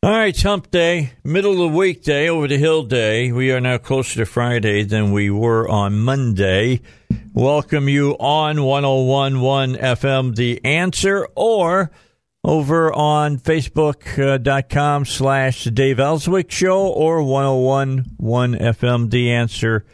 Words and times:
All 0.00 0.12
right, 0.12 0.40
hump 0.40 0.70
day, 0.70 1.14
middle 1.24 1.50
of 1.54 1.58
the 1.72 1.76
weekday, 1.76 2.28
over 2.28 2.46
the 2.46 2.56
hill 2.56 2.84
day. 2.84 3.32
We 3.32 3.50
are 3.50 3.60
now 3.60 3.78
closer 3.78 4.20
to 4.20 4.26
Friday 4.26 4.84
than 4.84 5.10
we 5.10 5.28
were 5.28 5.68
on 5.68 5.98
Monday. 5.98 6.82
Welcome 7.34 7.88
you 7.88 8.12
on 8.12 8.62
1011 8.62 9.74
FM, 9.74 10.36
The 10.36 10.64
Answer, 10.64 11.26
or 11.34 11.90
over 12.44 12.92
on 12.92 13.38
Facebook.com 13.38 15.04
slash 15.04 15.64
Dave 15.64 15.98
Elswick 15.98 16.52
Show 16.52 16.86
or 16.86 17.20
1011 17.24 18.54
FM, 18.54 19.10
The 19.10 19.32
Answer 19.32 19.84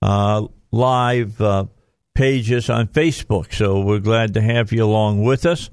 uh, 0.00 0.46
live 0.72 1.38
uh, 1.38 1.66
pages 2.14 2.70
on 2.70 2.86
Facebook. 2.86 3.52
So 3.52 3.82
we're 3.82 3.98
glad 3.98 4.32
to 4.34 4.40
have 4.40 4.72
you 4.72 4.82
along 4.86 5.22
with 5.22 5.44
us 5.44 5.68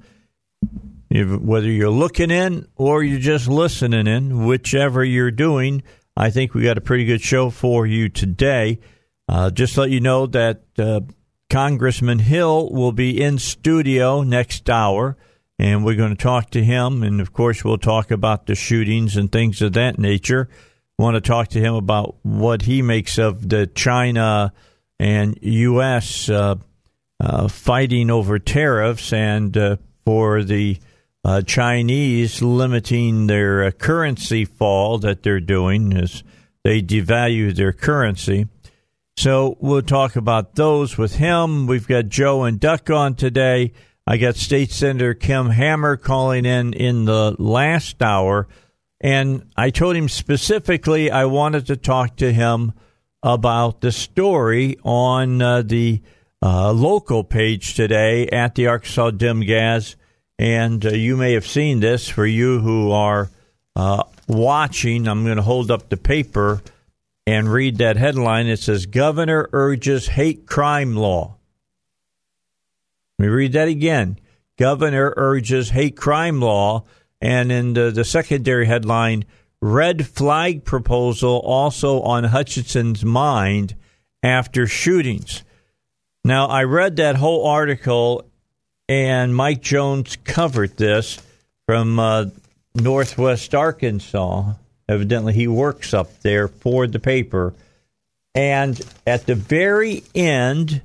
whether 1.24 1.68
you're 1.68 1.90
looking 1.90 2.30
in 2.30 2.66
or 2.76 3.02
you're 3.02 3.20
just 3.20 3.48
listening 3.48 4.06
in, 4.06 4.46
whichever 4.46 5.04
you're 5.04 5.30
doing, 5.30 5.82
I 6.16 6.30
think 6.30 6.54
we 6.54 6.62
got 6.62 6.78
a 6.78 6.82
pretty 6.82 7.04
good 7.04 7.20
show 7.20 7.50
for 7.50 7.86
you 7.86 8.08
today. 8.08 8.80
Uh, 9.28 9.50
just 9.50 9.76
let 9.76 9.90
you 9.90 10.00
know 10.00 10.26
that 10.26 10.62
uh, 10.78 11.00
Congressman 11.50 12.18
Hill 12.18 12.70
will 12.70 12.92
be 12.92 13.20
in 13.20 13.38
studio 13.38 14.22
next 14.22 14.68
hour, 14.68 15.16
and 15.58 15.84
we're 15.84 15.96
going 15.96 16.14
to 16.14 16.22
talk 16.22 16.50
to 16.50 16.64
him. 16.64 17.02
And 17.02 17.20
of 17.20 17.32
course, 17.32 17.64
we'll 17.64 17.78
talk 17.78 18.10
about 18.10 18.46
the 18.46 18.54
shootings 18.54 19.16
and 19.16 19.30
things 19.30 19.62
of 19.62 19.74
that 19.74 19.98
nature. 19.98 20.48
Want 20.98 21.14
to 21.14 21.20
talk 21.20 21.48
to 21.48 21.60
him 21.60 21.74
about 21.74 22.16
what 22.22 22.62
he 22.62 22.82
makes 22.82 23.18
of 23.18 23.48
the 23.48 23.66
China 23.66 24.52
and 24.98 25.38
U.S. 25.40 26.28
Uh, 26.28 26.56
uh, 27.20 27.48
fighting 27.48 28.10
over 28.10 28.38
tariffs 28.38 29.12
and 29.12 29.56
uh, 29.56 29.76
for 30.04 30.42
the 30.42 30.78
uh, 31.24 31.42
Chinese 31.42 32.42
limiting 32.42 33.26
their 33.26 33.64
uh, 33.64 33.70
currency 33.70 34.44
fall 34.44 34.98
that 34.98 35.22
they're 35.22 35.40
doing 35.40 35.96
as 35.96 36.22
they 36.64 36.82
devalue 36.82 37.54
their 37.54 37.72
currency. 37.72 38.46
So 39.16 39.56
we'll 39.60 39.82
talk 39.82 40.16
about 40.16 40.54
those 40.54 40.96
with 40.96 41.16
him. 41.16 41.66
We've 41.66 41.88
got 41.88 42.08
Joe 42.08 42.44
and 42.44 42.60
Duck 42.60 42.88
on 42.88 43.16
today. 43.16 43.72
I 44.06 44.16
got 44.16 44.36
State 44.36 44.70
Senator 44.70 45.12
Kim 45.12 45.50
Hammer 45.50 45.96
calling 45.96 46.44
in 46.44 46.72
in 46.72 47.04
the 47.04 47.34
last 47.38 48.00
hour. 48.00 48.48
And 49.00 49.50
I 49.56 49.70
told 49.70 49.96
him 49.96 50.08
specifically 50.08 51.10
I 51.10 51.24
wanted 51.26 51.66
to 51.66 51.76
talk 51.76 52.16
to 52.16 52.32
him 52.32 52.72
about 53.22 53.80
the 53.80 53.92
story 53.92 54.76
on 54.84 55.42
uh, 55.42 55.62
the 55.62 56.00
uh, 56.40 56.72
local 56.72 57.24
page 57.24 57.74
today 57.74 58.28
at 58.28 58.54
the 58.54 58.68
Arkansas 58.68 59.10
Dim 59.10 59.40
Gas 59.40 59.96
and 60.38 60.84
uh, 60.84 60.90
you 60.90 61.16
may 61.16 61.32
have 61.32 61.46
seen 61.46 61.80
this 61.80 62.08
for 62.08 62.24
you 62.24 62.60
who 62.60 62.92
are 62.92 63.30
uh, 63.74 64.04
watching. 64.28 65.08
I'm 65.08 65.24
going 65.24 65.36
to 65.36 65.42
hold 65.42 65.70
up 65.70 65.88
the 65.88 65.96
paper 65.96 66.62
and 67.26 67.52
read 67.52 67.78
that 67.78 67.96
headline. 67.96 68.46
It 68.46 68.60
says 68.60 68.86
Governor 68.86 69.48
urges 69.52 70.08
hate 70.08 70.46
crime 70.46 70.96
law. 70.96 71.36
Let 73.18 73.26
me 73.26 73.32
read 73.32 73.52
that 73.52 73.68
again. 73.68 74.18
Governor 74.56 75.12
urges 75.16 75.70
hate 75.70 75.96
crime 75.96 76.40
law. 76.40 76.84
And 77.20 77.50
in 77.50 77.74
the, 77.74 77.90
the 77.90 78.04
secondary 78.04 78.66
headline, 78.66 79.24
red 79.60 80.06
flag 80.06 80.64
proposal 80.64 81.40
also 81.40 82.00
on 82.02 82.24
Hutchinson's 82.24 83.04
mind 83.04 83.74
after 84.22 84.66
shootings. 84.66 85.42
Now, 86.24 86.46
I 86.46 86.64
read 86.64 86.96
that 86.96 87.16
whole 87.16 87.46
article 87.46 88.27
and 88.88 89.34
Mike 89.34 89.60
Jones 89.60 90.16
covered 90.24 90.76
this 90.76 91.18
from 91.66 91.98
uh, 91.98 92.26
Northwest 92.74 93.54
Arkansas. 93.54 94.54
Evidently, 94.88 95.34
he 95.34 95.46
works 95.46 95.92
up 95.92 96.20
there 96.20 96.48
for 96.48 96.86
the 96.86 96.98
paper. 96.98 97.54
And 98.34 98.80
at 99.06 99.26
the 99.26 99.34
very 99.34 100.04
end 100.14 100.82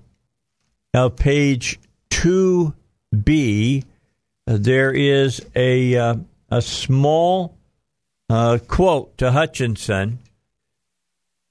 of 0.93 1.15
page 1.15 1.79
2B, 2.11 3.85
there 4.45 4.91
is 4.91 5.45
a, 5.55 5.95
uh, 5.95 6.15
a 6.49 6.61
small 6.61 7.55
uh, 8.29 8.57
quote 8.67 9.17
to 9.19 9.31
Hutchinson, 9.31 10.19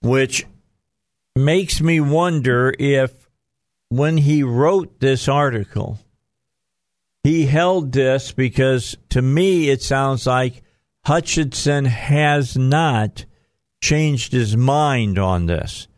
which 0.02 0.44
makes 1.34 1.80
me 1.80 2.00
wonder 2.00 2.74
if 2.78 3.12
when 3.88 4.16
he 4.16 4.42
wrote 4.42 5.00
this 5.00 5.28
article, 5.28 5.98
he 7.22 7.46
held 7.46 7.92
this 7.92 8.32
because 8.32 8.96
to 9.10 9.22
me 9.22 9.70
it 9.70 9.82
sounds 9.82 10.26
like 10.26 10.62
Hutchinson 11.04 11.84
has 11.84 12.56
not 12.56 13.24
changed 13.80 14.32
his 14.32 14.56
mind 14.56 15.18
on 15.18 15.46
this. 15.46 15.88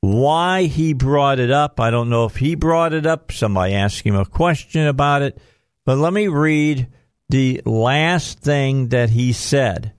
Why 0.00 0.64
he 0.64 0.94
brought 0.94 1.38
it 1.38 1.50
up, 1.50 1.78
I 1.78 1.90
don't 1.90 2.08
know 2.08 2.24
if 2.24 2.36
he 2.36 2.54
brought 2.54 2.94
it 2.94 3.06
up. 3.06 3.32
Somebody 3.32 3.74
asked 3.74 4.00
him 4.02 4.16
a 4.16 4.24
question 4.24 4.86
about 4.86 5.22
it. 5.22 5.38
But 5.84 5.98
let 5.98 6.12
me 6.12 6.28
read 6.28 6.88
the 7.28 7.60
last 7.64 8.40
thing 8.40 8.88
that 8.88 9.10
he 9.10 9.32
said. 9.32 9.92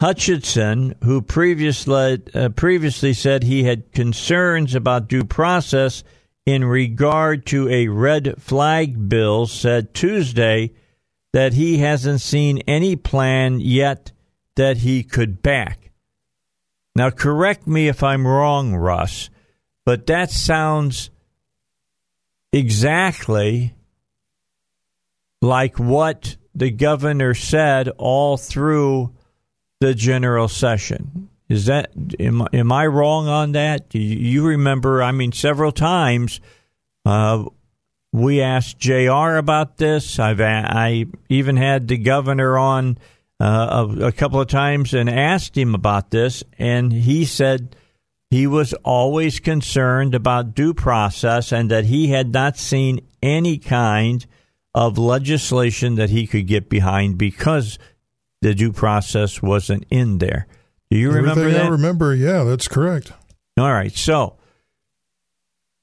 Hutchinson, 0.00 0.94
who 1.04 1.20
previously, 1.20 2.22
uh, 2.34 2.48
previously 2.50 3.12
said 3.12 3.42
he 3.42 3.64
had 3.64 3.92
concerns 3.92 4.74
about 4.74 5.08
due 5.08 5.24
process 5.24 6.04
in 6.46 6.64
regard 6.64 7.46
to 7.46 7.68
a 7.68 7.88
red 7.88 8.34
flag 8.40 9.08
bill 9.08 9.46
said 9.46 9.94
Tuesday 9.94 10.72
that 11.32 11.52
he 11.52 11.78
hasn't 11.78 12.20
seen 12.20 12.58
any 12.66 12.96
plan 12.96 13.60
yet 13.60 14.12
that 14.56 14.78
he 14.78 15.02
could 15.02 15.42
back. 15.42 15.90
Now, 16.96 17.10
correct 17.10 17.66
me 17.66 17.88
if 17.88 18.02
I'm 18.02 18.26
wrong, 18.26 18.74
Russ, 18.74 19.30
but 19.84 20.06
that 20.08 20.30
sounds 20.30 21.10
exactly 22.52 23.74
like 25.40 25.78
what 25.78 26.36
the 26.54 26.70
governor 26.70 27.32
said 27.32 27.88
all 27.96 28.36
through 28.36 29.14
the 29.80 29.94
general 29.94 30.48
session. 30.48 31.29
Is 31.50 31.66
that 31.66 31.90
am, 32.20 32.46
am 32.52 32.70
I 32.70 32.86
wrong 32.86 33.26
on 33.26 33.52
that? 33.52 33.92
You 33.92 34.46
remember? 34.46 35.02
I 35.02 35.10
mean, 35.10 35.32
several 35.32 35.72
times 35.72 36.40
uh, 37.04 37.44
we 38.12 38.40
asked 38.40 38.78
Jr. 38.78 39.34
about 39.36 39.76
this. 39.76 40.20
I've 40.20 40.40
I 40.40 41.06
even 41.28 41.56
had 41.56 41.88
the 41.88 41.98
governor 41.98 42.56
on 42.56 42.98
uh, 43.40 43.88
a, 43.98 44.06
a 44.06 44.12
couple 44.12 44.40
of 44.40 44.46
times 44.46 44.94
and 44.94 45.10
asked 45.10 45.58
him 45.58 45.74
about 45.74 46.12
this, 46.12 46.44
and 46.56 46.92
he 46.92 47.24
said 47.24 47.74
he 48.30 48.46
was 48.46 48.72
always 48.84 49.40
concerned 49.40 50.14
about 50.14 50.54
due 50.54 50.72
process 50.72 51.50
and 51.50 51.68
that 51.68 51.86
he 51.86 52.08
had 52.08 52.32
not 52.32 52.58
seen 52.58 53.00
any 53.20 53.58
kind 53.58 54.24
of 54.72 54.98
legislation 54.98 55.96
that 55.96 56.10
he 56.10 56.28
could 56.28 56.46
get 56.46 56.68
behind 56.68 57.18
because 57.18 57.76
the 58.40 58.54
due 58.54 58.72
process 58.72 59.42
wasn't 59.42 59.84
in 59.90 60.18
there. 60.18 60.46
Do 60.90 60.98
you 60.98 61.10
Everything 61.10 61.28
remember 61.28 61.50
that? 61.52 61.66
I 61.66 61.68
remember, 61.68 62.14
yeah, 62.14 62.44
that's 62.44 62.66
correct. 62.66 63.12
All 63.56 63.72
right. 63.72 63.92
So 63.92 64.36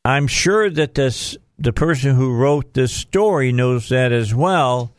I'm 0.04 0.28
sure 0.28 0.70
that 0.70 0.96
this 0.96 1.38
the 1.60 1.74
person 1.74 2.16
who 2.16 2.34
wrote 2.34 2.74
this 2.74 2.94
story 2.94 3.52
knows 3.52 3.90
that 3.90 4.12
as 4.12 4.34
well. 4.34 4.94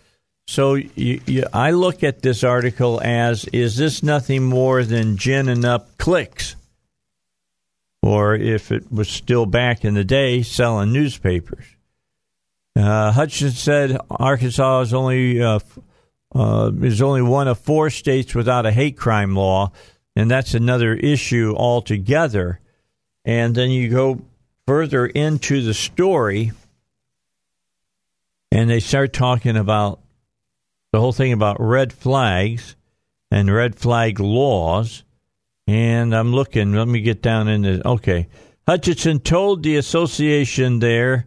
So 0.49 0.75
you, 0.75 1.21
you, 1.27 1.45
I 1.53 1.73
look 1.73 2.03
at 2.03 2.23
this 2.23 2.43
article 2.43 3.01
as 3.03 3.45
is 3.47 3.77
this 3.77 4.03
nothing 4.03 4.45
more 4.45 4.83
than 4.83 5.17
ginning 5.17 5.65
up 5.65 5.99
clicks? 5.99 6.57
Or 8.03 8.35
if 8.35 8.73
it 8.73 8.91
was 8.91 9.09
still 9.09 9.45
back 9.45 9.85
in 9.85 9.95
the 9.95 10.05
day, 10.05 10.43
selling 10.43 10.93
newspapers. 10.93 11.65
Uh, 12.75 13.13
Hutchinson 13.13 13.57
said 13.57 14.01
Arkansas 14.09 14.81
is 14.83 14.95
only 14.95 15.43
uh, 15.43 15.59
uh, 16.35 16.71
is 16.83 17.03
only 17.03 17.23
one 17.23 17.49
of 17.49 17.59
four 17.59 17.91
states 17.91 18.35
without 18.35 18.67
a 18.67 18.73
hate 18.73 18.97
crime 18.97 19.35
law 19.35 19.73
and 20.19 20.29
that's 20.29 20.55
another 20.55 20.95
issue 20.95 21.55
altogether. 21.57 22.59
And 23.25 23.55
then 23.55 23.71
you 23.71 23.89
go 23.89 24.21
further 24.67 25.07
into 25.07 25.63
the 25.63 25.75
story, 25.75 26.51
and 28.51 28.69
they 28.69 28.81
start 28.81 29.13
talking 29.13 29.57
about 29.57 30.01
the 30.93 30.99
whole 30.99 31.13
thing 31.13 31.33
about 31.33 31.61
red 31.61 31.93
flags. 31.93 32.75
and 33.31 33.53
red 33.53 33.77
flag 33.77 34.21
laws. 34.21 35.05
And 35.67 36.15
I'm 36.15 36.33
looking, 36.33 36.73
let 36.73 36.89
me 36.89 37.01
get 37.01 37.21
down 37.23 37.49
into, 37.49 37.87
okay. 37.87 38.29
Hutchinson 38.67 39.21
told 39.21 39.63
the 39.63 39.77
association 39.77 40.79
there 40.79 41.27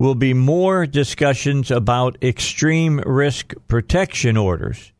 will 0.00 0.14
be 0.14 0.34
more 0.34 0.86
discussions 0.86 1.70
about 1.70 2.22
extreme 2.22 2.98
risk 3.00 3.54
protection 3.68 4.36
orders. 4.36 4.92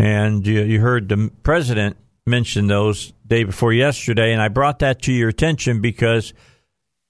And 0.00 0.46
you, 0.46 0.62
you 0.62 0.80
heard 0.80 1.10
the 1.10 1.30
president 1.42 1.98
mention 2.26 2.68
those 2.68 3.12
day 3.26 3.44
before 3.44 3.74
yesterday, 3.74 4.32
and 4.32 4.40
I 4.40 4.48
brought 4.48 4.78
that 4.78 5.02
to 5.02 5.12
your 5.12 5.28
attention 5.28 5.82
because 5.82 6.32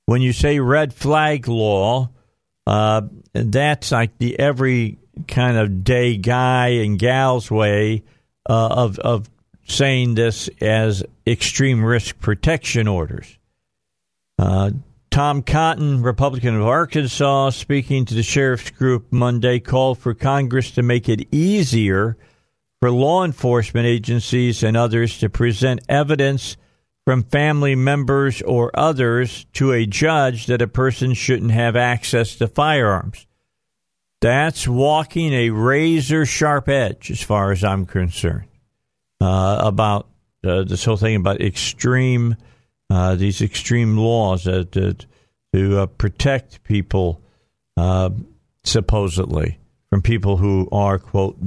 when 0.06 0.22
you 0.22 0.32
say 0.32 0.58
red 0.58 0.92
flag 0.92 1.46
law, 1.46 2.10
uh, 2.66 3.02
that's 3.32 3.92
like 3.92 4.18
the 4.18 4.36
every 4.40 4.98
kind 5.28 5.56
of 5.56 5.84
day 5.84 6.16
guy 6.16 6.66
and 6.82 6.98
gals 6.98 7.48
way 7.48 8.02
uh, 8.48 8.66
of 8.66 8.98
of 8.98 9.30
saying 9.68 10.16
this 10.16 10.50
as 10.60 11.04
extreme 11.24 11.84
risk 11.84 12.18
protection 12.18 12.88
orders. 12.88 13.38
Uh, 14.36 14.72
Tom 15.12 15.42
Cotton, 15.42 16.02
Republican 16.02 16.56
of 16.56 16.66
Arkansas, 16.66 17.50
speaking 17.50 18.04
to 18.06 18.14
the 18.14 18.24
sheriff's 18.24 18.70
group 18.70 19.12
Monday, 19.12 19.60
called 19.60 19.98
for 19.98 20.12
Congress 20.12 20.72
to 20.72 20.82
make 20.82 21.08
it 21.08 21.28
easier 21.32 22.16
for 22.80 22.90
law 22.90 23.24
enforcement 23.24 23.86
agencies 23.86 24.62
and 24.62 24.76
others 24.76 25.18
to 25.18 25.28
present 25.28 25.80
evidence 25.88 26.56
from 27.04 27.22
family 27.24 27.74
members 27.74 28.42
or 28.42 28.70
others 28.74 29.46
to 29.52 29.72
a 29.72 29.86
judge 29.86 30.46
that 30.46 30.62
a 30.62 30.68
person 30.68 31.14
shouldn't 31.14 31.50
have 31.50 31.76
access 31.76 32.36
to 32.36 32.48
firearms. 32.48 33.26
That's 34.20 34.68
walking 34.68 35.32
a 35.32 35.50
razor 35.50 36.26
sharp 36.26 36.68
edge, 36.68 37.10
as 37.10 37.22
far 37.22 37.52
as 37.52 37.64
I'm 37.64 37.86
concerned, 37.86 38.48
uh, 39.20 39.62
about 39.64 40.08
uh, 40.44 40.64
this 40.64 40.84
whole 40.84 40.96
thing 40.96 41.16
about 41.16 41.40
extreme, 41.40 42.36
uh, 42.90 43.14
these 43.14 43.40
extreme 43.40 43.96
laws 43.96 44.44
that, 44.44 45.06
to 45.52 45.78
uh, 45.78 45.86
protect 45.86 46.62
people, 46.62 47.22
uh, 47.76 48.10
supposedly, 48.62 49.58
from 49.88 50.02
people 50.02 50.36
who 50.36 50.68
are, 50.70 50.98
quote, 50.98 51.38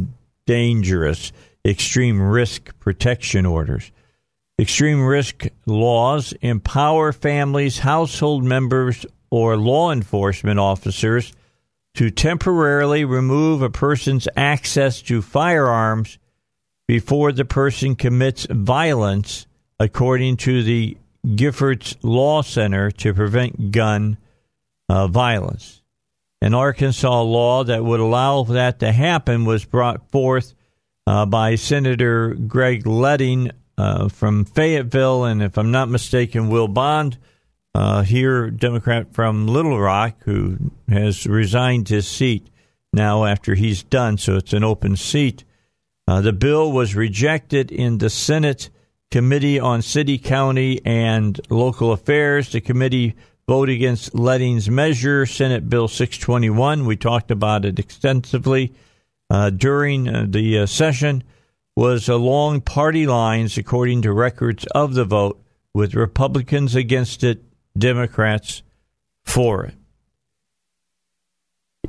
dangerous, 0.46 1.32
extreme 1.66 2.22
risk 2.22 2.78
protection 2.80 3.46
orders. 3.46 3.92
Extreme 4.60 5.02
risk 5.02 5.48
laws 5.66 6.34
empower 6.42 7.12
families, 7.12 7.80
household 7.80 8.44
members, 8.44 9.06
or 9.32 9.58
law 9.58 9.92
enforcement 9.92 10.60
officers 10.60 11.34
to 11.96 12.10
temporarily 12.10 13.06
remove 13.06 13.62
a 13.62 13.70
person's 13.70 14.28
access 14.36 15.02
to 15.02 15.22
firearms 15.22 16.18
before 16.88 17.32
the 17.32 17.46
person 17.46 17.96
commits 17.96 18.46
violence, 18.50 19.48
according 19.80 20.38
to 20.38 20.64
the 20.64 20.98
Giffords 21.26 21.96
Law 22.04 22.42
Center 22.42 22.92
to 22.92 23.14
prevent 23.14 23.72
gun 23.72 24.18
uh, 24.90 25.08
violence. 25.08 25.83
An 26.44 26.54
Arkansas 26.54 27.22
law 27.22 27.64
that 27.64 27.86
would 27.86 28.02
allow 28.02 28.44
that 28.44 28.80
to 28.80 28.92
happen 28.92 29.46
was 29.46 29.64
brought 29.64 30.12
forth 30.12 30.54
uh, 31.08 31.26
by 31.26 31.56
Senator 31.56 32.34
Greg 32.34 32.86
Leding 32.86 33.52
uh, 33.78 34.10
from 34.10 34.44
Fayetteville, 34.44 35.24
and 35.24 35.42
if 35.42 35.58
I'm 35.58 35.72
not 35.72 35.88
mistaken, 35.88 36.50
Will 36.50 36.68
Bond 36.68 37.18
uh, 37.74 38.02
here, 38.02 38.52
Democrat 38.52 39.14
from 39.14 39.48
Little 39.48 39.80
Rock, 39.80 40.18
who 40.26 40.58
has 40.90 41.26
resigned 41.26 41.88
his 41.88 42.10
seat 42.10 42.50
now 42.92 43.24
after 43.24 43.56
he's 43.56 43.82
done, 43.82 44.18
so 44.18 44.36
it's 44.36 44.52
an 44.52 44.66
open 44.66 44.98
seat. 44.98 45.46
Uh, 46.10 46.20
the 46.20 46.34
bill 46.34 46.74
was 46.74 46.94
rejected 46.94 47.72
in 47.72 48.00
the 48.00 48.10
Senate 48.10 48.70
Committee 49.12 49.62
on 49.62 49.82
City, 49.82 50.18
County, 50.18 50.82
and 50.84 51.40
Local 51.50 51.94
Affairs. 51.94 52.52
The 52.52 52.60
committee 52.60 53.16
vote 53.48 53.70
against 53.70 54.16
Leding's 54.16 54.70
measure, 54.70 55.26
Senate 55.26 55.70
Bill 55.70 55.88
621. 55.88 56.86
We 56.86 56.96
talked 56.96 57.32
about 57.32 57.66
it 57.66 57.80
extensively 57.80 58.74
uh, 59.30 59.50
during 59.50 60.08
uh, 60.08 60.26
the 60.28 60.60
uh, 60.60 60.66
session. 60.66 61.24
Was 61.76 62.08
along 62.08 62.62
party 62.62 63.08
lines, 63.08 63.58
according 63.58 64.04
to 64.04 64.14
records 64.14 64.64
of 64.76 64.94
the 64.94 65.06
vote, 65.06 65.44
with 65.74 65.96
Republicans 65.96 66.76
against 66.76 67.24
it, 67.24 67.44
Democrats 67.76 68.62
for 69.24 69.66
it. 69.66 69.74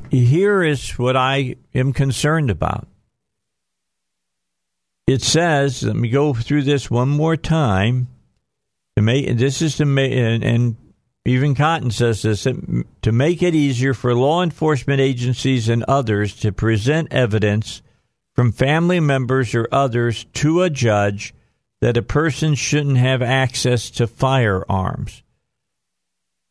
Here 0.09 0.63
is 0.63 0.97
what 0.97 1.15
I 1.15 1.57
am 1.75 1.93
concerned 1.93 2.49
about. 2.49 2.87
It 5.05 5.21
says, 5.21 5.83
let 5.83 5.95
me 5.95 6.09
go 6.09 6.33
through 6.33 6.63
this 6.63 6.89
one 6.89 7.09
more 7.09 7.37
time. 7.37 8.07
This 8.95 9.61
is 9.61 9.77
to 9.77 9.85
make, 9.85 10.13
and 10.13 10.75
even 11.25 11.55
Cotton 11.55 11.89
says 11.89 12.21
this 12.21 12.43
to 12.43 13.11
make 13.11 13.41
it 13.41 13.55
easier 13.55 13.95
for 13.95 14.13
law 14.13 14.43
enforcement 14.43 15.01
agencies 15.01 15.67
and 15.67 15.83
others 15.83 16.35
to 16.37 16.51
present 16.51 17.11
evidence 17.11 17.81
from 18.35 18.51
family 18.51 18.99
members 18.99 19.55
or 19.55 19.67
others 19.71 20.25
to 20.33 20.61
a 20.61 20.69
judge 20.69 21.33
that 21.81 21.97
a 21.97 22.03
person 22.03 22.53
shouldn't 22.53 22.97
have 22.97 23.23
access 23.23 23.89
to 23.89 24.05
firearms. 24.05 25.23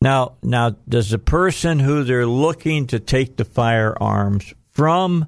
Now, 0.01 0.33
now, 0.43 0.75
does 0.87 1.09
the 1.09 1.19
person 1.19 1.79
who 1.79 2.03
they're 2.03 2.25
looking 2.25 2.87
to 2.87 2.99
take 2.99 3.37
the 3.37 3.45
firearms 3.45 4.53
from 4.71 5.27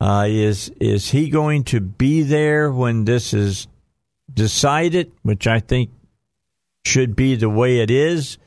uh, 0.00 0.26
is 0.28 0.68
is 0.78 1.10
he 1.10 1.30
going 1.30 1.64
to 1.64 1.80
be 1.80 2.22
there 2.22 2.70
when 2.70 3.06
this 3.06 3.32
is 3.32 3.66
decided? 4.32 5.10
Which 5.22 5.46
I 5.46 5.58
think 5.58 5.90
should 6.84 7.16
be 7.16 7.34
the 7.34 7.48
way 7.48 7.80
it 7.80 7.90
is 7.90 8.38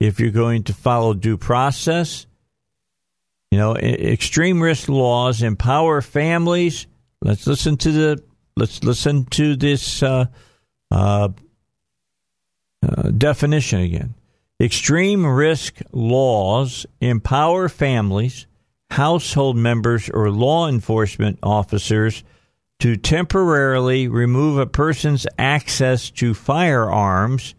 if 0.00 0.20
you're 0.20 0.30
going 0.30 0.64
to 0.64 0.72
follow 0.72 1.14
due 1.14 1.36
process. 1.36 2.26
You 3.50 3.58
know, 3.58 3.76
extreme 3.76 4.62
risk 4.62 4.88
laws 4.88 5.42
empower 5.42 6.02
families. 6.02 6.86
Let's 7.22 7.46
listen 7.46 7.76
to 7.78 7.92
the 7.92 8.22
let's 8.56 8.84
listen 8.84 9.24
to 9.26 9.56
this 9.56 10.02
uh, 10.02 10.26
uh, 10.90 11.28
uh, 12.86 13.02
definition 13.10 13.80
again. 13.80 14.14
Extreme 14.60 15.24
risk 15.24 15.80
laws 15.92 16.84
empower 17.00 17.68
families, 17.68 18.46
household 18.90 19.56
members, 19.56 20.10
or 20.10 20.30
law 20.30 20.68
enforcement 20.68 21.38
officers 21.42 22.24
to 22.80 22.96
temporarily 22.96 24.08
remove 24.08 24.58
a 24.58 24.66
person's 24.66 25.26
access 25.38 26.10
to 26.10 26.34
firearms 26.34 27.54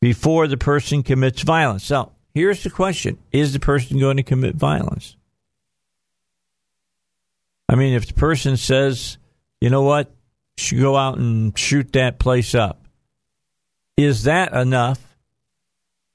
before 0.00 0.46
the 0.46 0.56
person 0.56 1.02
commits 1.02 1.42
violence. 1.42 1.84
So 1.84 2.12
here's 2.34 2.62
the 2.62 2.70
question 2.70 3.18
Is 3.32 3.52
the 3.52 3.60
person 3.60 3.98
going 3.98 4.16
to 4.16 4.22
commit 4.22 4.56
violence? 4.56 5.16
I 7.68 7.76
mean, 7.76 7.94
if 7.94 8.06
the 8.06 8.14
person 8.14 8.56
says, 8.56 9.18
you 9.60 9.70
know 9.70 9.82
what, 9.82 10.12
should 10.56 10.80
go 10.80 10.96
out 10.96 11.18
and 11.18 11.56
shoot 11.56 11.92
that 11.92 12.18
place 12.18 12.54
up, 12.54 12.84
is 13.96 14.24
that 14.24 14.52
enough 14.52 14.98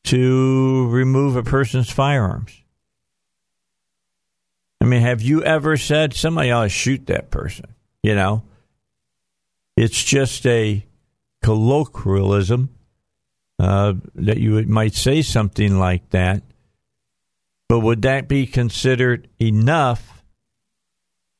to 0.06 0.90
remove 0.90 1.38
a 1.38 1.44
person's 1.44 1.90
firearms? 1.90 2.62
I 4.82 4.86
mean, 4.86 5.02
have 5.02 5.22
you 5.22 5.44
ever 5.44 5.78
said 5.78 6.14
somebody 6.14 6.52
ought 6.52 6.64
to 6.64 6.70
shoot 6.70 7.08
that 7.08 7.32
person? 7.32 7.74
You 8.04 8.16
know, 8.16 8.44
it's 9.78 10.04
just 10.04 10.46
a 10.46 10.86
colloquialism 11.42 12.70
uh, 13.60 13.94
that 14.16 14.38
you 14.38 14.62
might 14.64 14.94
say 14.94 15.22
something 15.22 15.78
like 15.78 16.10
that. 16.10 16.44
But 17.68 17.80
would 17.80 18.02
that 18.04 18.28
be 18.28 18.46
considered 18.46 19.28
enough 19.40 20.24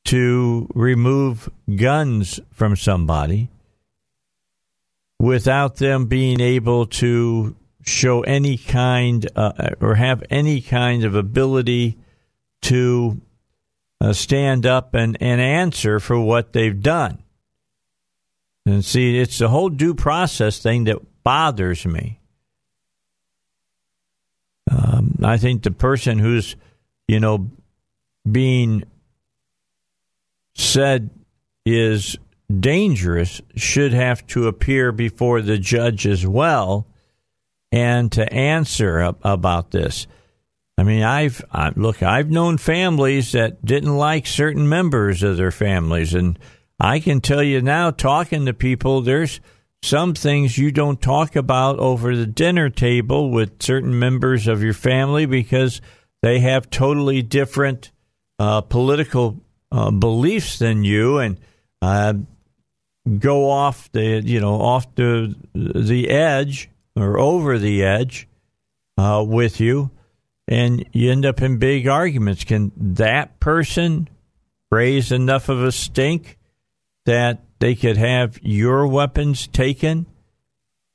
to 0.06 0.68
remove 0.74 1.48
guns 1.74 2.40
from 2.52 2.76
somebody 2.76 3.48
without 5.18 5.76
them 5.76 6.06
being 6.06 6.40
able 6.40 6.86
to 6.86 7.56
show 7.84 8.22
any 8.22 8.56
kind 8.56 9.28
uh, 9.36 9.70
or 9.80 9.94
have 9.94 10.22
any 10.30 10.60
kind 10.60 11.04
of 11.04 11.14
ability 11.14 11.96
to 12.62 13.20
uh, 14.00 14.12
stand 14.12 14.66
up 14.66 14.94
and, 14.94 15.16
and 15.20 15.40
answer 15.40 16.00
for 16.00 16.18
what 16.18 16.52
they've 16.52 16.82
done? 16.82 17.22
And 18.64 18.84
see, 18.84 19.18
it's 19.18 19.38
the 19.38 19.48
whole 19.48 19.68
due 19.68 19.94
process 19.94 20.58
thing 20.58 20.84
that 20.84 20.98
bothers 21.26 21.84
me. 21.84 22.20
Um, 24.70 25.18
I 25.24 25.38
think 25.38 25.64
the 25.64 25.72
person 25.72 26.20
who's, 26.20 26.54
you 27.08 27.18
know, 27.18 27.50
being 28.30 28.84
said 30.54 31.10
is 31.64 32.16
dangerous 32.48 33.42
should 33.56 33.92
have 33.92 34.24
to 34.28 34.46
appear 34.46 34.92
before 34.92 35.42
the 35.42 35.58
judge 35.58 36.06
as 36.06 36.24
well 36.24 36.86
and 37.72 38.12
to 38.12 38.32
answer 38.32 39.12
about 39.24 39.72
this. 39.72 40.06
I 40.78 40.84
mean, 40.84 41.02
I've 41.02 41.44
I, 41.50 41.72
look, 41.74 42.04
I've 42.04 42.30
known 42.30 42.56
families 42.56 43.32
that 43.32 43.64
didn't 43.64 43.96
like 43.96 44.28
certain 44.28 44.68
members 44.68 45.24
of 45.24 45.38
their 45.38 45.50
families, 45.50 46.14
and 46.14 46.38
I 46.78 47.00
can 47.00 47.20
tell 47.20 47.42
you 47.42 47.62
now, 47.62 47.90
talking 47.90 48.46
to 48.46 48.54
people, 48.54 49.00
there's 49.00 49.40
some 49.86 50.14
things 50.14 50.58
you 50.58 50.70
don't 50.70 51.00
talk 51.00 51.36
about 51.36 51.78
over 51.78 52.16
the 52.16 52.26
dinner 52.26 52.68
table 52.68 53.30
with 53.30 53.62
certain 53.62 53.98
members 53.98 54.46
of 54.46 54.62
your 54.62 54.74
family 54.74 55.26
because 55.26 55.80
they 56.22 56.40
have 56.40 56.68
totally 56.70 57.22
different 57.22 57.90
uh, 58.38 58.60
political 58.60 59.40
uh, 59.72 59.90
beliefs 59.90 60.58
than 60.58 60.84
you, 60.84 61.18
and 61.18 61.38
uh, 61.80 62.14
go 63.18 63.48
off 63.48 63.90
the 63.92 64.22
you 64.24 64.40
know 64.40 64.60
off 64.60 64.94
the 64.94 65.34
the 65.54 66.10
edge 66.10 66.68
or 66.94 67.18
over 67.18 67.58
the 67.58 67.84
edge 67.84 68.28
uh, 68.98 69.24
with 69.26 69.60
you 69.60 69.90
and 70.48 70.88
you 70.92 71.10
end 71.10 71.26
up 71.26 71.42
in 71.42 71.58
big 71.58 71.88
arguments. 71.88 72.44
Can 72.44 72.72
that 72.76 73.40
person 73.40 74.08
raise 74.70 75.12
enough 75.12 75.48
of 75.48 75.62
a 75.62 75.72
stink 75.72 76.38
that 77.04 77.44
they 77.58 77.74
could 77.74 77.96
have 77.96 78.38
your 78.42 78.86
weapons 78.86 79.46
taken? 79.46 80.06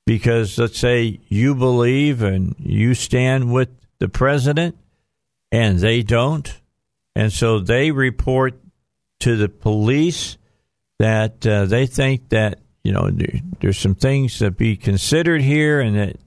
Because 0.05 0.57
let's 0.57 0.79
say 0.79 1.19
you 1.27 1.55
believe 1.55 2.21
and 2.21 2.55
you 2.59 2.93
stand 2.93 3.51
with 3.51 3.69
the 3.99 4.09
president 4.09 4.77
and 5.51 5.79
they 5.79 6.01
don't. 6.01 6.59
And 7.15 7.31
so 7.31 7.59
they 7.59 7.91
report 7.91 8.59
to 9.19 9.35
the 9.37 9.49
police 9.49 10.37
that 10.99 11.45
uh, 11.45 11.65
they 11.65 11.85
think 11.85 12.29
that, 12.29 12.59
you 12.83 12.91
know, 12.91 13.09
there, 13.11 13.39
there's 13.59 13.77
some 13.77 13.95
things 13.95 14.39
to 14.39 14.51
be 14.51 14.75
considered 14.75 15.41
here 15.41 15.79
and 15.79 15.95
that 15.95 16.17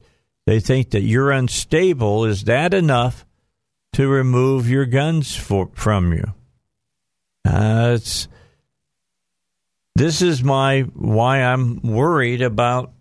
they 0.47 0.61
think 0.61 0.91
that 0.91 1.03
you're 1.03 1.31
unstable. 1.31 2.25
Is 2.25 2.45
that 2.45 2.75
enough 2.75 3.25
to 3.95 4.09
remove 4.09 4.69
your 4.69 4.85
guns 4.85 5.35
for, 5.35 5.71
from 5.75 6.13
you? 6.13 6.35
Uh, 7.45 7.93
it's, 7.97 8.29
this 9.95 10.23
is 10.23 10.43
my 10.43 10.83
why 10.95 11.39
I'm 11.39 11.81
worried 11.83 12.43
about 12.43 12.93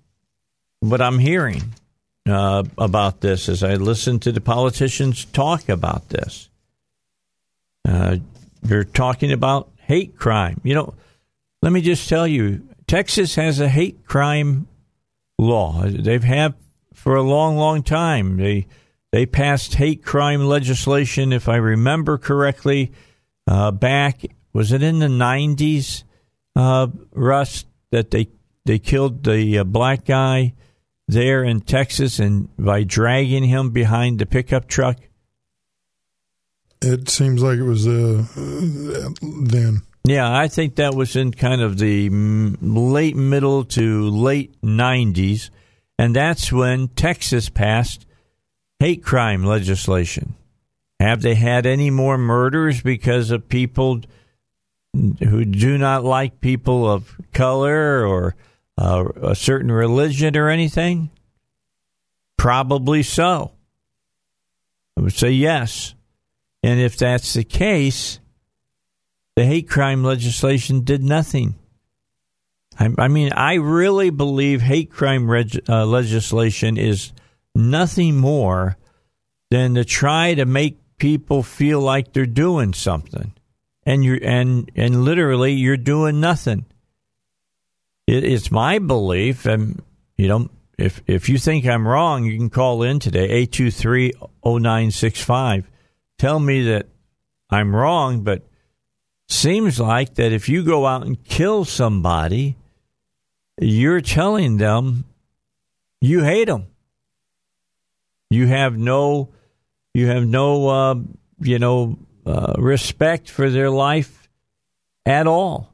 what 0.80 1.02
I'm 1.02 1.20
hearing 1.20 1.74
uh, 2.28 2.64
about 2.78 3.22
this 3.22 3.50
as 3.50 3.64
I 3.64 3.76
listen 3.76 4.20
to 4.20 4.32
the 4.32 4.42
politicians 4.42 5.26
talk 5.26 5.70
about 5.70 6.10
this. 6.10 6.50
Uh, 7.88 8.18
you're 8.66 8.84
talking 8.84 9.32
about 9.32 9.70
hate 9.78 10.18
crime. 10.18 10.62
You 10.64 10.76
know, 10.76 10.94
let 11.62 11.72
me 11.72 11.82
just 11.82 12.08
tell 12.08 12.28
you, 12.28 12.68
Texas 12.88 13.36
has 13.36 13.60
a 13.60 13.70
hate 13.70 14.06
crime 14.06 14.68
law. 15.38 15.84
They've 15.86 16.24
had 16.24 16.54
for 16.94 17.16
a 17.16 17.24
long, 17.24 17.58
long 17.58 17.84
time. 17.84 18.38
They 18.38 18.68
they 19.12 19.26
passed 19.26 19.76
hate 19.76 20.04
crime 20.04 20.46
legislation, 20.46 21.34
if 21.34 21.48
I 21.48 21.58
remember 21.58 22.18
correctly, 22.18 22.92
uh, 23.48 23.72
back 23.72 24.24
was 24.54 24.72
it 24.72 24.82
in 24.82 25.00
the 25.00 25.10
nineties, 25.10 26.04
uh, 26.56 26.88
Russ, 27.12 27.66
that 27.92 28.12
they 28.12 28.30
they 28.66 28.80
killed 28.80 29.24
the 29.24 29.60
uh, 29.60 29.64
black 29.64 30.06
guy 30.06 30.54
there 31.08 31.44
in 31.44 31.62
Texas 31.62 32.20
and 32.20 32.56
by 32.58 32.84
dragging 32.84 33.44
him 33.44 33.72
behind 33.72 34.20
the 34.20 34.26
pickup 34.26 34.68
truck. 34.68 34.98
It 36.82 37.10
seems 37.10 37.42
like 37.42 37.60
it 37.60 37.64
was 37.64 37.88
uh, 37.88 38.26
then. 39.22 39.82
Yeah, 40.06 40.38
I 40.38 40.50
think 40.50 40.76
that 40.76 40.96
was 40.96 41.16
in 41.16 41.32
kind 41.32 41.62
of 41.62 41.78
the 41.78 42.10
late 42.10 43.16
middle 43.16 43.64
to 43.66 44.10
late 44.10 44.60
90s. 44.62 45.50
And 45.98 46.14
that's 46.14 46.52
when 46.52 46.90
Texas 46.90 47.48
passed 47.48 48.06
hate 48.80 49.02
crime 49.02 49.46
legislation. 49.46 50.36
Have 51.00 51.22
they 51.22 51.36
had 51.36 51.66
any 51.66 51.90
more 51.90 52.18
murders 52.18 52.82
because 52.82 53.32
of 53.32 53.48
people 53.48 54.02
who 54.94 55.46
do 55.46 55.78
not 55.78 56.04
like 56.04 56.40
people 56.40 56.90
of 56.90 57.16
color 57.34 58.06
or 58.06 58.36
uh, 58.78 59.06
a 59.22 59.36
certain 59.36 59.72
religion 59.72 60.38
or 60.38 60.50
anything? 60.50 61.10
Probably 62.38 63.04
so. 63.04 63.52
I 64.98 65.02
would 65.02 65.14
say 65.14 65.32
yes. 65.32 65.96
And 66.62 66.80
if 66.80 66.98
that's 66.98 67.34
the 67.34 67.44
case, 67.44 68.20
the 69.36 69.46
hate 69.46 69.70
crime 69.70 70.04
legislation 70.04 70.82
did 70.84 71.04
nothing. 71.04 71.56
I, 72.80 72.90
I 72.98 73.08
mean, 73.08 73.32
I 73.34 73.56
really 73.56 74.10
believe 74.10 74.62
hate 74.62 74.92
crime 74.92 75.30
reg, 75.30 75.60
uh, 75.68 75.86
legislation 75.86 76.78
is 76.78 77.12
nothing 77.56 78.18
more 78.18 78.78
than 79.52 79.76
to 79.76 79.86
try 79.86 80.34
to 80.34 80.46
make 80.46 80.80
people 80.98 81.44
feel 81.44 81.80
like 81.80 82.14
they're 82.14 82.26
doing 82.26 82.74
something, 82.74 83.34
and 83.86 84.04
you 84.04 84.16
and 84.22 84.70
and 84.76 85.04
literally 85.04 85.54
you're 85.54 85.78
doing 85.78 86.20
nothing. 86.20 86.66
It, 88.08 88.24
it's 88.24 88.52
my 88.52 88.80
belief, 88.80 89.46
and 89.46 89.82
you 90.18 90.28
know, 90.28 90.50
if 90.78 91.02
if 91.08 91.30
you 91.30 91.38
think 91.38 91.66
I'm 91.66 91.88
wrong, 91.88 92.26
you 92.26 92.38
can 92.38 92.50
call 92.50 92.84
in 92.84 93.00
today 93.00 93.30
eight 93.30 93.52
two 93.52 93.72
three 93.72 94.12
zero 94.12 94.30
oh 94.44 94.58
nine 94.58 94.92
six 94.92 95.22
five. 95.22 95.70
Tell 96.18 96.40
me 96.40 96.64
that 96.64 96.88
I'm 97.50 97.76
wrong, 97.76 98.24
but 98.24 98.44
seems 99.28 99.80
like 99.80 100.16
that 100.16 100.32
if 100.32 100.50
you 100.50 100.64
go 100.64 100.86
out 100.86 101.06
and 101.06 101.24
kill 101.24 101.66
somebody 101.66 102.58
you're 103.60 104.02
telling 104.02 104.58
them 104.58 105.06
you 106.02 106.24
hate 106.24 106.48
them. 106.48 106.68
You 108.30 108.48
have 108.48 108.78
no, 108.78 109.30
you 109.94 110.08
have 110.08 110.26
no, 110.26 110.68
uh, 110.68 110.96
you 111.40 111.60
know, 111.60 111.98
uh, 112.26 112.54
respect 112.58 113.30
for 113.30 113.50
their 113.50 113.70
life 113.70 114.30
at 115.06 115.28
all, 115.28 115.74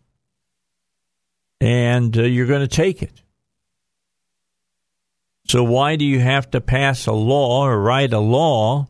and 1.61 2.17
uh, 2.17 2.23
you're 2.23 2.47
going 2.47 2.67
to 2.67 2.67
take 2.67 3.01
it. 3.03 3.21
So 5.47 5.63
why 5.63 5.95
do 5.95 6.05
you 6.05 6.19
have 6.19 6.51
to 6.51 6.61
pass 6.61 7.07
a 7.07 7.11
law 7.11 7.65
or 7.65 7.79
write 7.79 8.13
a 8.13 8.19
law 8.19 8.87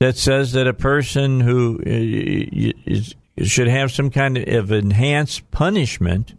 that 0.00 0.16
says 0.16 0.52
that 0.52 0.66
a 0.66 0.74
person 0.74 1.40
who 1.40 1.78
uh, 1.78 1.82
is, 1.86 3.14
should 3.42 3.68
have 3.68 3.92
some 3.92 4.10
kind 4.10 4.36
of 4.38 4.72
enhanced 4.72 5.50
punishment 5.50 6.34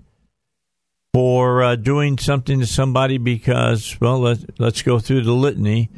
for 1.14 1.64
uh, 1.64 1.76
doing 1.76 2.18
something 2.18 2.60
to 2.60 2.66
somebody 2.66 3.18
because, 3.18 3.98
well, 4.02 4.20
let, 4.20 4.60
let's 4.60 4.82
go 4.82 5.00
through 5.00 5.22
the 5.22 5.32
litany 5.32 5.90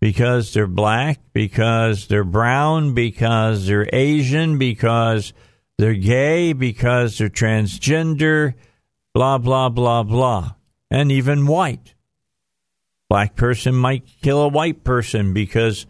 because 0.00 0.52
they're 0.52 0.66
black, 0.66 1.20
because 1.32 2.06
they're 2.08 2.24
brown, 2.24 2.94
because 2.94 3.66
they're 3.66 3.88
Asian, 3.92 4.58
because 4.58 5.32
they're 5.78 5.94
gay, 5.94 6.52
because 6.52 7.18
they're 7.18 7.28
transgender, 7.28 8.54
blah, 9.14 9.38
blah, 9.38 9.68
blah, 9.68 10.02
blah, 10.02 10.54
and 10.90 11.10
even 11.10 11.46
white. 11.46 11.94
Black 13.08 13.36
person 13.36 13.74
might 13.74 14.04
kill 14.22 14.42
a 14.42 14.48
white 14.48 14.84
person 14.84 15.32
because 15.32 15.86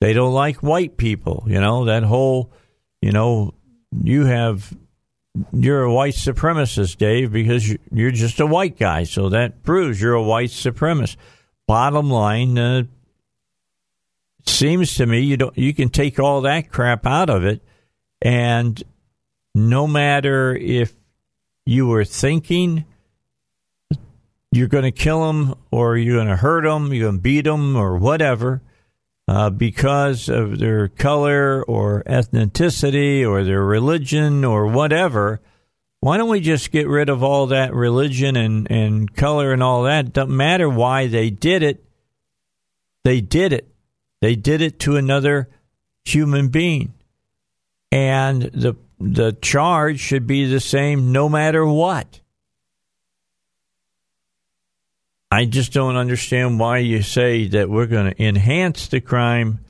they 0.00 0.12
don't 0.12 0.34
like 0.34 0.62
white 0.62 0.96
people. 0.96 1.44
You 1.46 1.60
know, 1.60 1.86
that 1.86 2.02
whole, 2.02 2.52
you 3.00 3.10
know, 3.10 3.54
you 3.90 4.26
have 4.26 4.76
you're 5.52 5.82
a 5.82 5.92
white 5.92 6.14
supremacist, 6.14 6.96
Dave, 6.98 7.32
because 7.32 7.74
you're 7.92 8.10
just 8.10 8.40
a 8.40 8.46
white 8.46 8.78
guy. 8.78 9.04
So 9.04 9.28
that 9.30 9.62
proves 9.62 10.00
you're 10.00 10.14
a 10.14 10.22
white 10.22 10.50
supremacist. 10.50 11.16
Bottom 11.66 12.10
line, 12.10 12.58
uh, 12.58 12.82
seems 14.48 14.94
to 14.96 15.06
me 15.06 15.20
you 15.20 15.36
don't 15.36 15.56
you 15.56 15.72
can 15.74 15.88
take 15.88 16.18
all 16.18 16.42
that 16.42 16.70
crap 16.70 17.06
out 17.06 17.30
of 17.30 17.44
it, 17.44 17.62
and 18.22 18.82
no 19.54 19.86
matter 19.86 20.54
if 20.54 20.94
you 21.66 21.86
were 21.86 22.04
thinking 22.04 22.84
you're 24.52 24.68
going 24.68 24.84
to 24.84 24.92
kill 24.92 25.26
them 25.26 25.54
or 25.70 25.96
you're 25.96 26.16
going 26.16 26.28
to 26.28 26.36
hurt 26.36 26.64
them, 26.64 26.92
you're 26.92 27.06
going 27.06 27.18
to 27.18 27.22
beat 27.22 27.44
them 27.44 27.76
or 27.76 27.96
whatever, 27.98 28.62
uh, 29.26 29.50
because 29.50 30.28
of 30.28 30.58
their 30.58 30.88
color 30.88 31.62
or 31.64 32.02
ethnicity 32.04 33.28
or 33.28 33.44
their 33.44 33.62
religion 33.62 34.44
or 34.44 34.66
whatever, 34.66 35.40
why 36.00 36.16
don't 36.16 36.30
we 36.30 36.40
just 36.40 36.70
get 36.70 36.88
rid 36.88 37.08
of 37.08 37.22
all 37.22 37.48
that 37.48 37.74
religion 37.74 38.36
and, 38.36 38.70
and 38.70 39.14
color 39.14 39.52
and 39.52 39.62
all 39.62 39.82
that? 39.82 40.12
Doesn't 40.12 40.34
matter 40.34 40.68
why 40.68 41.08
they 41.08 41.28
did 41.28 41.62
it. 41.62 41.84
They 43.04 43.20
did 43.20 43.52
it. 43.52 43.68
They 44.20 44.34
did 44.34 44.60
it 44.60 44.80
to 44.80 44.96
another 44.96 45.48
human 46.04 46.48
being. 46.48 46.94
And 47.90 48.42
the 48.42 48.76
the 49.00 49.32
charge 49.32 50.00
should 50.00 50.26
be 50.26 50.46
the 50.46 50.60
same 50.60 51.12
no 51.12 51.28
matter 51.28 51.64
what. 51.64 52.20
I 55.30 55.44
just 55.44 55.72
don't 55.72 55.96
understand 55.96 56.58
why 56.58 56.78
you 56.78 57.02
say 57.02 57.46
that 57.48 57.68
we're 57.68 57.86
going 57.86 58.12
to 58.12 58.22
enhance 58.22 58.88
the 58.88 59.00
crime 59.00 59.60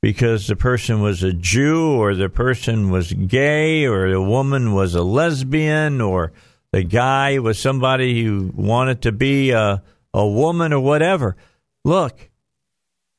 because 0.00 0.46
the 0.46 0.56
person 0.56 1.00
was 1.02 1.22
a 1.22 1.32
Jew 1.32 1.92
or 1.92 2.14
the 2.14 2.28
person 2.28 2.90
was 2.90 3.12
gay 3.12 3.86
or 3.86 4.10
the 4.10 4.20
woman 4.20 4.72
was 4.72 4.94
a 4.94 5.02
lesbian 5.02 6.00
or 6.00 6.32
the 6.72 6.82
guy 6.82 7.38
was 7.38 7.58
somebody 7.58 8.24
who 8.24 8.50
wanted 8.54 9.02
to 9.02 9.12
be 9.12 9.50
a, 9.50 9.82
a 10.12 10.26
woman 10.26 10.72
or 10.72 10.80
whatever. 10.80 11.36
Look, 11.84 12.30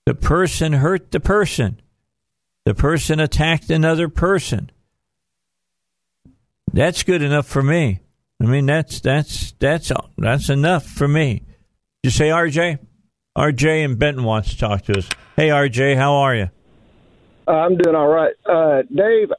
The 0.06 0.16
person 0.16 0.74
hurt 0.74 1.12
the 1.12 1.20
person. 1.20 1.82
The 2.66 2.76
person 2.76 3.20
attacked 3.20 3.70
another 3.70 4.10
person. 4.10 4.72
That's 6.74 7.04
good 7.04 7.22
enough 7.22 7.48
for 7.48 7.64
me. 7.64 8.02
I 8.42 8.46
mean, 8.46 8.66
that's 8.66 9.00
that's 9.00 9.54
that's 9.60 9.92
that's 10.18 10.50
enough 10.50 10.86
for 10.86 11.08
me. 11.08 11.44
You 12.04 12.12
say, 12.12 12.30
RJ? 12.30 12.80
RJ 13.38 13.86
and 13.86 13.98
Benton 13.98 14.24
wants 14.24 14.50
to 14.52 14.58
talk 14.58 14.84
to 14.84 14.98
us. 14.98 15.10
Hey, 15.36 15.50
RJ, 15.50 15.96
how 15.96 16.14
are 16.16 16.36
you? 16.36 16.50
Uh, 17.48 17.52
I'm 17.52 17.78
doing 17.78 17.96
all 17.96 18.08
right. 18.08 18.34
Uh, 18.46 18.84
Dave, 18.94 19.30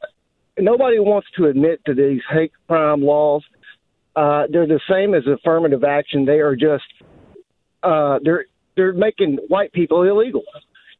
nobody 0.58 0.98
wants 0.98 1.28
to 1.36 1.46
admit 1.46 1.80
to 1.86 1.94
these 1.94 2.22
hate 2.30 2.52
crime 2.66 3.02
laws. 3.02 3.42
Uh, 4.14 4.44
they're 4.50 4.66
the 4.66 4.80
same 4.90 5.14
as 5.14 5.22
affirmative 5.26 5.84
action. 5.84 6.24
They 6.24 6.40
are 6.40 6.56
just 6.56 6.84
uh, 7.82 8.18
they're 8.22 8.46
they're 8.76 8.92
making 8.92 9.38
white 9.48 9.72
people 9.72 10.02
illegal 10.02 10.42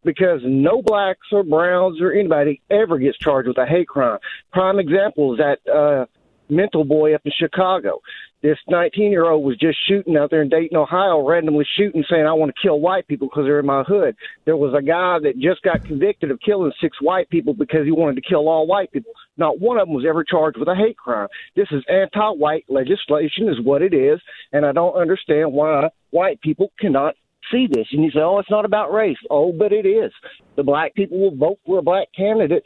because 0.04 0.40
no 0.44 0.80
blacks 0.82 1.26
or 1.32 1.42
browns 1.42 2.00
or 2.00 2.12
anybody 2.12 2.62
ever 2.70 2.98
gets 2.98 3.18
charged 3.18 3.48
with 3.48 3.58
a 3.58 3.66
hate 3.66 3.88
crime. 3.88 4.18
Prime 4.52 4.78
example 4.78 5.34
is 5.34 5.38
that 5.38 5.70
uh, 5.70 6.06
mental 6.48 6.84
boy 6.84 7.14
up 7.14 7.22
in 7.24 7.32
Chicago. 7.36 8.00
This 8.42 8.58
19 8.68 9.10
year 9.10 9.24
old 9.24 9.44
was 9.44 9.56
just 9.56 9.78
shooting 9.88 10.16
out 10.16 10.30
there 10.30 10.42
in 10.42 10.48
Dayton, 10.48 10.76
Ohio, 10.76 11.26
randomly 11.26 11.66
shooting, 11.76 12.04
saying, 12.08 12.26
I 12.26 12.32
want 12.32 12.54
to 12.54 12.62
kill 12.62 12.80
white 12.80 13.08
people 13.08 13.28
because 13.28 13.44
they're 13.44 13.58
in 13.58 13.66
my 13.66 13.82
hood. 13.82 14.14
There 14.44 14.56
was 14.56 14.74
a 14.78 14.82
guy 14.82 15.18
that 15.22 15.38
just 15.38 15.62
got 15.62 15.84
convicted 15.84 16.30
of 16.30 16.38
killing 16.44 16.72
six 16.80 16.98
white 17.00 17.28
people 17.30 17.54
because 17.54 17.84
he 17.84 17.90
wanted 17.90 18.16
to 18.16 18.28
kill 18.28 18.48
all 18.48 18.66
white 18.66 18.92
people. 18.92 19.12
Not 19.36 19.58
one 19.58 19.78
of 19.78 19.88
them 19.88 19.94
was 19.94 20.04
ever 20.08 20.22
charged 20.22 20.58
with 20.58 20.68
a 20.68 20.76
hate 20.76 20.96
crime. 20.96 21.28
This 21.56 21.68
is 21.72 21.82
anti 21.88 22.30
white 22.30 22.64
legislation, 22.68 23.48
is 23.48 23.60
what 23.60 23.82
it 23.82 23.92
is. 23.92 24.20
And 24.52 24.64
I 24.64 24.72
don't 24.72 24.94
understand 24.94 25.52
why 25.52 25.88
white 26.10 26.40
people 26.40 26.72
cannot 26.78 27.16
see 27.50 27.66
this. 27.70 27.86
And 27.92 28.02
you 28.02 28.10
say, 28.10 28.20
oh, 28.20 28.38
it's 28.38 28.50
not 28.50 28.64
about 28.64 28.92
race. 28.92 29.16
Oh, 29.30 29.52
but 29.52 29.72
it 29.72 29.86
is. 29.86 30.12
The 30.56 30.62
black 30.62 30.94
people 30.94 31.18
will 31.18 31.36
vote 31.36 31.58
for 31.66 31.78
a 31.78 31.82
black 31.82 32.08
candidate 32.16 32.64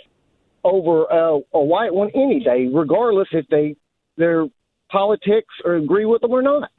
over 0.64 1.10
uh, 1.10 1.38
a 1.54 1.64
white 1.64 1.94
one 1.94 2.10
any 2.14 2.40
day, 2.40 2.68
regardless 2.72 3.28
if 3.32 3.46
they 3.48 3.76
their 4.16 4.46
politics 4.90 5.54
or 5.64 5.76
agree 5.76 6.04
with 6.04 6.20
them 6.20 6.32
or 6.32 6.42
not. 6.42 6.70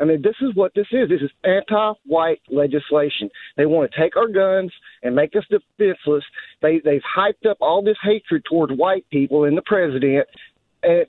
I 0.00 0.04
mean, 0.04 0.22
this 0.22 0.34
is 0.42 0.54
what 0.54 0.72
this 0.74 0.88
is. 0.90 1.08
This 1.08 1.22
is 1.22 1.30
anti-white 1.44 2.40
legislation. 2.50 3.30
They 3.56 3.64
want 3.64 3.90
to 3.90 4.00
take 4.00 4.16
our 4.16 4.26
guns 4.26 4.72
and 5.02 5.14
make 5.14 5.34
us 5.36 5.44
defenseless. 5.48 6.24
They 6.62 6.80
they've 6.84 7.00
hyped 7.16 7.48
up 7.48 7.58
all 7.60 7.82
this 7.82 7.96
hatred 8.02 8.44
towards 8.48 8.72
white 8.72 9.06
people 9.10 9.44
and 9.44 9.56
the 9.56 9.62
president. 9.62 10.26
And 10.82 11.06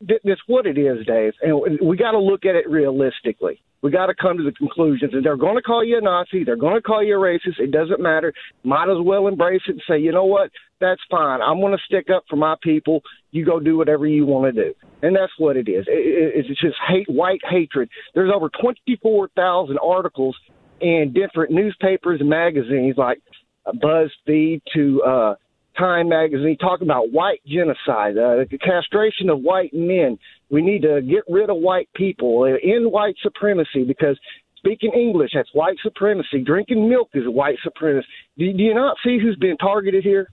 that's 0.00 0.40
what 0.46 0.66
it 0.66 0.78
is, 0.78 1.04
Dave. 1.06 1.32
And 1.42 1.78
we 1.82 1.96
got 1.96 2.12
to 2.12 2.18
look 2.18 2.44
at 2.44 2.54
it 2.54 2.70
realistically. 2.70 3.60
We 3.84 3.90
got 3.90 4.06
to 4.06 4.14
come 4.14 4.38
to 4.38 4.42
the 4.42 4.52
conclusions. 4.52 5.12
And 5.12 5.22
they're 5.22 5.36
going 5.36 5.56
to 5.56 5.62
call 5.62 5.84
you 5.84 5.98
a 5.98 6.00
Nazi. 6.00 6.42
They're 6.42 6.56
going 6.56 6.74
to 6.74 6.80
call 6.80 7.04
you 7.04 7.16
a 7.16 7.20
racist. 7.20 7.58
It 7.60 7.70
doesn't 7.70 8.00
matter. 8.00 8.32
Might 8.62 8.88
as 8.88 8.96
well 8.98 9.28
embrace 9.28 9.60
it 9.68 9.72
and 9.72 9.82
say, 9.86 9.98
you 9.98 10.10
know 10.10 10.24
what? 10.24 10.50
That's 10.80 11.02
fine. 11.10 11.42
I'm 11.42 11.60
going 11.60 11.76
to 11.76 11.84
stick 11.84 12.06
up 12.08 12.24
for 12.30 12.36
my 12.36 12.54
people. 12.62 13.02
You 13.30 13.44
go 13.44 13.60
do 13.60 13.76
whatever 13.76 14.06
you 14.06 14.24
want 14.24 14.54
to 14.54 14.64
do. 14.64 14.74
And 15.02 15.14
that's 15.14 15.34
what 15.36 15.58
it 15.58 15.68
is. 15.68 15.84
It, 15.86 15.92
it, 15.92 16.46
It's 16.50 16.60
just 16.62 16.76
hate, 16.88 17.10
white 17.10 17.42
hatred. 17.46 17.90
There's 18.14 18.32
over 18.34 18.48
24,000 18.58 19.76
articles 19.76 20.34
in 20.80 21.12
different 21.12 21.52
newspapers 21.52 22.20
and 22.20 22.30
magazines 22.30 22.94
like 22.96 23.20
BuzzFeed 23.66 24.62
to 24.74 25.02
uh, 25.02 25.34
Time 25.78 26.08
magazine 26.08 26.56
talking 26.60 26.86
about 26.86 27.10
white 27.10 27.40
genocide, 27.46 28.16
uh, 28.16 28.44
the 28.48 28.58
castration 28.58 29.28
of 29.28 29.40
white 29.40 29.74
men. 29.74 30.18
We 30.50 30.62
need 30.62 30.82
to 30.82 31.02
get 31.02 31.24
rid 31.28 31.50
of 31.50 31.56
white 31.56 31.88
people, 31.94 32.44
uh, 32.44 32.56
end 32.62 32.90
white 32.92 33.16
supremacy 33.22 33.84
because 33.84 34.18
speaking 34.56 34.92
English, 34.92 35.30
that's 35.34 35.48
white 35.52 35.76
supremacy. 35.82 36.42
Drinking 36.44 36.88
milk 36.88 37.10
is 37.14 37.24
white 37.26 37.56
supremacy. 37.64 38.06
Do, 38.38 38.52
do 38.52 38.62
you 38.62 38.74
not 38.74 38.96
see 39.04 39.18
who's 39.20 39.36
being 39.40 39.56
targeted 39.56 40.04
here? 40.04 40.28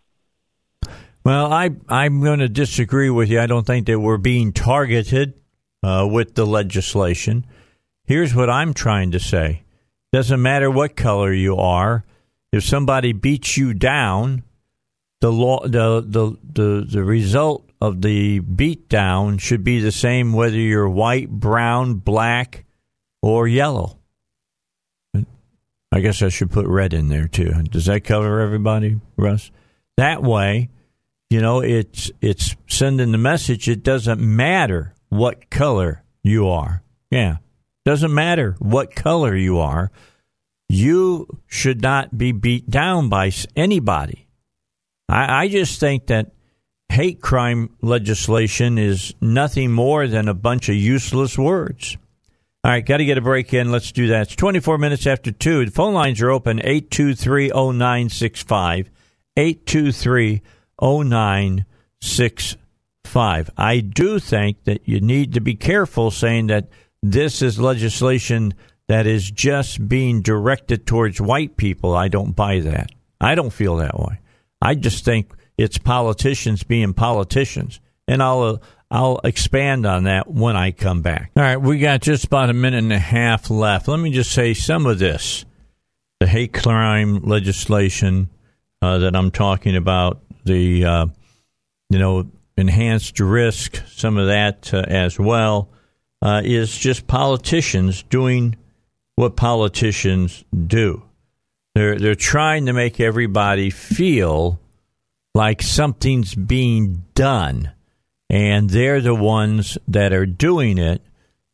Well, 1.24 1.52
I 1.52 1.72
I'm 1.88 2.22
going 2.22 2.40
to 2.40 2.50
disagree 2.50 3.10
with 3.10 3.30
you. 3.30 3.40
I 3.40 3.46
don't 3.46 3.66
think 3.66 3.88
that 3.88 4.00
we're 4.00 4.18
being 4.18 4.54
targeted 4.54 5.36
uh, 5.84 6.08
with 6.10 6.36
the 6.36 6.46
legislation. 6.46 7.46
Here's 8.06 8.34
what 8.34 8.50
I'm 8.50 8.74
trying 8.74 9.12
to 9.12 9.20
say: 9.20 9.64
doesn't 10.12 10.42
matter 10.42 10.72
what 10.72 10.96
color 10.96 11.32
you 11.32 11.58
are. 11.58 12.06
If 12.52 12.64
somebody 12.64 13.14
beats 13.14 13.56
you 13.56 13.74
down, 13.74 14.44
the 15.22 15.32
law 15.32 15.62
the 15.66 16.04
the 16.06 16.38
the, 16.44 16.86
the 16.88 17.04
result 17.04 17.70
of 17.80 18.02
the 18.02 18.42
beatdown 18.42 19.40
should 19.40 19.64
be 19.64 19.80
the 19.80 19.92
same 19.92 20.34
whether 20.34 20.58
you're 20.58 20.90
white, 20.90 21.30
brown, 21.30 21.96
black, 21.96 22.66
or 23.22 23.48
yellow. 23.48 23.98
I 25.94 26.00
guess 26.00 26.22
I 26.22 26.30
should 26.30 26.52
put 26.52 26.68
red 26.68 26.94
in 26.94 27.10
there 27.10 27.28
too. 27.28 27.52
Does 27.64 27.86
that 27.86 28.04
cover 28.04 28.40
everybody, 28.40 29.00
Russ? 29.18 29.52
That 29.98 30.24
way, 30.24 30.70
you 31.30 31.42
know, 31.42 31.60
it's 31.62 32.12
it's 32.22 32.56
sending 32.68 33.12
the 33.12 33.18
message 33.18 33.70
it 33.70 33.84
doesn't 33.84 34.22
matter 34.22 34.96
what 35.10 35.50
color 35.50 36.04
you 36.24 36.48
are. 36.48 36.84
Yeah. 37.10 37.38
Doesn't 37.84 38.14
matter 38.14 38.56
what 38.60 38.96
color 38.96 39.36
you 39.36 39.60
are. 39.60 39.92
You 40.70 41.28
should 41.48 41.82
not 41.82 42.18
be 42.18 42.32
beat 42.32 42.70
down 42.70 43.10
by 43.10 43.32
anybody 43.56 44.28
I, 45.12 45.44
I 45.44 45.48
just 45.50 45.80
think 45.80 46.08
that 46.08 46.32
hate 46.90 47.22
crime 47.22 47.76
legislation 47.82 48.78
is 48.78 49.14
nothing 49.20 49.72
more 49.72 50.08
than 50.08 50.30
a 50.30 50.34
bunch 50.34 50.70
of 50.70 50.76
useless 50.76 51.38
words. 51.38 51.98
All 52.64 52.72
right, 52.72 52.86
got 52.86 52.98
to 52.98 53.06
get 53.06 53.18
a 53.18 53.22
break 53.22 53.54
in. 53.54 53.72
Let's 53.72 53.92
do 53.92 54.08
that. 54.08 54.28
It's 54.28 54.36
24 54.36 54.78
minutes 54.78 55.08
after 55.08 55.32
2. 55.32 55.66
The 55.66 55.72
phone 55.72 55.94
lines 55.94 56.22
are 56.22 56.30
open 56.30 56.60
823 56.60 57.50
0965. 57.50 58.90
823 59.36 60.42
0965. 60.80 63.50
I 63.58 63.80
do 63.80 64.20
think 64.20 64.64
that 64.66 64.88
you 64.88 65.02
need 65.02 65.34
to 65.34 65.42
be 65.42 65.56
careful 65.56 66.12
saying 66.12 66.48
that 66.48 66.70
this 67.02 67.42
is 67.42 67.60
legislation 67.60 68.54
that 68.88 69.08
is 69.08 69.32
just 69.32 69.90
being 69.90 70.22
directed 70.22 70.86
towards 70.86 71.20
white 71.20 71.58
people. 71.58 71.96
I 71.96 72.08
don't 72.08 72.36
buy 72.36 72.60
that. 72.60 72.92
I 73.20 73.34
don't 73.36 73.52
feel 73.52 73.78
that 73.78 74.00
way. 74.00 74.20
I 74.62 74.76
just 74.76 75.04
think 75.04 75.32
it's 75.58 75.78
politicians 75.78 76.64
being 76.64 76.94
politicians, 76.94 77.80
and 78.08 78.22
I'll 78.22 78.42
uh, 78.42 78.58
I'll 78.90 79.22
expand 79.24 79.86
on 79.86 80.04
that 80.04 80.30
when 80.30 80.56
I 80.56 80.72
come 80.72 81.02
back. 81.02 81.32
All 81.36 81.44
right, 81.44 81.58
we 81.58 81.80
got 81.80 82.02
just 82.02 82.26
about 82.26 82.50
a 82.50 82.54
minute 82.54 82.80
and 82.80 82.94
a 82.94 83.00
half 83.00 83.50
left. 83.50 83.88
Let 83.88 84.00
me 84.00 84.12
just 84.12 84.32
say 84.32 84.54
some 84.54 84.86
of 84.86 85.00
this: 85.00 85.46
the 86.20 86.28
hate 86.28 86.54
crime 86.54 87.24
legislation 87.24 88.30
uh, 88.82 89.00
that 89.00 89.16
I'm 89.16 89.32
talking 89.32 89.76
about, 89.76 90.22
the 90.46 90.86
uh, 90.86 91.06
you 91.90 92.00
know 92.00 92.30
enhanced 92.58 93.20
risk, 93.20 93.82
some 93.88 94.18
of 94.18 94.28
that 94.28 94.74
uh, 94.74 94.84
as 94.88 95.18
well, 95.20 95.70
uh, 96.22 96.42
is 96.44 96.78
just 96.78 97.08
politicians 97.08 98.04
doing 98.04 98.56
what 99.16 99.36
politicians 99.36 100.44
do. 100.68 101.04
They're 101.76 101.98
they're 101.98 102.16
trying 102.16 102.66
to 102.66 102.74
make 102.74 103.00
everybody 103.00 103.70
feel 103.70 104.60
like 105.34 105.62
something's 105.62 106.36
being 106.36 107.06
done, 107.16 107.72
and 108.30 108.70
they're 108.70 109.02
the 109.02 109.16
ones 109.16 109.78
that 109.88 110.12
are 110.12 110.26
doing 110.26 110.78
it 110.78 111.02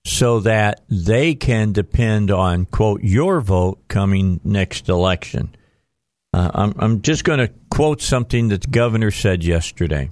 so 0.06 0.40
that 0.40 0.82
they 0.90 1.36
can 1.36 1.74
depend 1.74 2.32
on 2.32 2.66
quote 2.66 3.04
your 3.04 3.42
vote 3.42 3.80
coming 3.88 4.40
next 4.44 4.90
election. 4.90 5.56
Uh, 6.34 6.50
I'm 6.54 6.74
I'm 6.80 7.02
just 7.02 7.24
going 7.24 7.40
to 7.40 7.52
quote 7.70 8.02
something 8.02 8.48
that 8.48 8.62
the 8.62 8.70
governor 8.70 9.12
said 9.12 9.44
yesterday. 9.44 10.10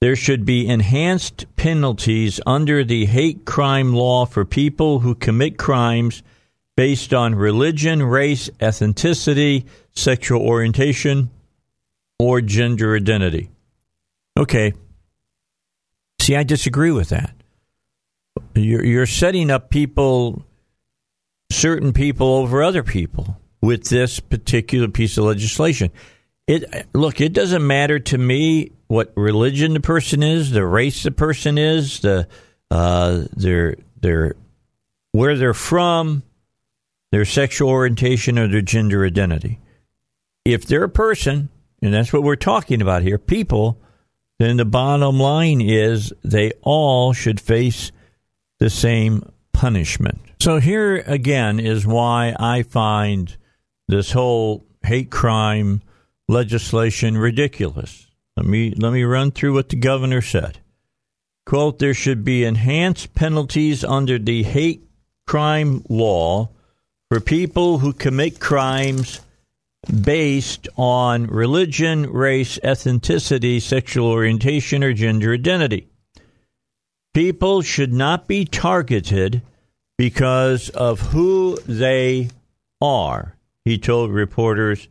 There 0.00 0.14
should 0.14 0.44
be 0.44 0.68
enhanced 0.68 1.46
penalties 1.56 2.40
under 2.46 2.84
the 2.84 3.06
hate 3.06 3.44
crime 3.44 3.92
law 3.92 4.26
for 4.26 4.44
people 4.44 5.00
who 5.00 5.16
commit 5.16 5.58
crimes 5.58 6.22
based 6.78 7.12
on 7.12 7.34
religion, 7.34 8.00
race, 8.00 8.48
ethnicity, 8.60 9.66
sexual 9.96 10.40
orientation, 10.40 11.28
or 12.20 12.40
gender 12.40 12.94
identity. 12.94 13.50
Okay. 14.38 14.72
See, 16.20 16.36
I 16.36 16.44
disagree 16.44 16.92
with 16.92 17.08
that. 17.08 17.34
You're, 18.54 18.84
you're 18.84 19.06
setting 19.06 19.50
up 19.50 19.70
people, 19.70 20.44
certain 21.50 21.92
people 21.92 22.28
over 22.28 22.62
other 22.62 22.84
people 22.84 23.40
with 23.60 23.88
this 23.88 24.20
particular 24.20 24.86
piece 24.86 25.18
of 25.18 25.24
legislation. 25.24 25.90
It 26.46 26.86
look, 26.94 27.20
it 27.20 27.32
doesn't 27.32 27.66
matter 27.66 27.98
to 27.98 28.18
me 28.18 28.70
what 28.86 29.12
religion 29.16 29.72
the 29.74 29.80
person 29.80 30.22
is, 30.22 30.52
the 30.52 30.64
race 30.64 31.02
the 31.02 31.10
person 31.10 31.58
is, 31.58 31.98
the 31.98 32.28
uh, 32.70 33.24
their 33.36 33.74
their 34.00 34.36
where 35.10 35.36
they're 35.36 35.54
from, 35.54 36.22
their 37.10 37.24
sexual 37.24 37.70
orientation 37.70 38.38
or 38.38 38.48
their 38.48 38.62
gender 38.62 39.04
identity. 39.04 39.60
If 40.44 40.66
they're 40.66 40.84
a 40.84 40.88
person, 40.88 41.48
and 41.82 41.92
that's 41.92 42.12
what 42.12 42.22
we're 42.22 42.36
talking 42.36 42.82
about 42.82 43.02
here, 43.02 43.18
people, 43.18 43.80
then 44.38 44.56
the 44.56 44.64
bottom 44.64 45.18
line 45.18 45.60
is 45.60 46.12
they 46.22 46.52
all 46.62 47.12
should 47.12 47.40
face 47.40 47.92
the 48.58 48.70
same 48.70 49.30
punishment. 49.52 50.20
So 50.40 50.58
here 50.58 50.98
again 51.06 51.58
is 51.58 51.86
why 51.86 52.34
I 52.38 52.62
find 52.62 53.36
this 53.88 54.12
whole 54.12 54.64
hate 54.84 55.10
crime 55.10 55.82
legislation 56.28 57.16
ridiculous. 57.18 58.06
Let 58.36 58.46
me 58.46 58.70
let 58.76 58.92
me 58.92 59.02
run 59.02 59.32
through 59.32 59.54
what 59.54 59.68
the 59.68 59.76
governor 59.76 60.22
said. 60.22 60.60
Quote, 61.44 61.78
there 61.78 61.94
should 61.94 62.24
be 62.24 62.44
enhanced 62.44 63.14
penalties 63.14 63.82
under 63.82 64.18
the 64.18 64.44
hate 64.44 64.86
crime 65.26 65.82
law 65.88 66.50
for 67.10 67.20
people 67.20 67.78
who 67.78 67.92
commit 67.92 68.40
crimes 68.40 69.20
based 70.02 70.68
on 70.76 71.26
religion, 71.26 72.10
race, 72.10 72.58
ethnicity, 72.62 73.62
sexual 73.62 74.08
orientation, 74.08 74.84
or 74.84 74.92
gender 74.92 75.32
identity. 75.32 75.88
People 77.14 77.62
should 77.62 77.92
not 77.92 78.28
be 78.28 78.44
targeted 78.44 79.42
because 79.96 80.68
of 80.70 81.00
who 81.00 81.58
they 81.66 82.28
are, 82.80 83.36
he 83.64 83.78
told 83.78 84.12
reporters 84.12 84.88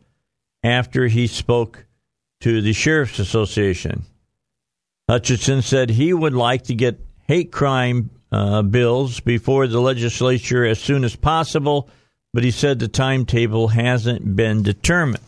after 0.62 1.06
he 1.06 1.26
spoke 1.26 1.86
to 2.40 2.60
the 2.60 2.72
Sheriff's 2.72 3.18
Association. 3.18 4.02
Hutchinson 5.08 5.62
said 5.62 5.90
he 5.90 6.12
would 6.12 6.34
like 6.34 6.64
to 6.64 6.74
get 6.74 7.00
hate 7.26 7.50
crime 7.50 8.10
uh, 8.30 8.62
bills 8.62 9.20
before 9.20 9.66
the 9.66 9.80
legislature 9.80 10.64
as 10.66 10.78
soon 10.78 11.04
as 11.04 11.16
possible, 11.16 11.88
but 12.32 12.44
he 12.44 12.50
said 12.50 12.78
the 12.78 12.88
timetable 12.88 13.68
hasn't 13.68 14.36
been 14.36 14.62
determined. 14.62 15.24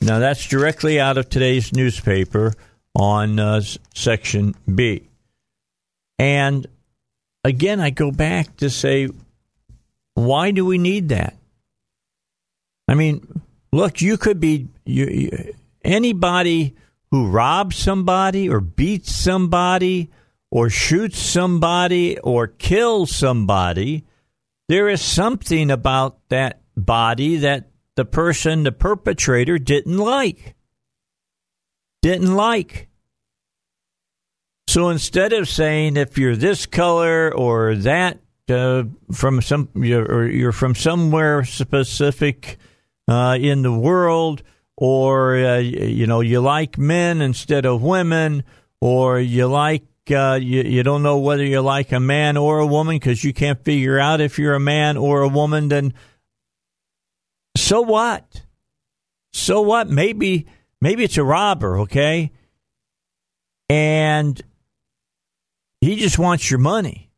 Now, 0.00 0.18
that's 0.18 0.46
directly 0.46 1.00
out 1.00 1.16
of 1.16 1.30
today's 1.30 1.72
newspaper 1.72 2.52
on 2.94 3.38
uh, 3.38 3.62
Section 3.94 4.54
B. 4.72 5.08
And 6.18 6.66
again, 7.42 7.80
I 7.80 7.90
go 7.90 8.10
back 8.10 8.56
to 8.58 8.70
say, 8.70 9.08
why 10.14 10.50
do 10.50 10.64
we 10.64 10.78
need 10.78 11.08
that? 11.08 11.36
I 12.86 12.94
mean, 12.94 13.42
look, 13.72 14.00
you 14.00 14.16
could 14.16 14.40
be 14.40 14.68
you, 14.84 15.06
you, 15.06 15.54
anybody 15.82 16.74
who 17.10 17.28
robs 17.28 17.76
somebody 17.76 18.48
or 18.48 18.60
beats 18.60 19.14
somebody 19.14 20.10
or 20.50 20.70
shoots 20.70 21.18
somebody 21.18 22.18
or 22.18 22.46
kills 22.46 23.14
somebody, 23.14 24.04
there 24.68 24.88
is 24.88 25.02
something 25.02 25.70
about 25.70 26.18
that 26.28 26.62
body 26.76 27.36
that 27.36 27.70
the 27.96 28.04
person, 28.04 28.64
the 28.64 28.72
perpetrator, 28.72 29.58
didn't 29.58 29.98
like. 29.98 30.54
Didn't 32.02 32.34
like. 32.34 32.88
So 34.66 34.88
instead 34.88 35.32
of 35.32 35.48
saying 35.48 35.96
if 35.96 36.18
you're 36.18 36.36
this 36.36 36.66
color 36.66 37.32
or 37.34 37.74
that 37.76 38.18
uh, 38.48 38.84
from 39.12 39.40
some 39.40 39.68
or 39.74 40.26
you're 40.26 40.52
from 40.52 40.74
somewhere 40.74 41.44
specific 41.44 42.58
uh, 43.08 43.36
in 43.40 43.62
the 43.62 43.72
world, 43.72 44.42
or 44.76 45.36
uh, 45.36 45.58
you 45.58 46.06
know 46.06 46.20
you 46.20 46.40
like 46.40 46.76
men 46.78 47.20
instead 47.20 47.66
of 47.66 47.82
women, 47.82 48.44
or 48.80 49.20
you 49.20 49.46
like 49.46 49.84
uh, 50.10 50.38
you, 50.40 50.62
you 50.62 50.82
don't 50.82 51.02
know 51.02 51.18
whether 51.18 51.44
you 51.44 51.60
like 51.60 51.92
a 51.92 52.00
man 52.00 52.36
or 52.36 52.58
a 52.58 52.66
woman 52.66 52.96
because 52.96 53.24
you 53.24 53.32
can't 53.32 53.62
figure 53.64 53.98
out 53.98 54.20
if 54.20 54.38
you're 54.38 54.54
a 54.54 54.60
man 54.60 54.96
or 54.96 55.22
a 55.22 55.28
woman, 55.28 55.68
then 55.68 55.94
so 57.56 57.80
what? 57.80 58.42
So 59.32 59.62
what? 59.62 59.88
Maybe 59.88 60.46
maybe 60.80 61.04
it's 61.04 61.16
a 61.16 61.24
robber, 61.24 61.80
okay? 61.80 62.32
And 63.68 64.40
he 65.80 65.96
just 65.96 66.18
wants 66.18 66.50
your 66.50 66.60
money. 66.60 67.10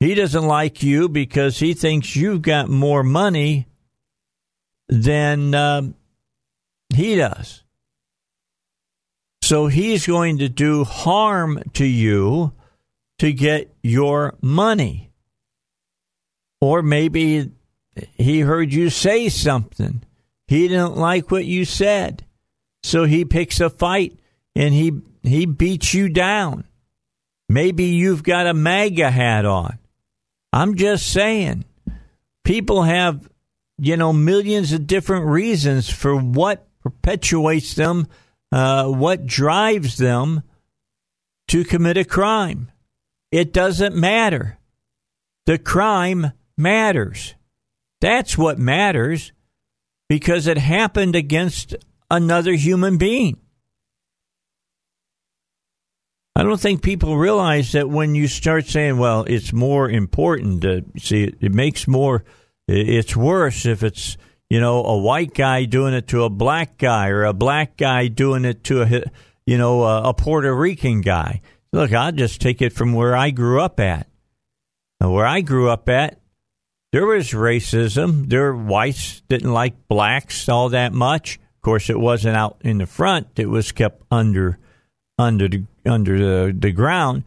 He 0.00 0.14
doesn't 0.14 0.46
like 0.46 0.82
you 0.82 1.08
because 1.08 1.58
he 1.58 1.74
thinks 1.74 2.14
you've 2.14 2.42
got 2.42 2.68
more 2.68 3.02
money 3.02 3.66
than 4.88 5.54
um, 5.54 5.94
he 6.94 7.16
does. 7.16 7.64
So 9.48 9.68
he's 9.68 10.06
going 10.06 10.36
to 10.40 10.50
do 10.50 10.84
harm 10.84 11.62
to 11.72 11.86
you 11.86 12.52
to 13.18 13.32
get 13.32 13.74
your 13.82 14.34
money. 14.42 15.10
Or 16.60 16.82
maybe 16.82 17.50
he 18.12 18.40
heard 18.40 18.74
you 18.74 18.90
say 18.90 19.30
something. 19.30 20.02
He 20.48 20.68
didn't 20.68 20.98
like 20.98 21.30
what 21.30 21.46
you 21.46 21.64
said. 21.64 22.26
So 22.82 23.04
he 23.04 23.24
picks 23.24 23.58
a 23.58 23.70
fight 23.70 24.18
and 24.54 24.74
he 24.74 24.92
he 25.22 25.46
beats 25.46 25.94
you 25.94 26.10
down. 26.10 26.64
Maybe 27.48 27.84
you've 27.84 28.22
got 28.22 28.46
a 28.46 28.52
MAGA 28.52 29.10
hat 29.10 29.46
on. 29.46 29.78
I'm 30.52 30.74
just 30.74 31.10
saying. 31.10 31.64
People 32.44 32.82
have 32.82 33.26
you 33.78 33.96
know, 33.96 34.12
millions 34.12 34.74
of 34.74 34.86
different 34.86 35.24
reasons 35.24 35.88
for 35.88 36.14
what 36.14 36.66
perpetuates 36.82 37.74
them, 37.76 38.08
uh, 38.52 38.86
what 38.86 39.26
drives 39.26 39.96
them 39.96 40.42
to 41.48 41.64
commit 41.64 41.96
a 41.96 42.04
crime. 42.04 42.70
It 43.30 43.52
doesn't 43.52 43.94
matter. 43.94 44.58
The 45.46 45.58
crime 45.58 46.32
matters. 46.56 47.34
That's 48.00 48.38
what 48.38 48.58
matters 48.58 49.32
because 50.08 50.46
it 50.46 50.58
happened 50.58 51.16
against 51.16 51.74
another 52.10 52.52
human 52.52 52.96
being. 52.96 53.38
I 56.36 56.44
don't 56.44 56.60
think 56.60 56.82
people 56.82 57.16
realize 57.16 57.72
that 57.72 57.90
when 57.90 58.14
you 58.14 58.28
start 58.28 58.66
saying, 58.66 58.98
well, 58.98 59.24
it's 59.24 59.52
more 59.52 59.90
important 59.90 60.64
see, 61.00 61.34
it 61.40 61.52
makes 61.52 61.88
more 61.88 62.24
it's 62.68 63.16
worse 63.16 63.66
if 63.66 63.82
it's 63.82 64.16
you 64.50 64.60
know 64.60 64.84
a 64.84 64.96
white 64.96 65.34
guy 65.34 65.64
doing 65.64 65.94
it 65.94 66.08
to 66.08 66.24
a 66.24 66.30
black 66.30 66.78
guy 66.78 67.08
or 67.08 67.24
a 67.24 67.32
black 67.32 67.76
guy 67.76 68.08
doing 68.08 68.44
it 68.44 68.64
to 68.64 68.82
a 68.82 69.02
you 69.46 69.58
know 69.58 69.82
a, 69.84 70.14
Puerto 70.14 70.54
Rican 70.54 71.00
guy. 71.00 71.40
Look, 71.72 71.92
I'll 71.92 72.12
just 72.12 72.40
take 72.40 72.62
it 72.62 72.72
from 72.72 72.92
where 72.92 73.14
I 73.14 73.30
grew 73.30 73.60
up 73.60 73.78
at. 73.78 74.08
Now, 75.00 75.12
where 75.12 75.26
I 75.26 75.42
grew 75.42 75.68
up 75.68 75.88
at, 75.88 76.18
there 76.92 77.06
was 77.06 77.30
racism. 77.30 78.28
There 78.28 78.54
whites 78.54 79.20
didn't 79.28 79.52
like 79.52 79.86
blacks 79.88 80.48
all 80.48 80.70
that 80.70 80.92
much. 80.92 81.36
Of 81.36 81.62
course, 81.62 81.90
it 81.90 82.00
wasn't 82.00 82.36
out 82.36 82.56
in 82.62 82.78
the 82.78 82.86
front. 82.86 83.38
It 83.38 83.48
was 83.48 83.72
kept 83.72 84.02
under 84.10 84.58
under 85.18 85.48
the 85.48 85.64
under 85.84 86.18
the, 86.18 86.56
the 86.56 86.72
ground. 86.72 87.24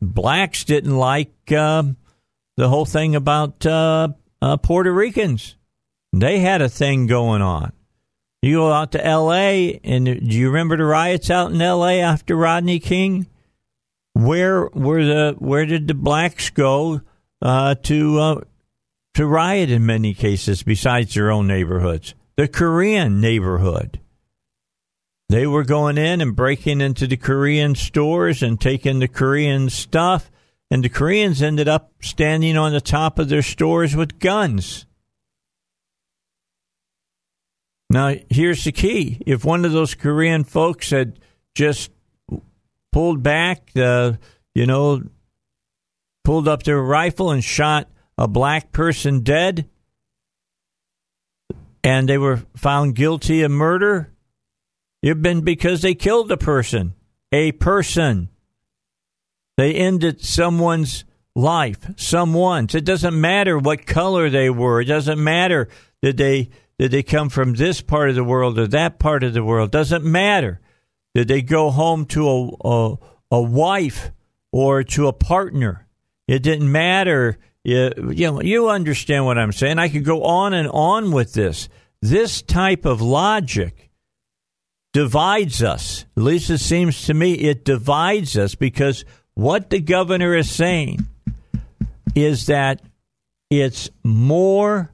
Blacks 0.00 0.64
didn't 0.64 0.96
like 0.96 1.50
um, 1.52 1.96
the 2.56 2.68
whole 2.68 2.84
thing 2.84 3.16
about 3.16 3.64
uh, 3.66 4.08
uh, 4.42 4.56
Puerto 4.58 4.92
Ricans. 4.92 5.56
They 6.12 6.40
had 6.40 6.62
a 6.62 6.68
thing 6.68 7.06
going 7.06 7.42
on. 7.42 7.72
You 8.42 8.56
go 8.56 8.72
out 8.72 8.92
to 8.92 9.04
L.A. 9.04 9.80
and 9.84 10.06
do 10.06 10.36
you 10.36 10.48
remember 10.48 10.76
the 10.76 10.84
riots 10.84 11.30
out 11.30 11.52
in 11.52 11.60
L.A. 11.60 12.00
after 12.00 12.34
Rodney 12.34 12.80
King? 12.80 13.26
Where 14.14 14.66
were 14.68 15.04
the 15.04 15.36
where 15.38 15.66
did 15.66 15.86
the 15.86 15.94
blacks 15.94 16.50
go 16.50 17.02
uh, 17.42 17.74
to 17.74 18.18
uh, 18.18 18.40
to 19.14 19.26
riot 19.26 19.70
in 19.70 19.86
many 19.86 20.14
cases 20.14 20.62
besides 20.62 21.14
their 21.14 21.30
own 21.30 21.46
neighborhoods? 21.46 22.14
The 22.36 22.48
Korean 22.48 23.20
neighborhood. 23.20 24.00
They 25.28 25.46
were 25.46 25.62
going 25.62 25.96
in 25.96 26.20
and 26.20 26.34
breaking 26.34 26.80
into 26.80 27.06
the 27.06 27.16
Korean 27.16 27.74
stores 27.76 28.42
and 28.42 28.60
taking 28.60 28.98
the 28.98 29.08
Korean 29.08 29.70
stuff 29.70 30.30
and 30.70 30.84
the 30.84 30.88
Koreans 30.88 31.42
ended 31.42 31.68
up 31.68 31.92
standing 32.00 32.56
on 32.56 32.72
the 32.72 32.80
top 32.80 33.18
of 33.18 33.28
their 33.28 33.42
stores 33.42 33.96
with 33.96 34.20
guns. 34.20 34.86
Now, 37.90 38.14
here's 38.30 38.62
the 38.62 38.70
key. 38.70 39.20
If 39.26 39.44
one 39.44 39.64
of 39.64 39.72
those 39.72 39.96
Korean 39.96 40.44
folks 40.44 40.90
had 40.90 41.18
just 41.56 41.90
pulled 42.92 43.20
back, 43.20 43.70
uh, 43.74 44.12
you 44.54 44.64
know, 44.64 45.02
pulled 46.22 46.46
up 46.46 46.62
their 46.62 46.80
rifle 46.80 47.32
and 47.32 47.42
shot 47.42 47.88
a 48.16 48.28
black 48.28 48.70
person 48.70 49.22
dead, 49.22 49.68
and 51.82 52.08
they 52.08 52.16
were 52.16 52.42
found 52.56 52.94
guilty 52.94 53.42
of 53.42 53.50
murder, 53.50 54.12
it'd 55.02 55.20
been 55.20 55.40
because 55.40 55.82
they 55.82 55.94
killed 55.94 56.30
a 56.30 56.36
person. 56.36 56.94
A 57.32 57.50
person. 57.52 58.28
They 59.56 59.74
ended 59.74 60.20
someone's 60.20 61.04
life, 61.34 61.78
someone's. 61.96 62.74
It 62.74 62.84
doesn't 62.84 63.20
matter 63.20 63.58
what 63.58 63.84
color 63.84 64.30
they 64.30 64.48
were. 64.48 64.80
It 64.80 64.86
doesn't 64.86 65.22
matter 65.22 65.68
did 66.02 66.16
they 66.16 66.50
did 66.80 66.92
they 66.92 67.02
come 67.02 67.28
from 67.28 67.52
this 67.52 67.82
part 67.82 68.08
of 68.08 68.14
the 68.14 68.24
world 68.24 68.58
or 68.58 68.66
that 68.68 68.98
part 68.98 69.22
of 69.22 69.34
the 69.34 69.44
world. 69.44 69.70
Doesn't 69.70 70.02
matter. 70.02 70.60
Did 71.14 71.28
they 71.28 71.42
go 71.42 71.70
home 71.70 72.06
to 72.06 72.26
a, 72.26 72.50
a, 72.64 72.98
a 73.32 73.42
wife 73.42 74.10
or 74.50 74.82
to 74.82 75.06
a 75.06 75.12
partner? 75.12 75.86
It 76.26 76.42
didn't 76.42 76.72
matter. 76.72 77.36
You, 77.64 78.12
you 78.14 78.30
know, 78.30 78.40
you 78.40 78.70
understand 78.70 79.26
what 79.26 79.36
I'm 79.36 79.52
saying. 79.52 79.78
I 79.78 79.90
could 79.90 80.06
go 80.06 80.22
on 80.22 80.54
and 80.54 80.70
on 80.70 81.12
with 81.12 81.34
this. 81.34 81.68
This 82.00 82.40
type 82.40 82.86
of 82.86 83.02
logic 83.02 83.90
divides 84.94 85.62
us. 85.62 86.06
At 86.16 86.22
least 86.22 86.48
it 86.48 86.60
seems 86.60 87.04
to 87.08 87.12
me 87.12 87.34
it 87.34 87.62
divides 87.62 88.38
us 88.38 88.54
because 88.54 89.04
what 89.34 89.68
the 89.68 89.80
governor 89.80 90.34
is 90.34 90.50
saying 90.50 91.06
is 92.14 92.46
that 92.46 92.80
it's 93.50 93.90
more 94.02 94.90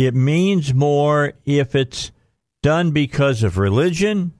it 0.00 0.14
means 0.14 0.74
more 0.74 1.32
if 1.44 1.74
it's 1.74 2.12
done 2.62 2.90
because 2.90 3.42
of 3.42 3.58
religion 3.58 4.32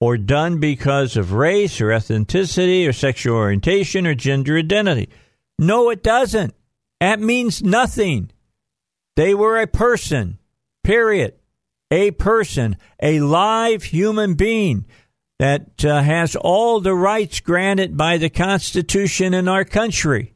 or 0.00 0.16
done 0.16 0.60
because 0.60 1.16
of 1.16 1.32
race 1.32 1.80
or 1.80 1.88
ethnicity 1.88 2.88
or 2.88 2.92
sexual 2.92 3.36
orientation 3.36 4.06
or 4.06 4.14
gender 4.14 4.58
identity. 4.58 5.08
No, 5.58 5.90
it 5.90 6.02
doesn't. 6.02 6.54
That 7.00 7.20
means 7.20 7.62
nothing. 7.62 8.30
They 9.16 9.34
were 9.34 9.58
a 9.58 9.66
person, 9.66 10.38
period. 10.84 11.34
A 11.90 12.10
person, 12.12 12.76
a 13.00 13.20
live 13.20 13.84
human 13.84 14.34
being 14.34 14.86
that 15.38 15.84
uh, 15.84 16.02
has 16.02 16.34
all 16.36 16.80
the 16.80 16.94
rights 16.94 17.40
granted 17.40 17.96
by 17.96 18.18
the 18.18 18.30
Constitution 18.30 19.34
in 19.34 19.48
our 19.48 19.64
country. 19.64 20.34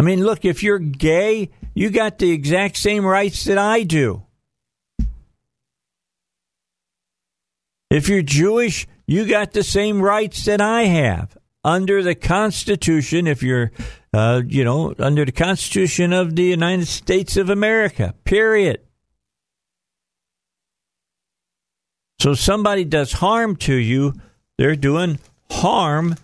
I 0.00 0.02
mean, 0.02 0.24
look, 0.24 0.46
if 0.46 0.62
you're 0.62 0.78
gay, 0.78 1.50
you 1.74 1.90
got 1.90 2.18
the 2.18 2.30
exact 2.30 2.78
same 2.78 3.04
rights 3.04 3.44
that 3.44 3.58
I 3.58 3.82
do. 3.82 4.22
If 7.90 8.08
you're 8.08 8.22
Jewish, 8.22 8.86
you 9.06 9.26
got 9.26 9.52
the 9.52 9.62
same 9.62 10.00
rights 10.00 10.46
that 10.46 10.62
I 10.62 10.84
have 10.84 11.36
under 11.62 12.02
the 12.02 12.14
Constitution. 12.14 13.26
If 13.26 13.42
you're, 13.42 13.72
uh, 14.14 14.40
you 14.46 14.64
know, 14.64 14.94
under 14.98 15.26
the 15.26 15.32
Constitution 15.32 16.14
of 16.14 16.34
the 16.34 16.44
United 16.44 16.86
States 16.86 17.36
of 17.36 17.50
America, 17.50 18.14
period. 18.24 18.80
So 22.20 22.32
somebody 22.32 22.86
does 22.86 23.12
harm 23.12 23.54
to 23.56 23.74
you, 23.74 24.14
they're 24.56 24.76
doing 24.76 25.18
harm 25.50 26.16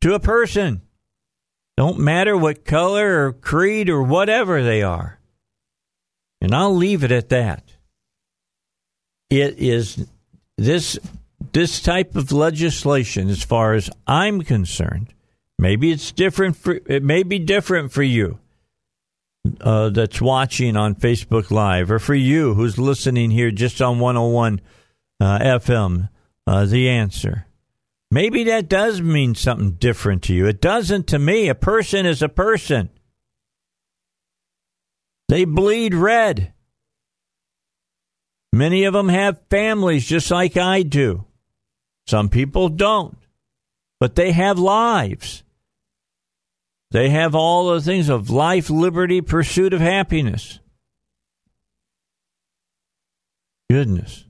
to 0.00 0.14
a 0.14 0.20
person. 0.20 0.80
Don't 1.82 1.98
matter 1.98 2.36
what 2.36 2.64
color 2.64 3.26
or 3.26 3.32
creed 3.32 3.90
or 3.90 4.04
whatever 4.04 4.62
they 4.62 4.82
are. 4.82 5.18
And 6.40 6.54
I'll 6.54 6.76
leave 6.76 7.02
it 7.02 7.10
at 7.10 7.30
that. 7.30 7.72
It 9.28 9.58
is 9.58 10.06
this 10.56 10.96
this 11.50 11.82
type 11.82 12.14
of 12.14 12.30
legislation 12.30 13.28
as 13.28 13.42
far 13.42 13.74
as 13.74 13.90
I'm 14.06 14.42
concerned. 14.42 15.12
Maybe 15.58 15.90
it's 15.90 16.12
different 16.12 16.54
for 16.54 16.78
it 16.86 17.02
may 17.02 17.24
be 17.24 17.40
different 17.40 17.90
for 17.90 18.04
you 18.04 18.38
uh, 19.60 19.88
that's 19.88 20.20
watching 20.20 20.76
on 20.76 20.94
Facebook 20.94 21.50
Live 21.50 21.90
or 21.90 21.98
for 21.98 22.14
you 22.14 22.54
who's 22.54 22.78
listening 22.78 23.32
here 23.32 23.50
just 23.50 23.82
on 23.82 23.98
101 23.98 24.60
uh, 25.20 25.38
FM, 25.40 26.10
uh, 26.46 26.64
the 26.64 26.88
answer. 26.88 27.44
Maybe 28.12 28.44
that 28.44 28.68
does 28.68 29.00
mean 29.00 29.34
something 29.34 29.70
different 29.70 30.24
to 30.24 30.34
you. 30.34 30.46
It 30.46 30.60
doesn't 30.60 31.06
to 31.06 31.18
me. 31.18 31.48
A 31.48 31.54
person 31.54 32.04
is 32.04 32.20
a 32.20 32.28
person. 32.28 32.90
They 35.30 35.46
bleed 35.46 35.94
red. 35.94 36.52
Many 38.52 38.84
of 38.84 38.92
them 38.92 39.08
have 39.08 39.40
families 39.48 40.04
just 40.04 40.30
like 40.30 40.58
I 40.58 40.82
do. 40.82 41.24
Some 42.06 42.28
people 42.28 42.68
don't, 42.68 43.16
but 43.98 44.14
they 44.14 44.32
have 44.32 44.58
lives. 44.58 45.42
They 46.90 47.08
have 47.08 47.34
all 47.34 47.72
the 47.72 47.80
things 47.80 48.10
of 48.10 48.28
life, 48.28 48.68
liberty, 48.68 49.22
pursuit 49.22 49.72
of 49.72 49.80
happiness. 49.80 50.60
Goodness. 53.70 54.26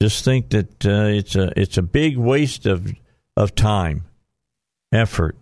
Just 0.00 0.24
think 0.24 0.50
that 0.50 0.84
uh, 0.84 1.06
it's 1.06 1.36
a 1.36 1.58
it's 1.58 1.78
a 1.78 1.82
big 1.82 2.16
waste 2.18 2.66
of 2.66 2.92
of 3.36 3.54
time, 3.54 4.04
effort, 4.92 5.36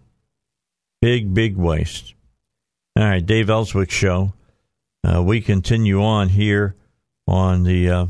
big 1.01 1.35
big 1.35 1.57
waste. 1.57 2.15
All 2.97 3.05
right, 3.05 3.25
Dave 3.25 3.51
Elswick 3.51 3.91
show. 3.91 4.33
Uh, 5.03 5.23
we 5.23 5.41
continue 5.41 6.03
on 6.03 6.29
here 6.29 6.77
on 7.27 7.65
the 7.65 7.91
uh, 7.91 8.07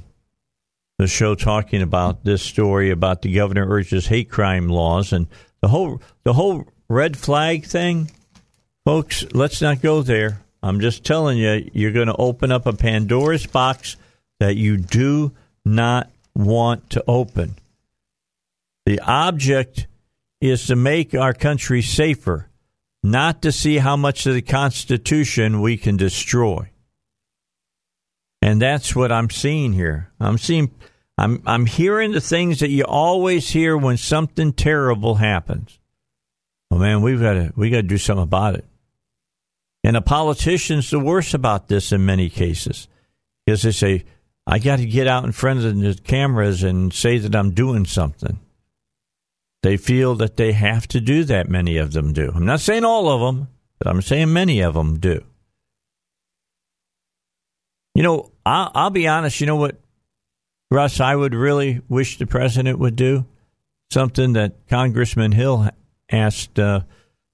the 0.98 1.06
show 1.06 1.34
talking 1.34 1.82
about 1.82 2.24
this 2.24 2.42
story 2.42 2.90
about 2.90 3.22
the 3.22 3.32
governor 3.32 3.66
urges 3.68 4.06
hate 4.06 4.30
crime 4.30 4.68
laws 4.68 5.12
and 5.12 5.26
the 5.62 5.68
whole 5.68 6.00
the 6.24 6.34
whole 6.34 6.66
red 6.88 7.16
flag 7.16 7.64
thing, 7.64 8.10
folks. 8.84 9.24
Let's 9.32 9.62
not 9.62 9.80
go 9.80 10.02
there. 10.02 10.42
I'm 10.62 10.80
just 10.80 11.04
telling 11.04 11.38
you, 11.38 11.70
you're 11.72 11.92
going 11.92 12.06
to 12.06 12.16
open 12.16 12.52
up 12.52 12.66
a 12.66 12.72
Pandora's 12.72 13.46
box 13.46 13.96
that 14.40 14.56
you 14.56 14.76
do 14.76 15.32
not 15.64 16.10
want 16.34 16.90
to 16.90 17.04
open. 17.06 17.56
The 18.86 19.00
object 19.00 19.86
is 20.40 20.66
to 20.66 20.76
make 20.76 21.14
our 21.14 21.32
country 21.32 21.80
safer, 21.80 22.48
not 23.02 23.42
to 23.42 23.52
see 23.52 23.78
how 23.78 23.96
much 23.96 24.26
of 24.26 24.34
the 24.34 24.42
Constitution 24.42 25.60
we 25.60 25.76
can 25.76 25.96
destroy. 25.96 26.70
And 28.42 28.60
that's 28.60 28.94
what 28.94 29.10
I'm 29.10 29.30
seeing 29.30 29.72
here. 29.72 30.10
I'm 30.20 30.36
seeing 30.36 30.70
I'm 31.16 31.42
I'm 31.46 31.64
hearing 31.64 32.12
the 32.12 32.20
things 32.20 32.60
that 32.60 32.68
you 32.68 32.84
always 32.84 33.48
hear 33.48 33.76
when 33.76 33.96
something 33.96 34.52
terrible 34.52 35.14
happens. 35.14 35.78
Oh 36.70 36.76
man, 36.76 37.02
we've 37.02 37.20
got 37.20 37.34
to 37.34 37.52
we 37.56 37.70
got 37.70 37.78
to 37.78 37.82
do 37.84 37.98
something 37.98 38.24
about 38.24 38.56
it. 38.56 38.66
And 39.82 39.96
the 39.96 40.02
politicians 40.02 40.90
the 40.90 40.98
worst 40.98 41.34
about 41.34 41.68
this 41.68 41.92
in 41.92 42.04
many 42.04 42.28
cases 42.28 42.88
because 43.46 43.62
they 43.62 43.72
say, 43.72 44.04
I 44.46 44.58
got 44.58 44.76
to 44.76 44.86
get 44.86 45.06
out 45.06 45.24
in 45.24 45.32
front 45.32 45.64
of 45.64 45.80
the 45.80 45.94
cameras 45.94 46.62
and 46.62 46.92
say 46.92 47.18
that 47.18 47.34
I'm 47.34 47.52
doing 47.52 47.86
something. 47.86 48.38
They 49.62 49.78
feel 49.78 50.14
that 50.16 50.36
they 50.36 50.52
have 50.52 50.86
to 50.88 51.00
do 51.00 51.24
that. 51.24 51.48
Many 51.48 51.78
of 51.78 51.92
them 51.92 52.12
do. 52.12 52.30
I'm 52.34 52.44
not 52.44 52.60
saying 52.60 52.84
all 52.84 53.08
of 53.08 53.20
them, 53.20 53.48
but 53.78 53.88
I'm 53.88 54.02
saying 54.02 54.32
many 54.32 54.60
of 54.60 54.74
them 54.74 54.98
do. 54.98 55.24
You 57.94 58.02
know, 58.02 58.32
I'll, 58.44 58.70
I'll 58.74 58.90
be 58.90 59.08
honest. 59.08 59.40
You 59.40 59.46
know 59.46 59.56
what, 59.56 59.80
Russ? 60.70 61.00
I 61.00 61.16
would 61.16 61.34
really 61.34 61.80
wish 61.88 62.18
the 62.18 62.26
president 62.26 62.78
would 62.78 62.96
do 62.96 63.24
something 63.90 64.34
that 64.34 64.68
Congressman 64.68 65.32
Hill 65.32 65.70
asked 66.10 66.58
uh, 66.58 66.80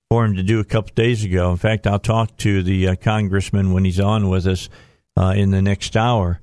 for 0.09 0.25
him 0.25 0.37
to 0.37 0.45
do 0.45 0.61
a 0.61 0.65
couple 0.65 0.95
days 0.95 1.25
ago. 1.25 1.51
In 1.51 1.57
fact, 1.57 1.87
I'll 1.87 1.99
talk 1.99 2.37
to 2.39 2.63
the 2.63 2.89
uh, 2.89 2.95
congressman 2.95 3.73
when 3.73 3.85
he's 3.85 3.99
on 3.99 4.29
with 4.29 4.47
us 4.47 4.69
uh, 5.17 5.35
in 5.37 5.51
the 5.51 5.63
next 5.63 5.97
hour 5.97 6.41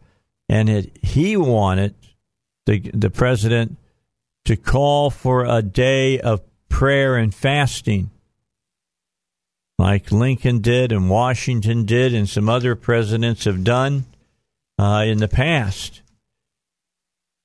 and 0.50 0.70
it, 0.70 0.98
he 1.02 1.38
wanted 1.38 1.96
the 2.66 2.80
the 2.94 3.10
president 3.10 3.78
to 4.46 4.56
call 4.56 5.10
for 5.10 5.46
a 5.46 5.62
day 5.62 6.20
of 6.20 6.42
prayer 6.70 7.18
and 7.18 7.34
fasting, 7.34 8.12
like 9.78 10.12
Lincoln 10.12 10.60
did 10.60 10.92
and 10.92 11.10
Washington 11.10 11.86
did, 11.86 12.14
and 12.14 12.30
some 12.30 12.48
other 12.48 12.76
presidents 12.76 13.46
have 13.46 13.64
done 13.64 14.06
uh, 14.80 15.04
in 15.06 15.18
the 15.18 15.28
past. 15.28 16.02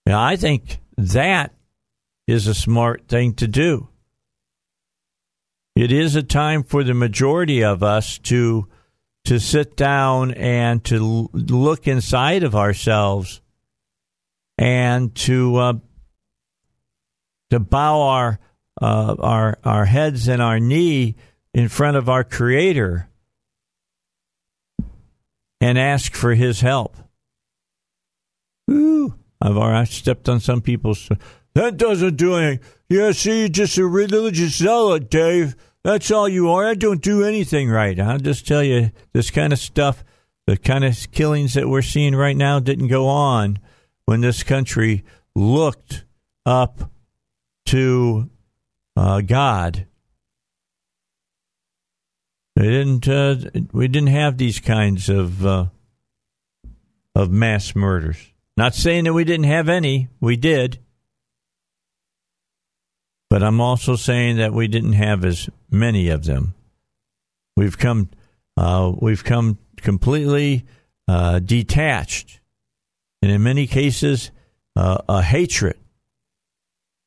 Now, 0.07 0.23
I 0.23 0.37
think 0.37 0.79
that 0.97 1.53
is 2.27 2.47
a 2.47 2.55
smart 2.55 3.09
thing 3.09 3.35
to 3.35 3.49
do. 3.49 3.89
It 5.75 5.91
is 5.91 6.17
a 6.17 6.23
time 6.23 6.63
for 6.63 6.85
the 6.85 6.95
majority 6.95 7.65
of 7.65 7.83
us 7.83 8.19
to 8.19 8.69
to 9.25 9.39
sit 9.39 9.77
down 9.77 10.33
and 10.33 10.83
to 10.85 11.31
look 11.33 11.87
inside 11.87 12.43
of 12.43 12.55
ourselves 12.55 13.41
and 14.59 15.15
to 15.15 15.57
uh, 15.57 15.73
to 17.51 17.61
bow 17.61 18.01
our 18.03 18.39
uh, 18.81 19.15
our 19.19 19.59
our 19.65 19.85
heads 19.85 20.29
and 20.29 20.43
our 20.43 20.59
knee 20.59 21.17
in 21.55 21.69
front 21.69 21.97
of 21.97 22.09
our 22.09 22.25
Creator 22.25 23.09
and 25.61 25.79
ask 25.79 26.15
for 26.15 26.35
His 26.35 26.61
help. 26.61 26.97
Ooh, 28.71 29.15
I've 29.41 29.57
already 29.57 29.91
stepped 29.91 30.29
on 30.29 30.41
some 30.41 30.61
people's. 30.61 31.09
That 31.55 31.77
doesn't 31.77 32.17
do 32.17 32.35
anything. 32.37 32.65
Yeah, 32.89 33.13
see, 33.13 33.41
you're 33.41 33.49
just 33.49 33.79
a 33.79 33.87
religious 33.87 34.57
zealot, 34.57 35.11
Dave. 35.11 35.55
That's 35.85 36.11
all 36.11 36.29
you 36.29 36.51
are. 36.51 36.67
I 36.67 36.75
don't 36.75 37.03
do 37.03 37.25
anything 37.25 37.69
right. 37.69 37.99
I'll 37.99 38.19
just 38.19 38.47
tell 38.47 38.63
you, 38.63 38.93
this 39.13 39.31
kind 39.31 39.53
of 39.53 39.59
stuff, 39.59 40.05
the 40.47 40.57
kind 40.57 40.85
of 40.85 41.11
killings 41.11 41.55
that 41.55 41.69
we're 41.69 41.83
seeing 41.83 42.15
right 42.15 42.37
now 42.37 42.61
didn't 42.61 42.89
go 42.89 43.09
on 43.09 43.59
when 44.05 44.21
this 44.21 44.43
country 44.43 45.05
looked 45.35 46.05
up 46.47 46.91
to 47.67 48.31
uh, 48.97 49.21
God. 49.23 49.87
They 52.55 52.69
didn't. 52.69 53.09
Uh, 53.09 53.37
we 53.73 53.89
didn't 53.89 54.11
have 54.11 54.37
these 54.37 54.61
kinds 54.61 55.09
of 55.09 55.45
uh, 55.45 55.67
of 57.15 57.31
mass 57.31 57.75
murders. 57.75 58.33
Not 58.57 58.75
saying 58.75 59.05
that 59.05 59.15
we 59.15 59.25
didn't 59.25 59.47
have 59.47 59.69
any. 59.69 60.09
We 60.21 60.37
did. 60.37 60.79
But 63.33 63.43
I'm 63.43 63.63
also 63.63 63.97
saying 63.97 64.37
that 64.37 64.53
we 64.53 64.69
didn't 64.69 64.93
have 64.93 65.25
as 65.25 65.49
many 65.71 66.11
of 66.11 66.27
them. 66.27 66.53
We've 67.57 67.79
come, 67.79 68.11
uh, 68.59 68.93
we've 69.01 69.25
come 69.25 69.57
completely 69.79 70.67
uh, 71.09 71.39
detached, 71.39 72.41
and 73.23 73.33
in 73.33 73.43
many 73.43 73.67
cases, 73.67 74.31
uh, 74.77 74.99
a 75.09 75.23
hatred 75.23 75.79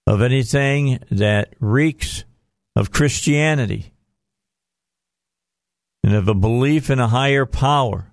of 0.07 0.23
anything 0.23 0.97
that 1.11 1.53
reeks 1.59 2.23
of 2.75 2.89
Christianity. 2.89 3.93
and 6.03 6.15
of 6.15 6.27
a 6.27 6.33
belief 6.33 6.89
in 6.89 6.99
a 6.99 7.07
higher 7.07 7.45
power. 7.45 8.11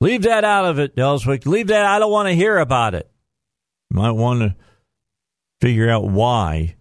Leave 0.00 0.22
that 0.22 0.42
out 0.42 0.64
of 0.64 0.78
it, 0.78 0.98
Elswick. 0.98 1.44
Leave 1.44 1.66
that. 1.66 1.84
I 1.84 1.98
don't 1.98 2.10
want 2.10 2.30
to 2.30 2.34
hear 2.34 2.56
about 2.56 2.94
it. 2.94 3.10
You 3.90 3.98
might 3.98 4.12
want 4.12 4.40
to 4.40 4.56
figure 5.60 5.90
out 5.90 6.04
why 6.08 6.76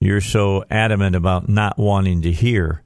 you're 0.00 0.20
so 0.20 0.64
adamant 0.70 1.14
about 1.14 1.48
not 1.48 1.78
wanting 1.78 2.22
to 2.22 2.32
hear 2.32 2.82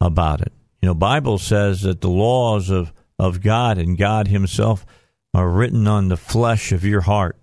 about 0.00 0.40
it. 0.40 0.52
You 0.80 0.86
know, 0.86 0.94
Bible 0.94 1.38
says 1.38 1.82
that 1.82 2.00
the 2.00 2.08
laws 2.08 2.70
of, 2.70 2.92
of 3.18 3.42
God 3.42 3.78
and 3.78 3.98
God 3.98 4.28
Himself 4.28 4.86
are 5.34 5.48
written 5.48 5.88
on 5.88 6.08
the 6.08 6.16
flesh 6.16 6.70
of 6.70 6.84
your 6.84 7.00
heart. 7.02 7.36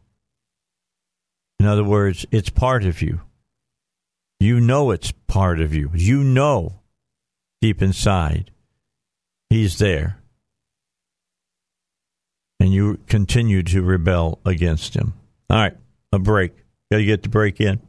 In 1.60 1.66
other 1.66 1.84
words, 1.84 2.26
it's 2.32 2.50
part 2.50 2.86
of 2.86 3.02
you. 3.02 3.22
You 4.40 4.60
know 4.60 4.92
it's 4.92 5.12
part 5.28 5.60
of 5.60 5.74
you. 5.74 5.92
You 5.94 6.24
know 6.24 6.80
deep 7.62 7.82
inside 7.82 8.52
He's 9.50 9.78
there. 9.78 10.18
And 12.60 12.74
you 12.74 13.00
continue 13.08 13.62
to 13.64 13.82
rebel 13.82 14.40
against 14.46 14.96
Him. 14.96 15.14
All 15.50 15.58
right, 15.58 15.78
a 16.12 16.20
break. 16.20 16.54
Got 16.90 16.98
to 16.98 17.06
get 17.06 17.24
the 17.24 17.30
break 17.30 17.60
in. 17.62 17.82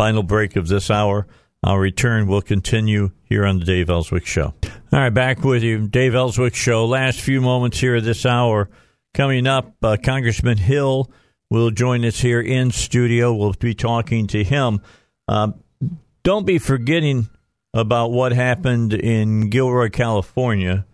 Final 0.00 0.22
break 0.22 0.56
of 0.56 0.66
this 0.66 0.90
hour. 0.90 1.26
I'll 1.62 1.76
return. 1.76 2.26
We'll 2.26 2.40
continue 2.40 3.10
here 3.22 3.44
on 3.44 3.58
the 3.58 3.66
Dave 3.66 3.90
Elswick 3.90 4.24
Show. 4.24 4.54
All 4.64 4.98
right, 4.98 5.10
back 5.10 5.44
with 5.44 5.62
you. 5.62 5.88
Dave 5.88 6.14
Elswick 6.14 6.54
Show. 6.54 6.86
Last 6.86 7.20
few 7.20 7.42
moments 7.42 7.78
here 7.78 7.96
of 7.96 8.04
this 8.04 8.24
hour. 8.24 8.70
Coming 9.12 9.46
up, 9.46 9.74
uh, 9.82 9.98
Congressman 10.02 10.56
Hill 10.56 11.10
will 11.50 11.70
join 11.70 12.02
us 12.06 12.18
here 12.18 12.40
in 12.40 12.70
studio. 12.70 13.34
We'll 13.34 13.52
be 13.52 13.74
talking 13.74 14.26
to 14.28 14.42
him. 14.42 14.80
Uh, 15.28 15.52
don't 16.22 16.46
be 16.46 16.56
forgetting 16.56 17.28
about 17.74 18.10
what 18.10 18.32
happened 18.32 18.94
in 18.94 19.50
Gilroy, 19.50 19.90
California 19.90 20.86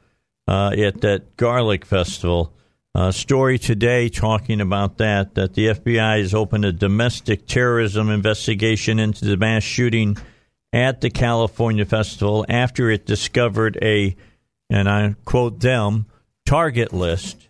uh, 0.49 0.75
at 0.77 1.03
that 1.03 1.37
garlic 1.37 1.85
festival. 1.85 2.56
Uh, 2.97 3.13
story 3.13 3.59
today 3.59 4.09
talking 4.09 4.59
about 4.59 4.97
that, 4.97 5.35
that 5.35 5.53
the 5.53 5.67
FBI 5.67 6.19
has 6.19 6.33
opened 6.33 6.65
a 6.65 6.73
domestic 6.73 7.47
terrorism 7.47 8.09
investigation 8.09 8.99
into 8.99 9.27
the 9.27 9.37
mass 9.37 9.63
shooting 9.63 10.17
at 10.73 11.03
the 11.03 11.11
California 11.11 11.85
Festival 11.85 12.47
after 12.49 12.89
it 12.89 13.05
discovered 13.05 13.77
a, 13.83 14.17
and 14.71 14.89
I 14.89 15.15
quote 15.27 15.61
them, 15.61 16.07
target 16.47 16.95
list 16.95 17.49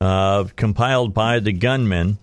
uh, 0.00 0.44
compiled 0.56 1.12
by 1.12 1.38
the 1.38 1.52
gunman 1.52 2.16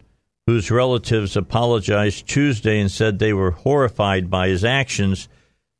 whose 0.47 0.71
relatives 0.71 1.37
apologized 1.37 2.25
Tuesday 2.27 2.79
and 2.79 2.91
said 2.91 3.19
they 3.19 3.31
were 3.31 3.51
horrified 3.51 4.31
by 4.31 4.47
his 4.47 4.65
actions. 4.65 5.29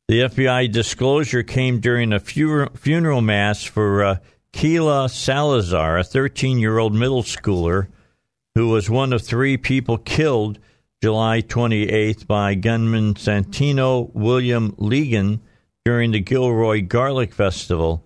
The 0.06 0.20
FBI 0.20 0.70
disclosure 0.70 1.42
came 1.42 1.80
during 1.80 2.12
a 2.12 2.20
funeral 2.20 3.22
mass 3.22 3.64
for 3.64 4.04
uh, 4.04 4.16
Keyla 4.52 5.10
Salazar, 5.10 5.98
a 5.98 6.04
13 6.04 6.58
year 6.58 6.78
old 6.78 6.94
middle 6.94 7.22
schooler 7.22 7.88
who 8.54 8.68
was 8.68 8.90
one 8.90 9.12
of 9.12 9.22
three 9.22 9.56
people 9.56 9.98
killed 9.98 10.58
July 11.02 11.40
28th 11.40 12.26
by 12.26 12.54
gunman 12.54 13.14
Santino 13.14 14.10
William 14.12 14.72
Legan 14.72 15.40
during 15.84 16.10
the 16.10 16.20
Gilroy 16.20 16.82
Garlic 16.82 17.32
Festival. 17.32 18.04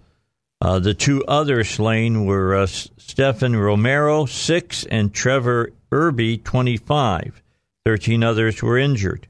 Uh, 0.60 0.78
the 0.78 0.94
two 0.94 1.24
others 1.24 1.70
slain 1.70 2.24
were 2.24 2.54
uh, 2.54 2.66
Stephen 2.66 3.56
Romero, 3.56 4.26
6, 4.26 4.84
and 4.84 5.12
Trevor 5.12 5.72
Irby, 5.90 6.38
25. 6.38 7.42
Thirteen 7.84 8.24
others 8.24 8.62
were 8.62 8.78
injured. 8.78 9.28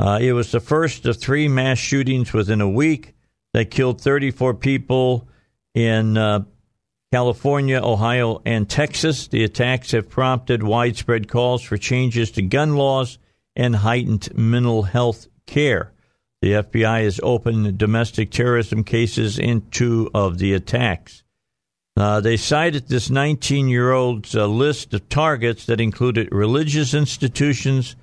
Uh, 0.00 0.18
it 0.20 0.32
was 0.32 0.52
the 0.52 0.60
first 0.60 1.04
of 1.04 1.18
three 1.18 1.48
mass 1.48 1.78
shootings 1.78 2.32
within 2.32 2.60
a 2.60 2.68
week 2.68 3.14
that 3.52 3.70
killed 3.70 4.00
34 4.00 4.54
people 4.54 5.28
in 5.74 6.16
uh, 6.16 6.44
California, 7.12 7.80
Ohio, 7.82 8.40
and 8.44 8.68
Texas. 8.68 9.28
The 9.28 9.44
attacks 9.44 9.92
have 9.92 10.08
prompted 10.08 10.62
widespread 10.62 11.28
calls 11.28 11.62
for 11.62 11.76
changes 11.76 12.30
to 12.32 12.42
gun 12.42 12.76
laws 12.76 13.18
and 13.56 13.76
heightened 13.76 14.36
mental 14.36 14.84
health 14.84 15.28
care. 15.46 15.92
The 16.42 16.52
FBI 16.52 17.04
has 17.04 17.20
opened 17.22 17.78
domestic 17.78 18.30
terrorism 18.30 18.84
cases 18.84 19.38
in 19.38 19.62
two 19.70 20.10
of 20.12 20.38
the 20.38 20.52
attacks. 20.52 21.22
Uh, 21.96 22.20
they 22.20 22.36
cited 22.36 22.88
this 22.88 23.08
19 23.08 23.68
year 23.68 23.92
old's 23.92 24.34
uh, 24.34 24.46
list 24.46 24.92
of 24.92 25.08
targets 25.08 25.64
that 25.66 25.80
included 25.80 26.28
religious 26.32 26.92
institutions, 26.92 27.94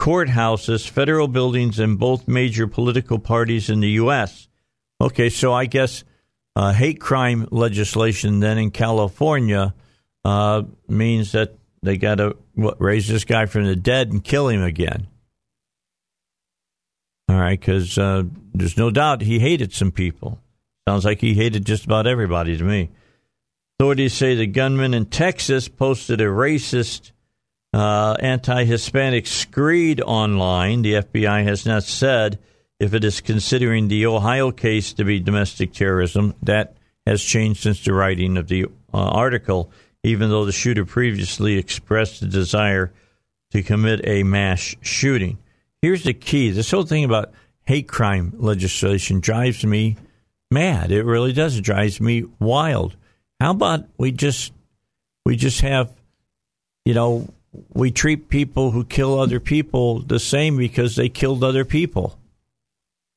courthouses, 0.00 0.88
federal 0.88 1.28
buildings, 1.28 1.78
and 1.78 1.98
both 1.98 2.26
major 2.26 2.66
political 2.66 3.18
parties 3.18 3.70
in 3.70 3.80
the 3.80 3.90
U.S. 3.90 4.48
Okay, 5.00 5.28
so 5.28 5.52
I 5.52 5.66
guess 5.66 6.02
uh, 6.56 6.72
hate 6.72 6.98
crime 6.98 7.46
legislation 7.50 8.40
then 8.40 8.56
in 8.56 8.70
California 8.70 9.74
uh, 10.24 10.62
means 10.88 11.32
that 11.32 11.54
they 11.82 11.98
got 11.98 12.16
to 12.16 12.36
raise 12.56 13.06
this 13.06 13.24
guy 13.24 13.44
from 13.44 13.66
the 13.66 13.76
dead 13.76 14.10
and 14.10 14.24
kill 14.24 14.48
him 14.48 14.62
again. 14.62 15.06
All 17.28 17.36
right, 17.38 17.60
because 17.60 17.98
uh, 17.98 18.22
there's 18.54 18.78
no 18.78 18.90
doubt 18.90 19.20
he 19.20 19.38
hated 19.38 19.74
some 19.74 19.92
people. 19.92 20.40
Sounds 20.88 21.04
like 21.04 21.20
he 21.20 21.34
hated 21.34 21.66
just 21.66 21.84
about 21.84 22.06
everybody 22.06 22.56
to 22.56 22.64
me. 22.64 22.90
Authorities 23.78 24.14
say 24.14 24.34
the 24.34 24.46
gunman 24.46 24.94
in 24.94 25.06
Texas 25.06 25.68
posted 25.68 26.22
a 26.22 26.24
racist, 26.24 27.10
uh, 27.74 28.16
anti 28.20 28.64
Hispanic 28.64 29.26
screed 29.26 30.00
online. 30.00 30.80
The 30.80 30.94
FBI 30.94 31.44
has 31.44 31.66
not 31.66 31.82
said 31.82 32.38
if 32.78 32.94
it 32.94 33.04
is 33.04 33.20
considering 33.20 33.88
the 33.88 34.06
Ohio 34.06 34.50
case 34.50 34.92
to 34.94 35.04
be 35.04 35.18
domestic 35.20 35.72
terrorism. 35.72 36.34
That 36.42 36.76
has 37.06 37.22
changed 37.22 37.62
since 37.62 37.84
the 37.84 37.92
writing 37.92 38.36
of 38.36 38.48
the 38.48 38.64
uh, 38.92 38.98
article, 38.98 39.70
even 40.02 40.28
though 40.30 40.44
the 40.44 40.52
shooter 40.52 40.84
previously 40.84 41.56
expressed 41.56 42.22
a 42.22 42.26
desire 42.26 42.92
to 43.52 43.62
commit 43.62 44.06
a 44.06 44.22
mass 44.22 44.74
shooting. 44.82 45.38
Here's 45.82 46.04
the 46.04 46.14
key 46.14 46.50
this 46.50 46.70
whole 46.70 46.84
thing 46.84 47.04
about 47.04 47.32
hate 47.64 47.88
crime 47.88 48.32
legislation 48.38 49.20
drives 49.20 49.64
me 49.64 49.96
mad. 50.50 50.90
It 50.90 51.04
really 51.04 51.32
does. 51.32 51.56
It 51.56 51.62
drives 51.62 52.00
me 52.00 52.24
wild. 52.38 52.96
How 53.40 53.52
about 53.52 53.86
we 53.98 54.12
just 54.12 54.52
we 55.24 55.36
just 55.36 55.60
have 55.60 55.92
you 56.84 56.94
know 56.94 57.28
we 57.72 57.90
treat 57.90 58.28
people 58.28 58.70
who 58.70 58.84
kill 58.84 59.18
other 59.18 59.40
people 59.40 60.00
the 60.00 60.18
same 60.18 60.56
because 60.56 60.96
they 60.96 61.08
killed 61.08 61.44
other 61.44 61.64
people. 61.64 62.18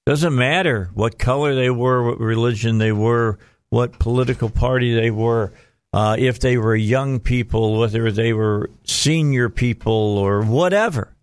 Doesn't 0.10 0.36
matter 0.36 0.90
what 0.96 1.20
color 1.20 1.54
they 1.54 1.70
were, 1.70 2.02
what 2.04 2.20
religion 2.20 2.80
they 2.80 2.92
were, 2.92 3.38
what 3.70 4.00
political 4.00 4.50
party 4.50 4.96
they 4.96 5.12
were, 5.12 5.54
uh, 5.94 6.16
if 6.18 6.40
they 6.40 6.58
were 6.58 6.76
young 6.76 7.20
people, 7.20 7.78
whether 7.78 8.12
they 8.12 8.34
were 8.34 8.72
senior 8.86 9.50
people 9.50 10.18
or 10.18 10.42
whatever. 10.42 11.14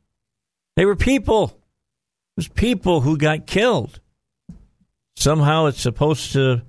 They 0.76 0.84
were 0.84 0.94
people. 0.94 1.46
It 1.46 2.36
was 2.36 2.46
people 2.46 3.00
who 3.00 3.18
got 3.18 3.44
killed. 3.44 3.98
Somehow 5.16 5.66
it's 5.66 5.80
supposed 5.80 6.34
to, 6.34 6.62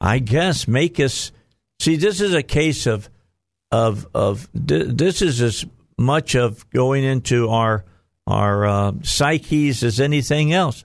I 0.00 0.18
guess, 0.18 0.66
make 0.66 0.98
us 0.98 1.30
see. 1.78 1.94
This 1.94 2.20
is 2.20 2.34
a 2.34 2.42
case 2.42 2.88
of 2.88 3.08
of 3.70 4.08
of 4.12 4.48
this 4.52 5.22
is 5.22 5.40
as 5.40 5.64
much 5.96 6.34
of 6.34 6.68
going 6.70 7.04
into 7.04 7.48
our 7.50 7.84
our 8.26 8.66
uh, 8.66 8.92
psyches 9.04 9.84
as 9.84 10.00
anything 10.00 10.52
else. 10.52 10.84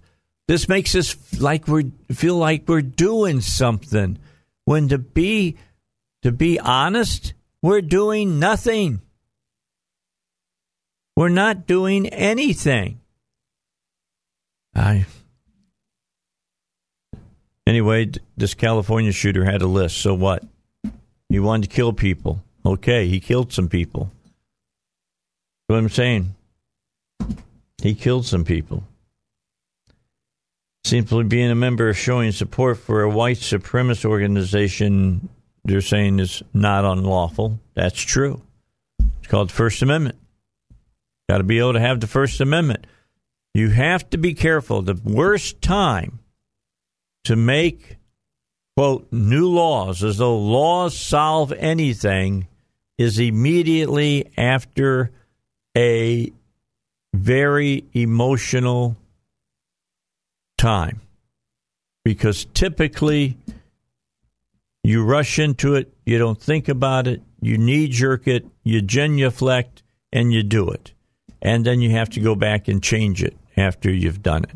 This 0.50 0.68
makes 0.68 0.96
us 0.96 1.16
like 1.40 1.68
we 1.68 1.92
feel 2.12 2.36
like 2.36 2.64
we're 2.68 2.82
doing 2.82 3.40
something. 3.40 4.18
When 4.66 4.90
to 4.90 4.98
be 4.98 5.58
to 6.24 6.32
be 6.32 6.60
honest, 6.60 7.36
we're 7.62 7.82
doing 7.82 8.40
nothing. 8.40 9.02
We're 11.16 11.30
not 11.30 11.68
doing 11.68 12.08
anything. 12.08 13.00
I 14.74 15.06
Anyway, 17.68 18.10
this 18.36 18.56
California 18.56 19.12
shooter 19.12 19.46
had 19.46 19.62
a 19.62 19.68
list. 19.68 19.98
So 19.98 20.16
what? 20.16 20.44
He 21.30 21.40
wanted 21.40 21.70
to 21.70 21.76
kill 21.76 21.94
people. 21.94 22.42
Okay, 22.66 23.08
he 23.08 23.20
killed 23.20 23.54
some 23.54 23.70
people. 23.70 24.12
What 25.68 25.78
I'm 25.78 25.90
saying, 25.90 26.34
he 27.84 27.94
killed 27.94 28.26
some 28.26 28.44
people. 28.44 28.84
Simply 30.90 31.24
being 31.24 31.52
a 31.52 31.56
member 31.56 31.88
of 31.88 32.00
showing 32.00 32.32
support 32.32 32.80
for 32.80 33.04
a 33.04 33.10
white 33.12 33.38
supremacist 33.38 34.06
organization, 34.06 35.30
they're 35.64 35.82
saying 35.82 36.18
is 36.18 36.42
not 36.52 36.84
unlawful. 36.84 37.60
That's 37.76 38.02
true. 38.02 38.42
It's 39.20 39.28
called 39.28 39.50
the 39.50 39.54
First 39.54 39.84
Amendment. 39.84 40.18
Got 41.30 41.38
to 41.38 41.44
be 41.44 41.60
able 41.60 41.74
to 41.74 41.80
have 41.80 42.00
the 42.00 42.08
First 42.08 42.42
Amendment. 42.42 42.88
You 43.54 43.70
have 43.70 44.10
to 44.10 44.18
be 44.18 44.34
careful. 44.34 44.82
The 44.82 45.00
worst 45.04 45.62
time 45.62 46.22
to 47.26 47.36
make, 47.36 47.98
quote, 48.76 49.14
new 49.14 49.48
laws 49.48 50.04
as 50.04 50.18
though 50.18 50.40
laws 50.40 50.98
solve 50.98 51.52
anything 51.52 52.48
is 52.98 53.20
immediately 53.20 54.32
after 54.36 55.12
a 55.78 56.34
very 57.14 57.86
emotional 57.94 58.98
time 60.60 61.02
because 62.04 62.46
typically 62.54 63.36
You 64.84 65.04
rush 65.04 65.40
into 65.40 65.76
it, 65.76 65.94
you 66.06 66.18
don't 66.18 66.42
think 66.42 66.70
about 66.70 67.06
it, 67.06 67.22
you 67.42 67.58
knee 67.58 67.88
jerk 67.88 68.28
it, 68.28 68.46
you 68.64 68.82
genuflect, 68.82 69.84
and 70.12 70.32
you 70.34 70.42
do 70.42 70.70
it. 70.70 70.94
And 71.42 71.66
then 71.66 71.82
you 71.82 71.92
have 71.92 72.10
to 72.12 72.20
go 72.20 72.34
back 72.36 72.68
and 72.68 72.82
change 72.82 73.22
it 73.24 73.38
after 73.58 73.92
you've 73.92 74.24
done 74.24 74.46
it. 74.46 74.52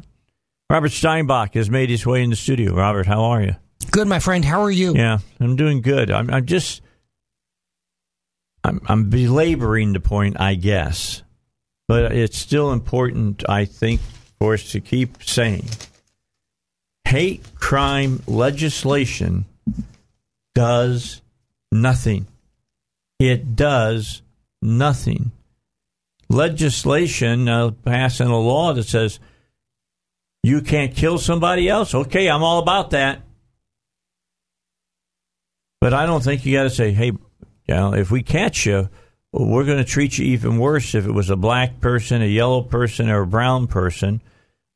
Robert 0.69 0.91
Steinbuch 0.91 1.53
has 1.53 1.69
made 1.69 1.89
his 1.89 2.05
way 2.05 2.23
in 2.23 2.29
the 2.29 2.35
studio. 2.35 2.73
Robert, 2.73 3.05
how 3.05 3.21
are 3.25 3.41
you? 3.41 3.55
Good, 3.91 4.07
my 4.07 4.19
friend. 4.19 4.43
How 4.43 4.61
are 4.61 4.71
you? 4.71 4.95
Yeah, 4.95 5.19
I'm 5.39 5.55
doing 5.55 5.81
good. 5.81 6.09
I'm, 6.09 6.29
I'm 6.29 6.45
just, 6.45 6.81
I'm, 8.63 8.81
I'm 8.87 9.09
belaboring 9.09 9.93
the 9.93 9.99
point, 9.99 10.39
I 10.39 10.55
guess, 10.55 11.21
but 11.87 12.11
it's 12.11 12.37
still 12.37 12.71
important, 12.71 13.47
I 13.47 13.65
think, 13.65 14.01
for 14.39 14.53
us 14.55 14.71
to 14.71 14.79
keep 14.79 15.21
saying 15.21 15.65
hate 17.13 17.43
crime 17.59 18.23
legislation 18.25 19.45
does 20.55 21.21
nothing. 21.71 22.25
It 23.19 23.55
does 23.55 24.23
nothing. 24.63 25.31
Legislation 26.27 27.47
uh, 27.47 27.69
passing 27.85 28.29
a 28.29 28.39
law 28.39 28.73
that 28.73 28.85
says 28.85 29.19
you 30.41 30.61
can't 30.61 30.95
kill 30.95 31.19
somebody 31.19 31.69
else. 31.69 31.93
Okay, 31.93 32.27
I'm 32.27 32.41
all 32.41 32.57
about 32.57 32.89
that. 32.89 33.21
But 35.81 35.93
I 35.93 36.07
don't 36.07 36.23
think 36.23 36.47
you 36.47 36.57
got 36.57 36.63
to 36.63 36.71
say, 36.71 36.93
hey, 36.93 37.11
you 37.11 37.19
know, 37.67 37.93
if 37.93 38.09
we 38.09 38.23
catch 38.23 38.65
you, 38.65 38.89
we're 39.31 39.65
going 39.65 39.77
to 39.77 39.83
treat 39.83 40.17
you 40.17 40.25
even 40.25 40.57
worse 40.57 40.95
if 40.95 41.05
it 41.05 41.11
was 41.11 41.29
a 41.29 41.35
black 41.35 41.79
person, 41.79 42.23
a 42.23 42.25
yellow 42.25 42.63
person, 42.63 43.07
or 43.07 43.21
a 43.21 43.27
brown 43.27 43.67
person. 43.67 44.19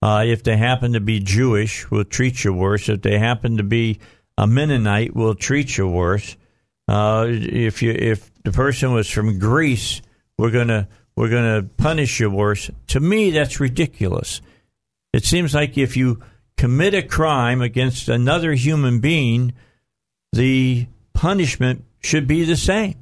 Uh, 0.01 0.23
if 0.25 0.43
they 0.43 0.57
happen 0.57 0.93
to 0.93 0.99
be 0.99 1.19
Jewish, 1.19 1.89
we'll 1.89 2.03
treat 2.03 2.43
you 2.43 2.53
worse. 2.53 2.87
If 2.89 3.01
they 3.01 3.17
happen 3.17 3.57
to 3.57 3.63
be 3.63 3.99
a 4.37 4.45
Mennonite, 4.45 5.15
we'll 5.15 5.35
treat 5.35 5.77
you 5.77 5.87
worse. 5.87 6.37
Uh, 6.87 7.25
if 7.29 7.81
you 7.81 7.91
if 7.91 8.31
the 8.43 8.51
person 8.51 8.93
was 8.93 9.09
from 9.09 9.39
Greece, 9.39 10.01
we're 10.37 10.51
gonna 10.51 10.87
we're 11.15 11.29
gonna 11.29 11.63
punish 11.63 12.19
you 12.19 12.29
worse. 12.29 12.69
To 12.87 12.99
me, 12.99 13.31
that's 13.31 13.59
ridiculous. 13.59 14.41
It 15.13 15.25
seems 15.25 15.53
like 15.55 15.77
if 15.77 15.97
you 15.97 16.21
commit 16.57 16.93
a 16.93 17.01
crime 17.01 17.61
against 17.61 18.07
another 18.07 18.53
human 18.53 18.99
being, 18.99 19.53
the 20.31 20.87
punishment 21.13 21.83
should 21.99 22.27
be 22.27 22.43
the 22.43 22.55
same. 22.55 22.95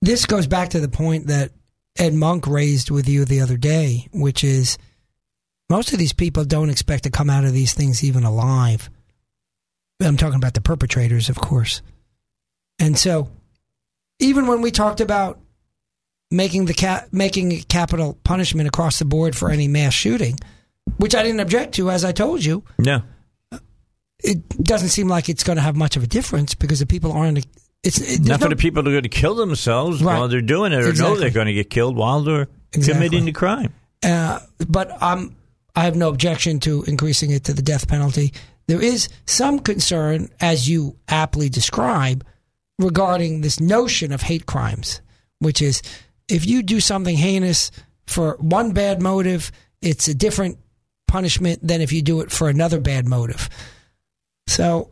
This 0.00 0.26
goes 0.26 0.48
back 0.48 0.70
to 0.70 0.80
the 0.80 0.88
point 0.88 1.28
that 1.28 1.52
Ed 1.98 2.14
Monk 2.14 2.46
raised 2.46 2.90
with 2.90 3.08
you 3.08 3.24
the 3.24 3.40
other 3.40 3.56
day, 3.56 4.08
which 4.12 4.42
is 4.42 4.78
most 5.68 5.92
of 5.92 5.98
these 5.98 6.12
people 6.12 6.44
don't 6.44 6.70
expect 6.70 7.04
to 7.04 7.10
come 7.10 7.30
out 7.30 7.44
of 7.44 7.52
these 7.52 7.74
things 7.74 8.02
even 8.02 8.24
alive. 8.24 8.90
I'm 10.00 10.16
talking 10.16 10.36
about 10.36 10.54
the 10.54 10.60
perpetrators, 10.60 11.28
of 11.28 11.36
course. 11.36 11.80
And 12.78 12.98
so, 12.98 13.30
even 14.18 14.46
when 14.46 14.60
we 14.62 14.70
talked 14.70 15.00
about 15.00 15.38
making 16.30 16.64
the 16.64 16.74
ca- 16.74 17.04
making 17.12 17.62
capital 17.64 18.18
punishment 18.24 18.66
across 18.66 18.98
the 18.98 19.04
board 19.04 19.36
for 19.36 19.50
any 19.50 19.68
mass 19.68 19.92
shooting, 19.92 20.38
which 20.96 21.14
I 21.14 21.22
didn't 21.22 21.40
object 21.40 21.74
to, 21.74 21.90
as 21.90 22.04
I 22.04 22.12
told 22.12 22.44
you, 22.44 22.64
No. 22.78 23.02
it 24.18 24.48
doesn't 24.62 24.88
seem 24.88 25.08
like 25.08 25.28
it's 25.28 25.44
going 25.44 25.56
to 25.56 25.62
have 25.62 25.76
much 25.76 25.96
of 25.96 26.02
a 26.02 26.06
difference 26.08 26.54
because 26.54 26.80
the 26.80 26.86
people 26.86 27.12
aren't. 27.12 27.46
It's 27.82 27.98
it, 28.00 28.20
Not 28.22 28.40
for 28.40 28.48
the 28.48 28.56
people 28.56 28.82
that 28.82 28.88
are 28.90 28.92
going 28.92 29.02
to 29.02 29.08
kill 29.08 29.34
themselves 29.34 30.02
Right. 30.02 30.16
while 30.18 30.28
they're 30.28 30.40
doing 30.40 30.72
it, 30.72 30.84
or 30.84 30.92
know 30.92 31.16
they're 31.16 31.30
going 31.30 31.48
to 31.48 31.52
get 31.52 31.68
killed 31.70 31.96
while 31.96 32.22
they're 32.22 32.48
Exactly. 32.72 32.94
committing 32.94 33.24
the 33.24 33.32
crime. 33.32 33.74
Uh, 34.02 34.38
but 34.68 34.96
I'm 35.02 35.36
I 35.74 35.84
have 35.84 35.96
no 35.96 36.08
objection 36.08 36.60
to 36.60 36.82
increasing 36.84 37.30
it 37.30 37.44
to 37.44 37.52
the 37.54 37.62
death 37.62 37.88
penalty. 37.88 38.32
There 38.68 38.80
is 38.80 39.08
some 39.26 39.58
concern, 39.58 40.28
as 40.40 40.68
you 40.68 40.96
aptly 41.08 41.48
describe, 41.48 42.24
regarding 42.78 43.40
this 43.40 43.58
notion 43.58 44.12
of 44.12 44.22
hate 44.22 44.46
crimes, 44.46 45.00
which 45.40 45.60
is 45.62 45.82
if 46.28 46.46
you 46.46 46.62
do 46.62 46.78
something 46.78 47.16
heinous 47.16 47.70
for 48.06 48.36
one 48.38 48.72
bad 48.72 49.02
motive, 49.02 49.50
it's 49.80 50.08
a 50.08 50.14
different 50.14 50.58
punishment 51.08 51.66
than 51.66 51.80
if 51.80 51.92
you 51.92 52.02
do 52.02 52.20
it 52.20 52.30
for 52.30 52.48
another 52.48 52.80
bad 52.80 53.06
motive. 53.06 53.48
So. 54.46 54.88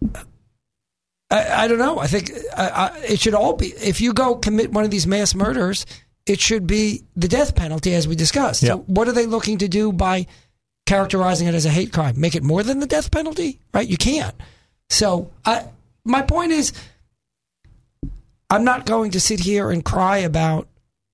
I, 1.31 1.65
I 1.65 1.69
don't 1.69 1.79
know. 1.79 1.99
I 1.99 2.07
think 2.07 2.33
I, 2.57 2.69
I, 2.69 2.99
it 2.99 3.21
should 3.21 3.35
all 3.35 3.55
be. 3.55 3.67
If 3.67 4.01
you 4.01 4.13
go 4.13 4.35
commit 4.35 4.73
one 4.73 4.85
of 4.85 4.91
these 4.91 5.07
mass 5.07 5.35
murders, 5.35 5.87
it 6.27 6.41
should 6.41 6.67
be 6.67 7.05
the 7.17 7.29
death 7.29 7.55
penalty, 7.55 7.95
as 7.95 8.09
we 8.09 8.17
discussed. 8.17 8.63
Yeah. 8.63 8.71
So, 8.71 8.79
what 8.87 9.09
are 9.09 9.13
they 9.13 9.27
looking 9.27 9.59
to 9.59 9.69
do 9.69 9.93
by 9.93 10.27
characterizing 10.87 11.47
it 11.47 11.55
as 11.55 11.67
a 11.67 11.71
hate 11.71 11.93
crime? 11.93 12.21
Make 12.21 12.35
it 12.35 12.43
more 12.43 12.63
than 12.63 12.81
the 12.81 12.87
death 12.87 13.11
penalty, 13.11 13.61
right? 13.73 13.87
You 13.87 13.97
can't. 13.97 14.35
So, 14.89 15.31
I, 15.45 15.67
my 16.05 16.23
point 16.23 16.53
is, 16.53 16.73
I'm 18.49 18.65
not 18.65 18.87
going 18.87 19.13
to 19.13 19.21
sit 19.21 19.41
here 19.41 19.71
and 19.71 19.85
cry 19.85 20.19
about 20.19 20.69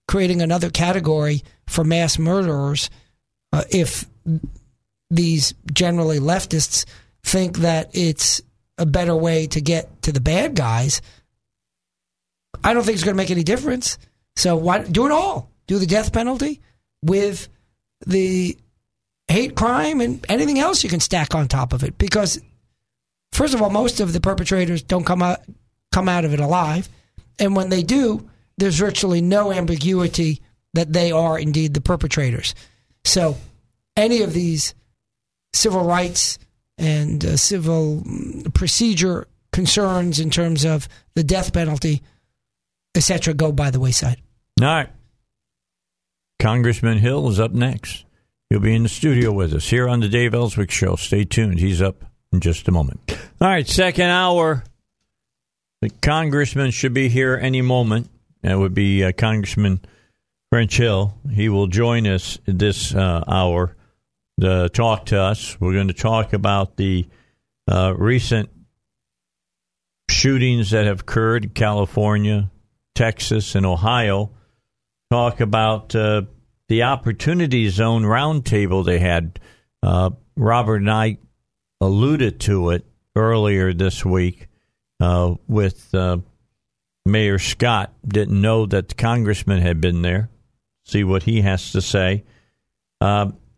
creating 0.08 0.40
another 0.40 0.70
category 0.70 1.42
for 1.66 1.84
mass 1.84 2.18
murderers 2.18 2.88
uh, 3.52 3.64
if 3.70 4.06
these 5.10 5.54
generally 5.72 6.18
leftists 6.18 6.84
think 7.22 7.58
that 7.58 7.90
it's 7.92 8.40
a 8.78 8.86
better 8.86 9.14
way 9.14 9.46
to 9.48 9.60
get 9.60 10.02
to 10.02 10.12
the 10.12 10.20
bad 10.20 10.54
guys. 10.54 11.00
I 12.62 12.74
don't 12.74 12.84
think 12.84 12.94
it's 12.94 13.04
going 13.04 13.14
to 13.14 13.22
make 13.22 13.30
any 13.30 13.44
difference. 13.44 13.98
So 14.36 14.56
why 14.56 14.80
do 14.80 15.06
it 15.06 15.12
all? 15.12 15.50
Do 15.66 15.78
the 15.78 15.86
death 15.86 16.12
penalty 16.12 16.60
with 17.02 17.48
the 18.06 18.56
hate 19.28 19.56
crime 19.56 20.00
and 20.00 20.24
anything 20.28 20.58
else 20.58 20.84
you 20.84 20.90
can 20.90 21.00
stack 21.00 21.34
on 21.34 21.48
top 21.48 21.72
of 21.72 21.82
it. 21.82 21.98
Because 21.98 22.40
first 23.32 23.54
of 23.54 23.62
all, 23.62 23.70
most 23.70 24.00
of 24.00 24.12
the 24.12 24.20
perpetrators 24.20 24.82
don't 24.82 25.04
come 25.04 25.22
out 25.22 25.40
come 25.92 26.08
out 26.10 26.26
of 26.26 26.34
it 26.34 26.40
alive, 26.40 26.90
and 27.38 27.56
when 27.56 27.70
they 27.70 27.82
do, 27.82 28.28
there's 28.58 28.78
virtually 28.78 29.22
no 29.22 29.50
ambiguity 29.50 30.42
that 30.74 30.92
they 30.92 31.10
are 31.10 31.38
indeed 31.38 31.72
the 31.72 31.80
perpetrators. 31.80 32.54
So 33.04 33.38
any 33.96 34.22
of 34.22 34.34
these 34.34 34.74
civil 35.54 35.84
rights 35.84 36.38
and 36.78 37.24
uh, 37.24 37.36
civil 37.36 38.02
procedure 38.54 39.26
concerns 39.52 40.20
in 40.20 40.30
terms 40.30 40.64
of 40.64 40.88
the 41.14 41.24
death 41.24 41.52
penalty, 41.52 42.02
etc., 42.94 43.34
go 43.34 43.52
by 43.52 43.70
the 43.70 43.80
wayside. 43.80 44.20
All 44.60 44.66
right. 44.66 44.88
Congressman 46.38 46.98
Hill 46.98 47.28
is 47.28 47.40
up 47.40 47.52
next. 47.52 48.04
He'll 48.50 48.60
be 48.60 48.74
in 48.74 48.84
the 48.84 48.88
studio 48.88 49.32
with 49.32 49.52
us 49.54 49.68
here 49.68 49.88
on 49.88 50.00
the 50.00 50.08
Dave 50.08 50.34
Elswick 50.34 50.70
Show. 50.70 50.96
Stay 50.96 51.24
tuned. 51.24 51.58
He's 51.58 51.82
up 51.82 52.04
in 52.32 52.40
just 52.40 52.68
a 52.68 52.72
moment. 52.72 53.00
All 53.40 53.48
right, 53.48 53.66
second 53.66 54.08
hour. 54.10 54.62
The 55.82 55.90
congressman 55.90 56.70
should 56.70 56.94
be 56.94 57.08
here 57.08 57.36
any 57.36 57.62
moment. 57.62 58.08
That 58.42 58.58
would 58.58 58.74
be 58.74 59.02
uh, 59.04 59.12
Congressman 59.12 59.80
French 60.50 60.76
Hill. 60.76 61.14
He 61.30 61.48
will 61.48 61.66
join 61.66 62.06
us 62.06 62.38
this 62.46 62.94
uh, 62.94 63.24
hour 63.26 63.74
talk 64.40 65.06
to 65.06 65.20
us. 65.20 65.58
We're 65.60 65.72
going 65.72 65.88
to 65.88 65.94
talk 65.94 66.32
about 66.32 66.76
the 66.76 67.06
uh, 67.68 67.94
recent 67.96 68.50
shootings 70.10 70.70
that 70.70 70.86
have 70.86 71.00
occurred 71.00 71.44
in 71.44 71.50
California, 71.50 72.50
Texas, 72.94 73.54
and 73.54 73.66
Ohio. 73.66 74.30
Talk 75.10 75.40
about 75.40 75.94
uh, 75.94 76.22
the 76.68 76.84
Opportunity 76.84 77.68
Zone 77.68 78.02
roundtable 78.02 78.84
they 78.84 78.98
had. 78.98 79.38
Uh, 79.82 80.10
Robert 80.36 80.76
and 80.76 80.90
I 80.90 81.18
alluded 81.80 82.40
to 82.40 82.70
it 82.70 82.86
earlier 83.14 83.72
this 83.72 84.04
week 84.04 84.48
uh, 85.00 85.34
with 85.46 85.94
uh, 85.94 86.18
Mayor 87.04 87.38
Scott. 87.38 87.92
Didn't 88.06 88.40
know 88.40 88.66
that 88.66 88.88
the 88.88 88.94
congressman 88.94 89.60
had 89.60 89.80
been 89.80 90.02
there. 90.02 90.28
See 90.84 91.04
what 91.04 91.24
he 91.24 91.42
has 91.42 91.72
to 91.72 91.82
say. 91.82 92.24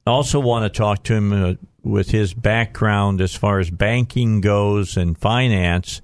Uh, 0.09 0.13
also, 0.13 0.41
want 0.41 0.65
to 0.65 0.77
talk 0.77 1.05
to 1.05 1.15
him 1.15 1.33
uh, 1.33 1.55
with 1.83 2.11
his 2.11 2.33
background 2.33 3.21
as 3.21 3.35
far 3.35 3.59
as 3.59 3.71
banking 3.71 4.41
goes 4.41 4.97
and 4.97 5.19
finance 5.19 6.01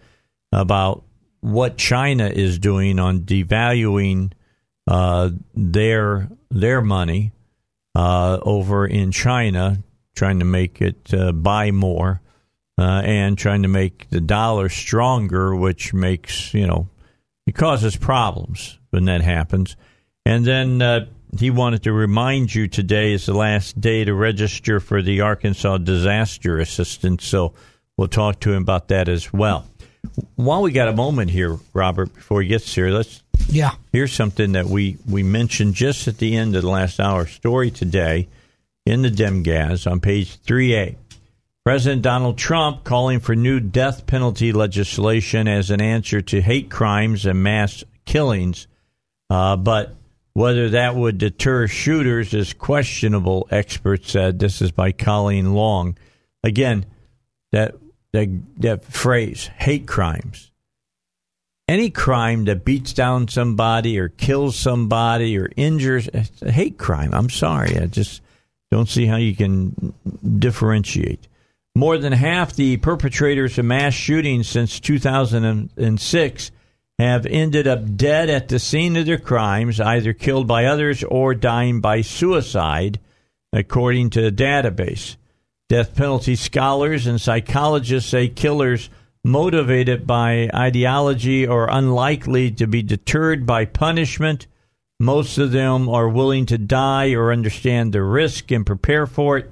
about 0.52 1.04
what 1.40 1.78
China 1.78 2.26
is 2.26 2.58
doing 2.58 2.98
on 2.98 3.20
devaluing 3.20 4.32
uh, 4.86 5.30
their 5.54 6.28
their 6.50 6.82
money 6.82 7.32
uh, 7.94 8.38
over 8.42 8.86
in 8.86 9.10
China, 9.10 9.82
trying 10.14 10.38
to 10.38 10.44
make 10.44 10.82
it 10.82 11.12
uh, 11.14 11.32
buy 11.32 11.70
more 11.70 12.20
uh, 12.76 13.00
and 13.04 13.38
trying 13.38 13.62
to 13.62 13.68
make 13.68 14.10
the 14.10 14.20
dollar 14.20 14.68
stronger, 14.68 15.56
which 15.56 15.94
makes 15.94 16.52
you 16.52 16.66
know 16.66 16.88
it 17.46 17.54
causes 17.54 17.96
problems 17.96 18.78
when 18.90 19.06
that 19.06 19.22
happens. 19.22 19.76
And 20.26 20.44
then 20.44 20.82
uh, 20.82 21.06
he 21.38 21.50
wanted 21.50 21.82
to 21.84 21.92
remind 21.92 22.54
you 22.54 22.68
today 22.68 23.12
is 23.12 23.26
the 23.26 23.34
last 23.34 23.80
day 23.80 24.04
to 24.04 24.14
register 24.14 24.80
for 24.80 25.02
the 25.02 25.20
Arkansas 25.20 25.78
Disaster 25.78 26.58
Assistance. 26.58 27.26
So 27.26 27.54
we'll 27.96 28.08
talk 28.08 28.40
to 28.40 28.52
him 28.52 28.62
about 28.62 28.88
that 28.88 29.08
as 29.08 29.32
well. 29.32 29.66
While 30.36 30.62
we 30.62 30.72
got 30.72 30.88
a 30.88 30.92
moment 30.92 31.30
here, 31.30 31.58
Robert, 31.72 32.14
before 32.14 32.42
he 32.42 32.48
gets 32.48 32.72
here, 32.74 32.90
let's 32.90 33.22
Yeah. 33.48 33.72
here's 33.92 34.12
something 34.12 34.52
that 34.52 34.66
we, 34.66 34.98
we 35.08 35.22
mentioned 35.22 35.74
just 35.74 36.06
at 36.08 36.18
the 36.18 36.36
end 36.36 36.54
of 36.56 36.62
the 36.62 36.68
last 36.68 37.00
hour 37.00 37.26
story 37.26 37.70
today 37.70 38.28
in 38.86 39.02
the 39.02 39.10
DemGaz 39.10 39.90
on 39.90 40.00
page 40.00 40.36
3A. 40.42 40.96
President 41.64 42.02
Donald 42.02 42.36
Trump 42.36 42.84
calling 42.84 43.20
for 43.20 43.34
new 43.34 43.58
death 43.58 44.06
penalty 44.06 44.52
legislation 44.52 45.48
as 45.48 45.70
an 45.70 45.80
answer 45.80 46.20
to 46.20 46.42
hate 46.42 46.68
crimes 46.70 47.24
and 47.24 47.42
mass 47.42 47.82
killings. 48.04 48.66
Uh, 49.30 49.56
but 49.56 49.96
whether 50.34 50.68
that 50.70 50.96
would 50.96 51.18
deter 51.18 51.66
shooters 51.68 52.34
is 52.34 52.52
questionable, 52.52 53.48
experts 53.50 54.10
said. 54.10 54.38
This 54.38 54.60
is 54.60 54.72
by 54.72 54.92
Colleen 54.92 55.54
Long. 55.54 55.96
Again, 56.42 56.84
that, 57.52 57.76
that, 58.12 58.28
that 58.58 58.84
phrase, 58.84 59.48
hate 59.56 59.86
crimes. 59.86 60.50
Any 61.66 61.88
crime 61.88 62.44
that 62.44 62.64
beats 62.64 62.92
down 62.92 63.28
somebody 63.28 63.98
or 63.98 64.10
kills 64.10 64.56
somebody 64.56 65.38
or 65.38 65.48
injures, 65.56 66.08
it's 66.12 66.42
a 66.42 66.52
hate 66.52 66.76
crime. 66.76 67.14
I'm 67.14 67.30
sorry. 67.30 67.78
I 67.78 67.86
just 67.86 68.20
don't 68.70 68.88
see 68.88 69.06
how 69.06 69.16
you 69.16 69.34
can 69.34 69.94
differentiate. 70.38 71.28
More 71.76 71.96
than 71.96 72.12
half 72.12 72.54
the 72.54 72.76
perpetrators 72.78 73.56
of 73.56 73.64
mass 73.64 73.94
shootings 73.94 74.48
since 74.48 74.78
2006 74.80 76.50
have 76.98 77.26
ended 77.26 77.66
up 77.66 77.96
dead 77.96 78.30
at 78.30 78.48
the 78.48 78.58
scene 78.58 78.96
of 78.96 79.06
their 79.06 79.18
crimes, 79.18 79.80
either 79.80 80.12
killed 80.12 80.46
by 80.46 80.64
others 80.64 81.02
or 81.04 81.34
dying 81.34 81.80
by 81.80 82.00
suicide, 82.00 83.00
according 83.52 84.10
to 84.10 84.26
a 84.26 84.30
database. 84.30 85.16
Death 85.68 85.96
penalty 85.96 86.36
scholars 86.36 87.06
and 87.06 87.20
psychologists 87.20 88.10
say 88.10 88.28
killers 88.28 88.90
motivated 89.24 90.06
by 90.06 90.50
ideology 90.54 91.46
are 91.46 91.70
unlikely 91.70 92.50
to 92.50 92.66
be 92.66 92.82
deterred 92.82 93.46
by 93.46 93.64
punishment. 93.64 94.46
Most 95.00 95.38
of 95.38 95.50
them 95.50 95.88
are 95.88 96.08
willing 96.08 96.46
to 96.46 96.58
die 96.58 97.12
or 97.14 97.32
understand 97.32 97.92
the 97.92 98.02
risk 98.02 98.50
and 98.52 98.66
prepare 98.66 99.06
for 99.06 99.38
it. 99.38 99.50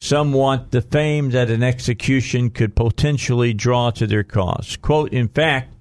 Some 0.00 0.32
want 0.32 0.70
the 0.70 0.82
fame 0.82 1.30
that 1.30 1.50
an 1.50 1.62
execution 1.62 2.50
could 2.50 2.76
potentially 2.76 3.52
draw 3.52 3.90
to 3.92 4.06
their 4.06 4.22
cause. 4.22 4.76
Quote, 4.76 5.12
in 5.12 5.26
fact, 5.26 5.72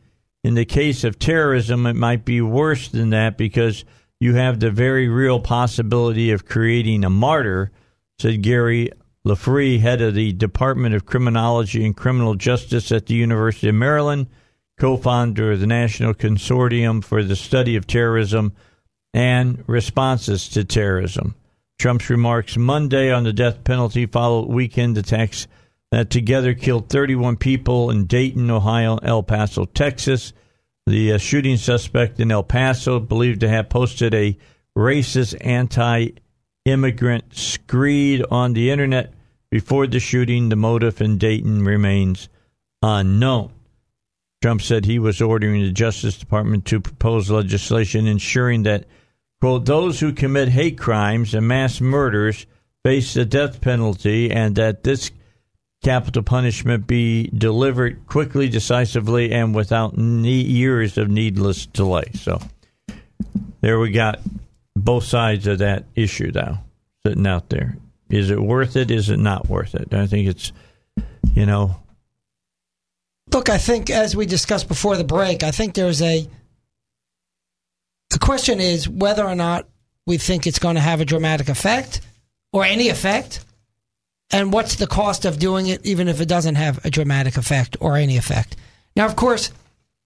in 0.48 0.54
the 0.54 0.64
case 0.64 1.04
of 1.04 1.20
terrorism, 1.20 1.86
it 1.86 1.98
might 1.98 2.24
be 2.24 2.40
worse 2.40 2.88
than 2.88 3.10
that 3.10 3.38
because 3.38 3.84
you 4.18 4.36
have 4.36 4.62
the 4.62 4.72
very 4.72 5.10
real 5.10 5.42
possibility 5.42 6.32
of 6.32 6.46
creating 6.46 7.04
a 7.04 7.10
martyr, 7.10 7.70
said 8.18 8.42
Gary 8.42 8.90
LaFree, 9.26 9.82
head 9.82 10.02
of 10.02 10.16
the 10.16 10.32
Department 10.32 10.96
of 10.96 11.06
Criminology 11.06 11.86
and 11.86 11.98
Criminal 11.98 12.36
Justice 12.36 12.94
at 12.94 13.08
the 13.08 13.14
University 13.14 13.68
of 13.68 13.76
Maryland, 13.76 14.28
co 14.80 14.96
founder 14.96 15.52
of 15.52 15.60
the 15.60 15.68
National 15.68 16.14
Consortium 16.14 17.04
for 17.04 17.24
the 17.24 17.36
Study 17.36 17.76
of 17.76 17.86
Terrorism 17.86 18.54
and 19.14 19.66
Responses 19.68 20.48
to 20.48 20.64
Terrorism. 20.64 21.36
Trump's 21.78 22.10
remarks 22.10 22.56
Monday 22.56 23.12
on 23.12 23.26
the 23.26 23.34
death 23.34 23.66
penalty 23.66 24.06
followed 24.06 24.48
weekend 24.48 24.98
attacks 24.98 25.46
that 25.92 26.10
together 26.10 26.54
killed 26.54 26.90
31 26.90 27.38
people 27.38 27.90
in 27.90 28.06
Dayton, 28.06 28.52
Ohio, 28.52 28.98
El 28.98 29.24
Paso, 29.24 29.66
Texas. 29.66 30.34
The 30.86 31.14
uh, 31.14 31.18
shooting 31.18 31.58
suspect 31.58 32.20
in 32.20 32.32
El 32.32 32.44
Paso, 32.44 33.00
believed 33.00 33.42
to 33.42 33.50
have 33.50 33.70
posted 33.70 34.14
a 34.14 34.38
racist 34.78 35.36
anti 35.42 36.10
immigrant 36.66 37.36
screed 37.36 38.24
on 38.30 38.54
the 38.54 38.70
internet 38.72 39.14
before 39.50 39.88
the 39.88 40.00
shooting. 40.00 40.50
The 40.50 40.56
motive 40.56 41.02
in 41.02 41.18
Dayton 41.18 41.64
remains 41.64 42.30
unknown. 42.82 43.52
Trump 44.42 44.62
said 44.62 44.86
he 44.86 45.00
was 45.00 45.22
ordering 45.22 45.64
the 45.64 45.72
Justice 45.72 46.18
Department 46.18 46.66
to 46.66 46.80
propose 46.80 47.32
legislation 47.32 48.08
ensuring 48.08 48.64
that 48.64 48.86
quote, 49.42 49.66
those 49.66 50.00
who 50.00 50.14
commit 50.14 50.50
hate 50.50 50.78
crimes 50.78 51.34
and 51.34 51.48
mass 51.48 51.82
murders 51.82 52.46
face 52.84 53.14
the 53.14 53.26
death 53.26 53.62
penalty 53.62 54.32
and 54.32 54.56
that 54.56 54.84
this 54.84 55.12
capital 55.88 56.22
punishment 56.22 56.86
be 56.86 57.30
delivered 57.30 58.06
quickly, 58.08 58.50
decisively, 58.50 59.32
and 59.32 59.56
without 59.56 59.98
years 59.98 60.98
of 60.98 61.08
needless 61.08 61.66
delay. 61.66 62.04
So 62.14 62.42
there 63.62 63.80
we 63.80 63.92
got 63.92 64.20
both 64.76 65.06
sides 65.06 65.48
of 65.48 65.60
that 65.60 65.86
issue 65.96 66.30
now 66.36 66.62
sitting 67.06 67.26
out 67.26 67.48
there. 67.48 67.78
Is 68.10 68.32
it 68.32 68.42
worth 68.42 68.76
it? 68.76 68.92
Is 68.92 69.10
it 69.10 69.18
not 69.18 69.48
worth 69.48 69.76
it? 69.76 69.94
I 69.94 70.08
think 70.08 70.28
it's, 70.28 70.52
you 71.34 71.46
know. 71.46 71.78
Look, 73.32 73.48
I 73.48 73.58
think 73.58 73.90
as 73.90 74.14
we 74.14 74.26
discussed 74.26 74.68
before 74.68 74.98
the 74.98 75.06
break, 75.06 75.42
I 75.42 75.52
think 75.52 75.74
there's 75.74 76.02
a 76.02 76.28
the 78.10 78.20
question 78.20 78.60
is 78.60 78.90
whether 78.90 79.26
or 79.26 79.36
not 79.36 79.70
we 80.06 80.18
think 80.18 80.48
it's 80.48 80.60
going 80.60 80.76
to 80.76 80.82
have 80.82 81.00
a 81.00 81.06
dramatic 81.06 81.48
effect 81.48 82.02
or 82.52 82.66
any 82.66 82.90
effect, 82.90 83.46
and 84.32 84.52
what's 84.52 84.76
the 84.76 84.88
cost 84.88 85.26
of 85.26 85.40
doing 85.40 85.68
it, 85.68 85.86
even 85.86 86.08
if 86.08 86.20
it 86.22 86.28
doesn't 86.28 86.56
have 86.56 86.84
a 86.86 86.90
dramatic 86.90 87.38
effect 87.38 87.78
or 87.80 87.96
any 87.98 88.18
effect. 88.18 88.56
Now, 88.96 89.06
of 89.06 89.16
course, 89.16 89.52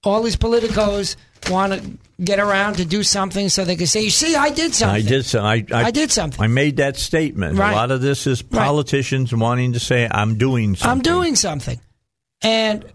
all 0.03 0.23
these 0.23 0.35
politicos 0.35 1.15
want 1.49 1.73
to 1.73 1.97
get 2.23 2.39
around 2.39 2.75
to 2.75 2.85
do 2.85 3.03
something 3.03 3.49
so 3.49 3.65
they 3.65 3.75
can 3.75 3.87
say, 3.87 4.03
"You 4.03 4.11
see, 4.11 4.35
I 4.35 4.49
did 4.49 4.73
something. 4.75 5.05
I 5.05 5.07
did 5.07 5.25
so. 5.25 5.41
I, 5.41 5.65
I, 5.71 5.85
I 5.85 5.91
did 5.91 6.11
something. 6.11 6.41
I 6.41 6.47
made 6.47 6.77
that 6.77 6.97
statement. 6.97 7.57
Right. 7.57 7.71
A 7.71 7.75
lot 7.75 7.91
of 7.91 8.01
this 8.01 8.27
is 8.27 8.41
politicians 8.41 9.33
right. 9.33 9.41
wanting 9.41 9.73
to 9.73 9.79
say, 9.79 10.07
"I'm 10.09 10.37
doing 10.37 10.75
something." 10.75 10.91
I'm 10.91 11.01
doing 11.01 11.35
something, 11.35 11.79
and 12.41 12.85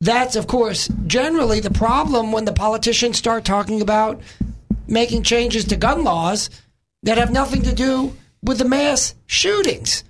that's, 0.00 0.36
of 0.36 0.46
course, 0.46 0.88
generally 1.06 1.60
the 1.60 1.70
problem 1.70 2.32
when 2.32 2.44
the 2.44 2.52
politicians 2.52 3.16
start 3.16 3.44
talking 3.44 3.80
about 3.80 4.20
making 4.86 5.22
changes 5.22 5.64
to 5.66 5.76
gun 5.76 6.04
laws 6.04 6.50
that 7.02 7.18
have 7.18 7.32
nothing 7.32 7.62
to 7.62 7.74
do 7.74 8.14
with 8.42 8.58
the 8.58 8.64
mass 8.64 9.14
shootings. 9.26 10.04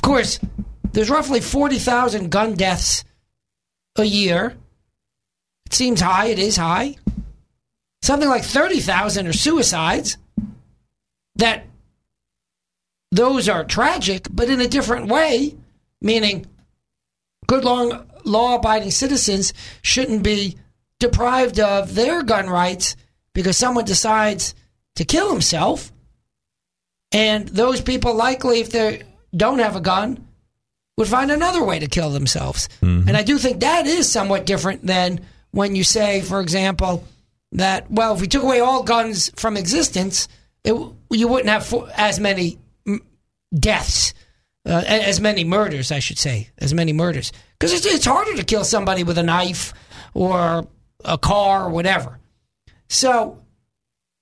Of 0.00 0.02
course, 0.02 0.40
there's 0.92 1.10
roughly 1.10 1.40
40,000 1.42 2.30
gun 2.30 2.54
deaths 2.54 3.04
a 3.98 4.04
year. 4.04 4.56
It 5.66 5.74
seems 5.74 6.00
high, 6.00 6.28
it 6.28 6.38
is 6.38 6.56
high. 6.56 6.96
Something 8.00 8.30
like 8.30 8.42
30,000 8.42 9.26
are 9.26 9.32
suicides. 9.34 10.16
That 11.36 11.66
those 13.12 13.46
are 13.46 13.62
tragic, 13.62 14.26
but 14.30 14.48
in 14.48 14.62
a 14.62 14.68
different 14.68 15.08
way, 15.08 15.54
meaning 16.00 16.46
good 17.46 17.66
long 17.66 18.06
law 18.24 18.54
abiding 18.54 18.92
citizens 18.92 19.52
shouldn't 19.82 20.22
be 20.22 20.56
deprived 20.98 21.60
of 21.60 21.94
their 21.94 22.22
gun 22.22 22.48
rights 22.48 22.96
because 23.34 23.58
someone 23.58 23.84
decides 23.84 24.54
to 24.96 25.04
kill 25.04 25.30
himself. 25.30 25.92
And 27.12 27.48
those 27.48 27.82
people 27.82 28.14
likely, 28.14 28.60
if 28.60 28.70
they 28.70 29.02
don't 29.34 29.58
have 29.58 29.76
a 29.76 29.80
gun, 29.80 30.26
would 30.96 31.08
find 31.08 31.30
another 31.30 31.64
way 31.64 31.78
to 31.78 31.86
kill 31.86 32.10
themselves. 32.10 32.68
Mm-hmm. 32.82 33.08
And 33.08 33.16
I 33.16 33.22
do 33.22 33.38
think 33.38 33.60
that 33.60 33.86
is 33.86 34.10
somewhat 34.10 34.46
different 34.46 34.86
than 34.86 35.20
when 35.50 35.74
you 35.74 35.84
say, 35.84 36.20
for 36.20 36.40
example, 36.40 37.04
that, 37.52 37.90
well, 37.90 38.14
if 38.14 38.20
we 38.20 38.26
took 38.26 38.42
away 38.42 38.60
all 38.60 38.82
guns 38.82 39.30
from 39.36 39.56
existence, 39.56 40.28
it, 40.62 40.74
you 41.10 41.26
wouldn't 41.26 41.48
have 41.48 41.72
as 41.96 42.20
many 42.20 42.58
deaths, 43.54 44.14
uh, 44.66 44.84
as 44.86 45.20
many 45.20 45.42
murders, 45.42 45.90
I 45.90 45.98
should 46.00 46.18
say, 46.18 46.50
as 46.58 46.74
many 46.74 46.92
murders. 46.92 47.32
Because 47.58 47.72
it's, 47.72 47.86
it's 47.86 48.04
harder 48.04 48.36
to 48.36 48.44
kill 48.44 48.64
somebody 48.64 49.02
with 49.02 49.18
a 49.18 49.22
knife 49.22 49.72
or 50.12 50.68
a 51.04 51.18
car 51.18 51.64
or 51.64 51.70
whatever. 51.70 52.18
So, 52.88 53.42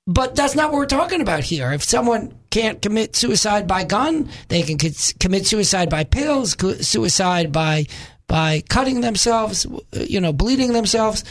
but 0.06 0.36
that's 0.36 0.54
not 0.54 0.70
what 0.70 0.78
we're 0.78 0.86
talking 0.86 1.20
about 1.20 1.42
here. 1.42 1.72
If 1.72 1.82
someone 1.82 2.37
can't 2.58 2.82
commit 2.82 3.14
suicide 3.14 3.68
by 3.68 3.84
gun, 3.84 4.28
they 4.48 4.62
can 4.62 4.78
commit 5.20 5.46
suicide 5.46 5.88
by 5.88 6.02
pills, 6.02 6.56
suicide 6.84 7.52
by 7.52 7.86
by 8.26 8.62
cutting 8.68 9.00
themselves, 9.00 9.66
you 9.92 10.20
know, 10.20 10.32
bleeding 10.32 10.72
themselves. 10.72 11.24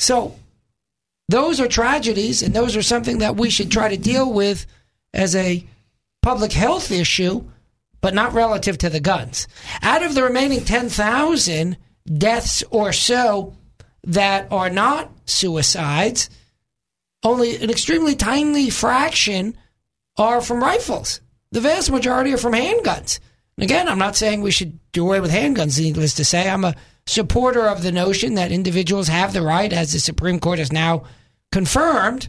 So, 0.00 0.34
those 1.28 1.60
are 1.60 1.68
tragedies, 1.68 2.42
and 2.42 2.54
those 2.54 2.76
are 2.76 2.82
something 2.82 3.18
that 3.18 3.36
we 3.36 3.50
should 3.50 3.70
try 3.70 3.88
to 3.88 3.96
deal 3.96 4.32
with 4.32 4.66
as 5.14 5.36
a 5.36 5.64
public 6.22 6.52
health 6.52 6.90
issue, 6.90 7.44
but 8.00 8.14
not 8.14 8.32
relative 8.32 8.78
to 8.78 8.90
the 8.90 9.00
guns. 9.00 9.46
Out 9.82 10.02
of 10.02 10.14
the 10.14 10.24
remaining 10.24 10.64
10,000 10.64 11.76
deaths 12.18 12.64
or 12.70 12.92
so 12.92 13.54
that 14.02 14.50
are 14.50 14.70
not 14.70 15.12
suicides, 15.26 16.30
only 17.22 17.62
an 17.62 17.70
extremely 17.70 18.16
tiny 18.16 18.70
fraction 18.70 19.56
are 20.16 20.40
from 20.40 20.62
rifles. 20.62 21.20
The 21.50 21.60
vast 21.60 21.90
majority 21.90 22.32
are 22.32 22.38
from 22.38 22.52
handguns. 22.52 23.20
And 23.56 23.64
again, 23.64 23.88
I'm 23.88 23.98
not 23.98 24.16
saying 24.16 24.40
we 24.40 24.50
should 24.50 24.78
do 24.92 25.04
away 25.04 25.20
with 25.20 25.30
handguns, 25.30 25.78
needless 25.78 26.14
to 26.14 26.24
say. 26.24 26.48
I'm 26.48 26.64
a 26.64 26.74
supporter 27.06 27.66
of 27.66 27.82
the 27.82 27.92
notion 27.92 28.34
that 28.34 28.52
individuals 28.52 29.08
have 29.08 29.32
the 29.32 29.42
right, 29.42 29.72
as 29.72 29.92
the 29.92 30.00
Supreme 30.00 30.38
Court 30.38 30.58
has 30.58 30.72
now 30.72 31.04
confirmed, 31.50 32.28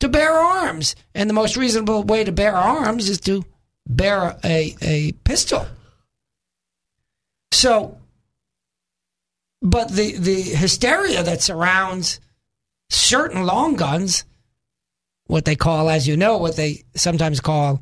to 0.00 0.08
bear 0.08 0.32
arms. 0.32 0.94
And 1.14 1.28
the 1.28 1.34
most 1.34 1.56
reasonable 1.56 2.04
way 2.04 2.24
to 2.24 2.32
bear 2.32 2.54
arms 2.54 3.08
is 3.08 3.20
to 3.22 3.44
bear 3.86 4.36
a, 4.44 4.76
a 4.80 5.12
pistol. 5.24 5.66
So 7.52 7.98
but 9.60 9.90
the, 9.90 10.16
the 10.16 10.42
hysteria 10.42 11.22
that 11.22 11.42
surrounds 11.42 12.20
certain 12.90 13.44
long 13.44 13.76
guns, 13.76 14.24
what 15.28 15.44
they 15.44 15.54
call, 15.56 15.88
as 15.88 16.08
you 16.08 16.16
know, 16.16 16.36
what 16.38 16.56
they 16.56 16.82
sometimes 16.96 17.40
call 17.40 17.80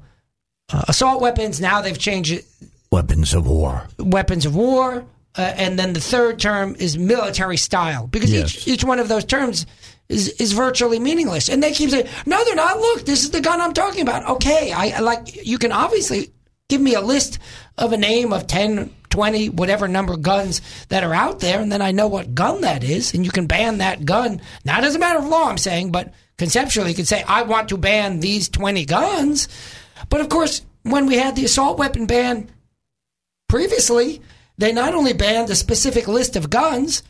uh, 0.72 0.84
assault 0.88 1.20
weapons, 1.22 1.60
now 1.60 1.80
they've 1.80 1.98
changed 1.98 2.32
it, 2.32 2.44
Weapons 2.92 3.34
of 3.34 3.46
war. 3.48 3.88
weapons 3.98 4.46
of 4.46 4.54
war, 4.54 5.04
uh, 5.36 5.40
and 5.56 5.78
then 5.78 5.92
the 5.92 6.00
third 6.00 6.38
term 6.38 6.76
is 6.78 6.96
military 6.98 7.56
style 7.56 8.06
because 8.06 8.32
Yes. 8.32 8.54
each 8.56 8.68
each 8.68 8.84
one 8.84 8.98
of 9.00 9.08
those 9.08 9.24
terms 9.24 9.66
is 10.08 10.28
is 10.40 10.52
virtually 10.52 10.98
meaningless. 11.00 11.48
And 11.48 11.62
they 11.62 11.72
keep 11.72 11.90
saying, 11.90 12.06
"No, 12.26 12.42
they're 12.44 12.54
not. 12.54 12.78
Look, 12.78 13.04
this 13.06 13.24
is 13.24 13.30
the 13.32 13.40
gun 13.40 13.60
I'm 13.60 13.74
talking 13.74 14.02
about." 14.02 14.28
Okay, 14.36 14.72
I 14.72 15.00
like 15.00 15.44
you 15.46 15.58
can 15.58 15.72
obviously 15.72 16.30
give 16.68 16.80
me 16.80 16.94
a 16.94 17.00
list 17.00 17.38
of 17.78 17.92
a 17.92 17.96
name 17.96 18.32
of 18.32 18.46
10, 18.46 18.90
20, 19.10 19.50
whatever 19.50 19.86
number 19.88 20.12
of 20.14 20.22
guns 20.22 20.60
that 20.88 21.04
are 21.04 21.14
out 21.14 21.38
there, 21.40 21.60
and 21.60 21.70
then 21.70 21.82
I 21.82 21.90
know 21.92 22.08
what 22.08 22.34
gun 22.34 22.62
that 22.62 22.82
is, 22.82 23.14
and 23.14 23.24
you 23.24 23.30
can 23.30 23.46
ban 23.46 23.78
that 23.78 24.04
gun. 24.04 24.40
Not 24.64 24.82
as 24.84 24.94
a 24.94 24.98
matter 24.98 25.18
of 25.20 25.26
law, 25.26 25.48
I'm 25.48 25.58
saying, 25.58 25.90
but 25.92 26.12
conceptually, 26.38 26.90
you 26.90 26.96
could 26.96 27.08
say, 27.08 27.22
"I 27.22 27.42
want 27.42 27.68
to 27.70 27.76
ban 27.76 28.20
these 28.20 28.48
twenty 28.48 28.84
guns." 28.84 29.48
But 30.08 30.20
of 30.20 30.28
course, 30.28 30.62
when 30.82 31.06
we 31.06 31.16
had 31.16 31.36
the 31.36 31.44
assault 31.44 31.78
weapon 31.78 32.06
ban 32.06 32.50
previously, 33.48 34.20
they 34.58 34.72
not 34.72 34.94
only 34.94 35.12
banned 35.12 35.50
a 35.50 35.54
specific 35.54 36.08
list 36.08 36.36
of 36.36 36.50
guns, 36.50 37.02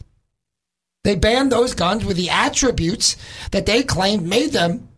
they 1.04 1.14
banned 1.14 1.52
those 1.52 1.74
guns 1.74 2.04
with 2.04 2.16
the 2.16 2.30
attributes 2.30 3.16
that 3.52 3.66
they 3.66 3.82
claimed 3.82 4.26
made 4.26 4.52
them 4.52 4.88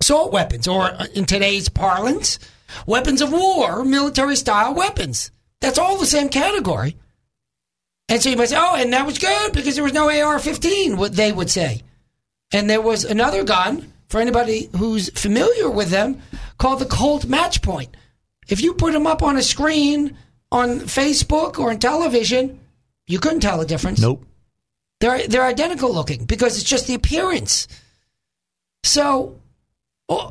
assault 0.00 0.32
weapons, 0.32 0.68
or 0.68 0.90
in 1.14 1.24
today's 1.24 1.68
parlance, 1.68 2.38
weapons 2.86 3.20
of 3.20 3.32
war, 3.32 3.84
military 3.84 4.36
style 4.36 4.74
weapons. 4.74 5.30
That's 5.60 5.78
all 5.78 5.98
the 5.98 6.06
same 6.06 6.28
category. 6.28 6.96
And 8.08 8.22
so 8.22 8.30
you 8.30 8.36
might 8.36 8.50
say, 8.50 8.56
oh, 8.58 8.76
and 8.76 8.92
that 8.92 9.06
was 9.06 9.18
good 9.18 9.52
because 9.52 9.74
there 9.74 9.84
was 9.84 9.92
no 9.92 10.10
AR 10.10 10.38
15, 10.38 10.96
what 10.96 11.14
they 11.14 11.32
would 11.32 11.50
say. 11.50 11.82
And 12.52 12.70
there 12.70 12.80
was 12.80 13.04
another 13.04 13.44
gun, 13.44 13.92
for 14.08 14.20
anybody 14.20 14.68
who's 14.76 15.10
familiar 15.10 15.68
with 15.68 15.90
them, 15.90 16.22
called 16.58 16.78
the 16.78 16.86
Colt 16.86 17.26
Match 17.26 17.62
Point. 17.62 17.96
If 18.48 18.60
you 18.60 18.74
put 18.74 18.92
them 18.92 19.06
up 19.06 19.22
on 19.22 19.36
a 19.36 19.42
screen 19.42 20.16
on 20.52 20.80
Facebook 20.80 21.58
or 21.58 21.70
on 21.70 21.78
television, 21.78 22.60
you 23.06 23.18
couldn't 23.18 23.40
tell 23.40 23.58
the 23.58 23.66
difference. 23.66 24.00
Nope. 24.00 24.24
They're 25.00 25.26
they're 25.26 25.44
identical 25.44 25.92
looking 25.92 26.24
because 26.24 26.56
it's 26.56 26.68
just 26.68 26.86
the 26.86 26.94
appearance. 26.94 27.68
So, 28.84 29.40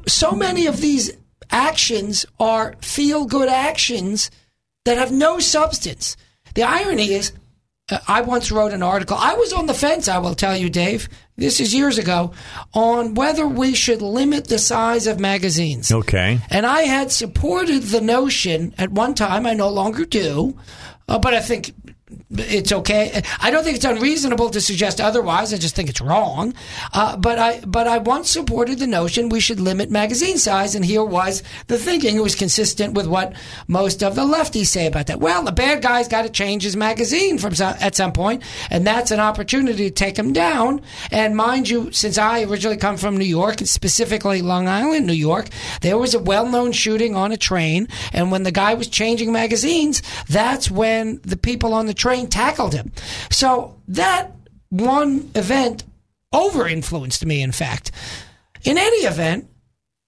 so 0.07 0.31
many 0.31 0.65
of 0.65 0.81
these 0.81 1.11
actions 1.51 2.25
are 2.39 2.75
feel 2.81 3.25
good 3.25 3.49
actions 3.49 4.31
that 4.85 4.97
have 4.97 5.11
no 5.11 5.39
substance. 5.39 6.15
The 6.53 6.63
irony 6.63 7.13
is, 7.13 7.33
uh, 7.91 7.99
I 8.07 8.21
once 8.21 8.51
wrote 8.51 8.73
an 8.73 8.81
article. 8.81 9.17
I 9.19 9.33
was 9.33 9.51
on 9.51 9.65
the 9.65 9.73
fence. 9.73 10.07
I 10.07 10.19
will 10.19 10.35
tell 10.35 10.55
you, 10.55 10.69
Dave. 10.69 11.09
This 11.37 11.59
is 11.59 11.73
years 11.73 11.97
ago 11.97 12.31
on 12.73 13.13
whether 13.13 13.45
we 13.45 13.75
should 13.75 14.01
limit 14.01 14.47
the 14.47 14.57
size 14.57 15.05
of 15.05 15.19
magazines. 15.19 15.91
Okay. 15.91 16.39
And 16.49 16.65
I 16.65 16.83
had 16.83 17.11
supported 17.11 17.83
the 17.83 17.99
notion 17.99 18.73
at 18.77 18.91
one 18.91 19.15
time. 19.15 19.45
I 19.45 19.53
no 19.53 19.69
longer 19.69 20.05
do, 20.05 20.57
uh, 21.09 21.19
but 21.19 21.33
I 21.33 21.41
think 21.41 21.73
it's 22.29 22.71
okay. 22.71 23.23
I 23.41 23.49
don't 23.49 23.63
think 23.63 23.77
it's 23.77 23.85
unreasonable 23.85 24.51
to 24.51 24.61
suggest 24.61 25.01
otherwise. 25.01 25.51
I 25.53 25.57
just 25.57 25.75
think 25.75 25.89
it's 25.89 26.01
wrong. 26.01 26.53
Uh, 26.93 27.17
but 27.17 27.39
I 27.39 27.61
but 27.61 27.87
I 27.87 27.97
once 27.97 28.29
supported 28.29 28.77
the 28.77 28.85
notion 28.85 29.29
we 29.29 29.39
should 29.39 29.59
limit 29.59 29.89
magazine 29.89 30.37
size, 30.37 30.75
and 30.75 30.85
here 30.85 31.03
was 31.03 31.41
the 31.65 31.79
thinking. 31.79 32.15
It 32.15 32.21
was 32.21 32.35
consistent 32.35 32.93
with 32.93 33.07
what 33.07 33.33
most 33.67 34.03
of 34.03 34.13
the 34.13 34.21
lefties 34.21 34.67
say 34.67 34.85
about 34.85 35.07
that. 35.07 35.19
Well, 35.19 35.43
the 35.43 35.51
bad 35.51 35.81
guy's 35.81 36.07
got 36.07 36.23
to 36.23 36.29
change 36.29 36.61
his 36.61 36.75
magazine 36.75 37.39
from 37.39 37.55
some, 37.55 37.75
at 37.79 37.95
some 37.95 38.13
point, 38.13 38.43
and 38.69 38.85
that's 38.85 39.09
an 39.09 39.19
opportunity 39.19 39.89
to 39.89 39.91
take 39.91 40.17
him 40.17 40.31
down. 40.31 40.81
And 41.09 41.35
mind 41.35 41.69
you, 41.69 41.91
since 41.91 42.19
I 42.19 42.43
originally 42.43 42.77
come 42.77 42.97
from 42.97 43.17
New 43.17 43.25
York, 43.25 43.59
specifically 43.61 44.43
Long 44.43 44.67
Island, 44.67 45.07
New 45.07 45.13
York, 45.13 45.49
there 45.81 45.97
was 45.97 46.13
a 46.13 46.19
well-known 46.19 46.71
shooting 46.71 47.15
on 47.15 47.31
a 47.31 47.37
train, 47.37 47.87
and 48.13 48.31
when 48.31 48.43
the 48.43 48.51
guy 48.51 48.75
was 48.75 48.87
changing 48.87 49.31
magazines, 49.31 50.03
that's 50.29 50.69
when 50.69 51.19
the 51.23 51.37
people 51.37 51.73
on 51.73 51.87
the 51.87 51.94
train 51.95 52.27
tackled 52.27 52.73
him. 52.73 52.91
So 53.31 53.75
that 53.87 54.31
one 54.69 55.31
event 55.35 55.83
over 56.33 56.67
influenced 56.67 57.25
me, 57.25 57.41
in 57.41 57.51
fact. 57.51 57.91
In 58.63 58.77
any 58.77 59.05
event, 59.05 59.47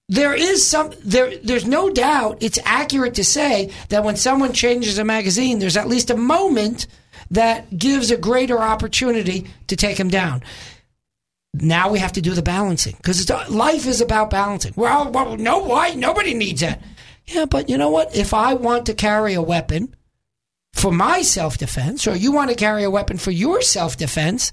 there 0.09 0.33
is 0.33 0.65
some 0.65 0.91
there 1.03 1.37
there's 1.37 1.65
no 1.65 1.89
doubt 1.89 2.37
it's 2.41 2.59
accurate 2.63 3.15
to 3.15 3.23
say 3.23 3.71
that 3.89 4.03
when 4.03 4.15
someone 4.15 4.53
changes 4.53 4.97
a 4.97 5.03
magazine, 5.03 5.59
there's 5.59 5.77
at 5.77 5.87
least 5.87 6.09
a 6.09 6.17
moment 6.17 6.87
that 7.31 7.77
gives 7.77 8.09
a 8.09 8.17
greater 8.17 8.59
opportunity 8.59 9.47
to 9.67 9.75
take 9.75 9.99
him 9.99 10.09
down. 10.09 10.43
Now 11.53 11.89
we 11.89 11.99
have 11.99 12.13
to 12.13 12.21
do 12.21 12.33
the 12.33 12.41
balancing 12.41 12.95
because 12.97 13.29
life 13.49 13.85
is 13.85 13.99
about 13.99 14.29
balancing. 14.29 14.73
Well, 14.75 15.11
well, 15.11 15.35
no, 15.37 15.59
why? 15.59 15.93
Nobody 15.93 16.33
needs 16.33 16.61
that. 16.61 16.81
Yeah, 17.25 17.45
but 17.45 17.69
you 17.69 17.77
know 17.77 17.89
what? 17.89 18.15
If 18.15 18.33
I 18.33 18.53
want 18.53 18.85
to 18.85 18.93
carry 18.93 19.33
a 19.33 19.41
weapon 19.41 19.93
for 20.77 20.91
my 20.91 21.21
self 21.21 21.57
defense, 21.57 22.07
or 22.07 22.15
you 22.15 22.31
want 22.31 22.49
to 22.49 22.55
carry 22.55 22.83
a 22.83 22.91
weapon 22.91 23.17
for 23.17 23.31
your 23.31 23.61
self 23.61 23.97
defense, 23.97 24.51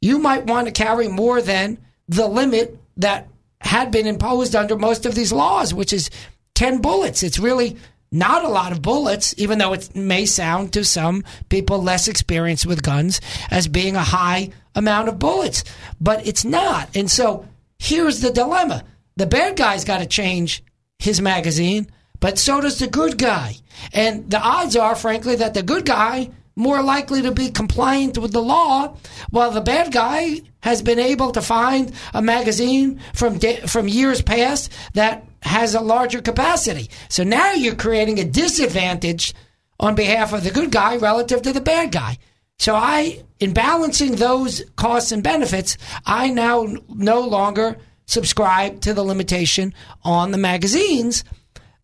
you 0.00 0.18
might 0.18 0.46
want 0.46 0.66
to 0.66 0.72
carry 0.72 1.08
more 1.08 1.42
than 1.42 1.78
the 2.08 2.26
limit 2.26 2.78
that 2.96 3.28
had 3.60 3.90
been 3.90 4.06
imposed 4.06 4.54
under 4.54 4.76
most 4.76 5.06
of 5.06 5.14
these 5.14 5.32
laws, 5.32 5.74
which 5.74 5.92
is 5.92 6.10
10 6.54 6.80
bullets. 6.80 7.22
It's 7.22 7.38
really 7.38 7.76
not 8.12 8.44
a 8.44 8.48
lot 8.48 8.72
of 8.72 8.82
bullets, 8.82 9.34
even 9.36 9.58
though 9.58 9.72
it 9.72 9.94
may 9.94 10.24
sound 10.24 10.72
to 10.72 10.84
some 10.84 11.24
people 11.48 11.82
less 11.82 12.06
experienced 12.06 12.64
with 12.66 12.82
guns 12.82 13.20
as 13.50 13.66
being 13.66 13.96
a 13.96 14.02
high 14.02 14.50
amount 14.74 15.08
of 15.08 15.18
bullets, 15.18 15.64
but 16.00 16.26
it's 16.26 16.44
not. 16.44 16.94
And 16.94 17.10
so 17.10 17.46
here's 17.78 18.20
the 18.20 18.30
dilemma 18.30 18.84
the 19.16 19.26
bad 19.26 19.56
guy's 19.56 19.84
got 19.84 19.98
to 19.98 20.06
change 20.06 20.62
his 20.98 21.20
magazine, 21.20 21.88
but 22.20 22.38
so 22.38 22.60
does 22.60 22.78
the 22.78 22.86
good 22.86 23.18
guy. 23.18 23.56
And 23.92 24.30
the 24.30 24.40
odds 24.40 24.76
are, 24.76 24.94
frankly, 24.94 25.36
that 25.36 25.54
the 25.54 25.62
good 25.62 25.84
guy 25.84 26.30
more 26.56 26.82
likely 26.82 27.20
to 27.22 27.30
be 27.32 27.50
compliant 27.50 28.16
with 28.16 28.32
the 28.32 28.42
law, 28.42 28.96
while 29.30 29.50
the 29.50 29.60
bad 29.60 29.92
guy 29.92 30.40
has 30.60 30.80
been 30.80 30.98
able 30.98 31.30
to 31.32 31.42
find 31.42 31.92
a 32.14 32.22
magazine 32.22 32.98
from 33.14 33.38
de- 33.38 33.66
from 33.66 33.86
years 33.88 34.22
past 34.22 34.72
that 34.94 35.24
has 35.42 35.74
a 35.74 35.80
larger 35.80 36.22
capacity. 36.22 36.90
So 37.10 37.24
now 37.24 37.52
you're 37.52 37.74
creating 37.74 38.18
a 38.18 38.24
disadvantage 38.24 39.34
on 39.78 39.94
behalf 39.94 40.32
of 40.32 40.42
the 40.44 40.50
good 40.50 40.70
guy 40.70 40.96
relative 40.96 41.42
to 41.42 41.52
the 41.52 41.60
bad 41.60 41.92
guy. 41.92 42.18
So 42.58 42.74
I, 42.74 43.22
in 43.38 43.52
balancing 43.52 44.16
those 44.16 44.64
costs 44.76 45.12
and 45.12 45.22
benefits, 45.22 45.76
I 46.06 46.30
now 46.30 46.66
no 46.88 47.20
longer 47.20 47.76
subscribe 48.06 48.80
to 48.80 48.94
the 48.94 49.04
limitation 49.04 49.74
on 50.02 50.30
the 50.30 50.38
magazines. 50.38 51.22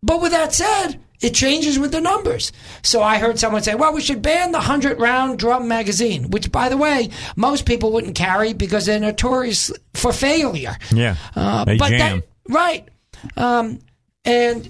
But 0.02 0.22
with 0.22 0.32
that 0.32 0.54
said, 0.54 0.94
it 1.22 1.34
changes 1.34 1.78
with 1.78 1.92
the 1.92 2.00
numbers. 2.00 2.52
So 2.82 3.00
I 3.02 3.18
heard 3.18 3.38
someone 3.38 3.62
say, 3.62 3.74
well, 3.74 3.94
we 3.94 4.00
should 4.00 4.20
ban 4.20 4.52
the 4.52 4.58
100 4.58 5.00
round 5.00 5.38
drum 5.38 5.68
magazine, 5.68 6.30
which, 6.30 6.50
by 6.52 6.68
the 6.68 6.76
way, 6.76 7.10
most 7.36 7.64
people 7.64 7.92
wouldn't 7.92 8.16
carry 8.16 8.52
because 8.52 8.86
they're 8.86 9.00
notorious 9.00 9.70
for 9.94 10.12
failure. 10.12 10.76
Yeah. 10.92 11.16
Uh, 11.34 11.64
They 11.64 11.76
but 11.78 11.88
jam. 11.90 12.20
that, 12.20 12.52
right. 12.52 12.88
Um, 13.36 13.78
and 14.24 14.68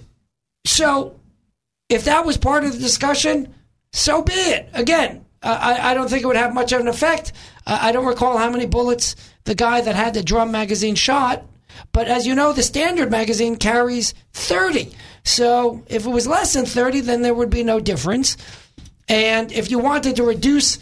so 0.67 1.19
if 1.89 2.05
that 2.05 2.25
was 2.27 2.37
part 2.37 2.65
of 2.65 2.73
the 2.73 2.79
discussion, 2.79 3.55
so 3.93 4.23
be 4.23 4.33
it. 4.33 4.69
Again, 4.75 5.25
I, 5.43 5.91
I 5.91 5.95
don't 5.95 6.09
think 6.09 6.23
it 6.23 6.27
would 6.27 6.37
have 6.37 6.55
much 6.55 6.73
of 6.73 6.81
an 6.81 6.89
effect. 6.89 7.33
Uh, 7.67 7.79
I 7.83 7.93
don't 7.93 8.07
recall 8.07 8.39
how 8.39 8.51
many 8.51 8.67
bullets 8.67 9.17
the 9.45 9.55
guy 9.55 9.81
that 9.81 9.95
had 9.95 10.15
the 10.15 10.23
drum 10.23 10.53
magazine 10.53 10.95
shot. 10.95 11.45
But 11.93 12.07
as 12.09 12.27
you 12.27 12.35
know, 12.35 12.53
the 12.53 12.63
standard 12.63 13.11
magazine 13.11 13.57
carries 13.57 14.15
30. 14.35 14.95
So 15.25 15.83
if 15.87 16.07
it 16.07 16.11
was 16.11 16.27
less 16.27 16.53
than 16.55 16.67
30, 16.67 17.01
then 17.01 17.23
there 17.23 17.35
would 17.35 17.51
be 17.51 17.63
no 17.63 17.81
difference. 17.81 18.37
And 19.09 19.53
if 19.53 19.71
you 19.71 19.79
wanted 19.79 20.17
to 20.17 20.25
reduce 20.25 20.79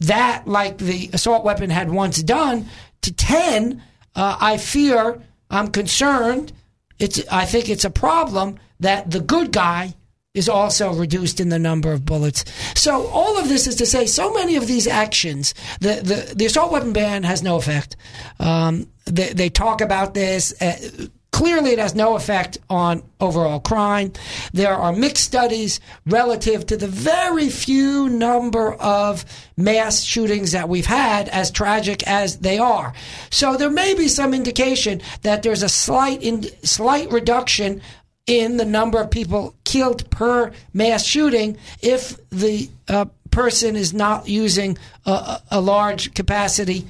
that, 0.00 0.46
like 0.46 0.78
the 0.78 1.10
assault 1.12 1.44
weapon 1.44 1.70
had 1.70 1.90
once 1.90 2.22
done, 2.22 2.66
to 3.02 3.12
10, 3.12 3.82
uh, 4.14 4.36
I 4.40 4.56
fear, 4.56 5.20
I'm 5.50 5.68
concerned, 5.68 6.52
it's, 6.98 7.22
I 7.30 7.44
think 7.44 7.68
it's 7.68 7.84
a 7.84 7.90
problem 7.90 8.58
that 8.80 9.10
the 9.10 9.20
good 9.20 9.52
guy 9.52 9.94
is 10.36 10.48
also 10.50 10.92
reduced 10.92 11.40
in 11.40 11.48
the 11.48 11.58
number 11.58 11.92
of 11.92 12.04
bullets. 12.04 12.44
So 12.74 13.06
all 13.06 13.38
of 13.38 13.48
this 13.48 13.66
is 13.66 13.74
to 13.76 13.86
say, 13.86 14.06
so 14.06 14.32
many 14.34 14.56
of 14.56 14.66
these 14.66 14.86
actions, 14.86 15.54
the 15.80 15.94
the, 16.02 16.34
the 16.34 16.46
assault 16.46 16.70
weapon 16.70 16.92
ban 16.92 17.22
has 17.22 17.42
no 17.42 17.56
effect. 17.56 17.96
Um, 18.38 18.86
they, 19.06 19.32
they 19.32 19.48
talk 19.48 19.80
about 19.80 20.12
this. 20.12 20.52
Uh, 20.60 21.06
clearly, 21.36 21.72
it 21.72 21.78
has 21.78 21.94
no 21.94 22.16
effect 22.16 22.56
on 22.70 23.02
overall 23.20 23.60
crime. 23.60 24.10
There 24.54 24.72
are 24.72 24.90
mixed 24.90 25.24
studies 25.24 25.80
relative 26.06 26.64
to 26.64 26.78
the 26.78 26.88
very 26.88 27.50
few 27.50 28.08
number 28.08 28.72
of 28.72 29.22
mass 29.54 30.02
shootings 30.02 30.52
that 30.52 30.70
we've 30.70 30.86
had, 30.86 31.28
as 31.28 31.50
tragic 31.50 32.06
as 32.06 32.38
they 32.38 32.56
are. 32.56 32.94
So 33.28 33.58
there 33.58 33.68
may 33.68 33.92
be 33.92 34.08
some 34.08 34.32
indication 34.32 35.02
that 35.20 35.42
there's 35.42 35.62
a 35.62 35.68
slight 35.68 36.22
in, 36.22 36.44
slight 36.62 37.12
reduction 37.12 37.82
in 38.26 38.56
the 38.56 38.64
number 38.64 38.98
of 38.98 39.10
people 39.10 39.54
killed 39.64 40.08
per 40.08 40.52
mass 40.72 41.04
shooting 41.04 41.58
if 41.82 42.16
the 42.30 42.70
uh, 42.88 43.04
person 43.30 43.76
is 43.76 43.92
not 43.92 44.26
using 44.26 44.78
a, 45.04 45.10
a, 45.10 45.42
a 45.50 45.60
large 45.60 46.14
capacity 46.14 46.86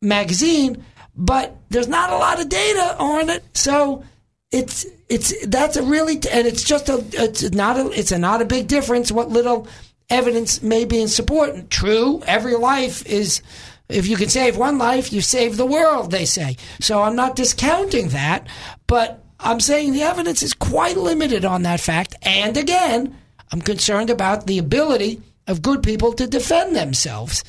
magazine. 0.00 0.82
But 1.20 1.54
there's 1.68 1.86
not 1.86 2.10
a 2.10 2.16
lot 2.16 2.40
of 2.40 2.48
data 2.48 2.96
on 2.98 3.28
it, 3.28 3.44
so 3.54 4.02
it's 4.50 4.86
it's 5.08 5.46
that's 5.46 5.76
a 5.76 5.82
really 5.82 6.14
and 6.14 6.46
it's 6.46 6.64
just 6.64 6.88
a 6.88 7.04
it's 7.12 7.50
not 7.52 7.76
a 7.76 7.90
it's 7.90 8.10
a 8.10 8.18
not 8.18 8.40
a 8.40 8.46
big 8.46 8.66
difference 8.66 9.12
what 9.12 9.28
little 9.28 9.68
evidence 10.08 10.62
may 10.62 10.86
be 10.86 11.00
in 11.00 11.08
support. 11.08 11.68
True, 11.68 12.22
every 12.26 12.56
life 12.56 13.04
is 13.06 13.42
if 13.90 14.06
you 14.06 14.16
can 14.16 14.30
save 14.30 14.56
one 14.56 14.78
life, 14.78 15.12
you 15.12 15.20
save 15.20 15.56
the 15.58 15.66
world, 15.66 16.10
they 16.10 16.24
say. 16.24 16.56
So 16.80 17.02
I'm 17.02 17.16
not 17.16 17.36
discounting 17.36 18.08
that, 18.08 18.46
but 18.86 19.22
I'm 19.38 19.60
saying 19.60 19.92
the 19.92 20.02
evidence 20.02 20.42
is 20.42 20.54
quite 20.54 20.96
limited 20.96 21.44
on 21.44 21.62
that 21.62 21.80
fact. 21.80 22.14
And 22.22 22.56
again, 22.56 23.16
I'm 23.52 23.60
concerned 23.60 24.08
about 24.08 24.46
the 24.46 24.58
ability 24.58 25.20
of 25.46 25.60
good 25.60 25.82
people 25.82 26.12
to 26.14 26.26
defend 26.26 26.74
themselves. 26.74 27.44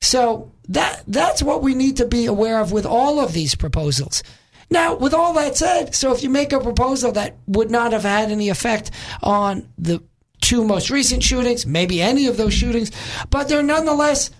So 0.00 0.52
that 0.68 1.02
that's 1.06 1.42
what 1.42 1.62
we 1.62 1.74
need 1.74 1.96
to 1.98 2.06
be 2.06 2.26
aware 2.26 2.60
of 2.60 2.72
with 2.72 2.86
all 2.86 3.20
of 3.20 3.32
these 3.32 3.54
proposals. 3.54 4.22
Now, 4.70 4.94
with 4.94 5.14
all 5.14 5.32
that 5.34 5.56
said, 5.56 5.94
so 5.94 6.12
if 6.12 6.22
you 6.22 6.28
make 6.28 6.52
a 6.52 6.60
proposal 6.60 7.12
that 7.12 7.36
would 7.46 7.70
not 7.70 7.92
have 7.92 8.02
had 8.02 8.30
any 8.30 8.50
effect 8.50 8.90
on 9.22 9.68
the 9.78 10.02
two 10.40 10.62
most 10.64 10.90
recent 10.90 11.22
shootings, 11.22 11.66
maybe 11.66 12.02
any 12.02 12.26
of 12.26 12.36
those 12.36 12.52
shootings, 12.52 12.90
but 13.30 13.48
they're 13.48 13.62
nonetheless 13.62 14.30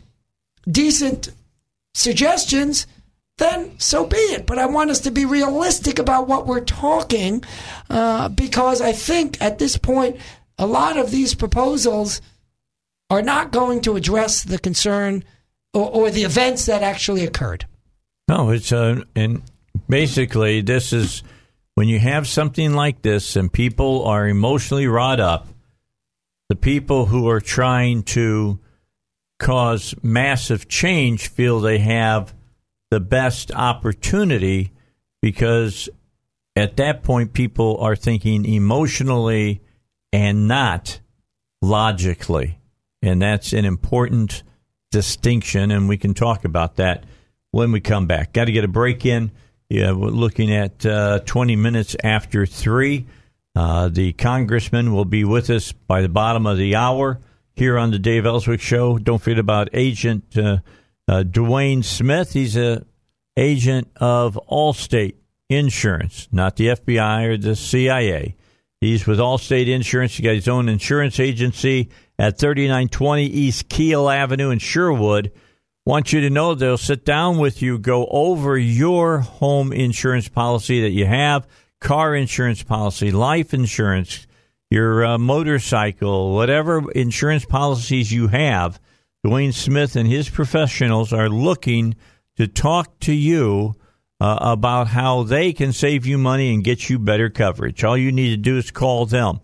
decent 0.70 1.30
suggestions, 1.94 2.86
then 3.38 3.78
so 3.78 4.04
be 4.04 4.16
it. 4.16 4.46
But 4.46 4.58
I 4.58 4.66
want 4.66 4.90
us 4.90 5.00
to 5.00 5.10
be 5.10 5.24
realistic 5.24 5.98
about 5.98 6.28
what 6.28 6.46
we're 6.46 6.60
talking 6.60 7.42
uh, 7.88 8.28
because 8.28 8.80
I 8.80 8.92
think 8.92 9.40
at 9.40 9.58
this 9.58 9.76
point, 9.76 10.18
a 10.58 10.66
lot 10.66 10.98
of 10.98 11.10
these 11.10 11.34
proposals 11.34 12.20
are 13.10 13.22
not 13.22 13.52
going 13.52 13.80
to 13.82 13.96
address 13.96 14.42
the 14.42 14.58
concern 14.58 15.24
or, 15.78 15.90
or 15.90 16.10
the 16.10 16.24
events 16.24 16.66
that 16.66 16.82
actually 16.82 17.24
occurred. 17.24 17.66
No, 18.26 18.50
it's 18.50 18.72
uh, 18.72 19.02
and 19.14 19.42
basically 19.88 20.60
this 20.60 20.92
is 20.92 21.22
when 21.74 21.88
you 21.88 21.98
have 21.98 22.26
something 22.26 22.74
like 22.74 23.02
this 23.02 23.36
and 23.36 23.52
people 23.52 24.04
are 24.04 24.26
emotionally 24.26 24.86
wrought 24.86 25.20
up. 25.20 25.46
The 26.48 26.56
people 26.56 27.06
who 27.06 27.28
are 27.28 27.40
trying 27.40 28.02
to 28.04 28.58
cause 29.38 29.94
massive 30.02 30.68
change 30.68 31.28
feel 31.28 31.60
they 31.60 31.78
have 31.78 32.34
the 32.90 33.00
best 33.00 33.52
opportunity 33.52 34.72
because 35.22 35.88
at 36.56 36.76
that 36.78 37.02
point 37.02 37.32
people 37.32 37.76
are 37.78 37.94
thinking 37.94 38.44
emotionally 38.44 39.62
and 40.12 40.48
not 40.48 41.00
logically. 41.62 42.58
And 43.02 43.22
that's 43.22 43.52
an 43.52 43.64
important 43.64 44.42
distinction, 44.90 45.70
and 45.70 45.88
we 45.88 45.96
can 45.96 46.14
talk 46.14 46.44
about 46.44 46.76
that 46.76 47.04
when 47.50 47.72
we 47.72 47.80
come 47.80 48.06
back. 48.06 48.32
Got 48.32 48.46
to 48.46 48.52
get 48.52 48.64
a 48.64 48.68
break 48.68 49.04
in. 49.06 49.30
Yeah, 49.68 49.92
we're 49.92 50.08
looking 50.08 50.52
at 50.52 50.84
uh, 50.86 51.20
20 51.20 51.56
minutes 51.56 51.94
after 52.02 52.46
3. 52.46 53.06
Uh, 53.54 53.88
the 53.88 54.12
congressman 54.14 54.92
will 54.92 55.04
be 55.04 55.24
with 55.24 55.50
us 55.50 55.72
by 55.72 56.00
the 56.00 56.08
bottom 56.08 56.46
of 56.46 56.56
the 56.56 56.76
hour 56.76 57.18
here 57.54 57.76
on 57.76 57.90
the 57.90 57.98
Dave 57.98 58.24
Elswick 58.24 58.60
Show. 58.60 58.98
Don't 58.98 59.20
forget 59.20 59.38
about 59.38 59.68
Agent 59.72 60.36
uh, 60.38 60.58
uh, 61.08 61.22
Dwayne 61.24 61.84
Smith. 61.84 62.32
He's 62.32 62.56
a 62.56 62.86
agent 63.36 63.88
of 63.96 64.38
Allstate 64.50 65.14
Insurance, 65.48 66.28
not 66.30 66.56
the 66.56 66.68
FBI 66.68 67.26
or 67.26 67.36
the 67.36 67.56
CIA. 67.56 68.36
He's 68.80 69.06
with 69.06 69.18
Allstate 69.18 69.68
Insurance. 69.68 70.16
He 70.16 70.22
got 70.22 70.34
his 70.34 70.48
own 70.48 70.68
insurance 70.68 71.18
agency 71.18 71.88
at 72.18 72.38
3920 72.38 73.24
East 73.24 73.68
Kiehl 73.68 74.12
Avenue 74.12 74.50
in 74.50 74.58
Sherwood. 74.58 75.32
Want 75.86 76.12
you 76.12 76.20
to 76.20 76.30
know 76.30 76.54
they'll 76.54 76.76
sit 76.76 77.04
down 77.04 77.38
with 77.38 77.62
you, 77.62 77.78
go 77.78 78.06
over 78.10 78.58
your 78.58 79.20
home 79.20 79.72
insurance 79.72 80.28
policy 80.28 80.82
that 80.82 80.90
you 80.90 81.06
have, 81.06 81.46
car 81.80 82.14
insurance 82.14 82.62
policy, 82.62 83.10
life 83.10 83.54
insurance, 83.54 84.26
your 84.70 85.04
uh, 85.04 85.18
motorcycle, 85.18 86.34
whatever 86.34 86.90
insurance 86.92 87.46
policies 87.46 88.12
you 88.12 88.28
have. 88.28 88.78
Dwayne 89.24 89.54
Smith 89.54 89.96
and 89.96 90.06
his 90.06 90.28
professionals 90.28 91.12
are 91.12 91.30
looking 91.30 91.96
to 92.36 92.46
talk 92.46 93.00
to 93.00 93.12
you 93.12 93.74
uh, 94.20 94.38
about 94.40 94.88
how 94.88 95.22
they 95.22 95.52
can 95.52 95.72
save 95.72 96.06
you 96.06 96.18
money 96.18 96.52
and 96.52 96.64
get 96.64 96.90
you 96.90 96.98
better 96.98 97.30
coverage. 97.30 97.82
All 97.82 97.96
you 97.96 98.12
need 98.12 98.30
to 98.30 98.36
do 98.36 98.58
is 98.58 98.70
call 98.70 99.06
them 99.06 99.40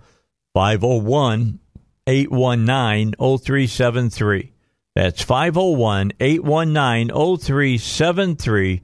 501 0.52 1.60
819 2.06 3.14
0373. 3.18 4.52
That's 4.94 5.22
501 5.22 6.12
819 6.20 7.08
0373, 7.38 8.82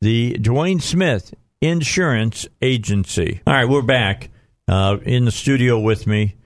the 0.00 0.34
Dwayne 0.34 0.82
Smith 0.82 1.34
Insurance 1.60 2.48
Agency. 2.60 3.40
All 3.46 3.54
right, 3.54 3.68
we're 3.68 3.82
back. 3.82 4.30
Uh, 4.66 4.98
in 5.02 5.24
the 5.24 5.30
studio 5.30 5.78
with 5.78 6.06
me 6.06 6.36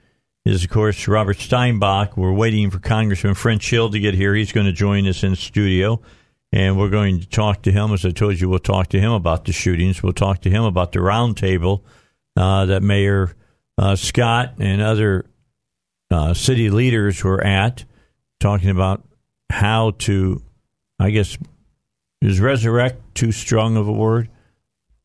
is, 0.44 0.64
of 0.64 0.70
course, 0.70 1.08
Robert 1.08 1.38
Steinbuch. 1.38 2.16
We're 2.16 2.32
waiting 2.32 2.70
for 2.70 2.78
Congressman 2.78 3.34
French 3.34 3.70
Hill 3.70 3.90
to 3.90 3.98
get 3.98 4.14
here. 4.14 4.34
He's 4.34 4.52
going 4.52 4.66
to 4.66 4.72
join 4.72 5.06
us 5.06 5.22
in 5.22 5.30
the 5.30 5.36
studio, 5.36 6.02
and 6.52 6.78
we're 6.78 6.90
going 6.90 7.20
to 7.20 7.26
talk 7.26 7.62
to 7.62 7.72
him. 7.72 7.92
As 7.92 8.04
I 8.04 8.10
told 8.10 8.40
you, 8.40 8.48
we'll 8.48 8.58
talk 8.58 8.88
to 8.88 9.00
him 9.00 9.12
about 9.12 9.46
the 9.46 9.52
shootings. 9.52 10.02
We'll 10.02 10.12
talk 10.12 10.42
to 10.42 10.50
him 10.50 10.64
about 10.64 10.92
the 10.92 10.98
roundtable 10.98 11.82
uh, 12.36 12.66
that 12.66 12.82
Mayor 12.82 13.34
uh, 13.78 13.96
Scott 13.96 14.54
and 14.58 14.82
other 14.82 15.24
uh, 16.10 16.34
city 16.34 16.70
leaders 16.70 17.22
were 17.24 17.42
at, 17.44 17.84
talking 18.40 18.70
about 18.70 19.02
how 19.50 19.92
to, 19.98 20.42
I 20.98 21.10
guess, 21.10 21.36
is 22.20 22.40
resurrect 22.40 23.14
too 23.14 23.32
strong 23.32 23.76
of 23.76 23.88
a 23.88 23.92
word? 23.92 24.28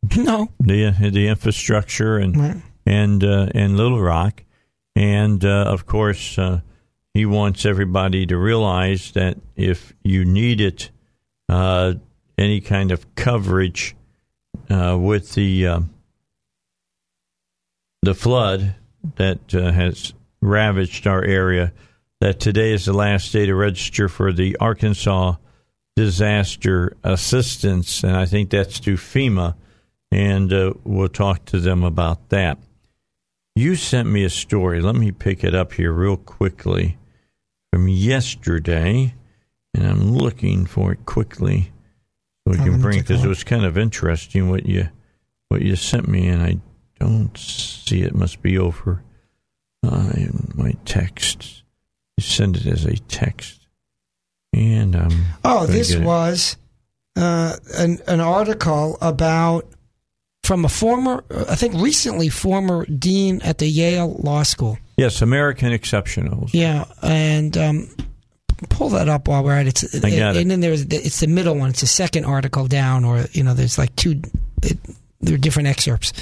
No. 0.17 0.49
The 0.59 0.91
the 1.11 1.27
infrastructure 1.27 2.17
and 2.17 2.35
Right. 2.35 2.61
and 2.87 3.23
uh, 3.23 3.49
and 3.53 3.77
Little 3.77 4.01
Rock, 4.01 4.43
and 4.95 5.45
uh, 5.45 5.65
of 5.67 5.85
course 5.85 6.39
uh, 6.39 6.61
he 7.13 7.25
wants 7.27 7.65
everybody 7.67 8.25
to 8.25 8.35
realize 8.37 9.11
that 9.11 9.37
if 9.55 9.93
you 10.03 10.25
needed 10.25 10.89
uh, 11.49 11.93
any 12.37 12.61
kind 12.61 12.91
of 12.91 13.13
coverage 13.13 13.95
uh, 14.71 14.97
with 14.99 15.33
the 15.33 15.67
uh, 15.67 15.79
the 18.01 18.15
flood 18.15 18.75
that 19.17 19.53
uh, 19.53 19.71
has 19.71 20.13
ravaged 20.41 21.07
our 21.07 21.23
area, 21.23 21.73
that 22.19 22.39
today 22.39 22.73
is 22.73 22.85
the 22.85 22.93
last 22.93 23.31
day 23.31 23.45
to 23.45 23.55
register 23.55 24.07
for 24.07 24.31
the 24.31 24.55
Arkansas 24.57 25.35
Disaster 25.95 26.95
Assistance, 27.03 28.03
and 28.03 28.15
I 28.15 28.25
think 28.25 28.49
that's 28.49 28.79
through 28.79 28.97
FEMA, 28.97 29.55
and 30.11 30.51
uh, 30.53 30.73
we'll 30.83 31.09
talk 31.09 31.45
to 31.45 31.59
them 31.59 31.83
about 31.83 32.29
that. 32.29 32.57
You 33.55 33.75
sent 33.75 34.07
me 34.07 34.23
a 34.23 34.29
story. 34.29 34.79
Let 34.81 34.95
me 34.95 35.11
pick 35.11 35.43
it 35.43 35.53
up 35.53 35.73
here 35.73 35.91
real 35.91 36.15
quickly 36.17 36.97
from 37.71 37.87
yesterday, 37.87 39.13
and 39.73 39.85
I'm 39.85 40.13
looking 40.13 40.65
for 40.65 40.93
it 40.93 41.05
quickly 41.05 41.71
so 42.47 42.53
we 42.53 42.59
Oh, 42.59 42.63
can 42.63 42.81
bring 42.81 42.99
a 42.99 43.01
because 43.01 43.23
it 43.23 43.27
was 43.27 43.43
kind 43.43 43.65
of 43.65 43.77
interesting 43.77 44.49
what 44.49 44.65
you 44.65 44.89
what 45.49 45.61
you 45.61 45.75
sent 45.75 46.07
me, 46.07 46.27
and 46.29 46.41
I 46.41 46.59
don't 46.99 47.37
see 47.37 48.01
it. 48.03 48.15
Must 48.15 48.41
be 48.41 48.57
over 48.57 49.03
uh, 49.83 50.11
my 50.55 50.75
text. 50.85 51.63
You 52.17 52.23
send 52.23 52.57
it 52.57 52.65
as 52.67 52.85
a 52.85 52.97
text, 52.97 53.67
and 54.53 54.95
um. 54.95 55.25
Oh, 55.43 55.65
this 55.65 55.95
was 55.95 56.57
uh, 57.15 57.55
an 57.77 57.99
an 58.07 58.19
article 58.19 58.97
about 59.01 59.65
from 60.43 60.65
a 60.65 60.69
former, 60.69 61.23
I 61.49 61.55
think 61.55 61.75
recently 61.75 62.29
former 62.29 62.85
dean 62.85 63.41
at 63.43 63.59
the 63.59 63.67
Yale 63.67 64.15
Law 64.19 64.43
School. 64.43 64.77
yes, 64.97 65.21
American 65.21 65.71
Exceptionals. 65.71 66.49
Yeah, 66.53 66.85
and 67.01 67.55
um, 67.57 67.89
pull 68.69 68.89
that 68.89 69.07
up 69.07 69.27
while 69.27 69.43
we're 69.43 69.55
at 69.55 69.67
it. 69.67 69.83
It's, 69.83 70.03
I 70.03 70.09
got 70.09 70.35
it. 70.35 70.41
And 70.41 70.51
then 70.51 70.59
there's 70.59 70.85
the, 70.87 70.97
it's 70.97 71.19
the 71.19 71.27
middle 71.27 71.55
one. 71.55 71.69
It's 71.69 71.81
the 71.81 71.87
second 71.87 72.25
article 72.25 72.67
down, 72.67 73.05
or 73.05 73.25
you 73.31 73.43
know, 73.43 73.53
there's 73.53 73.77
like 73.77 73.95
two. 73.95 74.21
It, 74.63 74.77
there 75.21 75.35
are 75.35 75.37
different 75.37 75.67
excerpts, 75.67 76.13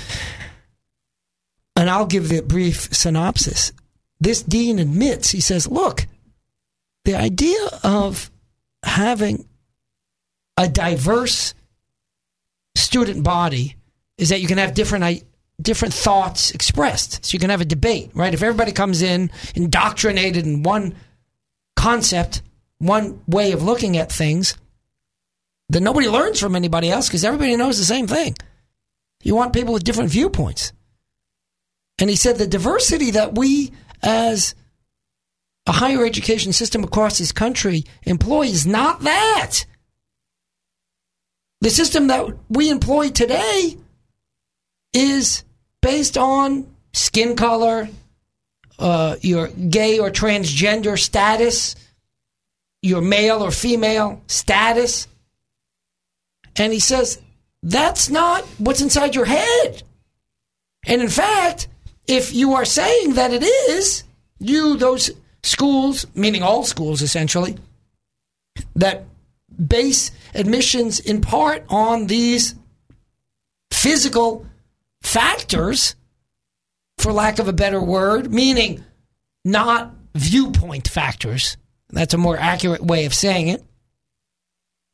and 1.79 1.89
I'll 1.89 2.05
give 2.05 2.27
the 2.27 2.41
brief 2.41 2.93
synopsis. 2.93 3.71
This 4.19 4.43
dean 4.43 4.79
admits 4.79 5.29
he 5.29 5.39
says, 5.39 5.65
"Look, 5.65 6.07
the 7.05 7.15
idea 7.15 7.59
of 7.83 8.29
having 8.83 9.47
a 10.57 10.67
diverse 10.67 11.53
student 12.75 13.23
body 13.23 13.77
is 14.17 14.29
that 14.29 14.41
you 14.41 14.47
can 14.47 14.57
have 14.57 14.73
different 14.73 15.23
different 15.61 15.93
thoughts 15.93 16.51
expressed. 16.51 17.25
So 17.25 17.35
you 17.35 17.39
can 17.39 17.49
have 17.49 17.61
a 17.61 17.65
debate, 17.65 18.11
right? 18.13 18.33
If 18.33 18.43
everybody 18.43 18.71
comes 18.71 19.01
in 19.01 19.31
indoctrinated 19.55 20.45
in 20.45 20.63
one 20.63 20.95
concept, 21.75 22.41
one 22.77 23.21
way 23.27 23.51
of 23.53 23.63
looking 23.63 23.97
at 23.97 24.11
things, 24.11 24.55
then 25.69 25.83
nobody 25.83 26.09
learns 26.09 26.39
from 26.39 26.55
anybody 26.55 26.89
else 26.89 27.07
because 27.07 27.23
everybody 27.23 27.55
knows 27.55 27.77
the 27.77 27.85
same 27.85 28.07
thing. 28.07 28.35
You 29.23 29.35
want 29.35 29.53
people 29.53 29.73
with 29.73 29.83
different 29.83 30.09
viewpoints. 30.09 30.73
And 31.99 32.09
he 32.09 32.15
said 32.15 32.37
the 32.37 32.47
diversity 32.47 33.11
that 33.11 33.37
we 33.37 33.71
as 34.01 34.55
a 35.67 35.71
higher 35.71 36.05
education 36.05 36.53
system 36.53 36.83
across 36.83 37.19
this 37.19 37.31
country 37.31 37.85
employ 38.03 38.43
is 38.43 38.65
not 38.65 39.01
that. 39.01 39.65
The 41.61 41.69
system 41.69 42.07
that 42.07 42.25
we 42.49 42.69
employ 42.69 43.09
today 43.09 43.75
is 44.93 45.43
based 45.81 46.17
on 46.17 46.73
skin 46.93 47.35
color, 47.35 47.89
uh, 48.79 49.17
your 49.21 49.47
gay 49.49 49.99
or 49.99 50.09
transgender 50.09 50.97
status, 50.97 51.75
your 52.81 53.01
male 53.01 53.43
or 53.43 53.51
female 53.51 54.21
status. 54.27 55.07
And 56.55 56.71
he 56.71 56.79
says 56.79 57.21
that's 57.61 58.09
not 58.09 58.43
what's 58.57 58.81
inside 58.81 59.15
your 59.15 59.25
head. 59.25 59.83
And 60.87 61.01
in 61.01 61.09
fact, 61.09 61.67
if 62.09 62.33
you 62.33 62.55
are 62.55 62.65
saying 62.65 63.13
that 63.13 63.31
it 63.31 63.43
is, 63.43 64.03
you, 64.39 64.77
those 64.77 65.11
schools, 65.43 66.07
meaning 66.15 66.41
all 66.41 66.63
schools 66.63 67.01
essentially, 67.01 67.57
that 68.75 69.05
base 69.67 70.11
admissions 70.33 70.99
in 70.99 71.21
part 71.21 71.63
on 71.69 72.07
these 72.07 72.55
physical 73.71 74.45
factors, 75.01 75.95
for 76.97 77.13
lack 77.13 77.39
of 77.39 77.47
a 77.47 77.53
better 77.53 77.81
word, 77.81 78.33
meaning 78.33 78.83
not 79.45 79.93
viewpoint 80.15 80.87
factors. 80.87 81.57
That's 81.91 82.13
a 82.13 82.17
more 82.17 82.37
accurate 82.37 82.83
way 82.83 83.05
of 83.05 83.13
saying 83.13 83.49
it. 83.49 83.63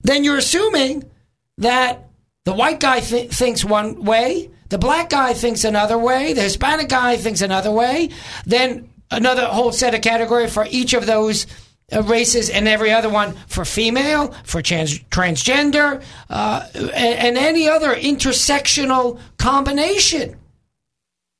Then 0.01 0.23
you're 0.23 0.37
assuming 0.37 1.09
that 1.57 2.09
the 2.43 2.53
white 2.53 2.79
guy 2.79 2.99
th- 2.99 3.31
thinks 3.31 3.65
one 3.65 4.03
way, 4.03 4.51
the 4.69 4.77
black 4.77 5.09
guy 5.09 5.33
thinks 5.33 5.63
another 5.63 5.97
way, 5.97 6.33
the 6.33 6.41
Hispanic 6.41 6.89
guy 6.89 7.17
thinks 7.17 7.41
another 7.41 7.71
way, 7.71 8.09
then 8.45 8.89
another 9.11 9.45
whole 9.45 9.71
set 9.71 9.93
of 9.93 10.01
category 10.01 10.47
for 10.47 10.65
each 10.69 10.93
of 10.93 11.05
those 11.05 11.45
uh, 11.93 12.01
races 12.03 12.49
and 12.49 12.67
every 12.67 12.91
other 12.91 13.09
one 13.09 13.33
for 13.47 13.63
female, 13.63 14.33
for 14.43 14.61
trans- 14.61 14.99
transgender, 14.99 16.03
uh, 16.29 16.67
and, 16.73 16.95
and 16.95 17.37
any 17.37 17.69
other 17.69 17.93
intersectional 17.93 19.19
combination. 19.37 20.37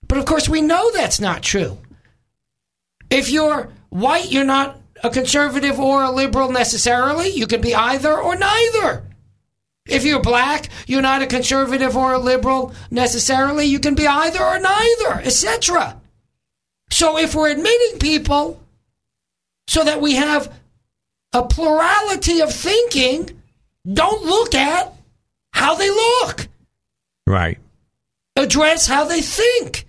But 0.08 0.20
of 0.20 0.26
course, 0.26 0.48
we 0.48 0.62
know 0.62 0.92
that's 0.92 1.20
not 1.20 1.42
true. 1.42 1.80
If 3.10 3.30
you're 3.30 3.70
white, 3.90 4.32
you're 4.32 4.44
not 4.44 4.80
a 5.04 5.10
conservative 5.10 5.80
or 5.80 6.04
a 6.04 6.12
liberal 6.12 6.52
necessarily. 6.52 7.30
You 7.30 7.48
can 7.48 7.62
be 7.62 7.74
either 7.74 8.16
or 8.16 8.36
neither. 8.36 9.05
If 9.88 10.04
you're 10.04 10.22
black, 10.22 10.70
you're 10.88 11.02
not 11.02 11.22
a 11.22 11.28
conservative 11.28 11.96
or 11.96 12.14
a 12.14 12.20
liberal 12.20 12.74
necessarily. 12.90 13.66
You 13.66 13.80
can 13.80 13.94
be 13.94 14.08
either 14.08 14.44
or 14.44 14.60
neither, 14.60 15.22
etc. 15.22 16.02
So 16.90 17.18
if 17.18 17.36
we're 17.36 17.52
admitting 17.52 18.00
people 18.00 18.60
so 19.68 19.84
that 19.84 20.02
we 20.02 20.16
have 20.16 20.52
a 21.34 21.44
plurality 21.44 22.42
of 22.42 22.54
thinking, 22.54 23.42
don't 23.92 24.24
look 24.24 24.56
at 24.56 24.94
how 25.52 25.76
they 25.76 25.90
look. 25.90 26.48
Right. 27.28 27.60
Address 28.36 28.88
how 28.88 29.06
they 29.06 29.22
think. 29.22 29.86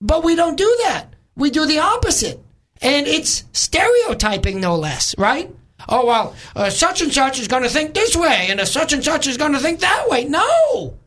But 0.00 0.22
we 0.22 0.36
don't 0.36 0.56
do 0.56 0.78
that. 0.82 1.06
We 1.36 1.50
do 1.50 1.66
the 1.66 1.78
opposite. 1.78 2.40
And 2.82 3.06
it's 3.06 3.44
stereotyping, 3.52 4.60
no 4.60 4.76
less, 4.76 5.14
right? 5.16 5.54
Oh, 5.88 6.06
well, 6.06 6.34
uh, 6.56 6.70
such 6.70 7.02
and 7.02 7.12
such 7.12 7.38
is 7.38 7.48
going 7.48 7.62
to 7.62 7.68
think 7.68 7.94
this 7.94 8.16
way, 8.16 8.46
and 8.48 8.60
a 8.60 8.66
such 8.66 8.92
and 8.92 9.04
such 9.04 9.26
is 9.26 9.36
going 9.36 9.52
to 9.52 9.58
think 9.58 9.80
that 9.80 10.08
way. 10.08 10.24
No. 10.24 10.98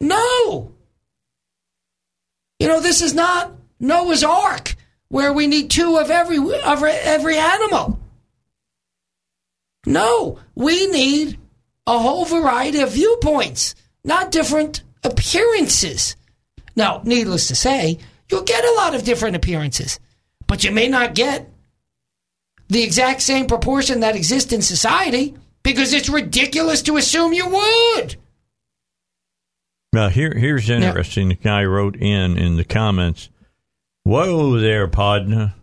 No. 0.00 0.72
You 2.58 2.68
know, 2.68 2.80
this 2.80 3.02
is 3.02 3.14
not 3.14 3.52
Noah's 3.80 4.24
Ark 4.24 4.76
where 5.08 5.32
we 5.32 5.46
need 5.46 5.70
two 5.70 5.96
of 5.96 6.10
every 6.10 6.38
of 6.38 6.82
every 6.82 7.38
animal. 7.38 8.00
No, 9.86 10.40
we 10.54 10.86
need 10.86 11.38
a 11.86 11.98
whole 11.98 12.24
variety 12.24 12.80
of 12.80 12.92
viewpoints, 12.92 13.74
not 14.02 14.32
different 14.32 14.82
appearances. 15.02 16.16
Now, 16.74 17.02
needless 17.04 17.48
to 17.48 17.54
say, 17.54 17.98
you'll 18.30 18.42
get 18.42 18.64
a 18.64 18.72
lot 18.72 18.94
of 18.94 19.04
different 19.04 19.36
appearances, 19.36 20.00
but 20.46 20.64
you 20.64 20.72
may 20.72 20.88
not 20.88 21.14
get 21.14 21.48
the 22.68 22.82
exact 22.82 23.22
same 23.22 23.46
proportion 23.46 24.00
that 24.00 24.16
exists 24.16 24.52
in 24.52 24.62
society 24.62 25.34
because 25.62 25.92
it's 25.92 26.08
ridiculous 26.08 26.82
to 26.82 26.96
assume 26.96 27.32
you 27.32 27.48
would. 27.48 28.16
Now, 29.92 30.08
here, 30.08 30.34
here's 30.34 30.70
interesting. 30.70 31.28
The 31.28 31.34
guy 31.36 31.64
wrote 31.64 31.96
in 31.96 32.36
in 32.36 32.56
the 32.56 32.64
comments 32.64 33.30
Whoa 34.02 34.58
there, 34.58 34.86
partner. 34.88 35.54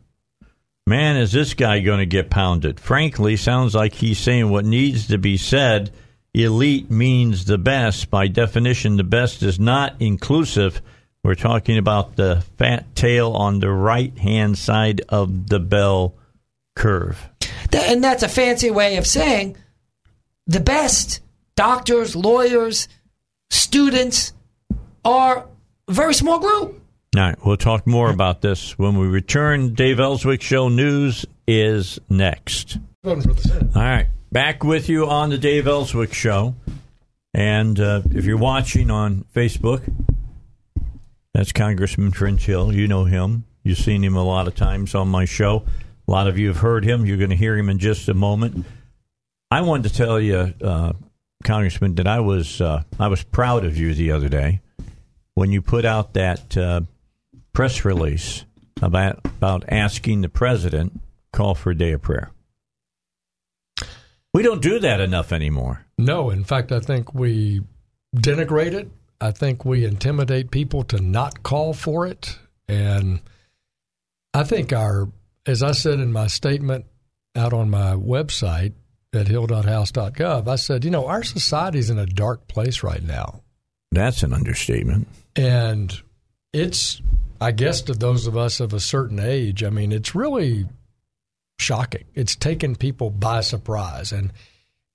Man, 0.87 1.15
is 1.15 1.31
this 1.31 1.53
guy 1.53 1.79
going 1.79 1.99
to 1.99 2.05
get 2.07 2.31
pounded? 2.31 2.79
Frankly, 2.79 3.35
sounds 3.35 3.75
like 3.75 3.93
he's 3.93 4.17
saying 4.17 4.49
what 4.49 4.65
needs 4.65 5.07
to 5.07 5.19
be 5.19 5.37
said. 5.37 5.91
Elite 6.33 6.89
means 6.89 7.45
the 7.45 7.57
best. 7.57 8.09
By 8.09 8.27
definition, 8.27 8.97
the 8.97 9.03
best 9.03 9.43
is 9.43 9.59
not 9.59 9.95
inclusive. 9.99 10.81
We're 11.23 11.35
talking 11.35 11.77
about 11.77 12.15
the 12.15 12.43
fat 12.57 12.95
tail 12.95 13.33
on 13.33 13.59
the 13.59 13.69
right 13.69 14.17
hand 14.17 14.57
side 14.57 15.01
of 15.09 15.49
the 15.49 15.59
bell 15.59 16.15
curve. 16.75 17.29
And 17.73 18.03
that's 18.03 18.23
a 18.23 18.29
fancy 18.29 18.71
way 18.71 18.97
of 18.97 19.07
saying 19.07 19.57
the 20.47 20.59
best 20.59 21.21
doctors, 21.55 22.15
lawyers, 22.15 22.87
students 23.49 24.33
are 25.05 25.47
a 25.87 25.93
very 25.93 26.13
small 26.13 26.39
group. 26.39 26.81
All 27.15 27.21
right, 27.21 27.45
we'll 27.45 27.57
talk 27.57 27.85
more 27.85 28.09
about 28.09 28.41
this 28.41 28.77
when 28.77 28.97
we 28.97 29.07
return. 29.07 29.73
Dave 29.73 29.99
Elswick 29.99 30.41
Show 30.41 30.69
News 30.69 31.25
is 31.45 31.99
next. 32.09 32.77
All 33.75 33.81
right, 33.81 34.07
back 34.31 34.63
with 34.63 34.87
you 34.87 35.07
on 35.09 35.29
the 35.29 35.37
Dave 35.37 35.67
Elswick 35.67 36.13
Show. 36.13 36.55
And 37.33 37.79
uh, 37.79 38.01
if 38.11 38.25
you're 38.25 38.37
watching 38.37 38.89
on 38.91 39.25
Facebook, 39.35 39.81
that's 41.33 41.51
Congressman 41.51 42.11
French 42.11 42.45
Hill. 42.45 42.73
You 42.73 42.87
know 42.87 43.05
him. 43.05 43.45
You've 43.63 43.77
seen 43.77 44.03
him 44.03 44.15
a 44.15 44.23
lot 44.23 44.47
of 44.47 44.55
times 44.55 44.95
on 44.95 45.07
my 45.07 45.25
show. 45.25 45.63
A 46.07 46.11
lot 46.11 46.27
of 46.27 46.37
you 46.37 46.47
have 46.47 46.57
heard 46.57 46.83
him. 46.83 47.05
You're 47.05 47.17
going 47.17 47.29
to 47.29 47.35
hear 47.35 47.57
him 47.57 47.69
in 47.69 47.79
just 47.79 48.09
a 48.09 48.13
moment. 48.13 48.65
I 49.49 49.61
wanted 49.61 49.89
to 49.89 49.95
tell 49.95 50.19
you, 50.19 50.53
uh, 50.63 50.93
Congressman, 51.43 51.95
that 51.95 52.07
I 52.07 52.19
was 52.19 52.61
uh, 52.61 52.83
I 52.99 53.07
was 53.07 53.23
proud 53.23 53.65
of 53.65 53.77
you 53.77 53.93
the 53.93 54.11
other 54.11 54.29
day 54.29 54.61
when 55.35 55.51
you 55.51 55.61
put 55.61 55.85
out 55.85 56.13
that 56.13 56.57
uh, 56.57 56.81
press 57.53 57.85
release 57.85 58.45
about 58.81 59.19
about 59.25 59.65
asking 59.67 60.21
the 60.21 60.29
president 60.29 60.99
call 61.33 61.55
for 61.55 61.71
a 61.71 61.75
day 61.75 61.91
of 61.91 62.01
prayer. 62.01 62.31
We 64.33 64.43
don't 64.43 64.61
do 64.61 64.79
that 64.79 65.01
enough 65.01 65.31
anymore. 65.33 65.85
No, 65.97 66.29
in 66.29 66.43
fact, 66.43 66.71
I 66.71 66.79
think 66.79 67.13
we 67.13 67.61
denigrate 68.15 68.73
it. 68.73 68.89
I 69.19 69.31
think 69.31 69.65
we 69.65 69.85
intimidate 69.85 70.51
people 70.51 70.83
to 70.85 70.99
not 70.99 71.43
call 71.43 71.73
for 71.73 72.07
it, 72.07 72.39
and 72.67 73.21
I 74.33 74.43
think 74.43 74.73
our, 74.73 75.09
as 75.45 75.63
I 75.63 75.71
said 75.71 75.99
in 75.99 76.11
my 76.11 76.27
statement 76.27 76.85
out 77.35 77.53
on 77.53 77.69
my 77.69 77.93
website 77.93 78.73
at 79.13 79.27
hill.house.gov, 79.27 80.47
I 80.47 80.55
said, 80.55 80.85
you 80.85 80.91
know, 80.91 81.07
our 81.07 81.23
society's 81.23 81.89
in 81.89 81.99
a 81.99 82.05
dark 82.05 82.47
place 82.47 82.83
right 82.83 83.03
now. 83.03 83.41
That's 83.91 84.23
an 84.23 84.33
understatement. 84.33 85.07
And 85.35 85.93
it's 86.53 87.01
I 87.41 87.51
guess 87.51 87.81
to 87.83 87.93
those 87.93 88.27
of 88.27 88.37
us 88.37 88.59
of 88.59 88.71
a 88.71 88.79
certain 88.79 89.19
age, 89.19 89.63
I 89.63 89.71
mean, 89.71 89.91
it's 89.91 90.13
really 90.13 90.67
shocking. 91.57 92.05
It's 92.13 92.35
taken 92.35 92.75
people 92.75 93.09
by 93.09 93.41
surprise, 93.41 94.11
and 94.11 94.31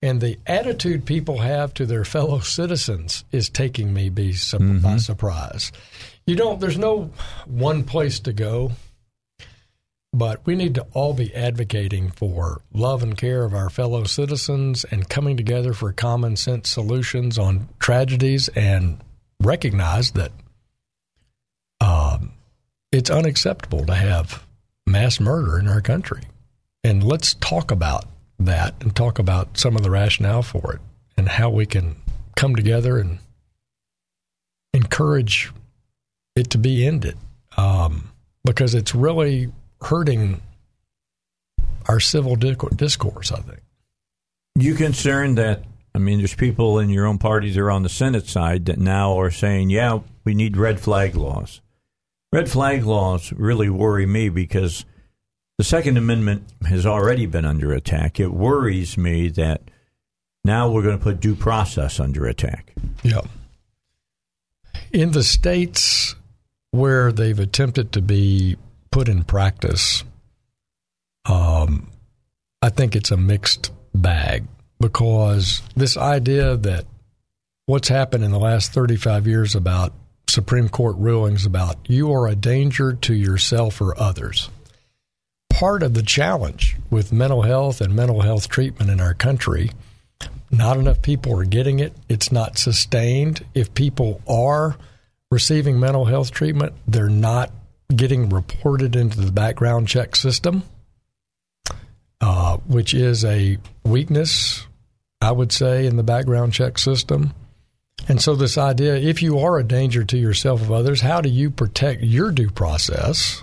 and 0.01 0.21
the 0.21 0.39
attitude 0.47 1.07
people 1.07 1.39
have 1.39 1.75
to 1.75 1.87
their 1.87 2.05
fellow 2.05 2.39
citizens 2.59 3.25
is 3.33 3.49
taking 3.49 3.93
me 3.93 4.11
by, 4.11 4.23
mm-hmm. 4.23 4.79
by 4.79 4.99
surprise. 4.99 5.73
You 6.25 6.37
don't. 6.37 6.61
There's 6.61 6.79
no 6.79 7.11
one 7.47 7.83
place 7.83 8.21
to 8.21 8.33
go, 8.33 8.73
but 10.17 10.41
we 10.47 10.55
need 10.55 10.75
to 10.75 10.87
all 10.95 11.13
be 11.13 11.35
advocating 11.35 12.11
for 12.11 12.63
love 12.73 13.03
and 13.03 13.19
care 13.19 13.45
of 13.45 13.53
our 13.53 13.69
fellow 13.69 14.05
citizens 14.05 14.83
and 14.91 15.11
coming 15.11 15.37
together 15.37 15.75
for 15.75 15.93
common 15.93 16.37
sense 16.37 16.71
solutions 16.71 17.39
on 17.39 17.69
tragedies 17.79 18.49
and 18.57 18.99
recognize 19.43 20.13
that 20.13 20.33
um, 21.83 22.33
it's 22.91 23.11
unacceptable 23.11 23.85
to 23.85 23.95
have 23.95 24.43
mass 24.87 25.21
murder 25.21 25.59
in 25.59 25.69
our 25.69 25.83
country. 25.83 26.23
And 26.83 27.05
let's 27.05 27.35
talk 27.35 27.71
about 27.71 28.07
that 28.39 28.75
and 28.81 28.97
talk 28.97 29.19
about 29.19 29.59
some 29.59 29.77
of 29.77 29.83
the 29.83 29.91
rationale 29.91 30.43
for 30.43 30.77
it 30.77 30.81
and 31.19 31.29
how 31.29 31.51
we 31.51 31.67
can 31.67 31.95
come 32.37 32.57
together 32.57 32.99
and 32.99 33.19
encourage 34.73 35.53
it 36.35 36.49
to 36.51 36.59
be 36.59 36.87
ended 36.87 37.19
um, 37.59 38.11
because 38.47 38.75
it's 38.75 38.95
really 38.95 39.51
hurting 39.87 40.41
our 41.89 42.01
civil 42.01 42.37
discourse, 42.37 43.33
I 43.33 43.41
think. 43.41 43.61
You 44.57 44.75
concerned 44.75 45.39
that, 45.39 45.65
I 45.95 45.99
mean, 45.99 46.19
there's 46.19 46.35
people 46.35 46.79
in 46.79 46.91
your 46.91 47.07
own 47.07 47.19
party 47.19 47.51
that 47.51 47.61
are 47.61 47.71
on 47.71 47.83
the 47.83 47.89
Senate 47.89 48.27
side 48.27 48.67
that 48.67 48.79
now 48.79 49.19
are 49.21 49.31
saying, 49.31 49.71
yeah, 49.71 50.01
we 50.25 50.35
need 50.35 50.57
red 50.57 50.81
flag 50.81 51.15
laws. 51.15 51.61
Red 52.33 52.51
flag 52.51 52.85
laws 52.85 53.33
really 53.33 53.71
worry 53.71 54.07
me 54.07 54.29
because 54.29 54.85
the 55.59 55.65
Second 55.65 55.97
Amendment 55.97 56.45
has 56.67 56.85
already 56.85 57.27
been 57.27 57.45
under 57.45 57.73
attack. 57.73 58.19
It 58.19 58.33
worries 58.33 58.99
me 58.99 59.29
that 59.31 59.63
now 60.45 60.71
we're 60.71 60.83
going 60.83 60.99
to 60.99 61.03
put 61.03 61.21
due 61.21 61.37
process 61.37 62.01
under 62.01 62.27
attack. 62.27 62.75
Yeah. 63.03 63.23
in 64.93 65.13
the 65.13 65.23
states 65.23 66.15
where 66.73 67.13
they've 67.13 67.39
attempted 67.39 67.93
to 67.93 68.03
be 68.03 68.57
put 68.91 69.09
in 69.09 69.25
practice, 69.25 70.05
um, 71.25 71.91
I 72.63 72.69
think 72.69 72.97
it's 72.97 73.11
a 73.11 73.17
mixed 73.17 73.73
bag 73.95 74.47
because 74.81 75.63
this 75.75 75.97
idea 75.97 76.57
that 76.57 76.85
what's 77.67 77.89
happened 77.89 78.25
in 78.25 78.31
the 78.31 78.39
last 78.39 78.73
35 78.73 79.27
years 79.27 79.55
about 79.55 79.93
Supreme 80.29 80.69
Court 80.69 80.97
rulings 80.99 81.47
about 81.47 81.77
you 81.89 82.13
are 82.13 82.27
a 82.27 82.37
danger 82.37 82.93
to 82.93 83.15
yourself 83.15 83.81
or 83.81 83.99
others. 83.99 84.51
Part 85.51 85.83
of 85.83 85.95
the 85.95 86.03
challenge 86.03 86.77
with 86.91 87.13
mental 87.13 87.43
health 87.43 87.81
and 87.81 87.95
mental 87.95 88.21
health 88.21 88.49
treatment 88.49 88.91
in 88.91 89.01
our 89.01 89.15
country, 89.15 89.71
not 90.51 90.77
enough 90.77 91.01
people 91.01 91.39
are 91.39 91.45
getting 91.45 91.79
it. 91.79 91.95
It's 92.09 92.31
not 92.31 92.59
sustained. 92.59 93.45
If 93.55 93.73
people 93.75 94.21
are 94.29 94.77
receiving 95.31 95.81
mental 95.81 96.05
health 96.05 96.31
treatment, 96.31 96.75
they're 96.87 97.09
not 97.09 97.51
getting 97.95 98.29
reported 98.29 98.97
into 98.97 99.21
the 99.21 99.33
background 99.33 99.89
check 99.89 100.17
system, 100.17 100.63
uh, 102.21 102.57
which 102.67 102.95
is 102.95 103.25
a 103.25 103.59
weakness, 103.85 104.67
I 105.21 105.33
would 105.33 105.53
say, 105.53 105.87
in 105.87 105.97
the 105.97 106.03
background 106.03 106.53
check 106.53 106.79
system. 106.79 107.33
And 108.09 108.21
so, 108.21 108.35
this 108.35 108.59
idea 108.59 108.97
if 108.97 109.23
you 109.23 109.39
are 109.39 109.59
a 109.59 109.65
danger 109.65 110.05
to 110.05 110.19
yourself 110.19 110.69
or 110.69 110.75
others, 110.75 111.01
how 111.01 111.21
do 111.21 111.29
you 111.29 111.51
protect 111.51 112.03
your 112.03 112.31
due 112.31 112.51
process? 112.51 113.43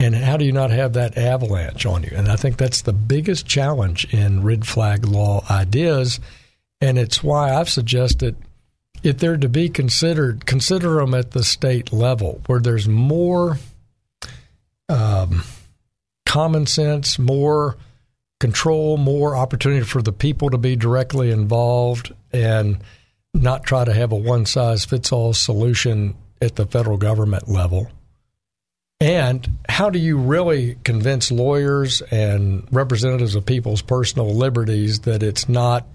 And 0.00 0.14
how 0.14 0.38
do 0.38 0.46
you 0.46 0.52
not 0.52 0.70
have 0.70 0.94
that 0.94 1.18
avalanche 1.18 1.84
on 1.84 2.02
you? 2.04 2.12
And 2.14 2.28
I 2.28 2.36
think 2.36 2.56
that's 2.56 2.80
the 2.80 2.94
biggest 2.94 3.46
challenge 3.46 4.12
in 4.14 4.42
red 4.42 4.66
flag 4.66 5.04
law 5.04 5.44
ideas. 5.50 6.20
And 6.80 6.98
it's 6.98 7.22
why 7.22 7.54
I've 7.54 7.68
suggested 7.68 8.34
if 9.02 9.18
they're 9.18 9.36
to 9.36 9.48
be 9.48 9.68
considered, 9.68 10.46
consider 10.46 10.96
them 10.96 11.14
at 11.14 11.30
the 11.32 11.44
state 11.44 11.92
level 11.92 12.40
where 12.46 12.60
there's 12.60 12.88
more 12.88 13.58
um, 14.88 15.42
common 16.26 16.66
sense, 16.66 17.18
more 17.18 17.76
control, 18.40 18.96
more 18.96 19.36
opportunity 19.36 19.84
for 19.84 20.02
the 20.02 20.12
people 20.12 20.50
to 20.50 20.58
be 20.58 20.76
directly 20.76 21.30
involved 21.30 22.12
and 22.32 22.78
not 23.34 23.64
try 23.64 23.84
to 23.84 23.92
have 23.92 24.12
a 24.12 24.16
one 24.16 24.46
size 24.46 24.84
fits 24.84 25.12
all 25.12 25.32
solution 25.32 26.14
at 26.40 26.56
the 26.56 26.66
federal 26.66 26.96
government 26.96 27.48
level. 27.48 27.90
And 29.00 29.48
how 29.68 29.88
do 29.88 29.98
you 29.98 30.18
really 30.18 30.76
convince 30.84 31.30
lawyers 31.30 32.02
and 32.10 32.66
representatives 32.70 33.34
of 33.34 33.46
people's 33.46 33.80
personal 33.80 34.34
liberties 34.34 35.00
that 35.00 35.22
it's 35.22 35.48
not 35.48 35.86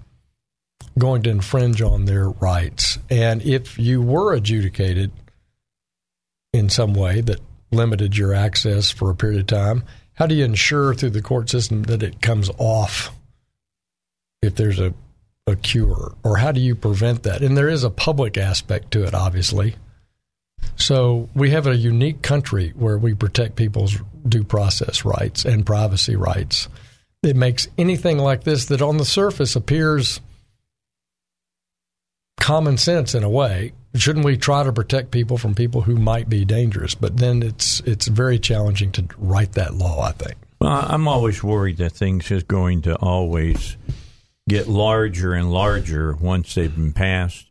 going 0.98 1.22
to 1.22 1.30
infringe 1.30 1.82
on 1.82 2.04
their 2.04 2.30
rights? 2.30 2.98
And 3.10 3.42
if 3.42 3.78
you 3.78 4.02
were 4.02 4.34
adjudicated 4.34 5.10
in 6.52 6.68
some 6.68 6.94
way 6.94 7.20
that 7.22 7.40
limited 7.70 8.16
your 8.16 8.32
access 8.32 8.90
for 8.90 9.10
a 9.10 9.14
period 9.14 9.40
of 9.40 9.46
time, 9.46 9.84
how 10.14 10.26
do 10.26 10.34
you 10.34 10.44
ensure 10.44 10.94
through 10.94 11.10
the 11.10 11.22
court 11.22 11.50
system 11.50 11.82
that 11.84 12.02
it 12.02 12.22
comes 12.22 12.50
off 12.58 13.10
if 14.42 14.54
there's 14.54 14.78
a 14.78 14.94
a 15.46 15.56
cure, 15.56 16.14
or 16.24 16.38
how 16.38 16.50
do 16.50 16.60
you 16.60 16.74
prevent 16.74 17.22
that? 17.22 17.42
And 17.42 17.56
there 17.56 17.68
is 17.68 17.84
a 17.84 17.90
public 17.90 18.36
aspect 18.36 18.90
to 18.92 19.04
it, 19.04 19.14
obviously. 19.14 19.76
So 20.74 21.28
we 21.34 21.50
have 21.50 21.66
a 21.66 21.76
unique 21.76 22.22
country 22.22 22.72
where 22.74 22.98
we 22.98 23.14
protect 23.14 23.54
people's 23.54 23.96
due 24.28 24.42
process 24.42 25.04
rights 25.04 25.44
and 25.44 25.64
privacy 25.64 26.16
rights. 26.16 26.68
It 27.22 27.36
makes 27.36 27.68
anything 27.78 28.18
like 28.18 28.42
this 28.42 28.66
that 28.66 28.82
on 28.82 28.96
the 28.96 29.04
surface 29.04 29.54
appears 29.54 30.20
common 32.38 32.76
sense 32.76 33.14
in 33.14 33.22
a 33.22 33.30
way. 33.30 33.72
Shouldn't 33.94 34.24
we 34.24 34.36
try 34.36 34.62
to 34.62 34.72
protect 34.72 35.10
people 35.10 35.38
from 35.38 35.54
people 35.54 35.82
who 35.82 35.96
might 35.96 36.28
be 36.28 36.44
dangerous? 36.44 36.94
But 36.94 37.16
then 37.16 37.42
it's 37.42 37.80
it's 37.80 38.08
very 38.08 38.38
challenging 38.38 38.92
to 38.92 39.06
write 39.16 39.52
that 39.52 39.74
law. 39.74 40.02
I 40.02 40.12
think. 40.12 40.34
Well, 40.60 40.86
I'm 40.88 41.08
always 41.08 41.42
worried 41.42 41.78
that 41.78 41.92
things 41.92 42.30
is 42.30 42.42
going 42.42 42.82
to 42.82 42.96
always 42.96 43.76
get 44.48 44.68
larger 44.68 45.32
and 45.32 45.52
larger 45.52 46.14
once 46.14 46.54
they've 46.54 46.74
been 46.74 46.92
passed. 46.92 47.50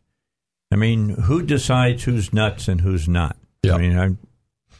I 0.72 0.76
mean, 0.76 1.10
who 1.10 1.42
decides 1.42 2.04
who's 2.04 2.32
nuts 2.32 2.68
and 2.68 2.80
who's 2.80 3.08
not? 3.08 3.36
Yep. 3.62 3.74
I 3.74 3.78
mean, 3.78 3.98
I 3.98 4.16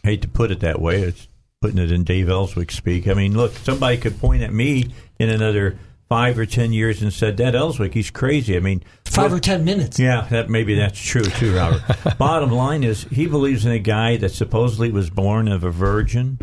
hate 0.07 0.23
to 0.23 0.29
put 0.29 0.51
it 0.51 0.61
that 0.61 0.81
way. 0.81 1.03
It's 1.03 1.29
putting 1.61 1.79
it 1.79 1.93
in 1.93 2.05
Dave 2.05 2.29
Elswick 2.29 2.71
speak. 2.71 3.07
I 3.07 3.15
mean, 3.15 3.37
look, 3.37 3.53
somebody 3.53 3.97
could 3.97 4.19
point 4.21 4.43
at 4.43 4.53
me 4.53 4.87
in 5.19 5.29
another 5.31 5.79
five 6.09 6.39
or 6.39 6.47
ten 6.47 6.73
years 6.73 7.03
and 7.03 7.13
said 7.13 7.37
that 7.39 7.55
Elswick, 7.55 7.95
he's 7.95 8.11
crazy. 8.11 8.57
I 8.57 8.61
mean, 8.61 8.83
Five 9.05 9.33
what- 9.33 9.39
or 9.39 9.41
ten 9.41 9.65
minutes. 9.65 9.99
yeah, 9.99 10.27
that 10.31 10.49
maybe 10.51 10.75
that's 10.75 11.01
true 11.01 11.23
too, 11.25 11.55
Robert. 11.57 11.83
Bottom 12.19 12.51
line 12.51 12.83
is 12.85 13.05
he 13.05 13.27
believes 13.27 13.65
in 13.67 13.73
a 13.73 13.79
guy 13.79 14.17
that 14.19 14.31
supposedly 14.31 14.91
was 14.91 15.11
born 15.11 15.49
of 15.49 15.65
a 15.65 15.71
virgin, 15.71 16.39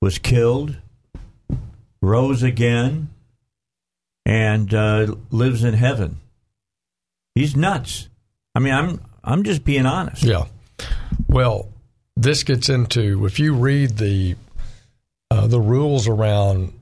was 0.00 0.18
killed, 0.18 0.76
rose 2.00 2.42
again, 2.42 3.08
and 4.26 4.72
uh, 4.74 5.14
lives 5.30 5.64
in 5.64 5.74
heaven. 5.74 6.18
He's 7.34 7.56
nuts. 7.56 8.08
I 8.54 8.58
mean, 8.60 8.74
I'm 8.74 9.00
I'm 9.24 9.42
just 9.44 9.64
being 9.64 9.86
honest. 9.86 10.22
Yeah. 10.22 10.44
Well, 11.28 11.68
this 12.16 12.42
gets 12.42 12.68
into 12.68 13.24
if 13.26 13.38
you 13.38 13.54
read 13.54 13.96
the 13.98 14.36
uh, 15.30 15.46
the 15.46 15.60
rules 15.60 16.08
around 16.08 16.72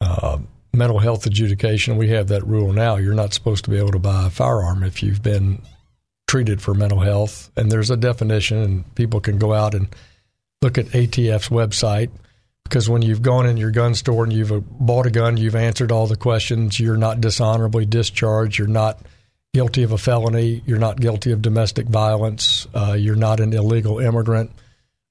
uh, 0.00 0.38
mental 0.80 0.98
health 0.98 1.26
adjudication. 1.26 1.98
We 1.98 2.08
have 2.08 2.28
that 2.28 2.46
rule 2.46 2.72
now. 2.72 2.96
You're 2.96 3.12
not 3.12 3.34
supposed 3.34 3.64
to 3.64 3.70
be 3.70 3.76
able 3.76 3.92
to 3.92 3.98
buy 3.98 4.26
a 4.26 4.30
firearm 4.30 4.82
if 4.82 5.02
you've 5.02 5.22
been 5.22 5.60
treated 6.26 6.62
for 6.62 6.72
mental 6.72 7.00
health, 7.00 7.50
and 7.54 7.70
there's 7.70 7.90
a 7.90 7.98
definition, 7.98 8.58
and 8.58 8.94
people 8.94 9.20
can 9.20 9.38
go 9.38 9.52
out 9.52 9.74
and 9.74 9.94
look 10.62 10.78
at 10.78 10.86
ATF's 10.86 11.50
website. 11.50 12.10
Because 12.64 12.88
when 12.88 13.02
you've 13.02 13.20
gone 13.20 13.46
in 13.46 13.58
your 13.58 13.72
gun 13.72 13.94
store 13.94 14.24
and 14.24 14.32
you've 14.32 14.52
bought 14.78 15.04
a 15.04 15.10
gun, 15.10 15.36
you've 15.36 15.54
answered 15.54 15.92
all 15.92 16.06
the 16.06 16.16
questions. 16.16 16.80
You're 16.80 16.96
not 16.96 17.20
dishonorably 17.20 17.84
discharged. 17.84 18.58
You're 18.58 18.68
not 18.68 19.00
guilty 19.52 19.82
of 19.82 19.92
a 19.92 19.98
felony. 19.98 20.62
You're 20.64 20.78
not 20.78 20.98
guilty 20.98 21.32
of 21.32 21.42
domestic 21.42 21.88
violence. 21.88 22.66
Uh, 22.72 22.92
you're 22.92 23.16
not 23.16 23.40
an 23.40 23.52
illegal 23.52 23.98
immigrant. 23.98 24.50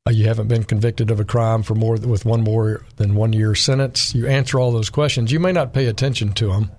Uh, 0.09 0.11
you 0.11 0.25
haven't 0.25 0.47
been 0.47 0.63
convicted 0.63 1.11
of 1.11 1.19
a 1.19 1.23
crime 1.23 1.61
for 1.61 1.75
more 1.75 1.95
with 1.95 2.25
one 2.25 2.41
more 2.41 2.81
than 2.95 3.13
one 3.13 3.31
year 3.31 3.53
sentence. 3.53 4.15
You 4.15 4.25
answer 4.25 4.59
all 4.59 4.71
those 4.71 4.89
questions. 4.89 5.31
You 5.31 5.39
may 5.39 5.51
not 5.51 5.71
pay 5.71 5.85
attention 5.85 6.33
to 6.33 6.47
them 6.47 6.71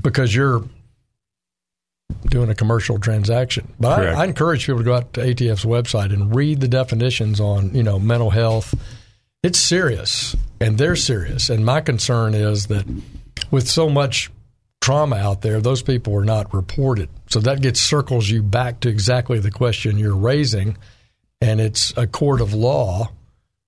because 0.00 0.34
you're 0.34 0.64
doing 2.26 2.48
a 2.48 2.54
commercial 2.54 2.98
transaction. 2.98 3.70
But 3.78 4.06
I, 4.06 4.22
I 4.22 4.24
encourage 4.24 4.64
people 4.64 4.78
to 4.78 4.84
go 4.84 4.94
out 4.94 5.12
to 5.14 5.20
ATF's 5.20 5.66
website 5.66 6.14
and 6.14 6.34
read 6.34 6.60
the 6.60 6.68
definitions 6.68 7.40
on 7.40 7.74
you 7.74 7.82
know 7.82 7.98
mental 7.98 8.30
health. 8.30 8.74
It's 9.42 9.58
serious, 9.58 10.34
and 10.60 10.78
they're 10.78 10.96
serious. 10.96 11.50
And 11.50 11.66
my 11.66 11.82
concern 11.82 12.32
is 12.32 12.68
that 12.68 12.86
with 13.50 13.68
so 13.68 13.90
much 13.90 14.30
trauma 14.80 15.16
out 15.16 15.42
there, 15.42 15.60
those 15.60 15.82
people 15.82 16.16
are 16.16 16.24
not 16.24 16.54
reported. 16.54 17.10
So 17.28 17.40
that 17.40 17.60
gets 17.60 17.80
circles 17.80 18.30
you 18.30 18.42
back 18.42 18.80
to 18.80 18.88
exactly 18.88 19.40
the 19.40 19.50
question 19.50 19.98
you're 19.98 20.16
raising, 20.16 20.78
and 21.42 21.60
it's 21.60 21.92
a 21.96 22.06
court 22.06 22.40
of 22.40 22.54
law 22.54 23.10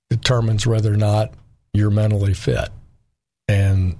determines 0.08 0.64
whether 0.64 0.92
or 0.92 0.96
not 0.96 1.34
you're 1.72 1.90
mentally 1.90 2.32
fit. 2.32 2.68
And 3.48 3.96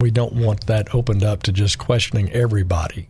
we 0.00 0.10
don't 0.10 0.34
want 0.34 0.66
that 0.66 0.92
opened 0.92 1.22
up 1.22 1.44
to 1.44 1.52
just 1.52 1.78
questioning 1.78 2.30
everybody. 2.32 3.08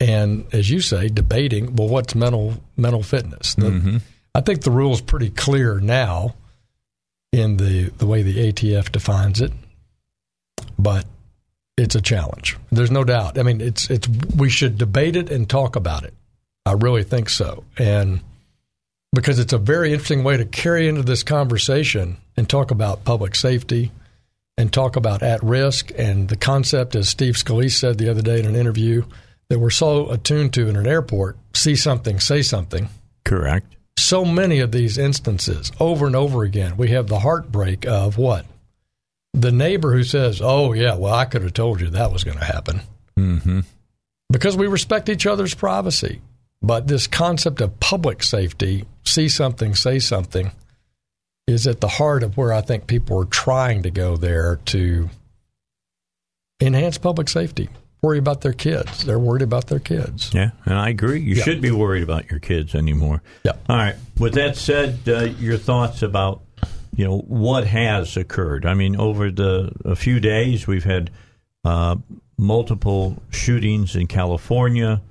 And 0.00 0.46
as 0.52 0.68
you 0.68 0.80
say, 0.80 1.08
debating, 1.08 1.76
well, 1.76 1.88
what's 1.88 2.16
mental 2.16 2.54
mental 2.76 3.04
fitness? 3.04 3.54
The- 3.54 3.66
mm-hmm. 3.66 3.96
I 4.34 4.40
think 4.40 4.62
the 4.62 4.70
rule 4.70 4.92
is 4.92 5.00
pretty 5.00 5.30
clear 5.30 5.78
now 5.78 6.34
in 7.32 7.56
the, 7.56 7.90
the 7.98 8.06
way 8.06 8.22
the 8.22 8.52
ATF 8.52 8.90
defines 8.90 9.40
it, 9.40 9.52
but 10.78 11.04
it's 11.76 11.94
a 11.94 12.00
challenge. 12.00 12.56
There's 12.70 12.90
no 12.90 13.04
doubt. 13.04 13.38
I 13.38 13.42
mean, 13.42 13.60
it's 13.60 13.90
it's 13.90 14.08
we 14.08 14.50
should 14.50 14.76
debate 14.76 15.14
it 15.16 15.30
and 15.30 15.48
talk 15.48 15.76
about 15.76 16.04
it. 16.04 16.14
I 16.66 16.72
really 16.72 17.04
think 17.04 17.28
so, 17.28 17.64
and 17.78 18.20
because 19.12 19.38
it's 19.38 19.52
a 19.52 19.58
very 19.58 19.92
interesting 19.92 20.22
way 20.24 20.36
to 20.36 20.44
carry 20.44 20.88
into 20.88 21.02
this 21.02 21.22
conversation 21.22 22.16
and 22.36 22.48
talk 22.48 22.70
about 22.70 23.04
public 23.04 23.34
safety 23.34 23.90
and 24.56 24.72
talk 24.72 24.96
about 24.96 25.22
at 25.22 25.42
risk 25.42 25.90
and 25.96 26.28
the 26.28 26.36
concept, 26.36 26.94
as 26.94 27.08
Steve 27.08 27.34
Scalise 27.34 27.72
said 27.72 27.98
the 27.98 28.10
other 28.10 28.22
day 28.22 28.38
in 28.38 28.46
an 28.46 28.56
interview, 28.56 29.04
that 29.48 29.58
we're 29.58 29.70
so 29.70 30.10
attuned 30.10 30.52
to 30.54 30.68
in 30.68 30.76
an 30.76 30.86
airport: 30.86 31.36
see 31.54 31.74
something, 31.74 32.20
say 32.20 32.42
something 32.42 32.88
Correct. 33.24 33.66
so 33.98 34.24
many 34.24 34.60
of 34.60 34.70
these 34.70 34.96
instances 34.98 35.72
over 35.80 36.06
and 36.06 36.14
over 36.14 36.42
again. 36.44 36.76
We 36.76 36.90
have 36.90 37.08
the 37.08 37.20
heartbreak 37.20 37.86
of 37.86 38.16
what? 38.18 38.46
The 39.32 39.52
neighbor 39.52 39.92
who 39.92 40.04
says, 40.04 40.40
Oh, 40.42 40.72
yeah, 40.72 40.96
well, 40.96 41.14
I 41.14 41.24
could 41.24 41.42
have 41.42 41.54
told 41.54 41.80
you 41.80 41.90
that 41.90 42.12
was 42.12 42.24
going 42.24 42.38
to 42.38 42.44
happen. 42.44 42.80
Mm-hmm. 43.18 43.60
Because 44.30 44.56
we 44.56 44.66
respect 44.66 45.08
each 45.08 45.26
other's 45.26 45.54
privacy. 45.54 46.20
But 46.62 46.88
this 46.88 47.06
concept 47.06 47.60
of 47.60 47.80
public 47.80 48.22
safety, 48.22 48.84
see 49.04 49.28
something, 49.28 49.74
say 49.74 49.98
something, 49.98 50.52
is 51.46 51.66
at 51.66 51.80
the 51.80 51.88
heart 51.88 52.22
of 52.22 52.36
where 52.36 52.52
I 52.52 52.60
think 52.60 52.86
people 52.86 53.20
are 53.20 53.24
trying 53.26 53.82
to 53.84 53.90
go 53.90 54.16
there 54.16 54.56
to 54.66 55.08
enhance 56.60 56.98
public 56.98 57.28
safety. 57.28 57.68
worry 58.02 58.16
about 58.18 58.40
their 58.40 58.54
kids. 58.54 59.04
They're 59.04 59.18
worried 59.18 59.42
about 59.42 59.66
their 59.66 59.78
kids. 59.78 60.30
Yeah, 60.32 60.52
and 60.64 60.78
I 60.78 60.88
agree. 60.88 61.20
You 61.20 61.34
Yeah. 61.34 61.42
should 61.44 61.60
be 61.60 61.70
worried 61.70 62.02
about 62.02 62.30
your 62.30 62.40
kids 62.40 62.74
anymore. 62.74 63.22
Yeah. 63.44 63.52
All 63.68 63.76
right. 63.76 63.94
With 64.18 64.32
that 64.34 64.56
said, 64.56 65.00
uh, 65.06 65.24
your 65.38 65.58
thoughts 65.58 66.00
about 66.02 66.40
you 66.96 67.04
know 67.04 67.18
what 67.18 67.66
has 67.66 68.16
occurred? 68.16 68.64
I 68.64 68.72
mean, 68.72 68.96
over 68.96 69.30
the 69.30 69.72
a 69.84 69.94
few 69.96 70.18
days, 70.18 70.66
we've 70.66 70.84
had 70.84 71.10
uh, 71.62 71.96
multiple 72.38 73.22
shootings 73.30 73.94
in 73.96 74.06
California, 74.06 75.02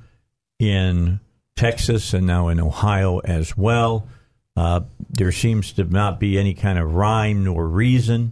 in 0.57 1.19
Texas, 1.59 2.13
and 2.13 2.25
now 2.25 2.47
in 2.47 2.57
Ohio 2.61 3.19
as 3.19 3.57
well. 3.57 4.07
Uh, 4.55 4.79
there 5.09 5.33
seems 5.33 5.73
to 5.73 5.83
not 5.83 6.17
be 6.17 6.39
any 6.39 6.53
kind 6.53 6.79
of 6.79 6.93
rhyme 6.93 7.43
nor 7.43 7.67
reason. 7.67 8.31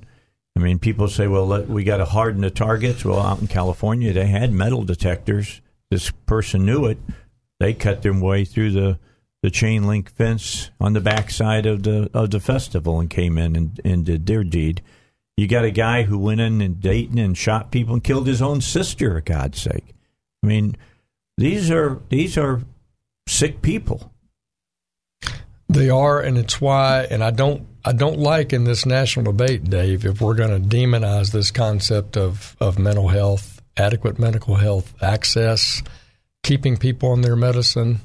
I 0.55 0.61
mean, 0.61 0.79
people 0.79 1.09
say, 1.09 1.27
well, 1.27 1.45
let, 1.45 1.67
we 1.67 1.83
got 1.83 1.97
to 1.97 2.05
harden 2.05 2.39
the 2.39 2.49
targets. 2.49 3.03
Well, 3.03 3.19
out 3.19 3.41
in 3.41 3.47
California, 3.47 4.13
they 4.13 4.27
had 4.27 4.53
metal 4.53 4.83
detectors. 4.83 5.59
This 5.91 6.09
person 6.25 6.65
knew 6.65 6.85
it. 6.85 6.99
They 7.59 7.73
cut 7.73 8.01
their 8.01 8.13
way 8.13 8.45
through 8.45 8.71
the, 8.71 8.97
the 9.43 9.51
chain 9.51 9.85
link 9.85 10.09
fence 10.09 10.71
on 10.79 10.93
the 10.93 11.01
backside 11.01 11.65
of 11.65 11.83
the 11.83 12.09
of 12.13 12.31
the 12.31 12.39
festival 12.39 12.97
and 12.97 13.09
came 13.09 13.37
in 13.37 13.57
and, 13.57 13.81
and 13.83 14.05
did 14.05 14.25
their 14.25 14.45
deed. 14.45 14.81
You 15.35 15.47
got 15.47 15.65
a 15.65 15.71
guy 15.71 16.03
who 16.03 16.17
went 16.17 16.39
in 16.39 16.61
in 16.61 16.75
Dayton 16.75 17.17
and 17.17 17.37
shot 17.37 17.71
people 17.71 17.93
and 17.93 18.03
killed 18.03 18.27
his 18.27 18.41
own 18.41 18.61
sister. 18.61 19.15
For 19.15 19.21
God's 19.21 19.61
sake! 19.61 19.95
I 20.43 20.47
mean, 20.47 20.77
these 21.37 21.69
are 21.69 21.99
these 22.09 22.37
are 22.37 22.61
sick 23.27 23.61
people. 23.61 24.11
They 25.69 25.89
are, 25.89 26.19
and 26.19 26.37
it's 26.37 26.59
why. 26.61 27.07
And 27.11 27.23
I 27.23 27.31
don't, 27.31 27.67
I 27.83 27.91
don't 27.91 28.19
like 28.19 28.53
in 28.53 28.63
this 28.63 28.85
national 28.85 29.31
debate, 29.31 29.65
Dave, 29.65 30.05
if 30.05 30.21
we're 30.21 30.33
going 30.33 30.49
to 30.49 30.75
demonize 30.75 31.31
this 31.31 31.51
concept 31.51 32.17
of 32.17 32.55
of 32.59 32.79
mental 32.79 33.09
health, 33.09 33.61
adequate 33.75 34.17
medical 34.17 34.55
health 34.55 34.95
access, 35.03 35.83
keeping 36.43 36.77
people 36.77 37.09
on 37.09 37.21
their 37.21 37.35
medicine. 37.35 37.99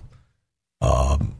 Um, 0.81 1.37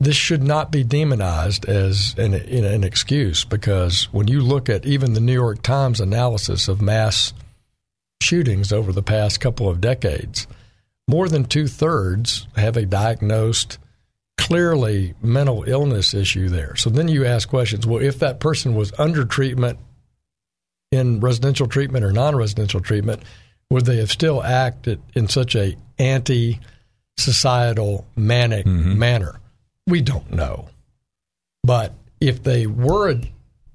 this 0.00 0.16
should 0.16 0.42
not 0.42 0.72
be 0.72 0.82
demonized 0.82 1.66
as 1.66 2.14
an, 2.16 2.32
an, 2.32 2.64
an 2.64 2.84
excuse 2.84 3.44
because 3.44 4.04
when 4.12 4.28
you 4.28 4.40
look 4.40 4.68
at 4.68 4.86
even 4.86 5.12
the 5.12 5.20
New 5.20 5.34
York 5.34 5.62
Times 5.62 6.00
analysis 6.00 6.68
of 6.68 6.80
mass 6.80 7.34
shootings 8.22 8.72
over 8.72 8.92
the 8.92 9.02
past 9.02 9.40
couple 9.40 9.68
of 9.68 9.80
decades, 9.80 10.46
more 11.10 11.28
than 11.28 11.44
two 11.44 11.66
thirds 11.66 12.46
have 12.54 12.76
a 12.76 12.86
diagnosed, 12.86 13.78
clearly 14.38 15.14
mental 15.20 15.64
illness 15.66 16.14
issue 16.14 16.48
there. 16.48 16.76
So 16.76 16.88
then 16.88 17.08
you 17.08 17.26
ask 17.26 17.48
questions 17.48 17.84
well, 17.84 18.00
if 18.00 18.20
that 18.20 18.38
person 18.38 18.76
was 18.76 18.92
under 18.96 19.24
treatment 19.24 19.80
in 20.92 21.18
residential 21.18 21.66
treatment 21.66 22.04
or 22.04 22.12
non 22.12 22.36
residential 22.36 22.80
treatment, 22.80 23.22
would 23.70 23.86
they 23.86 23.96
have 23.96 24.10
still 24.10 24.40
acted 24.40 25.02
in 25.14 25.26
such 25.26 25.56
a 25.56 25.76
anti 25.98 26.60
societal 27.18 28.06
manic 28.14 28.64
mm-hmm. 28.64 28.96
manner? 28.96 29.40
We 29.88 30.02
don't 30.02 30.30
know. 30.30 30.68
But 31.64 31.92
if 32.20 32.40
they 32.44 32.68
were 32.68 33.20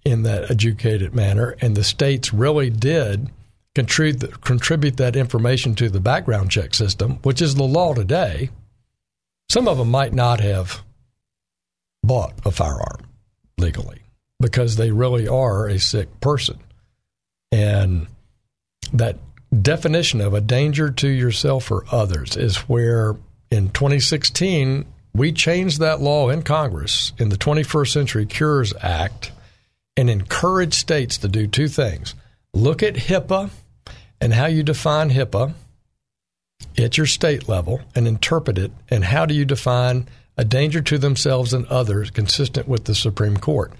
in 0.06 0.24
that 0.24 0.50
educated 0.50 1.14
manner 1.14 1.58
and 1.60 1.76
the 1.76 1.84
states 1.84 2.34
really 2.34 2.70
did 2.70 3.30
contribute, 3.76 4.42
contribute 4.42 4.98
that 4.98 5.16
information 5.16 5.76
to 5.76 5.90
the 5.90 6.00
background 6.00 6.50
check 6.50 6.74
system, 6.74 7.20
which 7.24 7.42
is 7.42 7.56
the 7.56 7.64
law 7.64 7.94
today, 7.94 8.50
some 9.50 9.68
of 9.68 9.78
them 9.78 9.92
might 9.92 10.14
not 10.14 10.40
have 10.40 10.82
bought 12.04 12.34
a 12.46 12.52
firearm 12.52 13.06
legally 13.58 14.02
because 14.40 14.78
they 14.78 14.92
really 14.92 15.28
are 15.28 15.68
a 15.68 15.80
sick 15.80 16.20
person. 16.20 16.58
And 17.52 18.08
that 18.94 19.18
definition 19.62 20.22
of 20.22 20.34
a 20.34 20.42
danger 20.42 20.90
to 20.90 21.08
yourself 21.08 21.70
or 21.70 21.86
others 21.92 22.36
is 22.36 22.58
where 22.70 23.16
in 23.52 23.70
2016 23.70 24.86
we 25.14 25.32
changed 25.32 25.80
that 25.80 26.02
law 26.02 26.30
in 26.30 26.44
Congress 26.44 27.14
in 27.18 27.30
the 27.30 27.38
21st 27.38 27.92
Century 27.92 28.26
Cures 28.26 28.74
Act 28.82 29.32
and 29.96 30.10
encouraged 30.10 30.74
states 30.74 31.18
to 31.20 31.28
do 31.28 31.48
two 31.48 31.68
things 31.68 32.14
look 32.54 32.82
at 32.84 32.96
HIPAA 32.96 33.50
and 34.20 34.34
how 34.34 34.46
you 34.46 34.64
define 34.64 35.10
HIPAA 35.10 35.54
at 36.78 36.98
your 36.98 37.06
state 37.06 37.48
level 37.48 37.82
and 37.94 38.08
interpret 38.08 38.58
it, 38.58 38.72
and 38.90 39.06
how 39.06 39.26
do 39.26 39.34
you 39.34 39.46
define 39.46 40.08
a 40.38 40.46
danger 40.46 40.82
to 40.82 40.98
themselves 40.98 41.54
and 41.54 41.66
others 41.68 42.12
consistent 42.12 42.68
with 42.68 42.86
the 42.86 42.96
Supreme 42.96 43.38
Court 43.38 43.72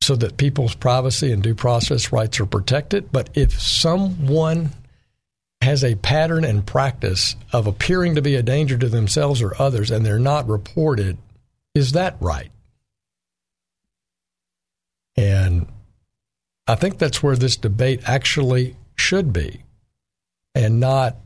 so 0.00 0.16
that 0.16 0.36
people's 0.36 0.74
privacy 0.74 1.32
and 1.32 1.42
due 1.42 1.54
process 1.54 2.12
rights 2.12 2.40
are 2.40 2.46
protected. 2.46 3.12
But 3.12 3.30
if 3.34 3.60
someone 3.60 4.70
has 5.60 5.84
a 5.84 5.94
pattern 5.94 6.44
and 6.44 6.66
practice 6.66 7.36
of 7.52 7.68
appearing 7.68 8.16
to 8.16 8.22
be 8.22 8.34
a 8.34 8.42
danger 8.42 8.76
to 8.76 8.88
themselves 8.88 9.40
or 9.40 9.60
others 9.62 9.92
and 9.92 10.04
they're 10.04 10.18
not 10.18 10.48
reported, 10.48 11.18
is 11.74 11.92
that 11.92 12.16
right? 12.20 12.50
And 15.16 15.66
I 16.66 16.74
think 16.74 16.98
that's 16.98 17.22
where 17.22 17.36
this 17.36 17.56
debate 17.56 18.00
actually 18.06 18.76
should 18.96 19.32
be 19.32 19.62
and 20.54 20.78
not 20.80 21.16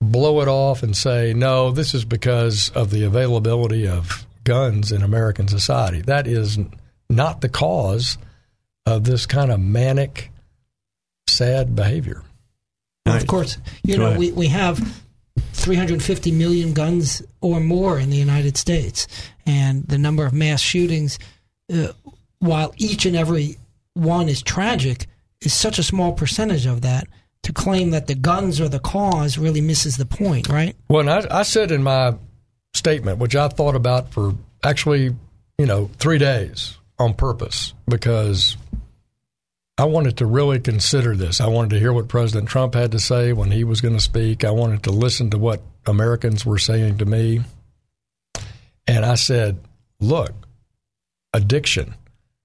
blow 0.00 0.40
it 0.40 0.48
off 0.48 0.82
and 0.82 0.96
say, 0.96 1.32
no, 1.34 1.70
this 1.70 1.94
is 1.94 2.04
because 2.04 2.70
of 2.70 2.90
the 2.90 3.04
availability 3.04 3.86
of 3.86 4.26
guns 4.44 4.90
in 4.90 5.02
American 5.02 5.46
society. 5.48 6.00
That 6.00 6.26
is 6.26 6.58
not 7.10 7.40
the 7.40 7.48
cause 7.48 8.18
of 8.86 9.04
this 9.04 9.26
kind 9.26 9.52
of 9.52 9.60
manic, 9.60 10.30
sad 11.28 11.76
behavior. 11.76 12.22
Well, 13.06 13.14
Right. 13.14 13.22
of 13.22 13.28
course, 13.28 13.58
you 13.84 13.96
Go 13.96 14.02
know 14.02 14.06
ahead. 14.08 14.18
we, 14.18 14.32
we 14.32 14.46
have 14.48 14.78
350 15.52 16.32
million 16.32 16.72
guns 16.72 17.22
or 17.40 17.60
more 17.60 17.98
in 17.98 18.10
the 18.10 18.16
United 18.16 18.56
States, 18.56 19.06
and 19.46 19.84
the 19.86 19.98
number 19.98 20.24
of 20.24 20.32
mass 20.32 20.60
shootings, 20.60 21.18
uh, 21.72 21.88
while 22.38 22.72
each 22.76 23.06
and 23.06 23.16
every 23.16 23.56
one 23.94 24.28
is 24.28 24.42
tragic, 24.42 25.06
is 25.40 25.52
such 25.52 25.78
a 25.78 25.82
small 25.82 26.12
percentage 26.12 26.66
of 26.66 26.82
that. 26.82 27.06
To 27.44 27.52
claim 27.52 27.90
that 27.90 28.06
the 28.06 28.14
guns 28.14 28.60
are 28.60 28.68
the 28.68 28.78
cause 28.78 29.36
really 29.36 29.60
misses 29.60 29.96
the 29.96 30.06
point, 30.06 30.48
right? 30.48 30.76
Well, 30.88 31.08
I, 31.08 31.26
I 31.28 31.42
said 31.42 31.72
in 31.72 31.82
my 31.82 32.14
statement, 32.72 33.18
which 33.18 33.34
I 33.34 33.48
thought 33.48 33.74
about 33.74 34.12
for 34.12 34.34
actually, 34.62 35.16
you 35.58 35.66
know, 35.66 35.90
three 35.98 36.18
days 36.18 36.78
on 37.00 37.14
purpose 37.14 37.74
because 37.88 38.56
I 39.76 39.86
wanted 39.86 40.18
to 40.18 40.26
really 40.26 40.60
consider 40.60 41.16
this. 41.16 41.40
I 41.40 41.48
wanted 41.48 41.70
to 41.70 41.80
hear 41.80 41.92
what 41.92 42.06
President 42.06 42.48
Trump 42.48 42.74
had 42.74 42.92
to 42.92 43.00
say 43.00 43.32
when 43.32 43.50
he 43.50 43.64
was 43.64 43.80
going 43.80 43.94
to 43.94 44.00
speak. 44.00 44.44
I 44.44 44.50
wanted 44.50 44.84
to 44.84 44.92
listen 44.92 45.30
to 45.30 45.38
what 45.38 45.62
Americans 45.86 46.46
were 46.46 46.58
saying 46.58 46.98
to 46.98 47.06
me. 47.06 47.40
And 48.86 49.04
I 49.04 49.14
said, 49.14 49.58
look, 49.98 50.32
addiction, 51.32 51.94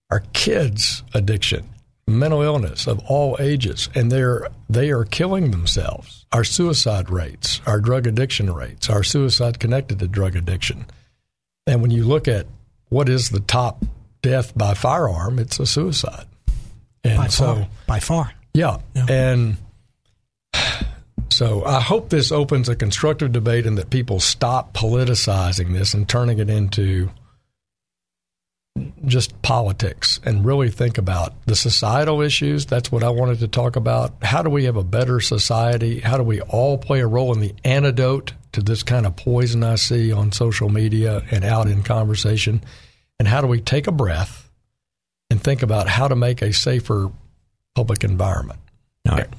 our 0.09 0.21
kids' 0.33 1.03
addiction, 1.13 1.67
mental 2.07 2.41
illness 2.41 2.87
of 2.87 2.99
all 3.07 3.35
ages, 3.39 3.89
and 3.95 4.11
they're 4.11 4.47
they 4.69 4.89
are 4.91 5.03
killing 5.05 5.51
themselves. 5.51 6.25
Our 6.31 6.43
suicide 6.43 7.09
rates, 7.09 7.61
our 7.65 7.79
drug 7.79 8.07
addiction 8.07 8.53
rates, 8.53 8.89
our 8.89 9.03
suicide 9.03 9.59
connected 9.59 9.99
to 9.99 10.07
drug 10.07 10.35
addiction. 10.35 10.85
And 11.65 11.81
when 11.81 11.91
you 11.91 12.03
look 12.05 12.27
at 12.27 12.47
what 12.89 13.09
is 13.09 13.29
the 13.29 13.39
top 13.41 13.83
death 14.21 14.57
by 14.57 14.73
firearm, 14.73 15.39
it's 15.39 15.59
a 15.59 15.65
suicide. 15.65 16.25
And 17.03 17.17
By 17.17 17.27
so 17.27 17.55
far, 17.55 17.67
by 17.87 17.99
far. 17.99 18.33
yeah. 18.53 18.79
Yeah. 18.95 19.05
And 19.09 19.57
so 21.29 21.63
I 21.65 21.79
hope 21.81 22.09
this 22.09 22.31
opens 22.31 22.69
a 22.69 22.75
constructive 22.75 23.31
debate 23.31 23.65
and 23.65 23.77
that 23.77 23.89
people 23.89 24.19
stop 24.19 24.73
politicizing 24.73 25.73
this 25.73 25.93
and 25.93 26.07
turning 26.07 26.39
it 26.39 26.49
into 26.49 27.09
just 29.05 29.41
politics 29.41 30.19
and 30.23 30.45
really 30.45 30.69
think 30.69 30.97
about 30.97 31.33
the 31.45 31.55
societal 31.55 32.21
issues. 32.21 32.65
That's 32.65 32.91
what 32.91 33.03
I 33.03 33.09
wanted 33.09 33.39
to 33.39 33.47
talk 33.47 33.75
about. 33.75 34.13
How 34.21 34.41
do 34.41 34.49
we 34.49 34.65
have 34.65 34.75
a 34.75 34.83
better 34.83 35.19
society? 35.19 35.99
How 35.99 36.17
do 36.17 36.23
we 36.23 36.41
all 36.41 36.77
play 36.77 36.99
a 37.01 37.07
role 37.07 37.33
in 37.33 37.39
the 37.39 37.53
antidote 37.63 38.33
to 38.53 38.61
this 38.61 38.83
kind 38.83 39.05
of 39.05 39.15
poison 39.15 39.63
I 39.63 39.75
see 39.75 40.11
on 40.11 40.31
social 40.31 40.69
media 40.69 41.23
and 41.31 41.43
out 41.43 41.67
in 41.67 41.83
conversation? 41.83 42.63
And 43.19 43.27
how 43.27 43.41
do 43.41 43.47
we 43.47 43.61
take 43.61 43.87
a 43.87 43.91
breath 43.91 44.49
and 45.29 45.41
think 45.41 45.63
about 45.63 45.87
how 45.87 46.07
to 46.07 46.15
make 46.15 46.41
a 46.41 46.53
safer 46.53 47.11
public 47.75 48.03
environment? 48.03 48.59
All 49.09 49.17
right. 49.17 49.29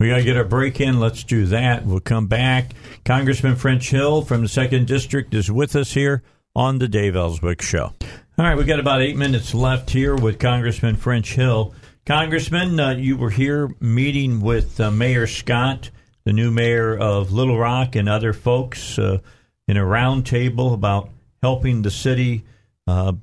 We 0.00 0.10
got 0.10 0.18
to 0.18 0.22
get 0.22 0.36
our 0.36 0.44
break 0.44 0.80
in. 0.80 1.00
Let's 1.00 1.24
do 1.24 1.46
that. 1.46 1.84
We'll 1.84 1.98
come 1.98 2.28
back. 2.28 2.70
Congressman 3.04 3.56
French 3.56 3.90
Hill 3.90 4.22
from 4.22 4.42
the 4.42 4.48
second 4.48 4.86
district 4.86 5.34
is 5.34 5.50
with 5.50 5.74
us 5.74 5.92
here 5.92 6.22
on 6.54 6.78
the 6.78 6.86
Dave 6.86 7.16
Elswick 7.16 7.62
Show. 7.62 7.94
All 8.38 8.44
right, 8.44 8.56
we've 8.56 8.68
got 8.68 8.78
about 8.78 9.02
eight 9.02 9.16
minutes 9.16 9.52
left 9.52 9.90
here 9.90 10.14
with 10.14 10.38
Congressman 10.38 10.94
French 10.94 11.34
Hill. 11.34 11.74
Congressman, 12.06 12.78
uh, 12.78 12.90
you 12.90 13.16
were 13.16 13.30
here 13.30 13.74
meeting 13.80 14.40
with 14.40 14.78
uh, 14.78 14.92
Mayor 14.92 15.26
Scott, 15.26 15.90
the 16.22 16.32
new 16.32 16.52
mayor 16.52 16.96
of 16.96 17.32
Little 17.32 17.58
Rock, 17.58 17.96
and 17.96 18.08
other 18.08 18.32
folks 18.32 18.96
uh, 18.96 19.18
in 19.66 19.76
a 19.76 19.82
roundtable 19.82 20.72
about 20.72 21.10
helping 21.42 21.82
the 21.82 21.90
city 21.90 22.44
uh, 22.86 23.14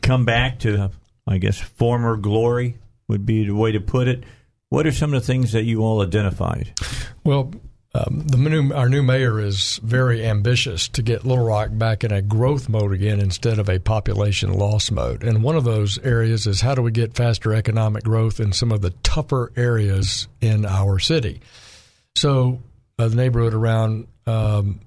come 0.00 0.24
back 0.24 0.60
to, 0.60 0.92
I 1.26 1.38
guess, 1.38 1.58
former 1.58 2.16
glory 2.16 2.78
would 3.08 3.26
be 3.26 3.44
the 3.44 3.56
way 3.56 3.72
to 3.72 3.80
put 3.80 4.06
it. 4.06 4.22
What 4.68 4.86
are 4.86 4.92
some 4.92 5.12
of 5.12 5.20
the 5.20 5.26
things 5.26 5.50
that 5.50 5.64
you 5.64 5.82
all 5.82 6.02
identified? 6.02 6.72
Well, 7.24 7.52
um, 7.94 8.22
the 8.26 8.38
new, 8.38 8.72
our 8.72 8.88
new 8.88 9.02
mayor 9.02 9.38
is 9.38 9.78
very 9.82 10.24
ambitious 10.24 10.88
to 10.88 11.02
get 11.02 11.26
Little 11.26 11.44
Rock 11.44 11.68
back 11.72 12.04
in 12.04 12.10
a 12.10 12.22
growth 12.22 12.70
mode 12.70 12.92
again 12.92 13.20
instead 13.20 13.58
of 13.58 13.68
a 13.68 13.78
population 13.78 14.52
loss 14.54 14.90
mode. 14.90 15.22
And 15.22 15.42
one 15.42 15.56
of 15.56 15.64
those 15.64 15.98
areas 15.98 16.46
is 16.46 16.62
how 16.62 16.74
do 16.74 16.80
we 16.80 16.90
get 16.90 17.14
faster 17.14 17.52
economic 17.52 18.02
growth 18.02 18.40
in 18.40 18.52
some 18.52 18.72
of 18.72 18.80
the 18.80 18.94
tougher 19.02 19.52
areas 19.56 20.26
in 20.40 20.64
our 20.64 20.98
city? 20.98 21.40
So, 22.14 22.60
uh, 22.98 23.08
the 23.08 23.16
neighborhood 23.16 23.52
around 23.52 24.06
um, 24.26 24.80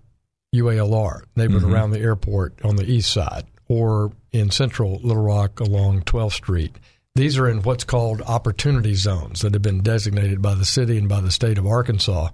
UALR, 0.56 1.26
neighborhood 1.36 1.64
mm-hmm. 1.64 1.74
around 1.74 1.92
the 1.92 2.00
airport 2.00 2.66
on 2.66 2.76
the 2.76 2.90
east 2.90 3.12
side, 3.14 3.46
or 3.68 4.14
in 4.32 4.50
central 4.50 5.00
Little 5.04 5.24
Rock 5.24 5.60
along 5.60 6.02
12th 6.04 6.34
Street. 6.34 6.76
These 7.14 7.38
are 7.38 7.48
in 7.48 7.62
what's 7.62 7.84
called 7.84 8.22
opportunity 8.24 8.96
zones 8.96 9.42
that 9.42 9.54
have 9.54 9.62
been 9.62 9.82
designated 9.82 10.42
by 10.42 10.56
the 10.56 10.66
city 10.66 10.98
and 10.98 11.08
by 11.08 11.22
the 11.22 11.32
state 11.32 11.58
of 11.58 11.68
Arkansas 11.68 12.30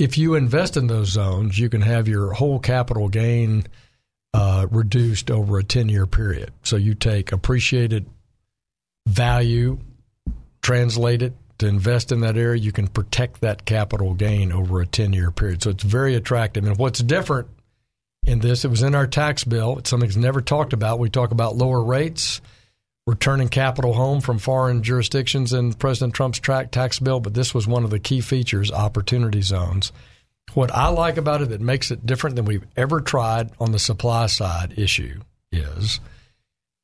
if 0.00 0.16
you 0.16 0.34
invest 0.34 0.78
in 0.78 0.86
those 0.86 1.10
zones, 1.10 1.58
you 1.58 1.68
can 1.68 1.82
have 1.82 2.08
your 2.08 2.32
whole 2.32 2.58
capital 2.58 3.10
gain 3.10 3.66
uh, 4.32 4.66
reduced 4.70 5.30
over 5.30 5.58
a 5.58 5.62
10 5.62 5.90
year 5.90 6.06
period. 6.06 6.50
So 6.62 6.76
you 6.76 6.94
take 6.94 7.32
appreciated 7.32 8.06
value, 9.06 9.78
translate 10.62 11.20
it 11.20 11.34
to 11.58 11.66
invest 11.66 12.12
in 12.12 12.20
that 12.20 12.38
area, 12.38 12.58
you 12.58 12.72
can 12.72 12.88
protect 12.88 13.42
that 13.42 13.66
capital 13.66 14.14
gain 14.14 14.52
over 14.52 14.80
a 14.80 14.86
10 14.86 15.12
year 15.12 15.30
period. 15.30 15.62
So 15.62 15.68
it's 15.68 15.84
very 15.84 16.14
attractive. 16.14 16.64
And 16.64 16.78
what's 16.78 17.00
different 17.00 17.48
in 18.24 18.38
this, 18.38 18.64
it 18.64 18.68
was 18.68 18.82
in 18.82 18.94
our 18.94 19.06
tax 19.06 19.44
bill. 19.44 19.76
It's 19.78 19.90
something 19.90 20.08
that's 20.08 20.16
never 20.16 20.40
talked 20.40 20.72
about. 20.72 20.98
We 20.98 21.10
talk 21.10 21.30
about 21.30 21.56
lower 21.56 21.82
rates 21.84 22.40
returning 23.06 23.48
capital 23.48 23.94
home 23.94 24.20
from 24.20 24.38
foreign 24.38 24.82
jurisdictions 24.82 25.52
in 25.52 25.72
President 25.74 26.14
Trump's 26.14 26.38
track 26.38 26.70
tax 26.70 26.98
bill, 26.98 27.20
but 27.20 27.34
this 27.34 27.54
was 27.54 27.66
one 27.66 27.84
of 27.84 27.90
the 27.90 27.98
key 27.98 28.20
features 28.20 28.70
opportunity 28.70 29.42
zones. 29.42 29.92
What 30.54 30.70
I 30.70 30.88
like 30.88 31.16
about 31.16 31.42
it 31.42 31.50
that 31.50 31.60
makes 31.60 31.90
it 31.90 32.06
different 32.06 32.36
than 32.36 32.44
we've 32.44 32.66
ever 32.76 33.00
tried 33.00 33.50
on 33.60 33.72
the 33.72 33.78
supply 33.78 34.26
side 34.26 34.74
issue 34.76 35.20
is 35.52 36.00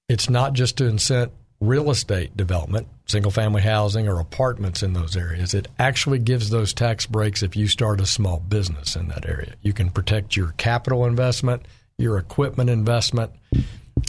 it's 0.09 0.31
not 0.31 0.53
just 0.53 0.79
to 0.79 0.85
incent 0.85 1.31
real 1.61 1.91
estate 1.91 2.37
development, 2.37 2.87
single 3.07 3.31
family 3.31 3.63
housing, 3.63 4.09
or 4.09 4.21
apartments 4.21 4.83
in 4.83 4.93
those 4.93 5.17
areas. 5.17 5.55
It 5.55 5.69
actually 5.79 6.19
gives 6.19 6.51
those 6.51 6.73
tax 6.73 7.07
breaks 7.07 7.43
if 7.43 7.57
you 7.57 7.67
start 7.67 8.01
a 8.01 8.07
small 8.07 8.41
business 8.41 8.95
in 8.95 9.09
that 9.09 9.27
area. 9.27 9.55
You 9.63 9.73
can 9.73 9.91
protect 9.91 10.37
your 10.37 10.55
capital 10.59 11.07
investment, 11.07 11.67
your 11.99 12.19
equipment 12.19 12.71
investment 12.71 13.33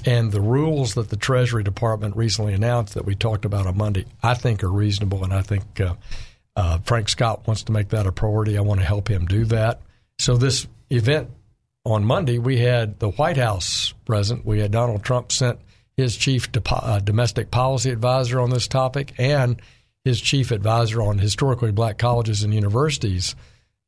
and 0.05 0.31
the 0.31 0.41
rules 0.41 0.93
that 0.95 1.09
the 1.09 1.17
Treasury 1.17 1.63
Department 1.63 2.15
recently 2.15 2.53
announced 2.53 2.93
that 2.93 3.05
we 3.05 3.15
talked 3.15 3.45
about 3.45 3.67
on 3.67 3.77
Monday, 3.77 4.05
I 4.23 4.33
think 4.33 4.63
are 4.63 4.71
reasonable, 4.71 5.23
and 5.23 5.33
I 5.33 5.41
think 5.41 5.79
uh, 5.79 5.95
uh, 6.55 6.79
Frank 6.79 7.09
Scott 7.09 7.47
wants 7.47 7.63
to 7.63 7.71
make 7.71 7.89
that 7.89 8.07
a 8.07 8.11
priority. 8.11 8.57
I 8.57 8.61
want 8.61 8.79
to 8.79 8.85
help 8.85 9.09
him 9.09 9.25
do 9.25 9.45
that. 9.45 9.81
So 10.19 10.37
this 10.37 10.67
event 10.89 11.29
on 11.85 12.03
Monday, 12.03 12.37
we 12.39 12.57
had 12.57 12.99
the 12.99 13.09
White 13.09 13.37
House 13.37 13.93
present. 14.05 14.45
We 14.45 14.59
had 14.59 14.71
Donald 14.71 15.03
Trump 15.03 15.31
sent 15.31 15.59
his 15.95 16.15
chief 16.15 16.49
uh, 16.69 16.99
domestic 16.99 17.51
policy 17.51 17.89
advisor 17.89 18.39
on 18.39 18.49
this 18.49 18.67
topic 18.67 19.13
and 19.17 19.61
his 20.03 20.21
chief 20.21 20.51
advisor 20.51 21.01
on 21.01 21.17
historically 21.17 21.71
black 21.71 21.97
colleges 21.97 22.43
and 22.43 22.53
universities 22.53 23.35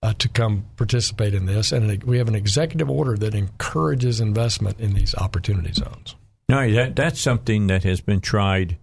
uh, 0.02 0.14
to 0.20 0.30
come 0.30 0.66
participate 0.78 1.34
in 1.34 1.46
this. 1.46 1.72
And 1.72 2.04
we 2.04 2.18
have 2.18 2.28
an 2.28 2.36
executive 2.36 2.90
order 2.90 3.18
that 3.18 3.36
encourages 3.36 4.20
investment 4.20 4.80
in 4.80 4.94
these 4.94 5.16
opportunity 5.16 5.74
zones. 5.74 6.16
No, 6.48 6.72
that, 6.72 6.96
that's 6.96 7.20
something 7.20 7.68
that 7.68 7.84
has 7.84 8.02
been 8.02 8.22
tried 8.22 8.78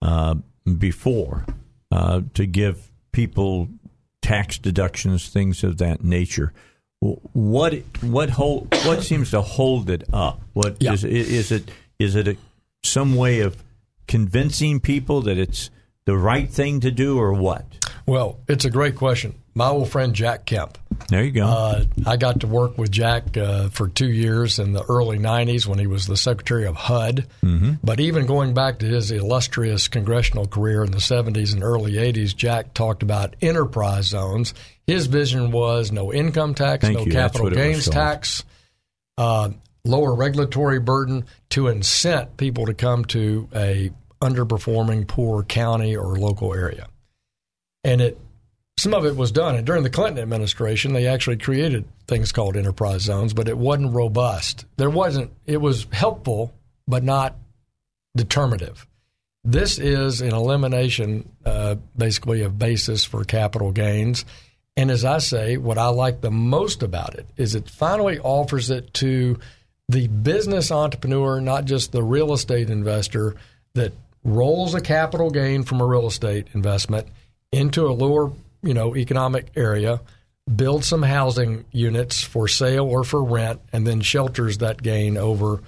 uh, 0.00 0.36
before 0.78 1.44
uh, 1.90 2.22
to 2.34 2.46
give 2.46 2.90
people 3.12 3.68
tax 4.22 4.58
deductions, 4.58 5.28
things 5.28 5.64
of 5.64 5.78
that 5.78 6.04
nature. 6.04 6.52
What 7.00 7.82
what 8.02 8.28
hold, 8.28 8.74
what 8.84 9.02
seems 9.02 9.30
to 9.30 9.40
hold 9.40 9.88
it 9.88 10.04
up? 10.12 10.42
What 10.52 10.76
yeah. 10.80 10.92
is, 10.92 11.02
is 11.02 11.50
it? 11.50 11.70
Is 11.98 12.14
it 12.14 12.28
a, 12.28 12.36
some 12.82 13.16
way 13.16 13.40
of 13.40 13.62
convincing 14.06 14.80
people 14.80 15.22
that 15.22 15.38
it's 15.38 15.70
the 16.04 16.16
right 16.16 16.50
thing 16.50 16.80
to 16.80 16.90
do, 16.90 17.18
or 17.18 17.32
what? 17.32 17.64
Well, 18.04 18.40
it's 18.48 18.66
a 18.66 18.70
great 18.70 18.96
question 18.96 19.39
my 19.54 19.68
old 19.68 19.90
friend 19.90 20.14
Jack 20.14 20.46
Kemp. 20.46 20.78
There 21.08 21.24
you 21.24 21.32
go. 21.32 21.46
Uh, 21.46 21.84
I 22.06 22.16
got 22.16 22.40
to 22.40 22.46
work 22.46 22.78
with 22.78 22.90
Jack 22.90 23.36
uh, 23.36 23.68
for 23.70 23.88
two 23.88 24.10
years 24.10 24.58
in 24.58 24.72
the 24.72 24.84
early 24.84 25.18
90s 25.18 25.66
when 25.66 25.78
he 25.78 25.86
was 25.86 26.06
the 26.06 26.16
Secretary 26.16 26.66
of 26.66 26.76
HUD. 26.76 27.26
Mm-hmm. 27.42 27.72
But 27.82 28.00
even 28.00 28.26
going 28.26 28.54
back 28.54 28.78
to 28.80 28.86
his 28.86 29.10
illustrious 29.10 29.88
congressional 29.88 30.46
career 30.46 30.84
in 30.84 30.92
the 30.92 30.98
70s 30.98 31.52
and 31.52 31.64
early 31.64 31.94
80s, 31.94 32.36
Jack 32.36 32.74
talked 32.74 33.02
about 33.02 33.34
enterprise 33.40 34.06
zones. 34.06 34.54
His 34.86 35.06
vision 35.06 35.50
was 35.50 35.90
no 35.90 36.12
income 36.12 36.54
tax, 36.54 36.84
Thank 36.84 36.98
no 36.98 37.04
you. 37.04 37.12
capital 37.12 37.50
gains 37.50 37.88
tax, 37.88 38.44
uh, 39.18 39.50
lower 39.84 40.14
regulatory 40.14 40.80
burden 40.80 41.24
to 41.50 41.62
incent 41.68 42.36
people 42.36 42.66
to 42.66 42.74
come 42.74 43.04
to 43.06 43.48
a 43.54 43.90
underperforming 44.20 45.08
poor 45.08 45.42
county 45.42 45.96
or 45.96 46.16
local 46.18 46.54
area. 46.54 46.86
And 47.82 48.00
it 48.00 48.18
some 48.80 48.94
of 48.94 49.04
it 49.04 49.14
was 49.14 49.30
done. 49.30 49.56
And 49.56 49.66
during 49.66 49.82
the 49.82 49.90
Clinton 49.90 50.22
administration, 50.22 50.92
they 50.92 51.06
actually 51.06 51.36
created 51.36 51.84
things 52.08 52.32
called 52.32 52.56
enterprise 52.56 53.02
zones, 53.02 53.34
but 53.34 53.48
it 53.48 53.58
wasn't 53.58 53.94
robust. 53.94 54.64
There 54.76 54.90
wasn't, 54.90 55.32
it 55.46 55.58
was 55.58 55.86
helpful, 55.92 56.54
but 56.88 57.04
not 57.04 57.36
determinative. 58.16 58.86
This 59.44 59.78
is 59.78 60.20
an 60.20 60.34
elimination, 60.34 61.30
uh, 61.44 61.76
basically, 61.96 62.42
of 62.42 62.58
basis 62.58 63.04
for 63.04 63.24
capital 63.24 63.70
gains. 63.70 64.24
And 64.76 64.90
as 64.90 65.04
I 65.04 65.18
say, 65.18 65.56
what 65.56 65.78
I 65.78 65.88
like 65.88 66.20
the 66.20 66.30
most 66.30 66.82
about 66.82 67.14
it 67.14 67.26
is 67.36 67.54
it 67.54 67.68
finally 67.68 68.18
offers 68.18 68.70
it 68.70 68.94
to 68.94 69.38
the 69.88 70.08
business 70.08 70.70
entrepreneur, 70.70 71.40
not 71.40 71.64
just 71.64 71.92
the 71.92 72.02
real 72.02 72.32
estate 72.32 72.70
investor 72.70 73.36
that 73.74 73.92
rolls 74.24 74.74
a 74.74 74.80
capital 74.80 75.30
gain 75.30 75.64
from 75.64 75.80
a 75.80 75.86
real 75.86 76.06
estate 76.06 76.46
investment 76.54 77.08
into 77.52 77.86
a 77.86 77.92
lower 77.92 78.30
you 78.62 78.74
know 78.74 78.96
economic 78.96 79.50
area, 79.56 80.00
build 80.54 80.84
some 80.84 81.02
housing 81.02 81.64
units 81.72 82.22
for 82.22 82.48
sale 82.48 82.86
or 82.86 83.04
for 83.04 83.22
rent, 83.22 83.60
and 83.72 83.86
then 83.86 84.00
shelters 84.00 84.58
that 84.58 84.82
gain 84.82 85.16
over 85.16 85.60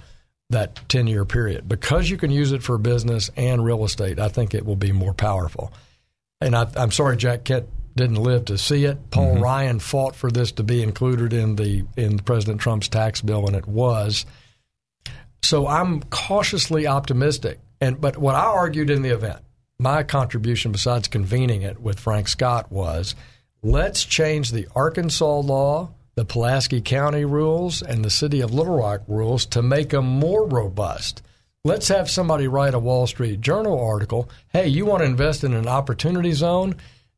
that 0.49 0.87
10 0.89 1.07
year 1.07 1.25
period. 1.25 1.67
Because 1.67 2.09
you 2.09 2.17
can 2.17 2.31
use 2.31 2.51
it 2.51 2.63
for 2.63 2.77
business 2.77 3.29
and 3.35 3.63
real 3.63 3.83
estate, 3.83 4.19
I 4.19 4.29
think 4.29 4.53
it 4.53 4.65
will 4.65 4.75
be 4.75 4.91
more 4.91 5.13
powerful. 5.13 5.71
And 6.41 6.55
I, 6.55 6.67
am 6.75 6.91
sorry 6.91 7.17
Jack 7.17 7.43
Kemp 7.43 7.67
didn't 7.95 8.15
live 8.15 8.45
to 8.45 8.57
see 8.57 8.85
it. 8.85 9.11
Paul 9.11 9.35
mm-hmm. 9.35 9.43
Ryan 9.43 9.79
fought 9.79 10.15
for 10.15 10.31
this 10.31 10.51
to 10.53 10.63
be 10.63 10.81
included 10.81 11.33
in 11.33 11.55
the 11.55 11.85
in 11.95 12.19
President 12.19 12.59
Trump's 12.59 12.87
tax 12.87 13.21
bill, 13.21 13.45
and 13.47 13.55
it 13.55 13.67
was. 13.67 14.25
So 15.43 15.67
I'm 15.67 16.01
cautiously 16.03 16.87
optimistic. 16.87 17.59
And 17.79 17.99
but 17.99 18.17
what 18.17 18.35
I 18.35 18.45
argued 18.45 18.89
in 18.89 19.01
the 19.01 19.09
event 19.09 19.42
my 19.83 20.01
contribution, 20.01 20.71
besides 20.71 21.07
convening 21.07 21.61
it 21.61 21.79
with 21.79 21.99
Frank 21.99 22.29
Scott, 22.29 22.71
was 22.71 23.13
let's 23.61 24.03
change 24.05 24.49
the 24.49 24.67
Arkansas 24.73 25.39
law, 25.39 25.91
the 26.15 26.25
Pulaski 26.25 26.81
County 26.81 27.25
rules, 27.25 27.83
and 27.83 28.03
the 28.03 28.09
City 28.09 28.39
of 28.41 28.53
Little 28.53 28.77
Rock 28.77 29.01
rules 29.07 29.45
to 29.47 29.61
make 29.61 29.89
them 29.89 30.05
more 30.05 30.47
robust. 30.47 31.21
Let's 31.65 31.89
have 31.89 32.09
somebody 32.09 32.47
write 32.47 32.73
a 32.73 32.79
Wall 32.79 33.07
Street 33.07 33.41
Journal 33.41 33.79
article. 33.79 34.29
Hey, 34.49 34.67
you 34.67 34.85
want 34.85 35.01
to 35.01 35.05
invest 35.05 35.43
in 35.43 35.53
an 35.53 35.67
opportunity 35.67 36.31
zone? 36.31 36.75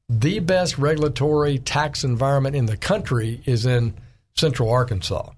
The 0.09 0.39
best 0.39 0.77
regulatory 0.77 1.59
tax 1.59 2.03
environment 2.03 2.55
in 2.55 2.65
the 2.65 2.77
country 2.77 3.41
is 3.45 3.65
in 3.65 3.93
central 4.35 4.69
Arkansas 4.69 5.29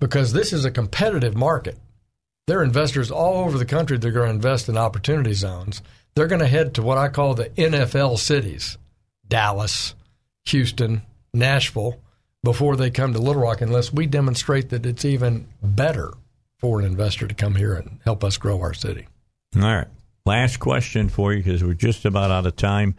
because 0.00 0.32
this 0.32 0.52
is 0.52 0.64
a 0.64 0.70
competitive 0.70 1.36
market. 1.36 1.78
There 2.46 2.60
are 2.60 2.64
investors 2.64 3.10
all 3.10 3.44
over 3.44 3.58
the 3.58 3.66
country 3.66 3.98
that 3.98 4.08
are 4.08 4.12
going 4.12 4.28
to 4.28 4.34
invest 4.34 4.68
in 4.68 4.78
opportunity 4.78 5.34
zones 5.34 5.82
they're 6.18 6.26
going 6.26 6.40
to 6.40 6.48
head 6.48 6.74
to 6.74 6.82
what 6.82 6.98
I 6.98 7.08
call 7.08 7.34
the 7.34 7.50
NFL 7.50 8.18
cities 8.18 8.76
Dallas, 9.28 9.94
Houston, 10.46 11.02
Nashville 11.32 12.00
before 12.42 12.74
they 12.74 12.90
come 12.90 13.12
to 13.12 13.20
Little 13.20 13.42
Rock 13.42 13.60
unless 13.60 13.92
we 13.92 14.06
demonstrate 14.06 14.70
that 14.70 14.84
it's 14.84 15.04
even 15.04 15.46
better 15.62 16.12
for 16.58 16.80
an 16.80 16.86
investor 16.86 17.28
to 17.28 17.34
come 17.36 17.54
here 17.54 17.74
and 17.74 18.00
help 18.04 18.24
us 18.24 18.36
grow 18.36 18.60
our 18.60 18.74
city. 18.74 19.06
All 19.54 19.62
right. 19.62 19.86
Last 20.26 20.58
question 20.58 21.08
for 21.08 21.32
you 21.32 21.42
because 21.42 21.62
we're 21.62 21.74
just 21.74 22.04
about 22.04 22.32
out 22.32 22.46
of 22.46 22.56
time. 22.56 22.96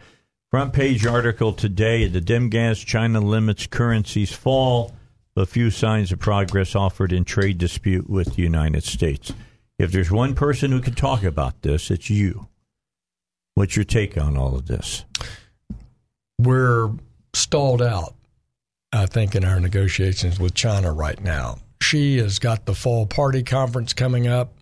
Front 0.50 0.72
page 0.72 1.04
article 1.04 1.52
today 1.52 2.08
the 2.08 2.22
dim 2.22 2.48
gas 2.48 2.78
China 2.78 3.20
limits 3.20 3.66
currencies 3.66 4.32
fall. 4.32 4.94
A 5.36 5.44
few 5.44 5.70
signs 5.70 6.10
of 6.10 6.18
progress 6.18 6.74
offered 6.74 7.12
in 7.12 7.24
trade 7.24 7.58
dispute 7.58 8.08
with 8.08 8.36
the 8.36 8.42
United 8.42 8.82
States. 8.82 9.32
If 9.78 9.92
there's 9.92 10.10
one 10.10 10.34
person 10.34 10.70
who 10.72 10.80
can 10.80 10.94
talk 10.94 11.22
about 11.22 11.62
this, 11.62 11.90
it's 11.90 12.08
you. 12.08 12.49
What's 13.54 13.76
your 13.76 13.84
take 13.84 14.16
on 14.16 14.36
all 14.36 14.56
of 14.56 14.66
this? 14.66 15.04
We're 16.38 16.90
stalled 17.34 17.82
out, 17.82 18.14
I 18.92 19.06
think, 19.06 19.34
in 19.34 19.44
our 19.44 19.60
negotiations 19.60 20.40
with 20.40 20.54
China 20.54 20.92
right 20.92 21.20
now. 21.20 21.58
Xi 21.82 22.18
has 22.18 22.38
got 22.38 22.66
the 22.66 22.74
fall 22.74 23.06
party 23.06 23.42
conference 23.42 23.92
coming 23.92 24.26
up. 24.26 24.52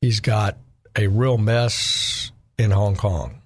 He's 0.00 0.20
got 0.20 0.56
a 0.96 1.06
real 1.06 1.38
mess 1.38 2.32
in 2.58 2.70
Hong 2.70 2.96
Kong. 2.96 3.42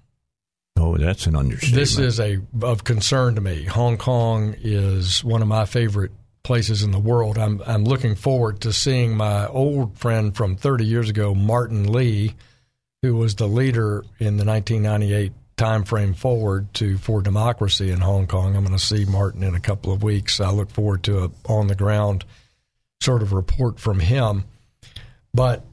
Oh, 0.77 0.97
that's 0.97 1.27
an 1.27 1.35
understatement. 1.35 1.79
This 1.79 1.97
is 1.97 2.19
a 2.19 2.39
of 2.61 2.83
concern 2.83 3.35
to 3.35 3.41
me. 3.41 3.63
Hong 3.63 3.97
Kong 3.97 4.55
is 4.59 5.23
one 5.23 5.41
of 5.41 5.47
my 5.47 5.65
favorite 5.65 6.11
places 6.43 6.83
in 6.83 6.91
the 6.91 6.99
world. 6.99 7.37
I'm 7.37 7.61
I'm 7.65 7.83
looking 7.83 8.15
forward 8.15 8.61
to 8.61 8.71
seeing 8.71 9.17
my 9.17 9.47
old 9.47 9.97
friend 9.97 10.35
from 10.35 10.55
30 10.55 10.85
years 10.85 11.09
ago, 11.09 11.33
Martin 11.33 11.91
Lee, 11.91 12.35
who 13.07 13.15
was 13.15 13.35
the 13.35 13.47
leader 13.47 14.03
in 14.19 14.35
the 14.35 14.43
1998 14.43 15.31
timeframe 15.55 16.13
forward 16.13 16.73
to 16.73 16.97
for 16.97 17.21
democracy 17.21 17.89
in 17.89 18.01
Hong 18.01 18.27
Kong. 18.27 18.55
I'm 18.55 18.65
going 18.65 18.77
to 18.77 18.83
see 18.83 19.05
Martin 19.05 19.43
in 19.43 19.55
a 19.55 19.61
couple 19.61 19.93
of 19.93 20.03
weeks. 20.03 20.41
I 20.41 20.51
look 20.51 20.69
forward 20.69 21.03
to 21.03 21.23
a 21.23 21.31
on 21.45 21.67
the 21.67 21.75
ground 21.75 22.25
sort 23.01 23.21
of 23.21 23.31
report 23.31 23.79
from 23.79 23.99
him. 23.99 24.43
But 25.33 25.63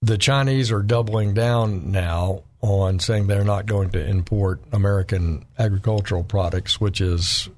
the 0.00 0.16
Chinese 0.16 0.70
are 0.70 0.82
doubling 0.82 1.34
down 1.34 1.90
now 1.90 2.44
on 2.60 3.00
saying 3.00 3.26
they're 3.26 3.42
not 3.42 3.66
going 3.66 3.90
to 3.90 4.06
import 4.06 4.60
American 4.72 5.44
agricultural 5.58 6.22
products, 6.22 6.80
which 6.80 7.00
is 7.00 7.48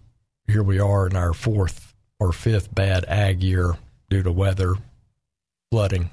here 0.46 0.62
we 0.62 0.78
are 0.78 1.06
in 1.06 1.16
our 1.16 1.34
fourth 1.34 1.94
or 2.18 2.32
fifth 2.32 2.74
bad 2.74 3.04
ag 3.08 3.42
year 3.42 3.74
due 4.08 4.22
to 4.22 4.32
weather, 4.32 4.74
flooding. 5.70 6.08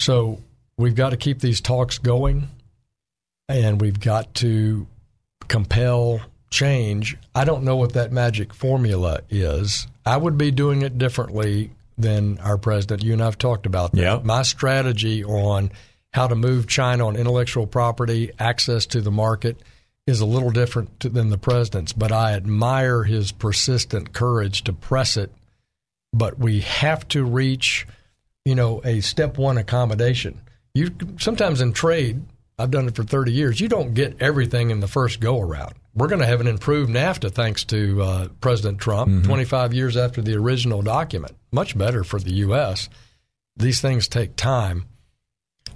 So 0.00 0.40
we've 0.80 0.94
got 0.94 1.10
to 1.10 1.16
keep 1.16 1.40
these 1.40 1.60
talks 1.60 1.98
going 1.98 2.48
and 3.48 3.80
we've 3.80 4.00
got 4.00 4.34
to 4.36 4.86
compel 5.48 6.20
change. 6.50 7.16
I 7.34 7.44
don't 7.44 7.64
know 7.64 7.76
what 7.76 7.92
that 7.94 8.12
magic 8.12 8.54
formula 8.54 9.20
is. 9.28 9.86
I 10.06 10.16
would 10.16 10.38
be 10.38 10.50
doing 10.50 10.82
it 10.82 10.98
differently 10.98 11.70
than 11.98 12.38
our 12.38 12.56
president. 12.56 13.02
You 13.02 13.12
and 13.12 13.22
I've 13.22 13.38
talked 13.38 13.66
about 13.66 13.92
that. 13.92 14.00
Yep. 14.00 14.24
My 14.24 14.42
strategy 14.42 15.24
on 15.24 15.70
how 16.12 16.26
to 16.26 16.34
move 16.34 16.66
China 16.66 17.06
on 17.06 17.16
intellectual 17.16 17.66
property, 17.66 18.32
access 18.38 18.86
to 18.86 19.00
the 19.00 19.10
market, 19.10 19.60
is 20.06 20.20
a 20.20 20.26
little 20.26 20.50
different 20.50 20.98
to, 21.00 21.08
than 21.08 21.28
the 21.28 21.38
president's, 21.38 21.92
but 21.92 22.10
I 22.10 22.32
admire 22.32 23.04
his 23.04 23.30
persistent 23.32 24.12
courage 24.12 24.64
to 24.64 24.72
press 24.72 25.16
it. 25.16 25.32
But 26.12 26.38
we 26.38 26.60
have 26.60 27.06
to 27.08 27.24
reach, 27.24 27.86
you 28.44 28.56
know, 28.56 28.80
a 28.84 29.00
step 29.00 29.38
one 29.38 29.58
accommodation. 29.58 30.40
You 30.74 30.90
sometimes 31.18 31.60
in 31.60 31.72
trade, 31.72 32.22
I've 32.58 32.70
done 32.70 32.86
it 32.86 32.94
for 32.94 33.04
30 33.04 33.32
years. 33.32 33.60
You 33.60 33.68
don't 33.68 33.94
get 33.94 34.20
everything 34.20 34.70
in 34.70 34.80
the 34.80 34.88
first 34.88 35.20
go 35.20 35.40
around. 35.40 35.74
We're 35.94 36.08
going 36.08 36.20
to 36.20 36.26
have 36.26 36.40
an 36.40 36.46
improved 36.46 36.90
NAFTA 36.90 37.32
thanks 37.32 37.64
to 37.64 38.02
uh, 38.02 38.28
President 38.40 38.78
Trump, 38.78 39.24
25 39.24 39.74
years 39.74 39.96
after 39.96 40.22
the 40.22 40.36
original 40.36 40.82
document. 40.82 41.36
Much 41.50 41.76
better 41.76 42.04
for 42.04 42.20
the 42.20 42.32
U.S. 42.34 42.88
These 43.56 43.80
things 43.80 44.06
take 44.06 44.36
time. 44.36 44.84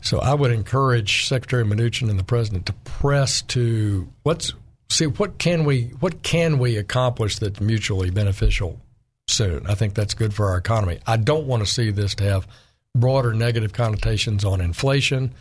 So 0.00 0.20
I 0.20 0.34
would 0.34 0.52
encourage 0.52 1.26
Secretary 1.26 1.64
Mnuchin 1.64 2.10
and 2.10 2.18
the 2.18 2.24
president 2.24 2.66
to 2.66 2.74
press 2.74 3.42
to 3.42 4.06
let's 4.24 4.52
see 4.90 5.06
what 5.06 5.38
can 5.38 5.64
we 5.64 5.84
what 6.00 6.22
can 6.22 6.58
we 6.58 6.76
accomplish 6.76 7.38
that's 7.38 7.60
mutually 7.60 8.10
beneficial 8.10 8.80
soon. 9.26 9.66
I 9.66 9.74
think 9.74 9.94
that's 9.94 10.14
good 10.14 10.34
for 10.34 10.48
our 10.48 10.58
economy. 10.58 11.00
I 11.06 11.16
don't 11.16 11.46
want 11.46 11.64
to 11.64 11.70
see 11.70 11.90
this 11.90 12.14
to 12.16 12.24
have 12.24 12.46
broader 12.94 13.32
negative 13.34 13.72
connotations 13.72 14.44
on 14.44 14.60
inflation 14.60 15.34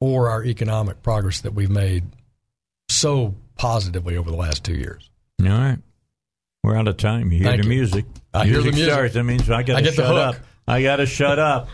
or 0.00 0.28
our 0.28 0.44
economic 0.44 1.02
progress 1.02 1.40
that 1.40 1.52
we've 1.54 1.70
made 1.70 2.04
so 2.88 3.34
positively 3.56 4.16
over 4.16 4.30
the 4.30 4.36
last 4.36 4.64
two 4.64 4.74
years. 4.74 5.10
All 5.42 5.48
right. 5.48 5.78
We're 6.62 6.76
out 6.76 6.88
of 6.88 6.96
time. 6.98 7.32
You 7.32 7.38
hear 7.38 7.48
Thank 7.48 7.62
the 7.62 7.68
you. 7.68 7.74
music. 7.74 8.04
I 8.34 8.46
hear 8.46 8.58
the 8.58 8.70
music. 8.72 8.84
starts. 8.92 9.14
That 9.14 9.24
means 9.24 9.48
I 9.50 9.62
got 9.62 9.76
to 9.78 9.82
get 9.82 9.96
the 9.96 10.02
shut 10.02 10.16
up. 10.16 10.36
I 10.68 10.82
got 10.82 10.96
to 10.96 11.06
shut 11.06 11.38
up. 11.38 11.68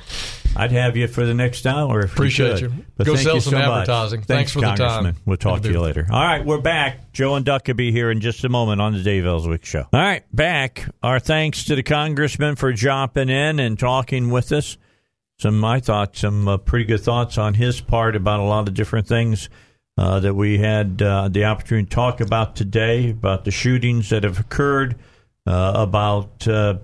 I'd 0.58 0.72
have 0.72 0.96
you 0.96 1.06
for 1.06 1.26
the 1.26 1.34
next 1.34 1.66
hour 1.66 2.00
if 2.00 2.12
Appreciate 2.12 2.62
you. 2.62 2.68
You. 2.68 2.84
But 2.96 3.06
Go 3.06 3.14
thank 3.14 3.24
sell 3.26 3.34
you 3.34 3.40
some 3.42 3.50
so 3.50 3.58
much. 3.58 3.68
advertising. 3.68 4.22
Thanks 4.22 4.52
for 4.52 4.60
the 4.60 4.66
time. 4.68 4.76
Congressman. 4.78 5.16
We'll 5.26 5.36
talk 5.36 5.60
to 5.62 5.68
you 5.68 5.74
Have 5.74 5.82
a 5.82 5.92
good 5.92 5.96
later. 6.02 6.06
All 6.10 6.22
right, 6.24 6.46
we're 6.46 6.62
back. 6.62 7.12
Joe 7.12 7.34
and 7.34 7.44
Duck 7.44 7.66
will 7.66 7.74
be 7.74 7.92
here 7.92 8.10
in 8.10 8.20
just 8.20 8.42
a 8.44 8.48
moment 8.48 8.80
on 8.80 8.94
the 8.94 9.02
Dave 9.02 9.26
Elswick 9.26 9.66
Show. 9.66 9.80
All 9.92 10.00
right, 10.00 10.24
back. 10.34 10.88
Our 11.02 11.18
thanks 11.20 11.64
to 11.64 11.74
the 11.74 11.82
congressman 11.82 12.56
for 12.56 12.72
jumping 12.72 13.28
in 13.28 13.60
and 13.60 13.78
talking 13.78 14.30
with 14.30 14.50
us. 14.52 14.78
Some, 15.38 15.62
I 15.64 15.80
thought, 15.80 16.16
some 16.16 16.48
uh, 16.48 16.56
pretty 16.56 16.86
good 16.86 17.00
thoughts 17.00 17.36
on 17.36 17.54
his 17.54 17.80
part 17.80 18.16
about 18.16 18.40
a 18.40 18.44
lot 18.44 18.68
of 18.68 18.74
different 18.74 19.06
things 19.06 19.50
uh, 19.98 20.20
that 20.20 20.34
we 20.34 20.58
had 20.58 21.02
uh, 21.02 21.28
the 21.28 21.44
opportunity 21.44 21.86
to 21.86 21.94
talk 21.94 22.20
about 22.20 22.56
today, 22.56 23.10
about 23.10 23.44
the 23.44 23.50
shootings 23.50 24.10
that 24.10 24.24
have 24.24 24.40
occurred, 24.40 24.96
uh, 25.46 25.72
about 25.74 26.48
uh, 26.48 26.78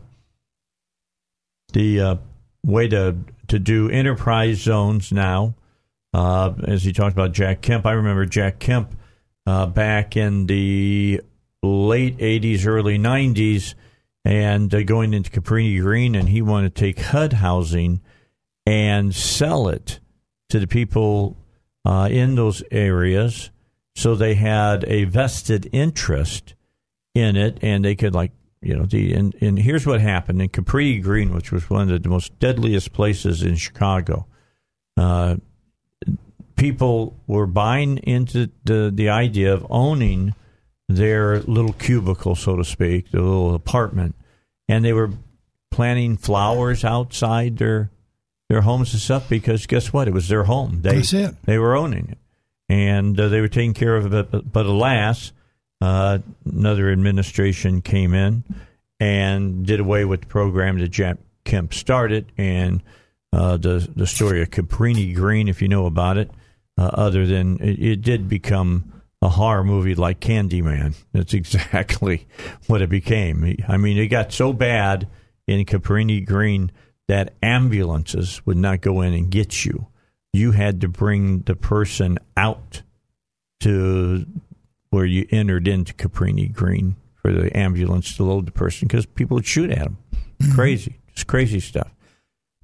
the 1.73 2.01
uh, 2.01 2.17
way 2.65 2.89
to 2.89 3.17
to 3.49 3.59
do 3.59 3.89
enterprise 3.91 4.59
zones 4.59 5.13
now. 5.13 5.55
As 6.15 6.85
he 6.85 6.93
talked 6.93 7.15
about 7.15 7.33
Jack 7.33 7.63
Kemp, 7.63 7.87
I 7.87 7.93
remember 7.93 8.27
Jack 8.27 8.59
Kemp 8.59 8.95
back 9.47 10.17
in 10.17 10.47
the 10.47 11.23
late 11.63 12.19
'80s, 12.19 12.67
early 12.67 12.99
'90s, 12.99 13.75
and 14.25 14.71
going 14.87 15.15
into 15.15 15.31
Cabrini 15.31 15.81
Green, 15.81 16.15
and 16.15 16.29
he 16.29 16.43
wanted 16.43 16.75
to 16.75 16.81
take 16.81 16.99
HUD 17.01 17.35
housing 17.35 18.01
and 18.67 19.15
sell 19.15 19.69
it 19.69 20.01
to 20.49 20.61
the 20.61 20.67
people 20.67 21.37
uh, 21.85 22.09
in 22.11 22.35
those 22.35 22.63
areas, 22.71 23.51
so 23.95 24.15
they 24.15 24.35
had 24.35 24.85
a 24.87 25.05
vested 25.05 25.69
interest 25.73 26.55
in 27.15 27.37
it, 27.37 27.59
and 27.63 27.85
they 27.85 27.95
could 27.95 28.15
like 28.15 28.33
you 28.61 28.77
know 28.77 28.87
the 28.87 29.13
and, 29.15 29.35
and 29.41 29.59
here's 29.59 29.87
what 29.87 30.01
happened 30.01 30.41
in 30.41 30.49
Capri 30.49 30.99
Green, 31.01 31.35
which 31.35 31.51
was 31.51 31.69
one 31.69 31.91
of 31.91 32.03
the 32.03 32.09
most 32.09 32.39
deadliest 32.39 32.93
places 32.93 33.43
in 33.43 33.57
Chicago. 33.57 34.27
Uh, 34.97 35.37
people 36.57 37.19
were 37.27 37.47
buying 37.47 37.99
into 37.99 38.51
the 38.65 38.91
the 38.95 39.09
idea 39.09 39.53
of 39.53 39.67
owning 39.69 40.35
their 40.89 41.41
little 41.41 41.73
cubicle, 41.73 42.37
so 42.37 42.57
to 42.57 42.65
speak, 42.65 43.11
their 43.11 43.23
little 43.23 43.55
apartment, 43.55 44.15
and 44.69 44.85
they 44.85 44.93
were 44.93 45.11
planting 45.71 46.17
flowers 46.17 46.85
outside 46.85 47.57
their 47.57 47.91
their 48.53 48.61
homes 48.61 48.93
and 48.93 49.01
stuff 49.01 49.31
because 49.31 49.67
guess 49.67 49.95
what? 49.95 50.07
It 50.07 50.13
was 50.13 50.29
their 50.29 50.45
home. 50.45 50.83
They 50.83 50.97
That's 50.97 51.15
it. 51.15 51.35
they 51.45 51.59
were 51.59 51.75
owning 51.75 52.11
it, 52.11 52.19
and 52.69 53.19
uh, 53.19 53.29
they 53.29 53.41
were 53.41 53.49
taking 53.49 53.73
care 53.73 53.97
of 53.97 54.13
it. 54.13 54.31
But, 54.31 54.53
but 54.53 54.67
alas, 54.67 55.33
uh, 55.81 56.19
another 56.45 56.93
administration 56.93 57.81
came 57.81 58.13
in 58.13 58.45
and 59.01 59.65
did 59.65 59.81
away 59.81 60.05
with 60.05 60.21
the 60.21 60.27
program 60.27 60.79
that 60.81 60.89
Jack 60.89 61.17
Kemp 61.47 61.73
started, 61.73 62.31
and 62.37 62.83
uh, 63.33 63.57
the 63.57 63.91
the 63.97 64.07
story 64.07 64.43
of 64.43 64.51
Cabrini 64.51 65.15
Green, 65.15 65.49
if 65.49 65.63
you 65.63 65.69
know 65.69 65.87
about 65.87 66.19
it, 66.19 66.31
uh, 66.77 66.91
other 66.93 67.27
than 67.27 67.59
it, 67.63 67.83
it 67.83 68.03
did 68.03 68.29
become 68.29 69.03
a 69.23 69.31
horror 69.31 69.65
movie 69.65 69.95
like 69.95 70.21
Candyman. 70.21 70.95
That's 71.13 71.33
exactly 71.43 72.27
what 72.67 72.83
it 72.83 72.91
became. 72.91 73.57
I 73.67 73.79
mean, 73.79 73.97
it 73.97 74.09
got 74.09 74.31
so 74.31 74.53
bad 74.53 75.09
in 75.47 75.65
Cabrini 75.65 76.27
Green 76.27 76.71
that 77.09 77.35
ambulances 77.43 78.45
would 78.47 78.57
not 78.57 78.81
go 78.81 79.01
in 79.01 79.13
and 79.13 79.31
get 79.31 79.65
you. 79.65 79.89
You 80.33 80.53
had 80.53 80.81
to 80.81 80.89
bring 80.89 81.41
the 81.41 81.57
person 81.57 82.19
out 82.37 82.83
to 83.61 84.27
where 84.91 85.05
you 85.05 85.27
entered 85.31 85.69
into 85.69 85.95
Cabrini 85.95 86.53
Green 86.53 86.97
for 87.15 87.33
the 87.33 87.57
ambulance 87.57 88.17
to 88.17 88.25
load 88.25 88.47
the 88.47 88.53
person 88.53 88.89
because 88.89 89.07
people 89.07 89.37
would 89.37 89.47
shoot 89.47 89.71
at 89.71 89.79
them. 89.79 89.99
Crazy. 90.55 90.99
Just 91.15 91.27
crazy 91.27 91.61
stuff. 91.61 91.95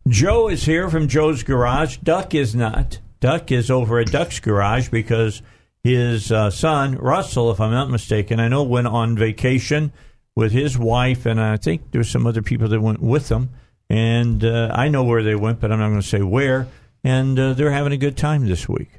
Joe 0.08 0.48
is 0.48 0.64
here 0.64 0.88
from 0.88 1.08
Joe's 1.08 1.42
Garage. 1.42 1.98
Duck 1.98 2.34
is 2.34 2.54
not. 2.54 2.98
Duck 3.20 3.52
is 3.52 3.70
over 3.70 3.98
at 3.98 4.10
Duck's 4.10 4.40
Garage 4.40 4.88
because 4.88 5.42
his 5.82 6.32
uh, 6.32 6.50
son, 6.50 6.96
Russell, 6.96 7.50
if 7.50 7.60
I'm 7.60 7.70
not 7.70 7.90
mistaken, 7.90 8.40
I 8.40 8.48
know 8.48 8.62
went 8.62 8.86
on 8.86 9.16
vacation 9.16 9.92
with 10.34 10.52
his 10.52 10.78
wife, 10.78 11.26
and 11.26 11.40
I 11.40 11.56
think 11.56 11.90
there's 11.90 12.10
some 12.10 12.26
other 12.26 12.42
people 12.42 12.68
that 12.68 12.80
went 12.80 13.00
with 13.00 13.28
them. 13.28 13.50
And 13.90 14.44
uh, 14.44 14.70
I 14.74 14.88
know 14.88 15.04
where 15.04 15.22
they 15.22 15.34
went, 15.34 15.60
but 15.60 15.72
I'm 15.72 15.78
not 15.78 15.88
going 15.88 16.00
to 16.00 16.06
say 16.06 16.22
where. 16.22 16.66
And 17.04 17.38
uh, 17.38 17.54
they're 17.54 17.70
having 17.70 17.92
a 17.92 17.96
good 17.96 18.16
time 18.16 18.46
this 18.46 18.68
week. 18.68 18.90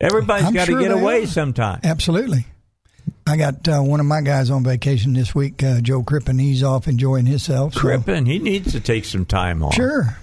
Everybody's 0.00 0.50
got 0.50 0.66
sure 0.66 0.76
to 0.78 0.82
get 0.82 0.92
away 0.92 1.24
are. 1.24 1.26
sometime. 1.26 1.80
Absolutely. 1.82 2.46
I 3.26 3.36
got 3.36 3.66
uh, 3.68 3.80
one 3.80 4.00
of 4.00 4.06
my 4.06 4.20
guys 4.20 4.50
on 4.50 4.62
vacation 4.64 5.12
this 5.12 5.34
week, 5.34 5.62
uh, 5.62 5.80
Joe 5.80 6.02
Crippen. 6.02 6.38
He's 6.38 6.62
off 6.62 6.86
enjoying 6.88 7.26
himself. 7.26 7.74
so- 7.74 7.80
Crippen, 7.80 8.26
he 8.26 8.38
needs 8.38 8.72
to 8.72 8.80
take 8.80 9.04
some 9.04 9.24
time 9.24 9.62
off. 9.62 9.74
Sure. 9.74 10.16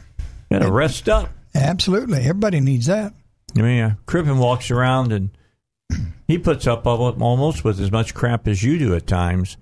Got 0.52 0.60
to 0.60 0.72
rest 0.72 1.10
up. 1.10 1.30
Absolutely. 1.54 2.20
Everybody 2.20 2.60
needs 2.62 2.86
that. 2.86 3.14
I 3.58 3.62
mean, 3.62 3.82
uh, 3.84 3.96
Crippen 4.06 4.38
walks 4.38 4.72
around 4.72 5.12
and 5.12 5.30
he 6.28 6.38
puts 6.38 6.68
up 6.68 6.86
almost 6.86 7.64
with 7.64 7.80
as 7.80 7.92
much 7.92 8.14
crap 8.14 8.48
as 8.48 8.64
you 8.64 8.78
do 8.78 8.96
at 8.96 9.08
times. 9.08 9.58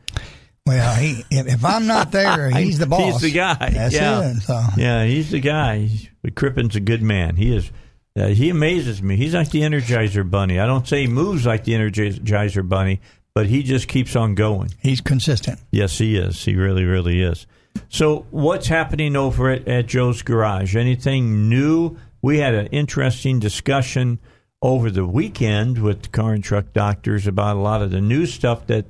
Well, 0.66 0.96
he 0.96 1.24
if, 1.30 1.48
if 1.48 1.66
I'm 1.66 1.88
not 1.88 2.12
there, 2.12 2.50
he's 2.58 2.80
the 2.80 2.86
boss. 2.88 3.22
He's 3.22 3.32
the 3.34 3.38
guy. 3.38 3.56
That's 3.70 3.94
yeah. 3.94 4.32
it. 4.32 4.36
So 4.42 4.62
Yeah, 4.78 5.04
he's 5.06 5.32
the 5.32 5.40
guy. 5.42 5.80
He's- 5.80 6.08
But 6.22 6.36
Crippen's 6.36 6.76
a 6.76 6.80
good 6.80 7.02
man. 7.02 7.36
He 7.36 7.56
is. 7.56 7.72
Uh, 8.18 8.28
he 8.28 8.50
amazes 8.50 9.02
me. 9.02 9.16
He's 9.18 9.34
like 9.34 9.50
the 9.50 9.62
Energizer 9.62 10.30
Bunny. 10.30 10.60
I 10.60 10.66
don't 10.68 10.88
say 10.88 11.02
he 11.02 11.08
moves 11.08 11.46
like 11.46 11.64
the 11.64 11.74
Energizer 11.74 12.68
Bunny, 12.68 13.02
but 13.34 13.48
he 13.48 13.64
just 13.64 13.88
keeps 13.88 14.16
on 14.16 14.36
going. 14.36 14.70
he's 14.82 15.02
consistent. 15.02 15.60
Yes, 15.72 15.98
he 15.98 16.16
is. 16.16 16.46
He 16.46 16.56
really, 16.56 16.86
really 16.86 17.22
is. 17.22 17.48
So, 17.90 18.28
what's 18.30 18.68
happening 18.68 19.16
over 19.16 19.50
at, 19.50 19.68
at 19.68 19.88
Joe's 19.88 20.22
Garage? 20.22 20.76
Anything 20.76 21.50
new? 21.50 21.98
We 22.22 22.38
had 22.38 22.54
an 22.54 22.68
interesting 22.68 23.40
discussion 23.40 24.20
over 24.62 24.92
the 24.92 25.08
weekend 25.08 25.80
with 25.82 26.04
the 26.04 26.10
car 26.10 26.34
and 26.34 26.44
truck 26.44 26.72
doctors 26.72 27.26
about 27.26 27.58
a 27.58 27.60
lot 27.60 27.82
of 27.82 27.90
the 27.90 28.00
new 28.00 28.28
stuff 28.28 28.68
that 28.68 28.86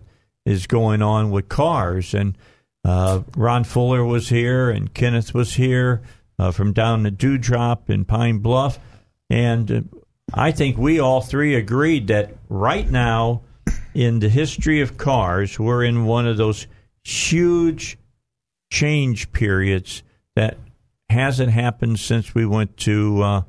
is 0.46 0.68
going 0.68 1.02
on 1.02 1.32
with 1.32 1.50
cars. 1.50 2.14
And 2.14 2.38
uh, 2.84 3.22
Ron 3.36 3.64
Fuller 3.64 4.04
was 4.04 4.30
here, 4.30 4.70
and 4.70 4.94
Kenneth 4.94 5.34
was 5.34 5.54
here 5.54 6.02
uh, 6.38 6.52
from 6.52 6.74
down 6.74 7.04
the 7.04 7.12
Dewdrop 7.12 7.90
in 7.90 8.06
Pine 8.06 8.40
Bluff. 8.40 8.80
And 9.30 9.72
uh, 9.72 9.82
I 10.34 10.52
think 10.52 10.78
we 10.78 11.00
all 11.00 11.22
three 11.22 11.56
agreed 11.56 12.08
that 12.08 12.36
right 12.50 12.90
now, 12.90 13.42
in 13.94 14.20
the 14.20 14.30
history 14.30 14.82
of 14.82 14.98
cars, 14.98 15.60
we're 15.60 15.84
in 15.84 16.06
one 16.06 16.28
of 16.28 16.38
those 16.38 16.68
huge 17.04 17.98
change 18.72 19.32
periods 19.32 20.04
that 20.36 20.58
hasn't 21.10 21.52
happened 21.52 22.00
since 22.00 22.34
we 22.34 22.46
went 22.46 22.76
to, 22.78 23.22
uh, 23.22 23.42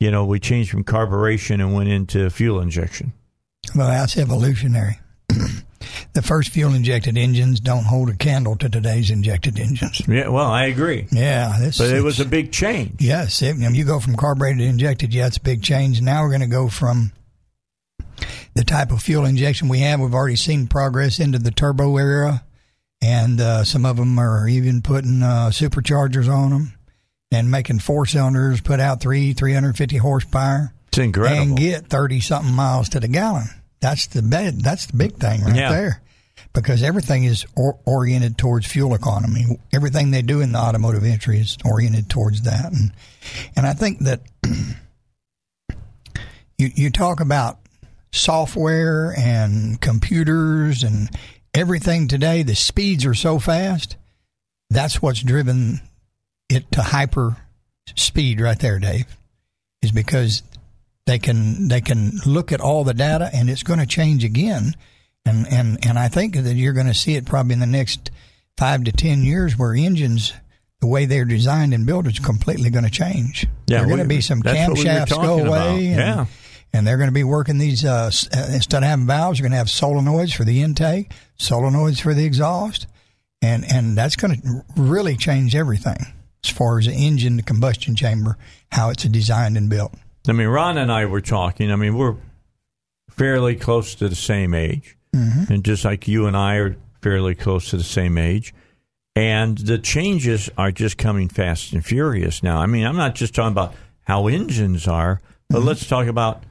you 0.00 0.10
know, 0.10 0.24
we 0.24 0.40
changed 0.40 0.70
from 0.70 0.84
carburetion 0.84 1.60
and 1.60 1.74
went 1.74 1.90
into 1.90 2.30
fuel 2.30 2.60
injection. 2.60 3.12
Well, 3.74 3.88
that's 3.88 4.16
evolutionary. 4.16 4.98
The 6.14 6.22
first 6.22 6.50
fuel 6.50 6.74
injected 6.74 7.16
engines 7.18 7.60
don't 7.60 7.84
hold 7.84 8.08
a 8.08 8.14
candle 8.14 8.56
to 8.56 8.68
today's 8.68 9.10
injected 9.10 9.58
engines. 9.58 10.02
Yeah, 10.08 10.28
well, 10.28 10.46
I 10.46 10.64
agree. 10.66 11.06
Yeah, 11.10 11.56
this, 11.60 11.78
but 11.78 11.90
it 11.92 12.02
was 12.02 12.20
a 12.20 12.24
big 12.24 12.52
change. 12.52 13.00
Yes, 13.00 13.42
it, 13.42 13.56
you 13.56 13.84
go 13.84 14.00
from 14.00 14.16
carbureted 14.16 14.58
to 14.58 14.64
injected. 14.64 15.12
Yeah, 15.12 15.26
it's 15.26 15.36
a 15.38 15.42
big 15.42 15.62
change. 15.62 16.00
Now 16.00 16.22
we're 16.22 16.28
going 16.30 16.40
to 16.40 16.46
go 16.46 16.68
from 16.68 17.12
the 18.54 18.64
type 18.64 18.92
of 18.92 19.02
fuel 19.02 19.24
injection 19.24 19.68
we 19.68 19.80
have. 19.80 20.00
We've 20.00 20.14
already 20.14 20.36
seen 20.36 20.66
progress 20.68 21.18
into 21.18 21.38
the 21.38 21.50
turbo 21.50 21.96
era, 21.96 22.44
and 23.02 23.40
uh, 23.40 23.64
some 23.64 23.84
of 23.84 23.96
them 23.96 24.18
are 24.18 24.46
even 24.48 24.82
putting 24.82 25.22
uh, 25.22 25.48
superchargers 25.52 26.28
on 26.32 26.50
them 26.50 26.74
and 27.32 27.50
making 27.50 27.80
four 27.80 28.06
cylinders 28.06 28.60
put 28.60 28.78
out 28.78 29.00
three 29.00 29.32
350 29.32 29.96
horsepower. 29.96 30.72
It's 30.88 30.98
incredible. 30.98 31.42
And 31.42 31.56
get 31.56 31.88
30 31.88 32.20
something 32.20 32.54
miles 32.54 32.88
to 32.90 33.00
the 33.00 33.08
gallon. 33.08 33.46
That's 33.80 34.06
the 34.06 34.22
bad, 34.22 34.60
that's 34.60 34.86
the 34.86 34.96
big 34.96 35.16
thing 35.16 35.42
right 35.42 35.56
Yeah. 35.56 35.72
there. 35.72 36.00
Because 36.54 36.82
everything 36.82 37.24
is 37.24 37.44
or, 37.56 37.78
oriented 37.84 38.38
towards 38.38 38.66
fuel 38.66 38.94
economy. 38.94 39.58
Everything 39.72 40.10
they 40.12 40.22
do 40.22 40.40
in 40.40 40.52
the 40.52 40.58
automotive 40.58 41.04
industry 41.04 41.38
is 41.38 41.58
oriented 41.64 42.08
towards 42.08 42.42
that. 42.42 42.72
And 42.72 42.92
and 43.56 43.66
I 43.66 43.74
think 43.74 43.98
that 44.00 44.20
you 46.58 46.70
you 46.74 46.90
talk 46.90 47.20
about 47.20 47.58
software 48.12 49.12
and 49.18 49.80
computers 49.80 50.84
and 50.84 51.10
everything 51.52 52.06
today, 52.06 52.42
the 52.42 52.54
speeds 52.54 53.04
are 53.04 53.14
so 53.14 53.38
fast. 53.38 53.96
That's 54.70 55.02
what's 55.02 55.22
driven 55.22 55.80
it 56.48 56.70
to 56.72 56.82
hyper 56.82 57.36
speed 57.96 58.40
right 58.40 58.58
there, 58.58 58.78
Dave. 58.78 59.06
Is 59.82 59.92
because 59.92 60.42
they 61.06 61.18
can 61.18 61.68
they 61.68 61.80
can 61.80 62.12
look 62.24 62.52
at 62.52 62.60
all 62.60 62.84
the 62.84 62.94
data 62.94 63.28
and 63.32 63.50
it's 63.50 63.62
going 63.62 63.80
to 63.80 63.86
change 63.86 64.24
again. 64.24 64.74
And 65.26 65.46
and 65.50 65.78
and 65.86 65.98
I 65.98 66.08
think 66.08 66.36
that 66.36 66.54
you're 66.54 66.72
going 66.74 66.86
to 66.86 66.94
see 66.94 67.14
it 67.14 67.24
probably 67.26 67.54
in 67.54 67.60
the 67.60 67.66
next 67.66 68.10
five 68.58 68.84
to 68.84 68.92
ten 68.92 69.22
years 69.24 69.58
where 69.58 69.74
engines 69.74 70.32
the 70.80 70.86
way 70.86 71.06
they're 71.06 71.24
designed 71.24 71.72
and 71.72 71.86
built 71.86 72.06
is 72.06 72.18
completely 72.18 72.68
going 72.68 72.84
to 72.84 72.90
change. 72.90 73.46
Yeah, 73.66 73.78
there 73.78 73.84
are 73.84 73.88
going 73.88 74.00
to 74.00 74.04
be 74.08 74.20
some 74.20 74.40
we 74.44 74.50
camshafts 74.50 75.10
go 75.10 75.38
away. 75.46 75.86
And, 75.86 75.96
Yeah. 75.96 76.26
and 76.74 76.86
they're 76.86 76.98
going 76.98 77.08
to 77.08 77.14
be 77.14 77.24
working 77.24 77.56
these 77.56 77.84
uh, 77.86 78.10
uh, 78.36 78.46
instead 78.52 78.82
of 78.82 78.88
having 78.88 79.06
valves, 79.06 79.38
you're 79.38 79.44
going 79.44 79.52
to 79.52 79.58
have 79.58 79.68
solenoids 79.68 80.34
for 80.34 80.44
the 80.44 80.60
intake, 80.60 81.10
solenoids 81.38 82.02
for 82.02 82.12
the 82.12 82.26
exhaust, 82.26 82.86
and 83.40 83.64
and 83.72 83.96
that's 83.96 84.16
going 84.16 84.40
to 84.42 84.64
really 84.76 85.16
change 85.16 85.56
everything 85.56 85.96
as 86.44 86.50
far 86.50 86.78
as 86.78 86.84
the 86.84 86.92
engine, 86.92 87.36
the 87.38 87.42
combustion 87.42 87.94
chamber, 87.96 88.36
how 88.70 88.90
it's 88.90 89.04
designed 89.04 89.56
and 89.56 89.70
built. 89.70 89.94
I 90.28 90.32
mean, 90.32 90.48
Ron 90.48 90.76
and 90.76 90.92
I 90.92 91.06
were 91.06 91.22
talking. 91.22 91.72
I 91.72 91.76
mean, 91.76 91.96
we're 91.96 92.16
fairly 93.10 93.54
close 93.56 93.94
to 93.96 94.08
the 94.08 94.14
same 94.14 94.52
age, 94.54 94.96
Mm-hmm. 95.14 95.52
and 95.52 95.64
just 95.64 95.84
like 95.84 96.08
you 96.08 96.26
and 96.26 96.36
I 96.36 96.56
are 96.56 96.76
fairly 97.00 97.36
close 97.36 97.70
to 97.70 97.76
the 97.76 97.84
same 97.84 98.18
age. 98.18 98.52
And 99.14 99.56
the 99.56 99.78
changes 99.78 100.50
are 100.58 100.72
just 100.72 100.98
coming 100.98 101.28
fast 101.28 101.72
and 101.72 101.84
furious 101.84 102.42
now. 102.42 102.58
I 102.58 102.66
mean, 102.66 102.84
I'm 102.84 102.96
not 102.96 103.14
just 103.14 103.32
talking 103.32 103.52
about 103.52 103.74
how 104.02 104.26
engines 104.26 104.88
are, 104.88 105.20
but 105.48 105.58
mm-hmm. 105.58 105.68
let's 105.68 105.86
talk 105.86 106.08
about 106.08 106.42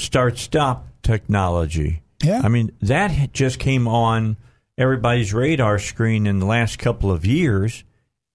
start 0.00 0.38
stop 0.38 0.88
technology. 1.02 2.02
Yeah. 2.22 2.40
I 2.42 2.48
mean, 2.48 2.72
that 2.82 3.32
just 3.32 3.60
came 3.60 3.86
on 3.86 4.36
everybody's 4.76 5.32
radar 5.32 5.78
screen 5.78 6.26
in 6.26 6.40
the 6.40 6.46
last 6.46 6.78
couple 6.78 7.12
of 7.12 7.24
years. 7.24 7.84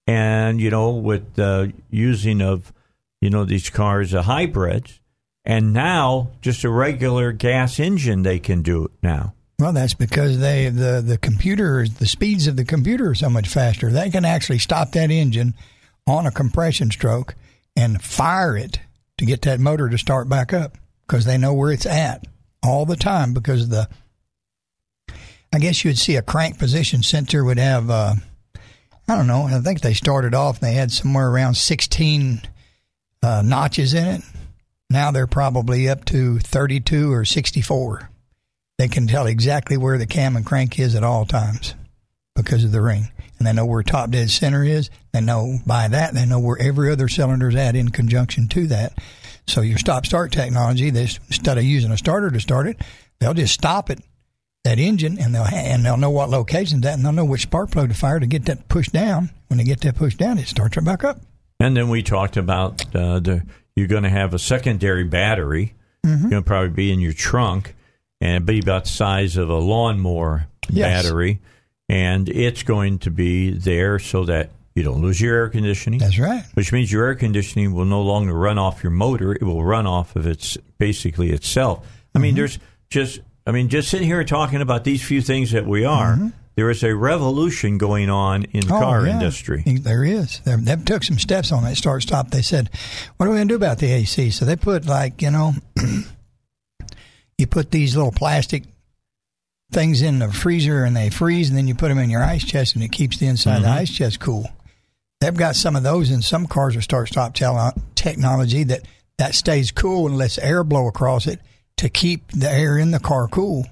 And, 0.06 0.60
you 0.60 0.70
know, 0.70 0.90
with 0.90 1.34
the 1.34 1.72
using 1.90 2.40
of, 2.40 2.72
you 3.20 3.28
know, 3.28 3.44
these 3.44 3.68
cars, 3.68 4.12
the 4.12 4.22
hybrids, 4.22 5.00
and 5.44 5.72
now 5.72 6.30
just 6.40 6.64
a 6.64 6.70
regular 6.70 7.32
gas 7.32 7.78
engine, 7.78 8.22
they 8.22 8.38
can 8.38 8.62
do 8.62 8.86
it 8.86 8.92
now. 9.02 9.34
Well, 9.58 9.72
that's 9.72 9.94
because 9.94 10.38
they 10.38 10.68
the 10.68 11.02
the 11.04 11.16
computer 11.16 11.86
the 11.88 12.06
speeds 12.06 12.46
of 12.46 12.56
the 12.56 12.64
computer 12.64 13.10
are 13.10 13.14
so 13.14 13.30
much 13.30 13.48
faster. 13.48 13.90
They 13.90 14.10
can 14.10 14.24
actually 14.26 14.58
stop 14.58 14.92
that 14.92 15.10
engine 15.10 15.54
on 16.06 16.26
a 16.26 16.30
compression 16.30 16.90
stroke 16.90 17.34
and 17.74 18.02
fire 18.02 18.56
it 18.56 18.80
to 19.16 19.24
get 19.24 19.42
that 19.42 19.60
motor 19.60 19.88
to 19.88 19.96
start 19.96 20.28
back 20.28 20.52
up 20.52 20.76
because 21.06 21.24
they 21.24 21.38
know 21.38 21.54
where 21.54 21.72
it's 21.72 21.86
at 21.86 22.26
all 22.62 22.84
the 22.84 22.96
time 22.96 23.32
because 23.32 23.68
the 23.70 23.88
I 25.54 25.58
guess 25.58 25.84
you'd 25.84 25.98
see 25.98 26.16
a 26.16 26.22
crank 26.22 26.58
position 26.58 27.02
sensor 27.02 27.42
would 27.42 27.58
have 27.58 27.88
uh, 27.88 28.14
I 29.08 29.16
don't 29.16 29.26
know, 29.26 29.44
I 29.44 29.60
think 29.60 29.80
they 29.80 29.94
started 29.94 30.34
off 30.34 30.60
they 30.60 30.72
had 30.72 30.90
somewhere 30.90 31.30
around 31.30 31.54
16 31.54 32.42
uh, 33.22 33.42
notches 33.42 33.94
in 33.94 34.06
it. 34.06 34.22
Now 34.90 35.12
they're 35.12 35.26
probably 35.26 35.88
up 35.88 36.04
to 36.06 36.40
32 36.40 37.10
or 37.10 37.24
64 37.24 38.10
they 38.78 38.88
can 38.88 39.06
tell 39.06 39.26
exactly 39.26 39.76
where 39.76 39.98
the 39.98 40.06
cam 40.06 40.36
and 40.36 40.44
crank 40.44 40.78
is 40.78 40.94
at 40.94 41.04
all 41.04 41.24
times 41.24 41.74
because 42.34 42.64
of 42.64 42.72
the 42.72 42.82
ring. 42.82 43.10
And 43.38 43.46
they 43.46 43.52
know 43.52 43.66
where 43.66 43.82
top 43.82 44.10
dead 44.10 44.30
center 44.30 44.64
is. 44.64 44.90
They 45.12 45.20
know 45.20 45.58
by 45.66 45.88
that, 45.88 46.14
they 46.14 46.26
know 46.26 46.40
where 46.40 46.60
every 46.60 46.90
other 46.90 47.08
cylinder 47.08 47.48
is 47.48 47.54
at 47.54 47.76
in 47.76 47.90
conjunction 47.90 48.48
to 48.48 48.66
that. 48.68 48.98
So 49.46 49.60
your 49.60 49.78
stop 49.78 50.06
start 50.06 50.32
technology, 50.32 50.90
they, 50.90 51.02
instead 51.02 51.58
of 51.58 51.64
using 51.64 51.90
a 51.90 51.98
starter 51.98 52.30
to 52.30 52.40
start 52.40 52.66
it, 52.66 52.80
they'll 53.20 53.34
just 53.34 53.54
stop 53.54 53.90
it, 53.90 54.00
that 54.64 54.78
engine, 54.78 55.18
and 55.18 55.34
they'll, 55.34 55.46
and 55.46 55.84
they'll 55.84 55.96
know 55.96 56.10
what 56.10 56.30
location's 56.30 56.84
at, 56.84 56.94
and 56.94 57.04
they'll 57.04 57.12
know 57.12 57.24
which 57.24 57.42
spark 57.42 57.70
plug 57.70 57.90
to 57.90 57.94
fire 57.94 58.18
to 58.18 58.26
get 58.26 58.46
that 58.46 58.68
pushed 58.68 58.92
down. 58.92 59.30
When 59.48 59.58
they 59.58 59.64
get 59.64 59.82
that 59.82 59.96
pushed 59.96 60.18
down, 60.18 60.38
it 60.38 60.48
starts 60.48 60.76
right 60.76 60.84
back 60.84 61.04
up. 61.04 61.20
And 61.60 61.76
then 61.76 61.88
we 61.88 62.02
talked 62.02 62.36
about 62.36 62.84
uh, 62.94 63.20
the 63.20 63.42
you're 63.76 63.86
going 63.86 64.02
to 64.02 64.10
have 64.10 64.34
a 64.34 64.38
secondary 64.38 65.04
battery. 65.04 65.74
Mm-hmm. 66.04 66.30
Going 66.30 66.42
to 66.42 66.46
probably 66.46 66.70
be 66.70 66.90
in 66.90 67.00
your 67.00 67.12
trunk 67.12 67.75
and 68.20 68.30
it'd 68.32 68.46
be 68.46 68.58
about 68.60 68.84
the 68.84 68.90
size 68.90 69.36
of 69.36 69.48
a 69.50 69.58
lawnmower 69.58 70.46
Yes. 70.68 71.04
battery, 71.04 71.40
and 71.88 72.28
it's 72.28 72.62
going 72.64 72.98
to 73.00 73.10
be 73.10 73.50
there 73.50 73.98
so 73.98 74.24
that 74.24 74.50
you 74.74 74.82
don't 74.82 75.00
lose 75.00 75.20
your 75.20 75.34
air 75.36 75.48
conditioning. 75.48 76.00
That's 76.00 76.18
right. 76.18 76.44
Which 76.54 76.72
means 76.72 76.90
your 76.92 77.06
air 77.06 77.14
conditioning 77.14 77.72
will 77.72 77.84
no 77.84 78.02
longer 78.02 78.34
run 78.34 78.58
off 78.58 78.82
your 78.82 78.90
motor; 78.90 79.32
it 79.32 79.42
will 79.42 79.64
run 79.64 79.86
off 79.86 80.16
of 80.16 80.26
its 80.26 80.56
basically 80.78 81.30
itself. 81.30 81.86
I 82.14 82.18
mean, 82.18 82.30
mm-hmm. 82.30 82.36
there's 82.38 82.58
just 82.90 83.20
I 83.46 83.52
mean, 83.52 83.68
just 83.68 83.88
sitting 83.88 84.08
here 84.08 84.22
talking 84.24 84.60
about 84.60 84.82
these 84.84 85.02
few 85.04 85.22
things 85.22 85.52
that 85.52 85.66
we 85.66 85.84
are. 85.84 86.14
Mm-hmm. 86.14 86.28
there 86.56 86.68
is 86.68 86.82
a 86.82 86.94
revolution 86.96 87.78
going 87.78 88.10
on 88.10 88.42
in 88.44 88.66
the 88.66 88.74
Oh, 88.74 88.80
car 88.80 89.06
yeah. 89.06 89.12
industry. 89.12 89.62
There 89.66 90.04
is. 90.04 90.40
They, 90.40 90.56
they 90.56 90.74
took 90.76 91.04
some 91.04 91.18
steps 91.18 91.52
on 91.52 91.62
that 91.62 91.76
start 91.76 92.02
stop. 92.02 92.30
They 92.32 92.42
said, 92.42 92.70
"What 93.16 93.26
are 93.26 93.30
we 93.30 93.36
going 93.36 93.46
to 93.48 93.52
do 93.52 93.56
about 93.56 93.78
the 93.78 93.92
AC?" 93.92 94.30
So 94.30 94.44
they 94.44 94.56
put 94.56 94.84
like 94.86 95.22
you 95.22 95.30
know, 95.30 95.54
you 97.38 97.46
put 97.46 97.70
these 97.70 97.96
little 97.96 98.12
plastic 98.12 98.64
things 99.72 100.02
in 100.02 100.18
the 100.18 100.32
freezer 100.32 100.84
and 100.84 100.96
they 100.96 101.10
freeze, 101.10 101.48
and 101.48 101.58
then 101.58 101.68
you 101.68 101.74
put 101.74 101.88
them 101.88 101.98
in 101.98 102.10
your 102.10 102.24
ice 102.24 102.44
chest, 102.44 102.74
and 102.74 102.84
it 102.84 102.92
keeps 102.92 103.18
the 103.18 103.26
inside 103.26 103.56
of 103.58 103.62
the 103.62 103.68
ice 103.68 103.90
chest 103.90 104.20
cool. 104.20 104.48
They've 105.20 105.34
got 105.34 105.56
some 105.56 105.76
of 105.76 105.82
those 105.82 106.10
in 106.10 106.22
some 106.22 106.46
cars 106.46 106.74
with 106.74 106.84
start 106.84 107.08
stop 107.08 107.34
technology 107.94 108.64
that 108.64 108.82
that 109.18 109.34
stays 109.34 109.70
cool 109.70 110.06
and 110.06 110.18
lets 110.18 110.38
air 110.38 110.62
blow 110.62 110.86
across 110.86 111.26
it 111.26 111.40
to 111.78 111.88
keep 111.88 112.30
the 112.32 112.50
air 112.50 112.78
in 112.78 112.90
the 112.90 113.00
car 113.00 113.28
cool 113.28 113.66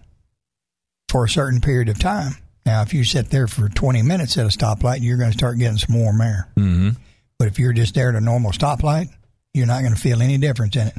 for 1.11 1.25
a 1.25 1.29
certain 1.29 1.61
period 1.61 1.89
of 1.89 1.99
time. 1.99 2.37
Now, 2.65 2.81
if 2.81 2.95
you 2.95 3.05
sit 3.05 3.29
there 3.29 3.47
for 3.47 3.69
20 3.69 4.01
minutes 4.03 4.39
at 4.39 4.47
a 4.47 4.49
stoplight, 4.49 5.03
you're 5.03 5.19
going 5.19 5.31
to 5.31 5.37
start 5.37 5.59
getting 5.59 5.77
some 5.77 6.01
warm 6.01 6.21
air. 6.23 6.49
hmm 6.57 6.91
But 7.39 7.49
if 7.49 7.59
you're 7.59 7.75
just 7.75 7.95
there 7.95 8.09
at 8.09 8.15
a 8.15 8.23
normal 8.23 8.53
stoplight, 8.53 9.09
you're 9.53 9.67
not 9.67 9.83
going 9.83 9.95
to 9.95 10.01
feel 10.01 10.23
any 10.23 10.39
difference 10.39 10.77
in 10.77 10.89
it 10.89 10.97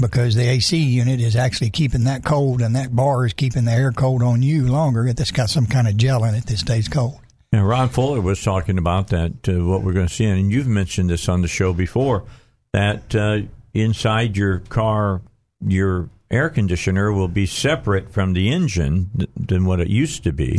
because 0.00 0.34
the 0.34 0.48
AC 0.48 0.76
unit 0.76 1.20
is 1.20 1.36
actually 1.36 1.70
keeping 1.70 2.04
that 2.04 2.24
cold, 2.24 2.60
and 2.60 2.74
that 2.76 2.94
bar 2.94 3.26
is 3.26 3.32
keeping 3.32 3.64
the 3.64 3.72
air 3.72 3.92
cold 3.92 4.22
on 4.22 4.42
you 4.42 4.66
longer. 4.66 5.06
if 5.06 5.18
It's 5.20 5.30
got 5.30 5.50
some 5.50 5.66
kind 5.66 5.88
of 5.88 5.96
gel 5.96 6.24
in 6.24 6.34
it 6.34 6.46
that 6.46 6.58
stays 6.58 6.88
cold. 6.88 7.18
Now, 7.52 7.64
Ron 7.64 7.88
Fuller 7.88 8.20
was 8.20 8.42
talking 8.42 8.78
about 8.78 9.08
that, 9.08 9.48
uh, 9.48 9.64
what 9.64 9.82
we're 9.82 9.92
going 9.92 10.08
to 10.08 10.12
see, 10.12 10.24
and 10.24 10.50
you've 10.50 10.66
mentioned 10.66 11.10
this 11.10 11.28
on 11.28 11.42
the 11.42 11.48
show 11.48 11.72
before, 11.72 12.24
that 12.72 13.14
uh, 13.14 13.42
inside 13.72 14.36
your 14.36 14.58
car, 14.58 15.22
your 15.64 16.10
air 16.30 16.50
conditioner 16.50 17.12
will 17.12 17.28
be 17.28 17.46
separate 17.46 18.10
from 18.10 18.32
the 18.32 18.50
engine 18.50 19.10
th- 19.16 19.30
than 19.36 19.64
what 19.64 19.78
it 19.78 19.88
used 19.88 20.24
to 20.24 20.32
be, 20.32 20.58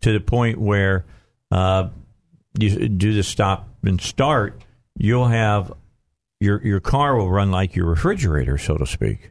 to 0.00 0.12
the 0.12 0.20
point 0.20 0.58
where 0.58 1.04
uh, 1.50 1.88
you 2.58 2.88
do 2.88 3.12
the 3.14 3.24
stop 3.24 3.68
and 3.82 4.00
start, 4.00 4.62
you'll 4.96 5.26
have 5.26 5.72
your 6.40 6.64
your 6.64 6.80
car 6.80 7.16
will 7.16 7.30
run 7.30 7.50
like 7.50 7.74
your 7.74 7.86
refrigerator, 7.86 8.58
so 8.58 8.76
to 8.76 8.86
speak. 8.86 9.30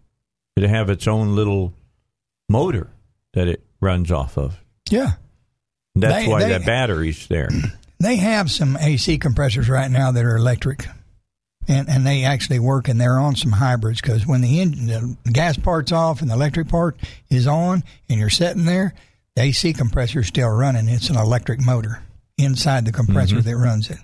It'll 0.56 0.70
have 0.70 0.90
its 0.90 1.08
own 1.08 1.36
little 1.36 1.74
motor 2.50 2.90
that 3.34 3.48
it 3.48 3.64
runs 3.80 4.12
off 4.12 4.38
of. 4.38 4.64
Yeah. 4.90 5.14
That's 5.96 6.26
They- 6.26 6.32
why 6.32 6.44
they- 6.44 6.50
that 6.50 6.66
battery's 6.66 7.28
there. 7.28 7.50
They 8.00 8.18
have 8.18 8.52
some 8.52 8.78
AC 8.78 9.18
compressors 9.18 9.68
right 9.70 9.90
now 9.90 10.12
that 10.12 10.24
are 10.24 10.36
electric, 10.36 10.86
and 11.68 11.90
and 11.90 12.06
they 12.06 12.26
actually 12.26 12.60
work, 12.60 12.88
and 12.88 13.02
they're 13.02 13.18
on 13.18 13.36
some 13.36 13.54
hybrids 13.54 14.02
because 14.02 14.28
when 14.28 14.42
the 14.42 14.62
engine, 14.62 15.18
the 15.24 15.32
gas 15.32 15.58
part's 15.58 15.92
off 15.92 16.22
and 16.22 16.30
the 16.30 16.36
electric 16.36 16.68
part 16.68 16.96
is 17.32 17.48
on, 17.48 17.84
and 18.08 18.20
you're 18.20 18.30
sitting 18.30 18.66
there, 18.66 18.94
the 19.36 19.42
AC 19.42 19.74
compressor's 19.74 20.28
still 20.28 20.50
running. 20.50 20.88
It's 20.88 21.10
an 21.10 21.16
electric 21.18 21.60
motor 21.60 22.04
inside 22.38 22.86
the 22.86 22.92
compressor 22.92 23.38
mm-hmm. 23.38 23.50
that 23.50 23.58
runs 23.58 23.90
it. 23.90 23.98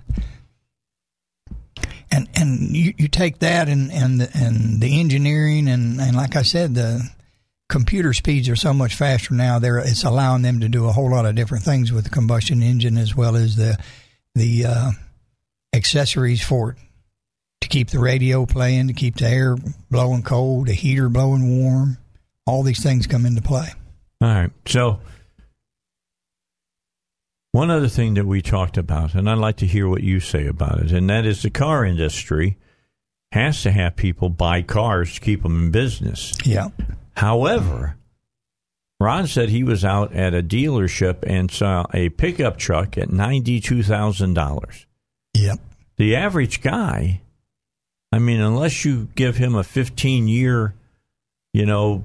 And 2.14 2.30
and 2.36 2.76
you, 2.76 2.94
you 2.98 3.08
take 3.08 3.40
that 3.40 3.68
and 3.68 3.92
and 3.92 4.22
the, 4.22 4.30
and 4.36 4.80
the 4.80 5.00
engineering 5.00 5.68
and 5.68 6.00
and 6.00 6.16
like 6.16 6.36
I 6.36 6.44
said 6.44 6.76
the 6.76 7.02
computer 7.70 8.14
speeds 8.14 8.48
are 8.50 8.56
so 8.56 8.72
much 8.72 8.94
faster 8.94 9.34
now. 9.34 9.58
There, 9.58 9.80
it's 9.80 10.04
allowing 10.04 10.44
them 10.44 10.60
to 10.60 10.70
do 10.70 10.86
a 10.88 10.92
whole 10.92 11.10
lot 11.10 11.26
of 11.26 11.34
different 11.34 11.64
things 11.64 11.92
with 11.92 12.04
the 12.04 12.12
combustion 12.12 12.62
engine 12.62 12.98
as 12.98 13.16
well 13.16 13.36
as 13.36 13.56
the 13.56 13.78
the 14.36 14.66
uh, 14.66 14.92
accessories 15.74 16.44
for 16.44 16.72
it 16.72 16.78
to 17.62 17.68
keep 17.70 17.90
the 17.90 18.00
radio 18.00 18.46
playing, 18.46 18.88
to 18.88 18.94
keep 18.94 19.16
the 19.16 19.28
air 19.28 19.56
blowing 19.90 20.22
cold, 20.22 20.68
the 20.68 20.74
heater 20.74 21.10
blowing 21.10 21.64
warm. 21.64 21.98
All 22.46 22.62
these 22.62 22.84
things 22.84 23.08
come 23.08 23.26
into 23.26 23.42
play. 23.42 23.70
All 24.22 24.28
right. 24.28 24.52
So, 24.68 25.00
one 27.54 27.72
other 27.72 27.88
thing 27.88 28.16
that 28.16 28.26
we 28.26 28.42
talked 28.42 28.78
about, 28.78 29.14
and 29.16 29.30
I'd 29.30 29.38
like 29.38 29.58
to 29.58 29.68
hear 29.68 29.88
what 29.88 30.04
you 30.04 30.20
say 30.20 30.46
about 30.48 30.80
it, 30.82 30.92
and 30.92 31.10
that 31.10 31.26
is 31.26 31.42
the 31.44 31.50
car 31.50 31.86
industry 31.86 32.58
has 33.32 33.62
to 33.64 33.72
have 33.72 33.96
people 33.96 34.30
buy 34.30 34.62
cars 34.62 35.14
to 35.16 35.22
keep 35.22 35.44
them 35.44 35.66
in 35.66 35.72
business. 35.72 36.34
Yeah, 36.46 36.70
However, 37.16 37.96
Ron 39.00 39.28
said 39.28 39.50
he 39.50 39.64
was 39.64 39.86
out 39.86 40.14
at 40.14 40.34
a 40.34 40.42
dealership 40.42 41.24
and 41.28 41.52
saw 41.52 41.86
a 41.94 42.10
pickup 42.10 42.58
truck 42.58 42.98
at 42.98 43.10
$92,000. 43.10 44.86
yep. 45.36 45.60
The 45.96 46.16
average 46.16 46.62
guy, 46.62 47.22
I 48.12 48.18
mean, 48.20 48.40
unless 48.42 48.84
you 48.84 49.10
give 49.16 49.38
him 49.38 49.54
a 49.54 49.64
15 49.64 50.28
year, 50.28 50.74
you 51.54 51.68
know, 51.68 52.04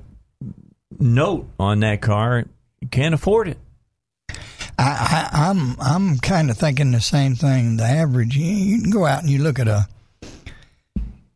note 0.99 1.49
on 1.59 1.81
that 1.81 2.03
car, 2.03 2.45
you 2.81 2.89
can't 2.89 3.15
afford 3.15 3.49
it. 3.49 3.59
I, 4.79 5.29
I, 5.33 5.51
I'm 5.51 5.77
I'm 5.81 6.19
kind 6.19 6.51
of 6.51 6.57
thinking 6.57 6.93
the 6.93 7.01
same 7.01 7.35
thing. 7.35 7.79
The 7.79 7.85
average, 7.85 8.37
you, 8.37 8.45
you 8.45 8.81
can 8.81 8.91
go 8.91 9.07
out 9.07 9.23
and 9.23 9.31
you 9.31 9.43
look 9.43 9.59
at 9.59 9.67
a 9.67 9.89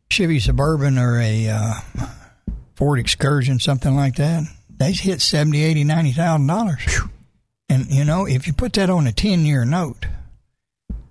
Chevy 0.09 0.39
Suburban 0.39 0.97
or 0.97 1.19
a 1.19 1.49
uh, 1.49 1.73
Ford 2.75 2.99
Excursion, 2.99 3.59
something 3.59 3.95
like 3.95 4.15
that. 4.15 4.43
They 4.69 4.93
hit 4.93 5.21
seventy, 5.21 5.63
eighty, 5.63 5.83
ninety 5.83 6.13
thousand 6.13 6.47
dollars. 6.47 7.01
And 7.67 7.87
you 7.87 8.05
know, 8.05 8.25
if 8.25 8.47
you 8.47 8.53
put 8.53 8.73
that 8.73 8.89
on 8.89 9.07
a 9.07 9.11
ten 9.11 9.45
year 9.45 9.65
note, 9.65 10.05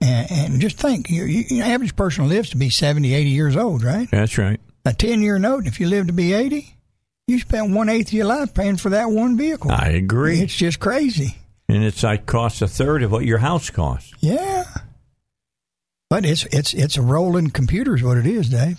and, 0.01 0.31
and 0.31 0.61
just 0.61 0.79
think, 0.79 1.11
you, 1.11 1.25
you, 1.25 1.45
your 1.49 1.67
average 1.67 1.95
person 1.97 2.29
lives 2.29 2.51
to 2.51 2.57
be 2.57 2.71
70, 2.71 3.15
80 3.15 3.31
years 3.31 3.57
old, 3.57 3.85
right? 3.85 4.11
That's 4.11 4.39
right. 4.39 4.59
A 4.85 4.93
ten 4.93 5.21
year 5.21 5.39
note, 5.39 5.67
if 5.67 5.81
you 5.81 5.87
live 5.87 6.07
to 6.07 6.13
be 6.13 6.33
eighty, 6.33 6.77
you 7.27 7.39
spent 7.39 7.71
one 7.73 7.89
eighth 7.89 8.09
of 8.09 8.15
your 8.15 8.27
life 8.27 8.55
paying 8.55 8.79
for 8.79 8.91
that 8.91 9.11
one 9.11 9.37
vehicle. 9.37 9.71
I 9.71 9.89
agree. 9.89 10.41
It's 10.41 10.57
just 10.57 10.81
crazy. 10.81 11.37
And 11.73 11.85
it's 11.85 12.03
like 12.03 12.27
costs 12.27 12.61
a 12.61 12.69
third 12.69 13.03
of 13.03 13.11
what 13.11 13.25
your 13.25 13.39
house 13.39 13.71
costs. 13.71 14.13
Yeah. 14.21 14.65
But 16.11 16.27
it's 16.27 16.45
it's 16.53 16.75
it's 16.75 16.99
a 16.99 17.03
rolling 17.03 17.49
computer 17.49 17.95
is 17.95 18.03
what 18.03 18.19
it 18.19 18.27
is, 18.27 18.51
Dave. 18.51 18.79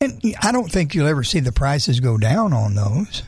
And 0.00 0.22
I 0.40 0.52
don't 0.52 0.70
think 0.70 0.94
you'll 0.94 1.08
ever 1.08 1.24
see 1.24 1.40
the 1.40 1.50
prices 1.50 1.98
go 1.98 2.16
down 2.16 2.52
on 2.52 2.76
those 2.76 3.24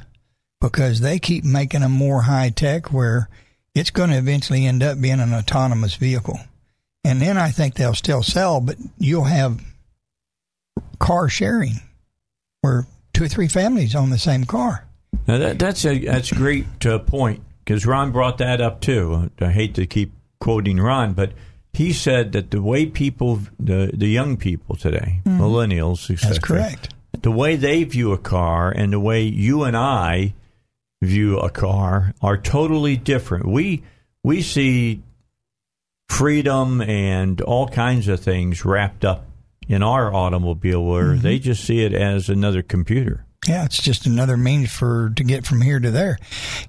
because 0.60 1.00
they 1.00 1.18
keep 1.18 1.42
making 1.42 1.80
them 1.80 1.90
more 1.90 2.22
high 2.22 2.50
tech 2.50 2.92
where 2.92 3.28
it's 3.74 3.90
going 3.90 4.10
to 4.10 4.16
eventually 4.16 4.64
end 4.64 4.84
up 4.84 5.00
being 5.00 5.18
an 5.18 5.34
autonomous 5.34 5.96
vehicle. 5.96 6.38
And 7.02 7.20
then 7.20 7.36
I 7.36 7.50
think 7.50 7.74
they'll 7.74 7.94
still 7.94 8.22
sell, 8.22 8.60
but 8.60 8.76
you'll 8.98 9.24
have 9.24 9.60
car 11.00 11.28
sharing 11.28 11.80
where 12.60 12.86
two 13.12 13.24
or 13.24 13.28
three 13.28 13.48
families 13.48 13.96
own 13.96 14.10
the 14.10 14.18
same 14.18 14.44
car. 14.44 14.84
Now 15.26 15.38
that, 15.38 15.58
that's 15.58 15.84
a 15.84 15.98
that's 15.98 16.30
a 16.30 16.36
great 16.36 16.86
uh, 16.86 17.00
point 17.00 17.42
because 17.68 17.84
Ron 17.84 18.12
brought 18.12 18.38
that 18.38 18.62
up 18.62 18.80
too. 18.80 19.30
I 19.40 19.52
hate 19.52 19.74
to 19.74 19.84
keep 19.86 20.12
quoting 20.40 20.78
Ron, 20.80 21.12
but 21.12 21.32
he 21.74 21.92
said 21.92 22.32
that 22.32 22.50
the 22.50 22.62
way 22.62 22.86
people, 22.86 23.40
the 23.60 23.90
the 23.92 24.08
young 24.08 24.38
people 24.38 24.74
today, 24.74 25.20
millennials, 25.26 26.10
etc.. 26.10 26.28
That's 26.28 26.38
correct. 26.38 26.94
the 27.20 27.30
way 27.30 27.56
they 27.56 27.84
view 27.84 28.12
a 28.12 28.18
car 28.18 28.70
and 28.70 28.92
the 28.94 28.98
way 29.00 29.22
you 29.22 29.64
and 29.64 29.76
I 29.76 30.32
view 31.02 31.38
a 31.38 31.50
car 31.50 32.14
are 32.22 32.38
totally 32.38 32.96
different. 32.96 33.46
We 33.46 33.82
we 34.24 34.40
see 34.40 35.02
freedom 36.08 36.80
and 36.80 37.40
all 37.42 37.68
kinds 37.68 38.08
of 38.08 38.20
things 38.20 38.64
wrapped 38.64 39.04
up 39.04 39.26
in 39.68 39.82
our 39.82 40.12
automobile 40.14 40.82
where 40.84 41.08
Mm-hmm. 41.12 41.20
they 41.22 41.38
just 41.38 41.62
see 41.64 41.80
it 41.84 41.92
as 41.92 42.30
another 42.30 42.62
computer. 42.62 43.26
Yeah, 43.46 43.64
it's 43.64 43.80
just 43.80 44.04
another 44.06 44.36
means 44.36 44.70
for 44.72 45.10
to 45.16 45.24
get 45.24 45.46
from 45.46 45.60
here 45.62 45.78
to 45.78 45.90
there. 45.90 46.18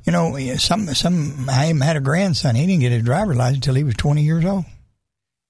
You 0.05 0.11
know, 0.11 0.37
some 0.57 0.87
some 0.93 1.49
I 1.49 1.69
even 1.69 1.81
had 1.81 1.97
a 1.97 2.01
grandson. 2.01 2.55
He 2.55 2.65
didn't 2.67 2.81
get 2.81 2.91
his 2.91 3.03
driver's 3.03 3.37
license 3.37 3.57
until 3.57 3.75
he 3.75 3.83
was 3.83 3.95
twenty 3.95 4.23
years 4.23 4.45
old. 4.45 4.65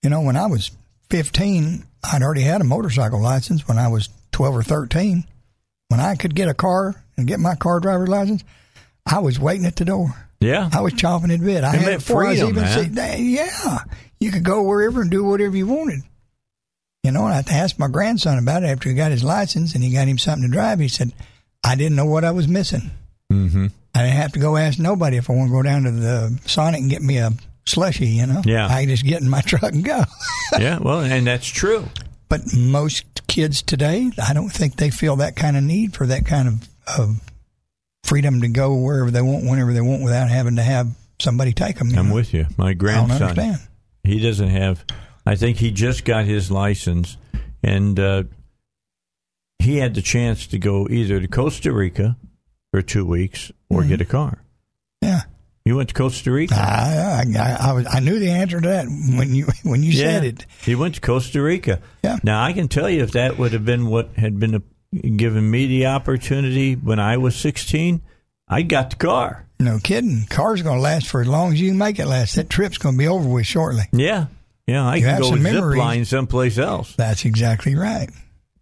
You 0.01 0.09
know, 0.09 0.21
when 0.21 0.37
I 0.37 0.47
was 0.47 0.71
fifteen, 1.09 1.85
I'd 2.03 2.23
already 2.23 2.41
had 2.41 2.61
a 2.61 2.65
motorcycle 2.65 3.21
license. 3.21 3.67
When 3.67 3.77
I 3.77 3.89
was 3.89 4.09
twelve 4.31 4.55
or 4.55 4.63
thirteen, 4.63 5.25
when 5.89 5.99
I 5.99 6.15
could 6.15 6.33
get 6.35 6.47
a 6.49 6.53
car 6.53 7.03
and 7.17 7.27
get 7.27 7.39
my 7.39 7.55
car 7.55 7.79
driver's 7.79 8.09
license, 8.09 8.43
I 9.05 9.19
was 9.19 9.39
waiting 9.39 9.65
at 9.65 9.75
the 9.75 9.85
door. 9.85 10.13
Yeah, 10.39 10.69
I 10.71 10.79
was 10.81 10.93
chomping 10.93 11.33
at 11.33 11.41
bit. 11.41 11.63
I 11.65 11.75
It 11.75 11.81
had 11.81 11.93
it 11.93 11.97
before 11.99 12.25
I 12.25 12.29
was 12.29 12.39
freedom, 12.39 12.57
even 12.57 12.95
man. 12.95 13.17
see- 13.17 13.35
yeah, 13.35 13.79
you 14.21 14.31
could 14.31 14.43
go 14.45 14.63
wherever 14.63 15.01
and 15.01 15.11
do 15.11 15.25
whatever 15.25 15.57
you 15.57 15.67
wanted. 15.67 16.01
You 17.03 17.11
know, 17.11 17.25
and 17.25 17.33
I 17.33 17.53
asked 17.53 17.79
my 17.79 17.87
grandson 17.87 18.37
about 18.37 18.63
it 18.63 18.67
after 18.67 18.89
he 18.89 18.95
got 18.95 19.11
his 19.11 19.23
license 19.23 19.73
and 19.73 19.83
he 19.83 19.93
got 19.93 20.07
him 20.07 20.17
something 20.17 20.49
to 20.49 20.53
drive. 20.53 20.79
He 20.79 20.89
said, 20.89 21.13
I 21.63 21.75
didn't 21.75 21.95
know 21.95 22.05
what 22.05 22.25
I 22.25 22.31
was 22.31 22.47
missing. 22.47 22.91
mm-hmm. 23.31 23.67
I 23.95 24.03
didn't 24.03 24.17
have 24.17 24.33
to 24.33 24.39
go 24.39 24.55
ask 24.57 24.77
nobody 24.79 25.17
if 25.17 25.29
I 25.29 25.33
want 25.33 25.49
to 25.49 25.53
go 25.53 25.63
down 25.63 25.83
to 25.83 25.91
the 25.91 26.39
Sonic 26.45 26.81
and 26.81 26.89
get 26.89 27.01
me 27.01 27.17
a 27.17 27.31
slushy, 27.65 28.07
you 28.07 28.27
know? 28.27 28.41
Yeah. 28.45 28.67
I 28.67 28.85
just 28.85 29.03
get 29.03 29.21
in 29.21 29.29
my 29.29 29.41
truck 29.45 29.71
and 29.73 29.83
go. 29.83 30.03
yeah. 30.59 30.77
Well, 30.79 30.99
and 30.99 31.25
that's 31.25 31.47
true. 31.47 31.85
but 32.27 32.41
most 32.55 33.05
kids 33.27 33.61
today, 33.61 34.11
I 34.21 34.33
don't 34.33 34.49
think 34.49 34.75
they 34.75 34.89
feel 34.89 35.17
that 35.17 35.35
kind 35.35 35.57
of 35.57 35.63
need 35.63 35.95
for 35.95 36.05
that 36.07 36.25
kind 36.25 36.47
of, 36.47 36.69
of 36.97 37.21
freedom 38.03 38.41
to 38.41 38.47
go 38.49 38.75
wherever 38.75 39.09
they 39.11 39.21
want, 39.21 39.45
whenever 39.45 39.73
they 39.73 39.81
want, 39.81 40.03
without 40.03 40.29
having 40.29 40.57
to 40.57 40.63
have 40.63 40.87
somebody 41.19 41.53
take 41.53 41.77
them. 41.77 41.97
I'm 41.97 42.11
with 42.11 42.33
you. 42.33 42.45
My 42.57 42.73
grandson, 42.73 43.57
he 44.03 44.19
doesn't 44.19 44.49
have. 44.49 44.83
I 45.29 45.35
think 45.35 45.57
he 45.57 45.69
just 45.69 46.05
got 46.05 46.25
his 46.25 46.49
license, 46.49 47.15
and 47.61 47.99
uh, 47.99 48.23
he 49.59 49.77
had 49.77 49.93
the 49.93 50.01
chance 50.01 50.47
to 50.47 50.57
go 50.57 50.87
either 50.89 51.19
to 51.19 51.27
Costa 51.27 51.71
Rica 51.71 52.17
for 52.71 52.81
two 52.81 53.05
weeks 53.05 53.51
or 53.69 53.81
Mm-hmm. 53.81 53.89
get 53.89 54.01
a 54.01 54.05
car. 54.05 54.41
Yeah. 55.03 55.21
You 55.65 55.75
went 55.75 55.89
to 55.89 55.93
Costa 55.95 56.31
Rica. 56.31 56.55
I, 56.55 57.23
I, 57.35 57.39
I, 57.39 57.57
I, 57.69 57.73
was, 57.73 57.85
I 57.85 57.99
knew 57.99 58.17
the 58.17 58.31
answer 58.31 58.59
to 58.59 58.67
that 58.69 58.85
when 58.87 59.35
you 59.35 59.45
when 59.63 59.83
you 59.83 59.91
said 59.91 60.23
it. 60.23 60.47
He 60.63 60.73
went 60.73 60.95
to 60.95 61.01
Costa 61.01 61.43
Rica. 61.43 61.79
Yeah. 62.03 62.17
Now 62.23 62.43
I 62.43 62.53
can 62.53 62.67
tell 62.67 62.89
you 62.89 63.03
if 63.03 63.11
that 63.11 63.37
would 63.37 63.53
have 63.53 63.65
been 63.65 63.85
what 63.85 64.09
had 64.15 64.39
been 64.39 64.55
a, 64.55 64.61
given 64.97 65.51
me 65.51 65.67
the 65.67 65.85
opportunity 65.85 66.73
when 66.73 66.99
I 66.99 67.17
was 67.17 67.35
16, 67.35 68.01
I 68.47 68.63
got 68.63 68.89
the 68.89 68.95
car. 68.95 69.45
No 69.59 69.77
kidding. 69.77 70.25
Car's 70.27 70.63
going 70.63 70.77
to 70.77 70.81
last 70.81 71.07
for 71.07 71.21
as 71.21 71.27
long 71.27 71.53
as 71.53 71.61
you 71.61 71.69
can 71.69 71.77
make 71.77 71.99
it 71.99 72.07
last. 72.07 72.35
That 72.35 72.49
trip's 72.49 72.79
going 72.79 72.95
to 72.95 72.99
be 72.99 73.07
over 73.07 73.29
with 73.29 73.45
shortly. 73.45 73.83
Yeah. 73.91 74.25
Yeah, 74.69 74.87
I 74.87 74.95
You 74.97 75.01
can 75.01 75.09
have 75.09 75.21
go 75.21 75.35
zip 75.35 75.63
line 75.77 76.05
someplace 76.05 76.57
else. 76.57 76.95
That's 76.95 77.25
exactly 77.25 77.75
right. 77.75 78.09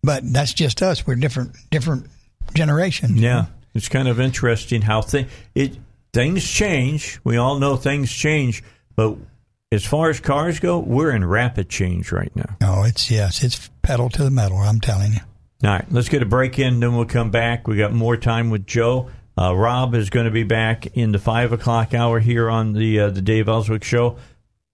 But 0.04 0.22
that's 0.32 0.54
just 0.54 0.82
us. 0.82 1.06
We're 1.06 1.16
different 1.16 1.56
different 1.70 2.08
generations. 2.54 3.20
Yeah, 3.20 3.48
it's 3.74 3.90
kind 3.90 4.08
of 4.08 4.20
interesting 4.20 4.82
how 4.82 5.02
thi- 5.02 5.28
it 5.54 5.78
things 6.14 6.48
change. 6.50 7.20
We 7.24 7.38
all 7.38 7.60
know 7.60 7.76
things 7.76 8.12
change, 8.12 8.64
but 8.96 9.18
as 9.72 9.86
far 9.86 10.10
as 10.10 10.20
cars 10.22 10.60
go, 10.60 10.80
we're 10.80 11.12
in 11.12 11.26
rapid 11.26 11.70
change 11.70 12.12
right 12.12 12.34
now. 12.36 12.56
Oh, 12.62 12.84
it's 12.84 13.12
yes, 13.12 13.44
it's 13.44 13.70
pedal 13.82 14.10
to 14.12 14.24
the 14.24 14.32
metal. 14.32 14.58
I'm 14.58 14.80
telling 14.80 15.14
you. 15.14 15.20
All 15.64 15.72
right, 15.72 15.86
let's 15.92 16.08
get 16.08 16.22
a 16.22 16.26
break 16.26 16.60
in, 16.60 16.80
then 16.80 16.96
we'll 16.96 17.06
come 17.06 17.32
back. 17.32 17.68
We 17.68 17.78
got 17.78 17.92
more 17.92 18.16
time 18.16 18.50
with 18.50 18.66
Joe. 18.66 19.10
Uh, 19.38 19.56
Rob 19.56 19.94
is 19.94 20.10
going 20.10 20.26
to 20.26 20.32
be 20.32 20.44
back 20.44 20.88
in 20.96 21.12
the 21.12 21.20
five 21.20 21.52
o'clock 21.52 21.94
hour 21.94 22.20
here 22.20 22.50
on 22.50 22.74
the 22.74 23.00
uh, 23.00 23.10
the 23.10 23.22
Dave 23.22 23.50
Elswick 23.50 23.84
Show. 23.84 24.18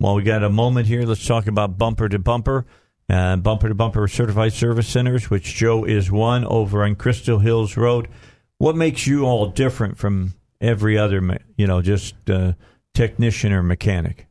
While 0.04 0.16
we 0.16 0.24
got 0.24 0.44
a 0.44 0.50
moment 0.50 0.88
here, 0.88 1.04
let's 1.04 1.26
talk 1.26 1.48
about 1.48 1.78
bumper 1.78 2.10
to 2.10 2.20
bumper. 2.20 2.66
Uh, 3.10 3.38
bumper 3.38 3.70
to 3.70 3.74
bumper 3.74 4.06
certified 4.10 4.52
service 4.52 4.86
centers, 4.86 5.30
which 5.30 5.56
Joe 5.56 5.86
is 5.86 6.12
one 6.12 6.44
over 6.44 6.84
on 6.84 6.96
Crystal 6.96 7.40
Hills 7.40 7.78
Road. 7.78 8.10
What 8.58 8.76
makes 8.76 9.08
you 9.08 9.24
all 9.24 9.46
different 9.46 9.98
from 9.98 10.34
every 10.60 10.98
other, 10.98 11.40
you 11.56 11.68
know, 11.68 11.82
just 11.82 12.16
uh, 12.30 12.52
technician 12.94 13.54
or 13.54 13.64
mechanic? 13.64 14.28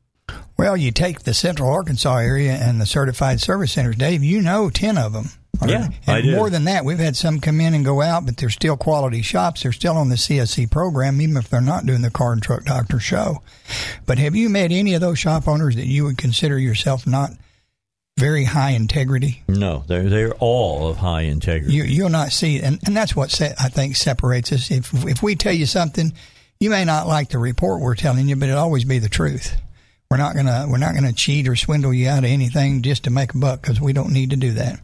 Well, 0.59 0.77
you 0.77 0.91
take 0.91 1.23
the 1.23 1.33
Central 1.33 1.71
Arkansas 1.71 2.17
area 2.17 2.53
and 2.53 2.79
the 2.79 2.85
certified 2.85 3.41
service 3.41 3.73
centers, 3.73 3.97
Dave. 3.97 4.23
You 4.23 4.43
know, 4.43 4.69
ten 4.69 4.99
of 4.99 5.15
them 5.15 5.31
Yeah, 5.69 5.89
and 6.07 6.17
I 6.17 6.21
do. 6.23 6.37
more 6.37 6.51
than 6.51 6.65
that, 6.65 6.85
we've 6.85 6.99
had 6.99 7.17
some 7.17 7.41
come 7.41 7.61
in 7.61 7.75
and 7.75 7.85
go 7.85 8.01
out, 8.03 8.27
but 8.27 8.37
they're 8.37 8.51
still 8.51 8.77
quality 8.77 9.23
shops. 9.23 9.63
They're 9.63 9.73
still 9.73 9.97
on 9.97 10.09
the 10.09 10.17
CSC 10.17 10.71
program, 10.71 11.21
even 11.21 11.37
if 11.37 11.49
they're 11.49 11.61
not 11.61 11.87
doing 11.87 12.03
the 12.03 12.11
car 12.11 12.33
and 12.33 12.43
truck 12.43 12.65
doctor 12.65 12.99
show. 12.99 13.43
But 14.07 14.19
have 14.19 14.35
you 14.35 14.49
met 14.49 14.73
any 14.73 14.95
of 14.95 15.01
those 15.01 15.19
shop 15.19 15.47
owners 15.49 15.77
that 15.77 15.87
you 15.87 16.05
would 16.05 16.19
consider 16.19 16.59
yourself 16.59 17.07
not 17.07 17.31
very 18.19 18.45
high 18.45 18.71
integrity? 18.71 19.43
No, 19.49 19.85
they're 19.87 20.09
they're 20.09 20.35
all 20.35 20.89
of 20.89 20.99
high 20.99 21.23
integrity. 21.23 21.75
You, 21.75 21.85
you'll 21.85 22.09
not 22.11 22.33
see, 22.33 22.61
and, 22.61 22.79
and 22.87 22.97
that's 22.97 23.17
what 23.17 23.31
se- 23.31 23.55
I 23.59 23.69
think 23.69 23.97
separates 23.97 24.53
us. 24.53 24.71
If 24.71 24.93
if 25.07 25.23
we 25.23 25.35
tell 25.37 25.55
you 25.55 25.67
something, 25.67 26.13
you 26.61 26.71
may 26.71 26.85
not 26.85 27.07
like 27.09 27.31
the 27.31 27.39
report 27.39 27.81
we're 27.81 27.95
telling 27.95 28.29
you, 28.29 28.37
but 28.37 28.49
it'll 28.49 28.61
always 28.61 28.85
be 28.85 28.99
the 28.99 29.09
truth. 29.09 29.57
We're 30.11 30.19
not 30.19 30.37
gonna 30.37 30.67
we're 30.69 30.77
not 30.77 30.95
gonna 30.95 31.15
cheat 31.15 31.49
or 31.49 31.57
swindle 31.57 31.95
you 31.95 32.09
out 32.09 32.19
of 32.19 32.25
anything 32.27 32.83
just 32.83 33.05
to 33.05 33.11
make 33.11 33.33
a 33.35 33.39
buck 33.39 33.63
because 33.63 33.81
we 33.81 33.95
don't 33.95 34.13
need 34.13 34.31
to 34.31 34.37
do 34.37 34.53
that. 34.53 34.79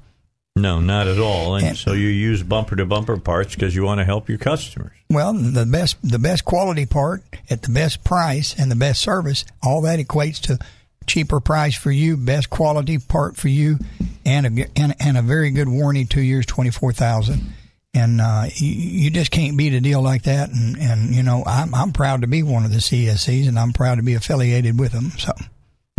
No, 0.59 0.81
not 0.81 1.07
at 1.07 1.19
all. 1.19 1.55
And, 1.55 1.69
And- 1.69 1.77
so 1.77 1.93
you 1.93 2.09
use 2.09 2.43
bumper 2.43 2.77
to 2.77 2.85
bumper 2.85 3.17
parts 3.17 3.55
because 3.55 3.75
you 3.75 3.83
want 3.85 3.99
to 4.01 4.05
help 4.05 4.29
your 4.29 4.39
customers. 4.39 4.93
Well, 5.11 5.33
the 5.33 5.65
best 5.65 5.97
the 6.03 6.19
best 6.19 6.45
quality 6.45 6.85
part 6.85 7.23
at 7.49 7.63
the 7.63 7.71
best 7.71 8.05
price 8.05 8.55
and 8.59 8.71
the 8.71 8.77
best 8.77 9.01
service, 9.01 9.45
all 9.63 9.81
that 9.83 9.99
equates 9.99 10.41
to 10.43 10.59
cheaper 11.07 11.41
price 11.41 11.75
for 11.75 11.91
you, 11.91 12.17
best 12.19 12.51
quality 12.51 12.99
part 12.99 13.37
for 13.37 13.49
you, 13.49 13.79
and 14.27 14.47
a 14.59 14.67
and, 14.77 14.95
and 15.01 15.17
a 15.17 15.23
very 15.23 15.51
good 15.51 15.69
warranty, 15.69 16.05
two 16.05 16.21
years, 16.21 16.45
twenty 16.45 16.71
four 16.71 16.93
thousand. 16.93 17.55
And 17.95 18.21
uh, 18.21 18.45
you, 18.55 18.69
you 18.71 19.11
just 19.11 19.31
can't 19.31 19.57
beat 19.57 19.73
a 19.73 19.81
deal 19.81 20.03
like 20.03 20.25
that. 20.25 20.51
And, 20.51 20.77
and 20.77 21.15
you 21.15 21.23
know, 21.23 21.43
I'm 21.47 21.75
I'm 21.75 21.93
proud 21.93 22.21
to 22.21 22.27
be 22.27 22.43
one 22.43 22.67
of 22.67 22.71
the 22.71 22.79
CSCs, 22.79 23.49
and 23.49 23.59
I'm 23.59 23.73
proud 23.73 23.95
to 23.97 24.03
be 24.03 24.13
affiliated 24.15 24.79
with 24.79 24.93
them. 24.93 25.11
So 25.19 25.33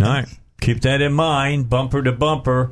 All 0.00 0.06
right. 0.08 0.28
Keep 0.60 0.82
that 0.82 1.00
in 1.02 1.12
mind. 1.14 1.68
Bumper 1.68 2.02
to 2.02 2.12
bumper, 2.12 2.70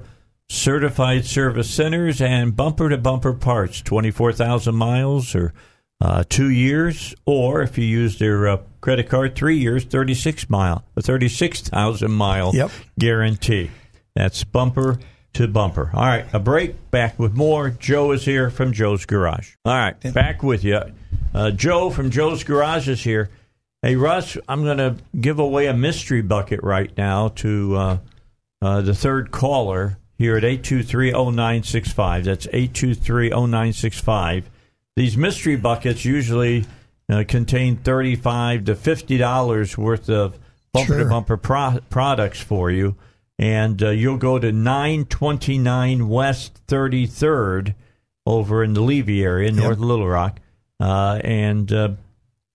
certified 0.49 1.25
service 1.25 1.71
centers, 1.71 2.21
and 2.21 2.57
bumper 2.57 2.89
to 2.89 2.99
bumper 2.99 3.33
parts. 3.33 3.81
24,000 3.83 4.75
miles 4.75 5.35
or 5.35 5.53
uh, 6.01 6.25
two 6.29 6.49
years, 6.51 7.15
or 7.27 7.63
if 7.63 7.77
you 7.77 7.85
use 7.85 8.19
their 8.19 8.49
uh, 8.49 8.57
credit 8.81 9.09
card, 9.09 9.35
three 9.35 9.59
years, 9.59 9.85
36 9.85 10.49
mile, 10.49 10.85
a 10.97 11.03
36,000 11.03 12.11
mile 12.11 12.53
Yep. 12.55 12.71
guarantee. 12.99 13.71
That's 14.15 14.43
bumper 14.45 14.99
to 15.35 15.47
bumper. 15.49 15.91
All 15.93 16.05
right. 16.07 16.25
A 16.33 16.39
break. 16.39 16.91
Back 16.91 17.19
with 17.19 17.35
more. 17.35 17.71
Joe 17.71 18.13
is 18.13 18.25
here 18.25 18.49
from 18.51 18.73
Joe's 18.73 19.05
Garage. 19.07 19.55
All 19.65 19.75
right. 19.75 20.01
Back 20.15 20.43
with 20.43 20.65
you. 20.65 20.81
Uh, 21.35 21.51
Joe 21.51 21.91
from 21.91 22.11
Joe's 22.11 22.43
Garage 22.45 22.89
is 22.89 23.03
here. 23.03 23.29
Hey, 23.83 23.95
Russ, 23.95 24.37
I'm 24.49 24.65
going 24.65 24.79
to 24.79 24.97
give 25.21 25.39
away 25.39 25.67
a 25.67 25.75
mystery 25.75 26.23
bucket 26.23 26.61
right 26.65 26.91
now 26.97 27.29
to 27.29 27.77
uh, 27.77 27.99
uh, 28.63 28.81
the 28.81 28.95
third 28.95 29.31
caller 29.31 29.98
here 30.19 30.37
at 30.37 30.43
8230965. 30.43 32.25
That's 32.25 32.47
8230965. 32.49 34.45
These 34.97 35.17
mystery 35.17 35.57
buckets 35.57 36.05
usually 36.05 36.67
uh, 37.09 37.25
contain 37.27 37.77
35 37.77 38.65
to 38.67 38.75
$50 38.75 39.79
worth 39.79 40.11
of 40.11 40.39
bumper 40.73 40.99
to 40.99 41.05
bumper 41.09 41.37
pro- 41.37 41.79
products 41.89 42.41
for 42.41 42.71
you. 42.71 42.97
And 43.39 43.81
uh, 43.81 43.91
you'll 43.91 44.17
go 44.19 44.41
to 44.41 44.51
929 44.51 46.09
West 46.09 46.67
33rd 46.67 47.75
over 48.27 48.65
in 48.65 48.75
the 48.75 48.81
Levy 48.81 49.23
area, 49.23 49.53
North 49.53 49.79
Little 49.79 50.09
Rock. 50.09 50.41
Uh, 50.81 51.21
and 51.23 51.73
uh, 51.73 51.91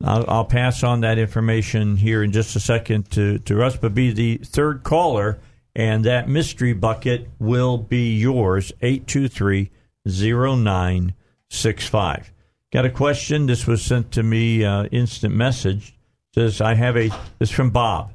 I'll, 0.04 0.26
I'll 0.30 0.46
pass 0.46 0.84
on 0.84 1.02
that 1.02 1.18
information 1.18 1.96
here 1.96 2.22
in 2.22 2.34
just 2.34 2.56
a 2.56 2.60
second 2.60 3.10
to, 3.12 3.40
to 3.40 3.56
Russ, 3.56 3.78
but 3.78 3.96
be 3.96 4.12
the 4.12 4.38
third 4.38 4.84
caller, 4.84 5.40
and 5.76 6.06
that 6.06 6.30
mystery 6.30 6.74
bucket 6.74 7.28
will 7.40 7.78
be 7.78 8.16
yours, 8.16 8.72
823 8.82 9.72
0965. 10.06 12.32
Got 12.72 12.86
a 12.86 12.90
question? 12.90 13.46
This 13.46 13.68
was 13.68 13.82
sent 13.82 14.12
to 14.14 14.24
me, 14.24 14.66
uh, 14.66 14.86
instant 14.86 15.36
message. 15.36 15.94
Says, 16.34 16.62
I 16.62 16.74
have 16.74 16.98
a, 16.98 17.10
this 17.38 17.50
is 17.50 17.52
from 17.52 17.70
Bob. 17.70 18.12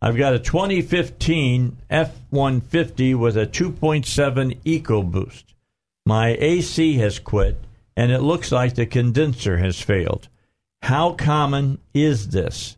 I've 0.00 0.16
got 0.16 0.32
a 0.32 0.38
2015 0.38 1.76
F 1.90 2.14
150 2.30 3.14
with 3.14 3.36
a 3.36 3.46
2.7 3.46 4.62
EcoBoost. 4.62 5.44
My 6.06 6.36
AC 6.38 6.96
has 6.98 7.18
quit, 7.18 7.58
and 7.96 8.10
it 8.10 8.20
looks 8.20 8.52
like 8.52 8.74
the 8.74 8.86
condenser 8.86 9.58
has 9.58 9.80
failed. 9.80 10.28
How 10.82 11.12
common 11.12 11.78
is 11.92 12.28
this? 12.28 12.76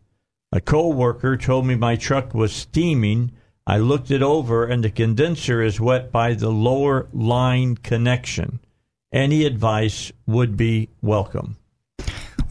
A 0.51 0.59
coworker 0.59 1.37
told 1.37 1.65
me 1.65 1.75
my 1.75 1.95
truck 1.95 2.33
was 2.33 2.51
steaming. 2.51 3.31
I 3.71 3.77
looked 3.77 4.11
it 4.11 4.21
over, 4.21 4.65
and 4.65 4.83
the 4.83 4.89
condenser 4.89 5.61
is 5.61 5.79
wet 5.79 6.11
by 6.11 6.33
the 6.33 6.49
lower 6.49 7.07
line 7.13 7.77
connection. 7.77 8.59
Any 9.13 9.45
advice 9.45 10.11
would 10.27 10.57
be 10.57 10.89
welcome. 11.01 11.55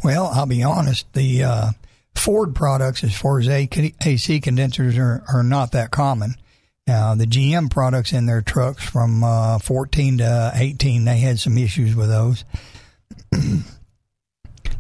Well, 0.03 0.29
I'll 0.33 0.47
be 0.47 0.63
honest. 0.63 1.13
The 1.13 1.45
uh, 1.45 1.71
Ford 2.15 2.55
products, 2.55 3.05
as 3.05 3.15
far 3.15 3.39
as 3.39 3.51
AC 3.51 4.41
condensers, 4.41 4.97
are, 4.97 5.23
are 5.31 5.43
not 5.43 5.73
that 5.73 5.91
common. 5.91 6.37
Uh, 6.89 7.17
the 7.17 7.27
GM 7.27 7.71
products 7.71 8.15
in 8.15 8.25
their 8.25 8.41
trucks 8.41 8.83
from 8.83 9.23
uh, 9.23 9.59
14 9.59 10.19
to 10.19 10.53
18, 10.55 11.05
they 11.05 11.19
had 11.19 11.39
some 11.39 11.59
issues 11.59 11.95
with 11.95 12.09
those. 12.09 12.47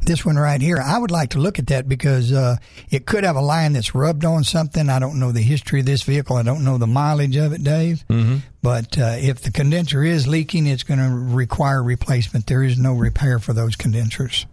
this 0.02 0.24
one 0.24 0.36
right 0.36 0.60
here, 0.60 0.78
I 0.78 0.98
would 0.98 1.10
like 1.10 1.30
to 1.30 1.38
look 1.38 1.58
at 1.58 1.66
that 1.68 1.88
because 1.88 2.32
uh, 2.32 2.56
it 2.90 3.06
could 3.06 3.24
have 3.24 3.36
a 3.36 3.40
line 3.40 3.74
that's 3.74 3.94
rubbed 3.94 4.24
on 4.24 4.44
something. 4.44 4.88
I 4.88 4.98
don't 4.98 5.18
know 5.20 5.32
the 5.32 5.42
history 5.42 5.80
of 5.80 5.86
this 5.86 6.02
vehicle. 6.02 6.36
I 6.36 6.42
don't 6.42 6.64
know 6.64 6.78
the 6.78 6.86
mileage 6.86 7.36
of 7.36 7.52
it, 7.52 7.62
Dave. 7.62 8.04
Mm-hmm. 8.08 8.36
But 8.62 8.98
uh, 8.98 9.16
if 9.18 9.40
the 9.42 9.50
condenser 9.52 10.02
is 10.02 10.26
leaking, 10.26 10.66
it's 10.66 10.82
going 10.82 11.00
to 11.00 11.34
require 11.34 11.82
replacement. 11.82 12.46
There 12.46 12.62
is 12.62 12.78
no 12.78 12.94
repair 12.94 13.38
for 13.38 13.52
those 13.52 13.76
condensers. 13.76 14.46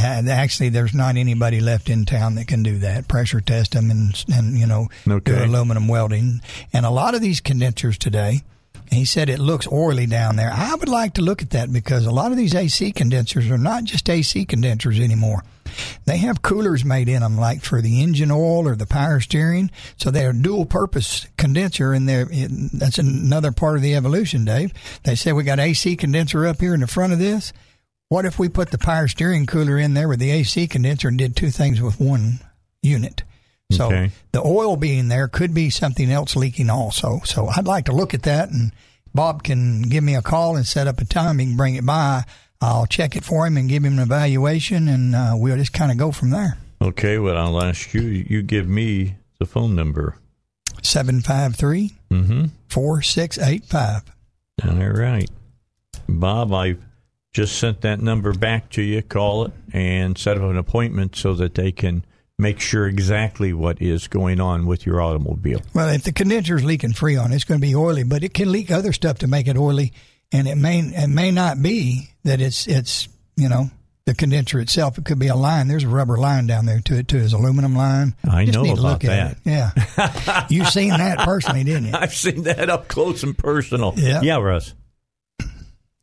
And 0.00 0.28
actually, 0.28 0.68
there's 0.68 0.94
not 0.94 1.16
anybody 1.16 1.60
left 1.60 1.88
in 1.90 2.04
town 2.04 2.36
that 2.36 2.46
can 2.46 2.62
do 2.62 2.78
that. 2.78 3.08
Pressure 3.08 3.40
test 3.40 3.72
them 3.72 3.90
and 3.90 4.24
and 4.32 4.56
you 4.56 4.66
know 4.66 4.88
Okay. 5.08 5.32
do 5.32 5.44
aluminum 5.44 5.88
welding. 5.88 6.40
And 6.72 6.86
a 6.86 6.90
lot 6.90 7.16
of 7.16 7.20
these 7.20 7.40
condensers 7.40 7.98
today, 7.98 8.42
he 8.90 9.04
said 9.04 9.28
it 9.28 9.38
looks 9.38 9.68
oily 9.70 10.06
down 10.06 10.36
there. 10.36 10.50
I 10.52 10.74
would 10.74 10.88
like 10.88 11.14
to 11.14 11.22
look 11.22 11.42
at 11.42 11.50
that 11.50 11.72
because 11.72 12.06
a 12.06 12.10
lot 12.10 12.30
of 12.30 12.38
these 12.38 12.54
AC 12.54 12.92
condensers 12.92 13.50
are 13.50 13.58
not 13.58 13.84
just 13.84 14.08
AC 14.08 14.44
condensers 14.46 14.98
anymore. 14.98 15.42
They 16.06 16.18
have 16.18 16.42
coolers 16.42 16.84
made 16.84 17.08
in 17.08 17.20
them, 17.20 17.36
like 17.36 17.62
for 17.62 17.82
the 17.82 18.02
engine 18.02 18.30
oil 18.30 18.66
or 18.66 18.74
the 18.74 18.86
power 18.86 19.20
steering. 19.20 19.70
So 19.96 20.10
they're 20.10 20.30
a 20.30 20.34
dual 20.34 20.66
purpose 20.66 21.26
condenser, 21.36 21.92
and 21.92 22.08
they're, 22.08 22.28
it, 22.30 22.50
that's 22.72 22.98
another 22.98 23.52
part 23.52 23.76
of 23.76 23.82
the 23.82 23.94
evolution, 23.94 24.44
Dave. 24.44 24.72
They 25.04 25.14
say 25.14 25.32
we 25.32 25.44
got 25.44 25.60
AC 25.60 25.96
condenser 25.96 26.46
up 26.46 26.60
here 26.60 26.74
in 26.74 26.80
the 26.80 26.86
front 26.86 27.12
of 27.12 27.18
this. 27.18 27.52
What 28.08 28.24
if 28.24 28.38
we 28.38 28.48
put 28.48 28.70
the 28.70 28.78
power 28.78 29.06
steering 29.06 29.46
cooler 29.46 29.78
in 29.78 29.92
there 29.94 30.08
with 30.08 30.18
the 30.18 30.30
AC 30.30 30.66
condenser 30.68 31.08
and 31.08 31.18
did 31.18 31.36
two 31.36 31.50
things 31.50 31.82
with 31.82 32.00
one 32.00 32.40
unit? 32.82 33.22
So 33.70 33.86
Okay. 33.86 34.10
the 34.32 34.42
oil 34.42 34.76
being 34.76 35.08
there 35.08 35.28
could 35.28 35.52
be 35.52 35.68
something 35.70 36.10
else 36.10 36.34
leaking 36.36 36.70
also. 36.70 37.20
So 37.24 37.48
I'd 37.48 37.66
like 37.66 37.84
to 37.86 37.92
look 37.92 38.14
at 38.14 38.22
that 38.22 38.50
and 38.50 38.72
Bob 39.14 39.42
can 39.42 39.82
give 39.82 40.02
me 40.02 40.14
a 40.14 40.22
call 40.22 40.56
and 40.56 40.66
set 40.66 40.86
up 40.86 41.00
a 41.00 41.04
time. 41.04 41.38
He 41.38 41.46
can 41.46 41.56
bring 41.56 41.74
it 41.74 41.84
by. 41.84 42.24
I'll 42.60 42.86
check 42.86 43.14
it 43.14 43.24
for 43.24 43.46
him 43.46 43.56
and 43.56 43.68
give 43.68 43.84
him 43.84 43.94
an 43.94 43.98
evaluation 44.02 44.88
and 44.88 45.14
uh, 45.14 45.32
we'll 45.36 45.56
just 45.58 45.72
kind 45.72 45.92
of 45.92 45.98
go 45.98 46.12
from 46.12 46.30
there. 46.30 46.56
Okay, 46.80 47.18
well, 47.18 47.36
I'll 47.36 47.62
ask 47.62 47.92
you. 47.92 48.00
You 48.02 48.42
give 48.42 48.68
me 48.68 49.16
the 49.38 49.46
phone 49.46 49.74
number. 49.74 50.16
753 50.82 51.92
Mm-hmm. 52.10 52.44
4685. 52.68 54.02
All 54.64 54.88
right. 54.88 55.28
Bob, 56.08 56.52
I've 56.54 56.82
just 57.34 57.58
sent 57.58 57.82
that 57.82 58.00
number 58.00 58.32
back 58.32 58.70
to 58.70 58.82
you. 58.82 59.02
Call 59.02 59.44
it 59.44 59.52
and 59.72 60.16
set 60.16 60.36
up 60.38 60.44
an 60.44 60.56
appointment 60.56 61.16
so 61.16 61.34
that 61.34 61.54
they 61.54 61.70
can 61.72 62.04
make 62.38 62.60
sure 62.60 62.86
exactly 62.86 63.52
what 63.52 63.82
is 63.82 64.06
going 64.06 64.40
on 64.40 64.66
with 64.66 64.86
your 64.86 65.00
automobile. 65.00 65.60
Well, 65.74 65.88
if 65.88 66.04
the 66.04 66.12
condenser's 66.12 66.64
leaking 66.64 66.92
freon, 66.92 67.32
it's 67.32 67.44
going 67.44 67.60
to 67.60 67.66
be 67.66 67.74
oily, 67.74 68.04
but 68.04 68.22
it 68.22 68.32
can 68.32 68.52
leak 68.52 68.70
other 68.70 68.92
stuff 68.92 69.18
to 69.18 69.26
make 69.26 69.48
it 69.48 69.56
oily, 69.56 69.92
and 70.32 70.46
it 70.46 70.56
may 70.56 70.80
it 70.80 71.08
may 71.08 71.30
not 71.30 71.60
be 71.60 72.10
that 72.24 72.40
it's 72.40 72.66
it's 72.66 73.08
you 73.36 73.48
know 73.48 73.70
the 74.06 74.14
condenser 74.14 74.60
itself. 74.60 74.96
It 74.98 75.04
could 75.04 75.18
be 75.18 75.28
a 75.28 75.36
line. 75.36 75.68
There's 75.68 75.84
a 75.84 75.88
rubber 75.88 76.16
line 76.16 76.46
down 76.46 76.64
there 76.66 76.80
to 76.80 76.98
it 76.98 77.08
too. 77.08 77.18
It's 77.18 77.32
aluminum 77.32 77.74
line. 77.74 78.14
I 78.30 78.44
Just 78.44 78.56
know 78.56 78.62
need 78.62 78.76
to 78.76 78.80
about 78.80 78.92
look 78.92 79.04
at 79.04 79.32
it. 79.32 79.38
Yeah, 79.44 80.46
you've 80.50 80.68
seen 80.68 80.90
that 80.90 81.18
personally, 81.18 81.64
didn't 81.64 81.86
you? 81.86 81.92
I've 81.94 82.14
seen 82.14 82.44
that 82.44 82.70
up 82.70 82.88
close 82.88 83.22
and 83.22 83.36
personal. 83.36 83.94
Yeah. 83.96 84.20
Yeah, 84.22 84.36
Russ. 84.38 84.74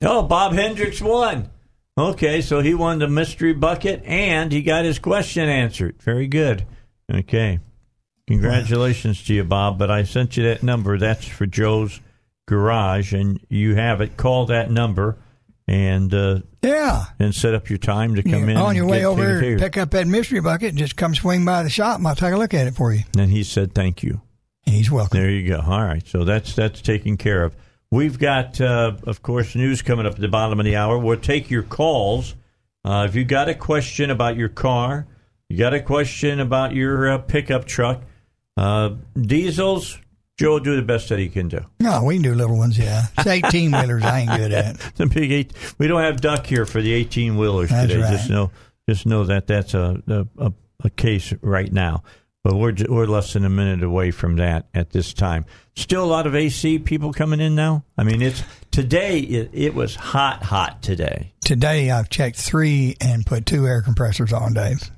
Oh, 0.01 0.23
Bob 0.23 0.53
Hendricks 0.53 1.01
won. 1.01 1.49
Okay, 1.97 2.41
so 2.41 2.59
he 2.59 2.73
won 2.73 2.99
the 2.99 3.07
mystery 3.07 3.53
bucket 3.53 4.03
and 4.05 4.51
he 4.51 4.61
got 4.61 4.83
his 4.85 4.99
question 4.99 5.47
answered. 5.47 6.01
Very 6.01 6.27
good. 6.27 6.65
Okay. 7.13 7.59
Congratulations 8.27 9.23
to 9.25 9.33
you, 9.33 9.43
Bob. 9.43 9.77
But 9.77 9.91
I 9.91 10.03
sent 10.03 10.35
you 10.35 10.43
that 10.43 10.63
number. 10.63 10.97
That's 10.97 11.25
for 11.25 11.45
Joe's 11.45 11.99
garage, 12.47 13.13
and 13.13 13.39
you 13.49 13.75
have 13.75 14.01
it. 14.01 14.17
Call 14.17 14.47
that 14.47 14.71
number 14.71 15.17
and 15.67 16.11
uh, 16.13 16.39
Yeah. 16.63 17.05
and 17.19 17.33
set 17.35 17.53
up 17.53 17.69
your 17.69 17.77
time 17.77 18.15
to 18.15 18.23
come 18.23 18.31
You're 18.41 18.49
in. 18.49 18.57
on 18.57 18.75
your 18.75 18.87
way 18.87 19.05
over 19.05 19.39
here, 19.41 19.57
pick 19.59 19.77
up 19.77 19.91
that 19.91 20.07
mystery 20.07 20.41
bucket. 20.41 20.69
And 20.69 20.77
just 20.77 20.95
come 20.95 21.13
swing 21.15 21.45
by 21.45 21.63
the 21.63 21.69
shop, 21.69 21.99
and 21.99 22.07
I'll 22.07 22.15
take 22.15 22.33
a 22.33 22.37
look 22.37 22.53
at 22.55 22.67
it 22.67 22.73
for 22.75 22.91
you. 22.93 23.03
And 23.17 23.29
he 23.29 23.43
said, 23.43 23.73
"Thank 23.75 24.01
you." 24.03 24.21
And 24.65 24.75
He's 24.75 24.89
welcome. 24.89 25.19
There 25.19 25.29
you 25.29 25.47
go. 25.47 25.59
All 25.59 25.83
right, 25.83 26.05
so 26.07 26.23
that's 26.23 26.55
that's 26.55 26.81
taken 26.81 27.17
care 27.17 27.43
of. 27.43 27.55
We've 27.95 28.19
got, 28.19 28.59
uh, 28.59 28.97
of 29.03 29.21
course, 29.21 29.55
news 29.55 29.81
coming 29.81 30.05
up 30.05 30.15
at 30.15 30.19
the 30.19 30.27
bottom 30.27 30.59
of 30.59 30.65
the 30.65 30.75
hour. 30.75 30.97
We'll 30.97 31.17
take 31.17 31.49
your 31.49 31.63
calls. 31.63 32.35
Uh, 32.83 33.05
if 33.07 33.15
you 33.15 33.23
got 33.23 33.47
a 33.47 33.55
question 33.55 34.09
about 34.09 34.35
your 34.35 34.49
car, 34.49 35.07
you 35.49 35.57
got 35.57 35.73
a 35.73 35.79
question 35.79 36.41
about 36.41 36.73
your 36.73 37.09
uh, 37.09 37.17
pickup 37.19 37.63
truck, 37.63 38.03
uh, 38.57 38.95
diesels, 39.19 39.97
Joe 40.37 40.51
will 40.51 40.59
do 40.59 40.75
the 40.75 40.81
best 40.81 41.07
that 41.09 41.19
he 41.19 41.29
can 41.29 41.47
do. 41.47 41.61
No, 41.79 42.03
we 42.03 42.15
can 42.15 42.23
do 42.23 42.33
little 42.35 42.57
ones, 42.57 42.77
yeah. 42.77 43.03
It's 43.17 43.27
18 43.27 43.71
wheelers 43.71 44.03
I 44.03 44.19
ain't 44.19 44.31
good 44.31 44.51
at. 44.51 44.77
The 44.95 45.05
big 45.05 45.31
eight. 45.31 45.53
We 45.77 45.87
don't 45.87 46.01
have 46.01 46.19
Duck 46.19 46.45
here 46.45 46.65
for 46.65 46.81
the 46.81 46.91
eighteen 46.91 47.37
wheelers 47.37 47.69
today. 47.69 48.01
right. 48.01 48.11
Just 48.11 48.29
know, 48.29 48.51
just 48.89 49.05
know 49.05 49.23
that 49.25 49.47
that's 49.47 49.73
a, 49.73 50.01
a, 50.37 50.51
a 50.81 50.89
case 50.89 51.33
right 51.41 51.71
now. 51.71 52.03
But 52.45 52.57
we're 52.57 52.75
we're 52.87 53.07
less 53.07 53.33
than 53.33 53.43
a 53.43 53.49
minute 53.49 53.81
away 53.81 54.11
from 54.11 54.35
that 54.35 54.67
at 54.75 54.91
this 54.91 55.13
time. 55.15 55.45
Still 55.75 56.03
a 56.03 56.05
lot 56.05 56.27
of 56.27 56.35
AC 56.35 56.77
people 56.77 57.11
coming 57.11 57.39
in 57.39 57.55
now. 57.55 57.83
I 57.97 58.03
mean, 58.03 58.21
it's 58.21 58.43
today. 58.69 59.17
It, 59.19 59.49
it 59.51 59.73
was 59.73 59.95
hot, 59.95 60.43
hot 60.43 60.83
today. 60.83 61.33
Today 61.43 61.89
I've 61.89 62.07
checked 62.07 62.35
three 62.37 62.97
and 63.01 63.25
put 63.25 63.47
two 63.47 63.65
air 63.65 63.81
compressors 63.81 64.31
on, 64.31 64.53
Dave. 64.53 64.91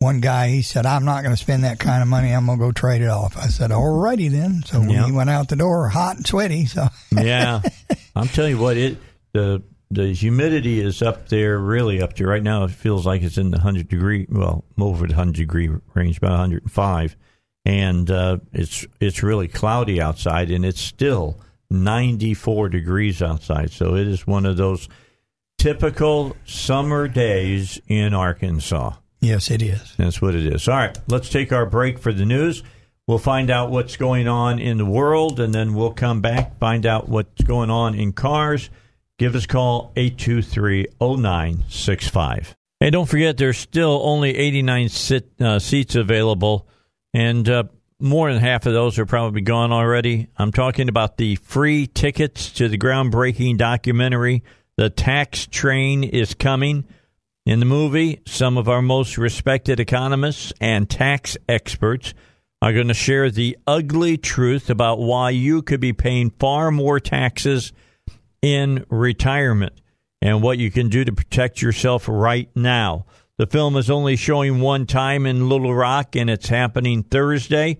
One 0.00 0.20
guy, 0.20 0.48
he 0.50 0.60
said, 0.60 0.84
I'm 0.84 1.06
not 1.06 1.22
going 1.22 1.34
to 1.34 1.40
spend 1.42 1.64
that 1.64 1.78
kind 1.78 2.02
of 2.02 2.08
money. 2.08 2.30
I'm 2.30 2.44
going 2.44 2.58
to 2.58 2.64
go 2.66 2.72
trade 2.72 3.00
it 3.00 3.08
off. 3.08 3.38
I 3.38 3.46
said, 3.46 3.70
alrighty 3.70 4.30
then. 4.30 4.62
So 4.66 4.82
Yeah. 4.82 5.06
he 5.06 5.12
went 5.12 5.30
out 5.30 5.48
the 5.48 5.56
door 5.56 5.88
hot 5.88 6.16
and 6.18 6.26
sweaty. 6.26 6.66
So 6.66 6.88
Yeah, 7.10 7.62
I'm 8.14 8.28
telling 8.28 8.50
you 8.50 8.58
what 8.58 8.76
it 8.76 8.98
the 9.32 9.62
the 9.92 10.12
humidity 10.14 10.80
is 10.80 11.02
up 11.02 11.28
there, 11.28 11.58
really 11.58 12.00
up 12.00 12.16
there 12.16 12.28
right 12.28 12.42
now. 12.42 12.64
It 12.64 12.70
feels 12.70 13.04
like 13.04 13.22
it's 13.22 13.36
in 13.36 13.50
the 13.50 13.60
hundred 13.60 13.88
degree, 13.88 14.26
well, 14.28 14.64
over 14.80 15.06
the 15.06 15.14
hundred 15.14 15.36
degree 15.36 15.70
range, 15.94 16.16
about 16.16 16.30
105, 16.30 17.16
and 17.66 18.10
uh, 18.10 18.38
it's 18.52 18.86
it's 19.00 19.22
really 19.22 19.48
cloudy 19.48 20.00
outside, 20.00 20.50
and 20.50 20.64
it's 20.64 20.80
still 20.80 21.38
94 21.70 22.70
degrees 22.70 23.20
outside. 23.20 23.70
So 23.70 23.94
it 23.94 24.08
is 24.08 24.26
one 24.26 24.46
of 24.46 24.56
those 24.56 24.88
typical 25.58 26.36
summer 26.46 27.06
days 27.06 27.80
in 27.86 28.14
Arkansas. 28.14 28.94
yes, 29.20 29.50
it 29.50 29.62
is. 29.62 29.94
That's 29.98 30.22
what 30.22 30.34
it 30.34 30.46
is. 30.46 30.68
All 30.68 30.76
right, 30.76 30.98
let's 31.08 31.28
take 31.28 31.52
our 31.52 31.66
break 31.66 31.98
for 31.98 32.12
the 32.12 32.24
news. 32.24 32.62
We'll 33.06 33.18
find 33.18 33.50
out 33.50 33.70
what's 33.70 33.96
going 33.96 34.26
on 34.26 34.58
in 34.58 34.78
the 34.78 34.86
world, 34.86 35.38
and 35.38 35.54
then 35.54 35.74
we'll 35.74 35.92
come 35.92 36.22
back, 36.22 36.58
find 36.58 36.86
out 36.86 37.10
what's 37.10 37.42
going 37.42 37.68
on 37.68 37.94
in 37.94 38.12
cars. 38.12 38.70
Give 39.22 39.36
us 39.36 39.44
a 39.44 39.46
call, 39.46 39.92
823-0965. 39.94 42.54
Hey, 42.80 42.90
don't 42.90 43.08
forget, 43.08 43.36
there's 43.36 43.56
still 43.56 44.00
only 44.02 44.36
89 44.36 44.88
sit, 44.88 45.30
uh, 45.40 45.60
seats 45.60 45.94
available, 45.94 46.66
and 47.14 47.48
uh, 47.48 47.62
more 48.00 48.32
than 48.32 48.42
half 48.42 48.66
of 48.66 48.72
those 48.72 48.98
are 48.98 49.06
probably 49.06 49.42
gone 49.42 49.70
already. 49.70 50.26
I'm 50.36 50.50
talking 50.50 50.88
about 50.88 51.18
the 51.18 51.36
free 51.36 51.86
tickets 51.86 52.50
to 52.54 52.68
the 52.68 52.76
groundbreaking 52.76 53.58
documentary, 53.58 54.42
The 54.76 54.90
Tax 54.90 55.46
Train 55.46 56.02
is 56.02 56.34
Coming. 56.34 56.84
In 57.46 57.60
the 57.60 57.64
movie, 57.64 58.22
some 58.26 58.58
of 58.58 58.68
our 58.68 58.82
most 58.82 59.18
respected 59.18 59.78
economists 59.78 60.52
and 60.60 60.90
tax 60.90 61.36
experts 61.48 62.12
are 62.60 62.72
going 62.72 62.88
to 62.88 62.94
share 62.94 63.30
the 63.30 63.56
ugly 63.68 64.16
truth 64.16 64.68
about 64.68 64.98
why 64.98 65.30
you 65.30 65.62
could 65.62 65.78
be 65.78 65.92
paying 65.92 66.30
far 66.30 66.72
more 66.72 66.98
taxes 66.98 67.72
in 68.42 68.84
retirement 68.90 69.80
and 70.20 70.42
what 70.42 70.58
you 70.58 70.70
can 70.70 70.88
do 70.88 71.04
to 71.04 71.12
protect 71.12 71.62
yourself 71.62 72.08
right 72.08 72.50
now. 72.54 73.06
The 73.38 73.46
film 73.46 73.76
is 73.76 73.90
only 73.90 74.16
showing 74.16 74.60
one 74.60 74.86
time 74.86 75.26
in 75.26 75.48
Little 75.48 75.74
Rock, 75.74 76.14
and 76.16 76.28
it's 76.28 76.48
happening 76.48 77.02
Thursday. 77.02 77.78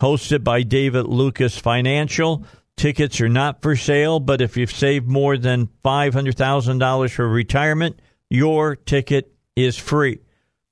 Hosted 0.00 0.42
by 0.42 0.62
David 0.62 1.06
Lucas 1.06 1.56
Financial. 1.58 2.44
Tickets 2.76 3.20
are 3.20 3.28
not 3.28 3.62
for 3.62 3.76
sale, 3.76 4.18
but 4.18 4.40
if 4.40 4.56
you've 4.56 4.72
saved 4.72 5.06
more 5.06 5.36
than 5.36 5.68
$500,000 5.84 7.10
for 7.10 7.28
retirement, 7.28 8.00
your 8.28 8.74
ticket 8.74 9.32
is 9.54 9.78
free. 9.78 10.18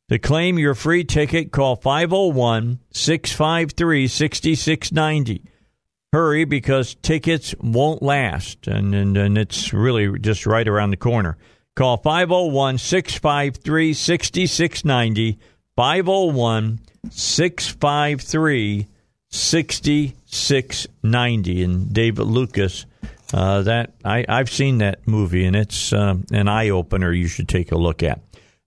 To 0.09 0.19
claim 0.19 0.59
your 0.59 0.75
free 0.75 1.05
ticket, 1.05 1.53
call 1.53 1.77
501 1.77 2.81
653 2.91 4.09
6690. 4.09 5.45
Hurry 6.13 6.45
because 6.45 6.95
tickets 6.97 7.55
won't 7.59 8.03
last, 8.03 8.67
and, 8.67 8.95
and, 8.95 9.17
and 9.17 9.39
it's 9.39 9.73
really 9.73 10.19
just 10.19 10.45
right 10.45 10.69
around 10.69 10.91
the 10.91 10.99
corner. 10.99 11.39
Call 11.75 11.97
501 11.97 12.77
653 12.77 13.95
6690. 13.95 15.39
501 15.75 16.81
653 17.11 18.87
6690. 19.31 21.63
And 21.63 21.91
David 21.93 22.25
Lucas, 22.25 22.85
uh, 23.33 23.63
that 23.63 23.95
I, 24.05 24.27
I've 24.29 24.51
seen 24.51 24.77
that 24.79 25.09
movie, 25.09 25.47
and 25.47 25.57
it's 25.57 25.95
uh, 25.95 26.17
an 26.31 26.49
eye 26.49 26.69
opener 26.69 27.11
you 27.13 27.29
should 27.29 27.49
take 27.49 27.73
a 27.73 27.79
look 27.79 28.03
at. 28.03 28.21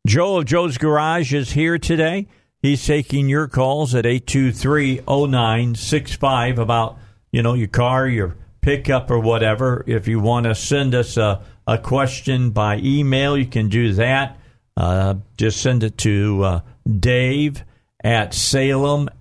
Joe 0.08 0.38
of 0.38 0.46
Joe's 0.46 0.80
Garage 0.80 1.32
is 1.34 1.52
here 1.52 1.78
today. 1.78 2.28
He's 2.62 2.86
taking 2.86 3.28
your 3.30 3.48
calls 3.48 3.94
at 3.94 4.06
823-0965 4.06 6.58
about, 6.58 6.98
you 7.36 7.44
know, 7.44 7.54
your 7.54 7.68
car, 7.68 8.08
your 8.08 8.38
pickup 8.62 9.12
or 9.12 9.20
whatever. 9.20 9.84
If 9.88 10.08
you 10.08 10.22
want 10.22 10.46
to 10.46 10.56
send 10.56 10.96
us 10.96 11.18
a, 11.18 11.42
a 11.68 11.78
question 11.78 12.52
by 12.52 12.78
email, 12.78 13.38
you 13.38 13.46
can 13.46 13.68
do 13.68 13.92
that. 13.96 14.40
Uh, 14.78 15.16
just 15.36 15.62
send 15.62 15.84
it 15.84 15.98
to 15.98 16.44
uh, 16.46 16.62
Dave 16.90 17.66
at 18.02 18.32
salemlr.com. 18.32 19.14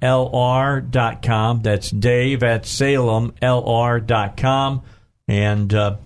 That's 1.63 1.91
Dave 1.91 2.45
at 2.45 2.63
salemlr.com. 2.63 3.33
And 5.27 5.75
uh, 5.75 5.97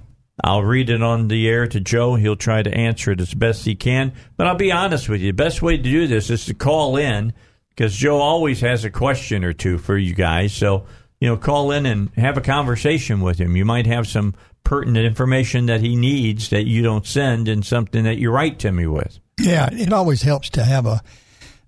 I'll 0.43 0.63
read 0.63 0.89
it 0.89 1.03
on 1.03 1.29
the 1.29 1.47
air 1.47 1.67
to 1.67 1.79
Joe. 1.79 2.15
He'll 2.15 2.37
try 2.37 2.63
to 2.63 2.73
answer 2.73 3.11
it 3.13 3.21
as 3.21 3.35
best 3.35 3.67
he 3.67 3.75
can. 3.75 4.15
But 4.39 4.47
I'll 4.47 4.55
be 4.55 4.73
honest 4.73 5.11
with 5.11 5.21
you. 5.21 5.33
The 5.33 5.37
best 5.45 5.61
way 5.61 5.77
to 5.77 5.83
do 5.83 6.07
this 6.07 6.31
is 6.31 6.47
to 6.47 6.55
call 6.55 6.97
in 6.97 7.35
because 7.69 7.95
Joe 7.95 8.17
always 8.17 8.63
has 8.63 8.87
a 8.87 8.91
question 8.91 9.45
or 9.45 9.53
two 9.53 9.77
for 9.77 9.99
you 9.99 10.15
guys. 10.15 10.55
So, 10.55 10.87
you 11.21 11.29
know, 11.29 11.37
call 11.37 11.71
in 11.71 11.87
and 11.87 12.11
have 12.17 12.37
a 12.37 12.41
conversation 12.41 13.21
with 13.21 13.39
him. 13.39 13.57
You 13.57 13.65
might 13.65 13.87
have 13.87 14.07
some 14.07 14.35
pertinent 14.65 15.07
information 15.07 15.67
that 15.67 15.81
he 15.81 15.97
needs 15.97 16.51
that 16.51 16.67
you 16.67 16.83
don't 16.83 17.07
send 17.07 17.49
and 17.49 17.65
something 17.65 18.05
that 18.05 18.19
you 18.19 18.31
write 18.31 18.59
to 18.61 18.73
me 18.73 18.87
with. 18.87 19.19
Yeah, 19.41 19.69
it 19.73 19.93
always 19.93 20.23
helps 20.23 20.51
to 20.51 20.65
have 20.65 20.87
a 20.87 21.03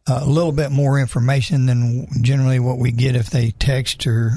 a 0.07 0.25
little 0.25 0.53
bit 0.53 0.71
more 0.71 0.99
information 0.99 1.67
than 1.67 2.07
generally 2.23 2.59
what 2.59 2.79
we 2.79 2.91
get 2.91 3.15
if 3.15 3.31
they 3.31 3.51
text 3.53 4.07
or 4.07 4.33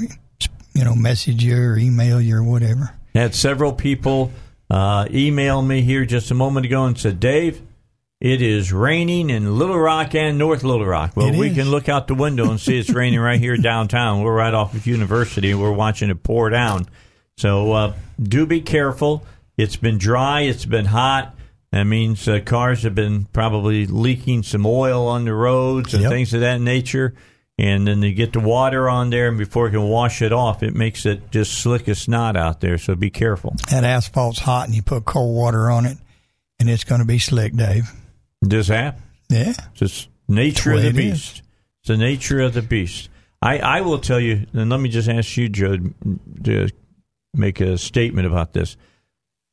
you 0.74 0.84
know 0.84 0.94
message 0.94 1.42
you 1.42 1.56
or 1.56 1.76
email 1.76 2.20
you 2.20 2.36
or 2.36 2.44
whatever. 2.44 2.94
Had 3.14 3.34
several 3.34 3.72
people 3.72 4.32
uh, 4.70 5.06
email 5.10 5.62
me 5.62 5.82
here 5.82 6.04
just 6.04 6.30
a 6.30 6.34
moment 6.34 6.66
ago 6.66 6.84
and 6.84 6.98
said, 6.98 7.20
Dave, 7.20 7.62
it 8.20 8.40
is 8.40 8.72
raining 8.72 9.28
in 9.30 9.58
Little 9.58 9.78
Rock 9.78 10.14
and 10.14 10.38
North 10.38 10.62
Little 10.62 10.86
Rock. 10.86 11.12
Well, 11.16 11.28
It 11.28 11.36
we 11.36 11.48
is. 11.48 11.56
can 11.56 11.70
look 11.70 11.88
out 11.88 12.06
the 12.08 12.14
window 12.14 12.50
and 12.50 12.58
see 12.60 12.78
it's 12.78 12.90
raining 12.90 13.20
right 13.20 13.38
here 13.40 13.56
downtown. 13.56 14.22
We're 14.22 14.34
right 14.34 14.54
off 14.54 14.74
of 14.74 14.86
University. 14.86 15.52
We're 15.54 15.72
watching 15.72 16.10
it 16.10 16.22
pour 16.22 16.48
down. 16.50 16.86
So 17.36 17.72
uh, 17.72 17.94
do 18.22 18.46
be 18.46 18.60
careful. 18.60 19.26
It's 19.56 19.76
been 19.76 19.98
dry. 19.98 20.42
It's 20.42 20.64
been 20.64 20.86
hot. 20.86 21.34
That 21.72 21.84
means 21.84 22.26
uh, 22.28 22.38
cars 22.44 22.84
have 22.84 22.94
been 22.94 23.24
probably 23.26 23.86
leaking 23.86 24.44
some 24.44 24.64
oil 24.64 25.08
on 25.08 25.24
the 25.24 25.34
roads 25.34 25.92
and 25.92 26.02
Yep. 26.04 26.12
things 26.12 26.32
of 26.34 26.40
that 26.40 26.60
nature. 26.60 27.14
And 27.58 27.86
then 27.86 28.00
they 28.00 28.12
get 28.12 28.32
the 28.32 28.40
water 28.40 28.88
on 28.88 29.10
there, 29.10 29.28
and 29.28 29.38
before 29.38 29.68
it 29.68 29.70
can 29.72 29.82
wash 29.84 30.22
it 30.22 30.32
off, 30.32 30.64
it 30.64 30.74
makes 30.74 31.06
it 31.06 31.30
just 31.30 31.52
slick 31.52 31.88
as 31.88 32.00
snot 32.00 32.36
out 32.36 32.60
there. 32.60 32.78
So 32.78 32.96
be 32.96 33.10
careful. 33.10 33.54
That 33.70 33.84
asphalt's 33.84 34.40
hot 34.40 34.66
and 34.66 34.74
you 34.74 34.82
put 34.82 35.04
cold 35.04 35.36
water 35.36 35.70
on 35.70 35.86
it, 35.86 35.96
and 36.58 36.68
it's 36.68 36.82
going 36.82 37.00
to 37.00 37.04
be 37.06 37.20
slick, 37.20 37.54
Dave. 37.54 37.92
Does 38.48 38.68
happen. 38.68 39.02
Yeah, 39.30 39.50
It's 39.50 39.68
just 39.74 40.08
nature 40.28 40.72
of 40.72 40.82
the 40.82 40.90
the 40.90 40.96
way 40.96 41.06
it 41.06 41.10
beast. 41.12 41.42
It's 41.80 41.88
the 41.88 41.96
nature 41.96 42.40
of 42.40 42.54
the 42.54 42.62
beast. 42.62 43.08
I, 43.42 43.58
I 43.58 43.80
will 43.82 43.98
tell 43.98 44.20
you, 44.20 44.46
and 44.52 44.70
let 44.70 44.80
me 44.80 44.88
just 44.88 45.08
ask 45.08 45.36
you, 45.36 45.48
Joe, 45.48 45.76
to 46.44 46.68
make 47.34 47.60
a 47.60 47.76
statement 47.76 48.26
about 48.26 48.52
this. 48.54 48.76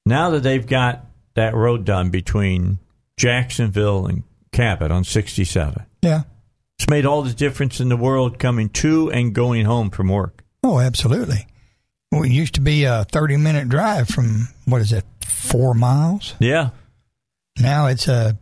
Now 0.05 0.30
that 0.31 0.43
they've 0.43 0.65
got 0.65 1.05
that 1.35 1.53
road 1.53 1.85
done 1.85 2.09
between 2.09 2.80
Jacksonville 3.18 4.05
and 4.05 4.23
Cabot 4.51 4.91
on 4.91 5.03
67, 5.03 5.85
yeah. 6.01 6.23
it's 6.77 6.89
made 6.89 7.05
all 7.05 7.22
the 7.22 7.34
difference 7.34 7.80
in 7.80 7.89
the 7.89 7.97
world 7.97 8.39
coming 8.39 8.69
to 8.69 9.11
and 9.11 9.34
going 9.34 9.65
home 9.65 9.89
from 9.89 10.09
work. 10.09 10.43
Oh, 10.63 10.80
absolutely. 10.80 11.47
Well, 12.11 12.23
it 12.23 12.31
used 12.31 12.55
to 12.55 12.61
be 12.61 12.84
a 12.84 13.05
thirty-minute 13.05 13.69
drive 13.69 14.09
from 14.09 14.49
what 14.65 14.81
is 14.81 14.91
it, 14.91 15.05
four 15.26 15.73
miles? 15.73 16.35
Yeah. 16.39 16.72
Now 17.59 17.88
it's 17.88 18.07
a 18.09 18.38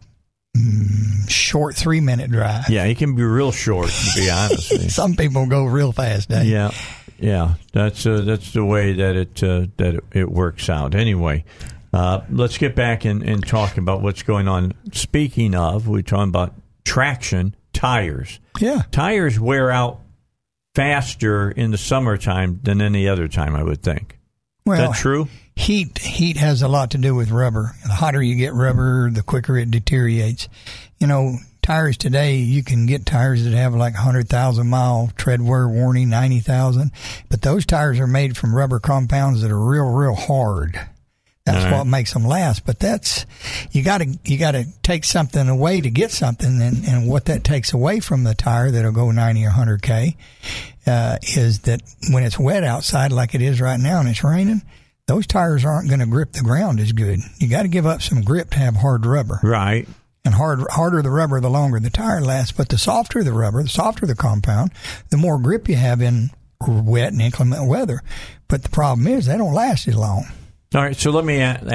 mm, 0.58 1.30
short 1.30 1.76
three-minute 1.76 2.32
drive. 2.32 2.70
Yeah, 2.70 2.86
it 2.86 2.98
can 2.98 3.16
be 3.16 3.24
real 3.24 3.52
short, 3.52 3.90
to 3.90 4.20
be 4.20 4.30
honest. 4.30 4.90
Some 4.96 5.16
people 5.16 5.46
go 5.48 5.66
real 5.66 5.92
fast, 5.92 6.30
Dave. 6.30 6.46
Yeah, 6.46 6.72
yeah, 7.20 7.56
that's 7.74 8.06
uh, 8.06 8.22
that's 8.22 8.54
the 8.54 8.66
way 8.66 8.94
that 8.94 9.16
it 9.16 9.44
uh, 9.44 9.68
that 9.78 9.96
it, 9.96 10.04
it 10.14 10.32
works 10.32 10.70
out. 10.70 10.96
Anyway, 10.96 11.46
uh, 11.94 12.22
let's 12.30 12.58
get 12.58 12.76
back 12.76 13.06
and, 13.06 13.24
and 13.24 13.46
talk 13.46 13.78
about 13.78 14.02
what's 14.02 14.24
going 14.24 14.48
on. 14.48 14.74
Speaking 14.92 15.56
of, 15.56 15.88
we're 15.88 16.02
talking 16.02 16.30
about 16.30 16.54
traction 16.86 17.56
tires. 17.74 18.40
yeah. 18.60 18.84
Tires 18.92 19.40
wear 19.40 19.72
out 19.72 20.02
faster 20.76 21.50
in 21.52 21.72
the 21.72 21.78
summertime 21.78 22.60
than 22.64 22.82
any 22.82 23.08
other 23.08 23.28
time, 23.28 23.56
I 23.56 23.64
would 23.64 23.82
think. 23.82 24.19
That 24.78 24.96
true? 24.96 25.28
Heat 25.56 25.98
heat 25.98 26.38
has 26.38 26.62
a 26.62 26.68
lot 26.68 26.92
to 26.92 26.98
do 26.98 27.16
with 27.16 27.32
rubber. 27.32 27.76
The 27.84 27.90
hotter 27.90 28.22
you 28.22 28.36
get 28.36 28.54
rubber, 28.54 29.10
the 29.12 29.24
quicker 29.24 29.58
it 29.58 29.72
deteriorates. 29.72 30.48
You 31.00 31.08
know, 31.08 31.38
tires 31.62 31.98
today, 31.98 32.38
you 32.38 32.64
can 32.64 32.86
get 32.86 33.06
tires 33.06 33.44
that 33.44 33.54
have 33.54 33.76
like 33.76 33.94
100,000 33.94 34.68
mile 34.68 35.12
tread 35.16 35.42
wear 35.42 35.68
warning, 35.68 36.10
90,000, 36.10 36.92
but 37.30 37.42
those 37.42 37.66
tires 37.66 38.00
are 38.00 38.08
made 38.08 38.38
from 38.38 38.56
rubber 38.56 38.80
compounds 38.80 39.42
that 39.42 39.52
are 39.52 39.60
real, 39.60 39.90
real 39.90 40.16
hard. 40.16 40.80
That's 41.46 41.66
right. 41.66 41.78
what 41.78 41.88
makes 41.88 42.14
them 42.14 42.26
last. 42.26 42.66
But 42.66 42.80
that's 42.80 43.26
you 43.72 43.84
got 43.84 44.00
to 44.00 44.20
you 44.24 44.38
got 44.38 44.52
to 44.52 44.66
take 44.84 45.04
something 45.04 45.48
away 45.48 45.82
to 45.82 45.90
get 45.90 46.12
something, 46.12 46.62
and, 46.62 46.86
and 46.86 47.08
what 47.08 47.26
that 47.26 47.44
takes 47.44 47.74
away 47.74 48.00
from 48.00 48.24
the 48.24 48.36
tire 48.36 48.72
that'll 48.72 48.92
go 48.92 49.12
90 49.12 49.44
or 49.44 49.50
100 49.50 49.82
k 49.82 50.16
uh, 50.90 51.18
is 51.38 51.60
that 51.62 51.82
when 52.12 52.24
it's 52.24 52.38
wet 52.40 52.64
outside 52.64 53.12
like 53.12 53.36
it 53.36 53.42
is 53.42 53.62
right 53.62 53.80
now 53.80 54.00
and 54.00 54.10
it's 54.10 54.24
raining, 54.24 54.62
those 55.08 55.26
tires 55.28 55.64
aren't 55.64 55.88
going 55.88 56.00
to 56.02 56.06
grip 56.06 56.34
the 56.34 56.42
ground 56.42 56.80
as 56.80 56.92
good. 56.92 57.20
You 57.38 57.48
got 57.48 57.62
to 57.64 57.68
give 57.68 57.86
up 57.86 58.02
some 58.02 58.22
grip 58.24 58.50
to 58.52 58.58
have 58.60 58.76
hard 58.76 59.06
rubber 59.06 59.40
Right. 59.44 59.88
and 60.26 60.34
hard, 60.34 60.60
harder 60.72 61.02
the 61.02 61.10
rubber, 61.10 61.40
the 61.40 61.50
longer 61.50 61.80
the 61.80 61.90
tire 61.90 62.22
lasts. 62.22 62.52
But 62.52 62.70
the 62.70 62.78
softer 62.78 63.24
the 63.24 63.34
rubber, 63.34 63.64
the 63.64 63.70
softer 63.70 64.06
the 64.06 64.16
compound, 64.16 64.72
the 65.10 65.18
more 65.18 65.40
grip 65.40 65.70
you 65.70 65.76
have 65.76 66.02
in 66.02 66.30
wet 66.68 67.14
and 67.14 67.22
inclement 67.22 67.68
weather. 67.68 68.02
But 68.48 68.64
the 68.64 68.70
problem 68.70 69.08
is 69.08 69.26
they 69.28 69.38
don't 69.38 69.54
last 69.54 69.88
as 69.88 69.96
long. 69.96 70.26
All 70.76 70.82
right, 70.82 70.96
so 70.96 71.10
let 71.12 71.26
me 71.26 71.38
a- 71.38 71.60
a- 71.66 71.70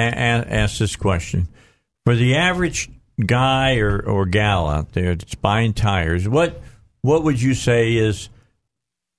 ask 0.53 0.77
this 0.77 0.95
question: 0.95 1.47
For 2.05 2.15
the 2.15 2.35
average 2.35 2.89
guy 3.25 3.77
or, 3.77 3.99
or 3.99 4.25
gal 4.25 4.67
out 4.69 4.93
there 4.93 5.15
that's 5.15 5.35
buying 5.35 5.73
tires, 5.73 6.27
what 6.29 6.61
what 7.01 7.23
would 7.23 7.41
you 7.41 7.53
say 7.53 7.95
is 7.95 8.29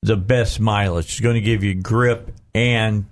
the 0.03 0.17
best 0.17 0.61
mileage? 0.61 1.07
It's 1.07 1.21
going 1.21 1.35
to 1.35 1.41
give 1.41 1.63
you 1.65 1.75
grip 1.75 2.33
and 2.55 3.07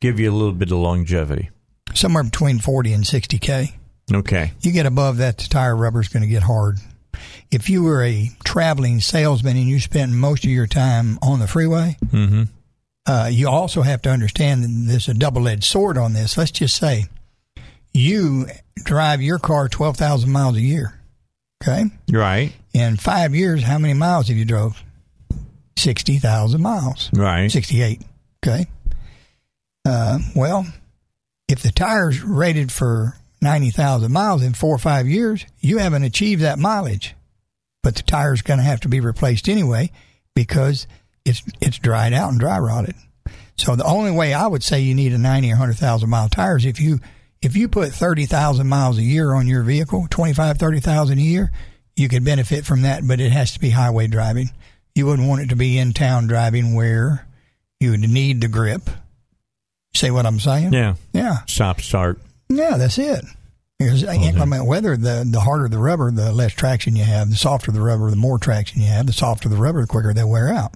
give 0.00 0.18
you 0.20 0.30
a 0.30 0.34
little 0.34 0.52
bit 0.52 0.70
of 0.70 0.78
longevity. 0.78 1.50
Somewhere 1.94 2.22
between 2.24 2.58
40 2.58 2.92
and 2.92 3.04
60K. 3.04 3.72
Okay. 4.12 4.52
You 4.62 4.72
get 4.72 4.86
above 4.86 5.18
that, 5.18 5.38
the 5.38 5.48
tire 5.48 5.76
rubber 5.76 6.00
is 6.00 6.08
going 6.08 6.22
to 6.22 6.28
get 6.28 6.42
hard. 6.42 6.78
If 7.50 7.68
you 7.68 7.82
were 7.82 8.02
a 8.04 8.30
traveling 8.44 9.00
salesman 9.00 9.56
and 9.56 9.66
you 9.68 9.80
spent 9.80 10.12
most 10.12 10.44
of 10.44 10.50
your 10.50 10.66
time 10.66 11.18
on 11.22 11.40
the 11.40 11.46
freeway, 11.48 11.96
Mm-hmm. 12.06 12.42
uh, 13.06 13.28
you 13.32 13.48
also 13.48 13.82
have 13.82 14.02
to 14.02 14.10
understand 14.10 14.62
that 14.62 14.68
there's 14.90 15.08
a 15.08 15.14
double-edged 15.14 15.64
sword 15.64 15.98
on 15.98 16.12
this. 16.12 16.36
Let's 16.38 16.50
just 16.52 16.76
say 16.76 17.06
you 17.92 18.46
drive 18.84 19.20
your 19.22 19.38
car 19.38 19.68
12,000 19.68 20.30
miles 20.30 20.56
a 20.56 20.60
year. 20.60 20.94
Okay. 21.62 21.86
Right. 22.12 22.52
In 22.72 22.96
five 22.96 23.34
years, 23.34 23.62
how 23.64 23.78
many 23.78 23.94
miles 23.94 24.28
have 24.28 24.36
you 24.36 24.44
drove? 24.44 24.82
60,000 25.78 26.60
miles. 26.62 27.10
Right. 27.12 27.50
68. 27.50 28.02
Okay. 28.44 28.66
Uh, 29.84 30.18
well, 30.36 30.66
if 31.48 31.62
the 31.62 31.72
tire's 31.72 32.22
rated 32.22 32.70
for 32.70 33.14
90,000 33.40 34.12
miles 34.12 34.42
in 34.42 34.52
four 34.54 34.74
or 34.74 34.78
five 34.78 35.06
years, 35.06 35.44
you 35.60 35.78
haven't 35.78 36.04
achieved 36.04 36.42
that 36.42 36.58
mileage. 36.58 37.14
But 37.82 37.96
the 37.96 38.02
tire's 38.02 38.42
going 38.42 38.58
to 38.58 38.64
have 38.64 38.80
to 38.80 38.88
be 38.88 39.00
replaced 39.00 39.48
anyway 39.48 39.90
because 40.34 40.86
it's 41.24 41.42
it's 41.60 41.78
dried 41.78 42.12
out 42.12 42.30
and 42.30 42.40
dry 42.40 42.58
rotted. 42.58 42.94
So 43.56 43.76
the 43.76 43.84
only 43.84 44.10
way 44.10 44.34
I 44.34 44.46
would 44.46 44.62
say 44.62 44.80
you 44.80 44.94
need 44.94 45.12
a 45.12 45.18
90 45.18 45.48
or 45.48 45.52
100,000 45.52 46.08
mile 46.08 46.28
tire 46.28 46.56
is 46.56 46.64
if 46.64 46.80
you 46.80 46.98
if 47.40 47.56
you 47.56 47.68
put 47.68 47.92
30,000 47.92 48.66
miles 48.66 48.98
a 48.98 49.02
year 49.02 49.32
on 49.32 49.46
your 49.46 49.62
vehicle, 49.62 50.06
25, 50.10 50.58
30,000 50.58 51.18
a 51.18 51.22
year, 51.22 51.52
you 51.96 52.08
could 52.08 52.24
benefit 52.24 52.64
from 52.64 52.82
that, 52.82 53.06
but 53.06 53.20
it 53.20 53.30
has 53.30 53.52
to 53.52 53.60
be 53.60 53.70
highway 53.70 54.06
driving. 54.06 54.50
You 54.98 55.06
wouldn't 55.06 55.28
want 55.28 55.42
it 55.42 55.50
to 55.50 55.56
be 55.56 55.78
in 55.78 55.92
town 55.92 56.26
driving 56.26 56.74
where 56.74 57.24
you 57.78 57.92
would 57.92 58.00
need 58.00 58.40
the 58.40 58.48
grip. 58.48 58.90
See 59.94 60.10
what 60.10 60.26
I'm 60.26 60.40
saying? 60.40 60.72
Yeah. 60.72 60.96
Yeah. 61.12 61.38
Stop 61.46 61.80
start. 61.80 62.18
Yeah, 62.48 62.76
that's 62.76 62.98
it. 62.98 63.24
Because 63.78 64.02
inclement 64.02 64.66
weather, 64.66 64.96
the 64.96 65.24
the 65.24 65.38
harder 65.38 65.68
the 65.68 65.78
rubber, 65.78 66.10
the 66.10 66.32
less 66.32 66.52
traction 66.52 66.96
you 66.96 67.04
have. 67.04 67.30
The 67.30 67.36
softer 67.36 67.70
the 67.70 67.80
rubber, 67.80 68.10
the 68.10 68.16
more 68.16 68.38
traction 68.38 68.80
you 68.80 68.88
have. 68.88 69.06
The 69.06 69.12
softer 69.12 69.48
the 69.48 69.56
rubber, 69.56 69.82
the 69.82 69.86
quicker 69.86 70.12
they 70.12 70.24
wear 70.24 70.52
out. 70.52 70.74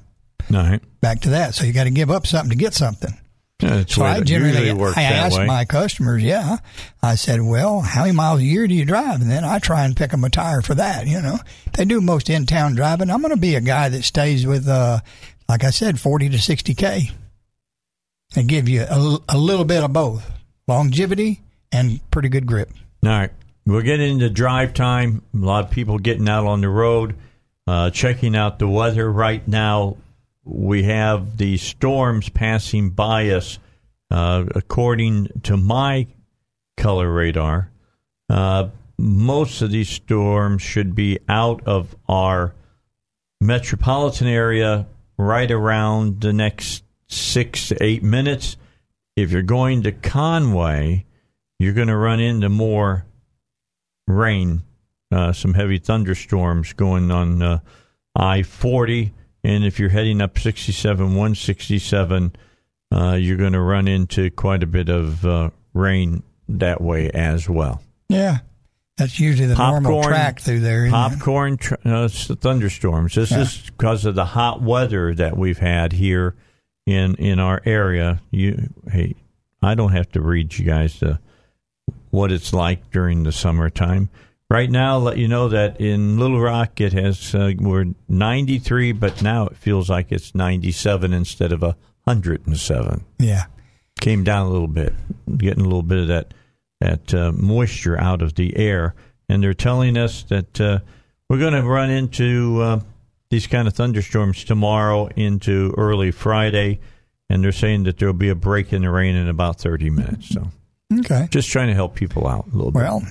All 0.54 0.62
right. 0.62 0.80
Back 1.00 1.22
to 1.22 1.30
that. 1.30 1.56
So 1.56 1.64
you 1.64 1.72
got 1.72 1.84
to 1.84 1.90
give 1.90 2.10
up 2.10 2.24
something 2.24 2.50
to 2.50 2.56
get 2.56 2.74
something. 2.74 3.18
Yeah, 3.62 3.84
So 3.86 4.04
I 4.04 4.20
generally 4.20 4.72
works 4.72 4.98
I 4.98 5.02
ask 5.02 5.38
way. 5.38 5.46
my 5.46 5.64
customers, 5.64 6.22
yeah. 6.22 6.58
I 7.00 7.14
said, 7.14 7.40
well, 7.40 7.80
how 7.80 8.02
many 8.02 8.12
miles 8.12 8.40
a 8.40 8.44
year 8.44 8.66
do 8.66 8.74
you 8.74 8.84
drive? 8.84 9.20
And 9.20 9.30
then 9.30 9.44
I 9.44 9.60
try 9.60 9.84
and 9.84 9.96
pick 9.96 10.10
them 10.10 10.24
a 10.24 10.30
tire 10.30 10.62
for 10.62 10.74
that. 10.74 11.06
You 11.06 11.22
know, 11.22 11.38
they 11.74 11.84
do 11.84 12.00
most 12.00 12.28
in 12.28 12.46
town 12.46 12.74
driving. 12.74 13.08
I'm 13.08 13.20
going 13.20 13.34
to 13.34 13.40
be 13.40 13.54
a 13.54 13.60
guy 13.60 13.88
that 13.88 14.02
stays 14.02 14.46
with, 14.46 14.66
uh, 14.68 14.98
like 15.48 15.62
I 15.62 15.70
said, 15.70 16.00
40 16.00 16.30
to 16.30 16.38
60 16.40 16.74
k, 16.74 17.10
and 18.34 18.48
give 18.48 18.68
you 18.68 18.82
a, 18.82 19.18
a 19.28 19.38
little 19.38 19.64
bit 19.64 19.84
of 19.84 19.92
both 19.92 20.28
longevity 20.66 21.40
and 21.70 22.00
pretty 22.10 22.28
good 22.28 22.46
grip. 22.46 22.70
All 23.04 23.10
right. 23.10 23.30
We're 23.64 23.82
getting 23.82 24.14
into 24.14 24.28
drive 24.28 24.74
time. 24.74 25.22
A 25.34 25.38
lot 25.38 25.64
of 25.64 25.70
people 25.70 25.98
getting 25.98 26.28
out 26.28 26.46
on 26.46 26.60
the 26.62 26.68
road, 26.68 27.14
uh, 27.68 27.90
checking 27.90 28.34
out 28.34 28.58
the 28.58 28.66
weather 28.66 29.10
right 29.10 29.46
now. 29.46 29.98
We 30.44 30.84
have 30.84 31.36
the 31.36 31.56
storms 31.56 32.28
passing 32.28 32.90
by 32.90 33.30
us. 33.30 33.58
Uh, 34.10 34.44
according 34.54 35.28
to 35.44 35.56
my 35.56 36.06
color 36.76 37.10
radar, 37.10 37.70
uh, 38.28 38.68
most 38.98 39.62
of 39.62 39.70
these 39.70 39.88
storms 39.88 40.60
should 40.60 40.94
be 40.94 41.18
out 41.28 41.66
of 41.66 41.96
our 42.08 42.54
metropolitan 43.40 44.26
area 44.26 44.86
right 45.16 45.50
around 45.50 46.20
the 46.20 46.32
next 46.32 46.84
six 47.08 47.68
to 47.68 47.82
eight 47.82 48.02
minutes. 48.02 48.56
If 49.16 49.30
you're 49.30 49.42
going 49.42 49.82
to 49.84 49.92
Conway, 49.92 51.06
you're 51.58 51.72
going 51.72 51.88
to 51.88 51.96
run 51.96 52.20
into 52.20 52.48
more 52.48 53.06
rain, 54.06 54.62
uh, 55.10 55.32
some 55.32 55.54
heavy 55.54 55.78
thunderstorms 55.78 56.72
going 56.72 57.10
on 57.10 57.42
uh, 57.42 57.58
I 58.14 58.42
40. 58.42 59.12
And 59.44 59.64
if 59.64 59.78
you're 59.80 59.88
heading 59.88 60.20
up 60.20 60.38
67, 60.38 61.04
167, 61.04 62.36
uh, 62.92 63.12
you're 63.20 63.36
going 63.36 63.52
to 63.54 63.60
run 63.60 63.88
into 63.88 64.30
quite 64.30 64.62
a 64.62 64.66
bit 64.66 64.88
of 64.88 65.24
uh, 65.26 65.50
rain 65.74 66.22
that 66.48 66.80
way 66.80 67.10
as 67.10 67.48
well. 67.48 67.82
Yeah. 68.08 68.38
That's 68.98 69.18
usually 69.18 69.48
the 69.48 69.56
normal 69.56 70.02
track 70.02 70.40
through 70.40 70.60
there. 70.60 70.80
isn't? 70.86 70.90
Popcorn 70.92 71.56
tr- 71.56 71.74
uh, 71.84 72.08
thunderstorms. 72.08 73.14
This 73.14 73.30
Yeah. 73.30 73.40
is 73.40 73.62
because 73.70 74.04
of 74.04 74.14
the 74.14 74.26
hot 74.26 74.60
weather 74.62 75.14
that 75.14 75.36
we've 75.36 75.58
had 75.58 75.92
here 75.94 76.34
in 76.86 77.14
in 77.14 77.38
our 77.38 77.62
area. 77.64 78.20
You, 78.30 78.68
hey, 78.90 79.14
I 79.62 79.74
don't 79.74 79.92
have 79.92 80.10
to 80.12 80.20
read 80.20 80.56
you 80.58 80.66
guys 80.66 81.02
uh, 81.02 81.16
what 82.10 82.30
it's 82.30 82.52
like 82.52 82.90
during 82.90 83.22
the 83.22 83.32
summertime. 83.32 84.10
Right 84.52 84.70
now, 84.70 84.98
let 84.98 85.16
you 85.16 85.28
know 85.28 85.48
that 85.48 85.80
in 85.80 86.18
Little 86.18 86.38
Rock 86.38 86.78
it 86.78 86.92
has 86.92 87.34
uh, 87.34 87.52
we're 87.58 87.86
93, 88.10 88.92
but 88.92 89.22
now 89.22 89.46
it 89.46 89.56
feels 89.56 89.88
like 89.88 90.12
it's 90.12 90.34
97 90.34 91.14
instead 91.14 91.52
of 91.52 91.62
a 91.62 91.74
107. 92.04 93.02
Yeah. 93.18 93.44
Came 94.02 94.24
down 94.24 94.46
a 94.46 94.50
little 94.50 94.68
bit, 94.68 94.92
getting 95.38 95.62
a 95.62 95.64
little 95.64 95.82
bit 95.82 96.00
of 96.00 96.08
that 96.08 96.34
that 96.80 97.14
uh, 97.14 97.32
moisture 97.32 97.98
out 97.98 98.20
of 98.20 98.34
the 98.34 98.54
air, 98.58 98.94
and 99.26 99.42
they're 99.42 99.54
telling 99.54 99.96
us 99.96 100.24
that 100.24 100.60
uh, 100.60 100.80
we're 101.30 101.38
going 101.38 101.54
to 101.54 101.62
run 101.62 101.88
into 101.88 102.60
uh, 102.60 102.80
these 103.30 103.46
kind 103.46 103.66
of 103.66 103.72
thunderstorms 103.72 104.44
tomorrow 104.44 105.06
into 105.16 105.72
early 105.78 106.10
Friday, 106.10 106.78
and 107.30 107.42
they're 107.42 107.52
saying 107.52 107.84
that 107.84 107.96
there'll 107.96 108.12
be 108.12 108.28
a 108.28 108.34
break 108.34 108.74
in 108.74 108.82
the 108.82 108.90
rain 108.90 109.14
in 109.16 109.28
about 109.30 109.58
30 109.60 109.88
minutes. 109.88 110.28
So, 110.28 110.50
Okay. 110.92 111.26
just 111.30 111.48
trying 111.48 111.68
to 111.68 111.74
help 111.74 111.94
people 111.94 112.26
out 112.26 112.48
a 112.52 112.54
little 112.54 112.70
bit. 112.72 112.80
Well, 112.82 113.02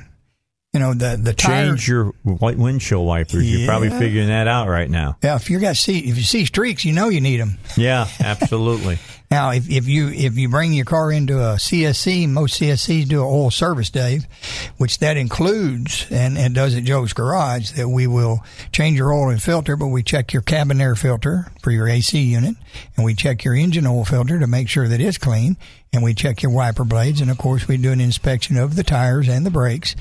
you 0.74 0.80
know, 0.80 0.94
the, 0.94 1.20
the 1.22 1.34
tire. 1.34 1.68
Change 1.68 1.88
your 1.88 2.14
windshield 2.24 3.06
wipers. 3.06 3.50
You're 3.50 3.68
probably 3.68 3.90
figuring 3.90 4.30
that 4.30 4.48
out 4.48 4.70
right 4.70 4.90
now. 4.90 5.18
Yeah, 5.22 5.36
if 5.36 5.50
you 5.50 5.60
got 5.60 5.76
see 5.76 6.00
if 6.00 6.16
you 6.18 6.24
see 6.24 6.46
streaks, 6.46 6.86
you 6.86 6.94
know 6.94 7.10
you 7.10 7.20
need 7.20 7.42
them. 7.42 7.58
Yeah, 7.76 8.08
absolutely. 8.20 8.98
Now, 9.32 9.52
if, 9.52 9.70
if 9.70 9.88
you 9.88 10.10
if 10.10 10.38
you 10.38 10.50
bring 10.50 10.74
your 10.74 10.84
car 10.84 11.10
into 11.10 11.40
a 11.40 11.56
CSC, 11.56 12.28
most 12.28 12.60
CSCs 12.60 13.08
do 13.08 13.22
an 13.22 13.28
oil 13.28 13.50
service, 13.50 13.90
Dave, 13.90 14.26
which 14.76 15.00
that 15.00 15.16
includes 15.16 16.06
and, 16.12 16.38
and 16.38 16.54
does 16.54 16.76
at 16.76 16.84
Joe's 16.84 17.14
Garage 17.14 17.72
that 17.72 17.88
we 17.88 18.08
will 18.08 18.44
change 18.74 18.98
your 18.98 19.14
oil 19.14 19.30
and 19.30 19.42
filter, 19.42 19.78
but 19.78 19.88
we 19.88 20.04
check 20.04 20.34
your 20.34 20.42
cabin 20.42 20.82
air 20.82 20.96
filter 20.98 21.50
for 21.62 21.72
your 21.72 21.88
AC 21.88 22.20
unit, 22.20 22.58
and 22.98 23.06
we 23.06 23.14
check 23.14 23.46
your 23.46 23.56
engine 23.56 23.88
oil 23.88 24.04
filter 24.04 24.38
to 24.38 24.48
make 24.48 24.68
sure 24.68 24.90
that 24.90 25.00
it's 25.00 25.18
clean, 25.18 25.56
and 25.94 26.04
we 26.04 26.14
check 26.14 26.44
your 26.44 26.52
wiper 26.52 26.84
blades, 26.84 27.22
and 27.22 27.32
of 27.32 27.38
course 27.38 27.70
we 27.70 27.78
do 27.78 27.94
an 27.94 28.02
inspection 28.02 28.58
of 28.58 28.76
the 28.76 28.84
tires 28.84 29.30
and 29.30 29.46
the 29.46 29.50
brakes, 29.50 29.96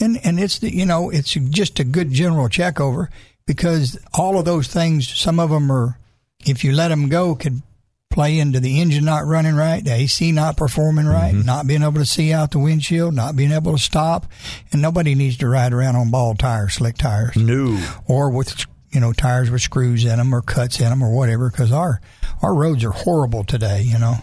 and 0.00 0.18
and 0.24 0.38
it's 0.38 0.58
the, 0.58 0.74
you 0.74 0.86
know 0.86 1.10
it's 1.10 1.32
just 1.32 1.78
a 1.80 1.84
good 1.84 2.10
general 2.10 2.48
check 2.48 2.80
over 2.80 3.10
because 3.46 3.98
all 4.14 4.38
of 4.38 4.44
those 4.44 4.68
things, 4.68 5.08
some 5.08 5.38
of 5.38 5.50
them 5.50 5.70
are 5.70 5.98
if 6.44 6.64
you 6.64 6.72
let 6.72 6.88
them 6.88 7.08
go 7.08 7.34
could 7.34 7.62
play 8.10 8.38
into 8.38 8.60
the 8.60 8.80
engine 8.80 9.04
not 9.04 9.26
running 9.26 9.54
right, 9.54 9.84
the 9.84 9.92
AC 9.92 10.32
not 10.32 10.56
performing 10.56 11.06
right, 11.06 11.34
mm-hmm. 11.34 11.46
not 11.46 11.66
being 11.66 11.82
able 11.82 11.94
to 11.94 12.06
see 12.06 12.32
out 12.32 12.50
the 12.50 12.58
windshield, 12.58 13.14
not 13.14 13.36
being 13.36 13.52
able 13.52 13.72
to 13.72 13.78
stop, 13.78 14.26
and 14.72 14.80
nobody 14.80 15.14
needs 15.14 15.36
to 15.36 15.48
ride 15.48 15.72
around 15.72 15.96
on 15.96 16.10
bald 16.10 16.38
tires, 16.38 16.74
slick 16.74 16.96
tires, 16.96 17.36
No. 17.36 17.78
or 18.06 18.30
with 18.30 18.64
you 18.90 19.00
know 19.00 19.12
tires 19.12 19.50
with 19.50 19.62
screws 19.62 20.04
in 20.04 20.18
them 20.18 20.34
or 20.34 20.42
cuts 20.42 20.80
in 20.80 20.88
them 20.88 21.02
or 21.02 21.14
whatever. 21.14 21.50
Because 21.50 21.72
our 21.72 22.00
our 22.42 22.54
roads 22.54 22.84
are 22.84 22.90
horrible 22.90 23.44
today, 23.44 23.82
you 23.82 23.98
know. 23.98 24.16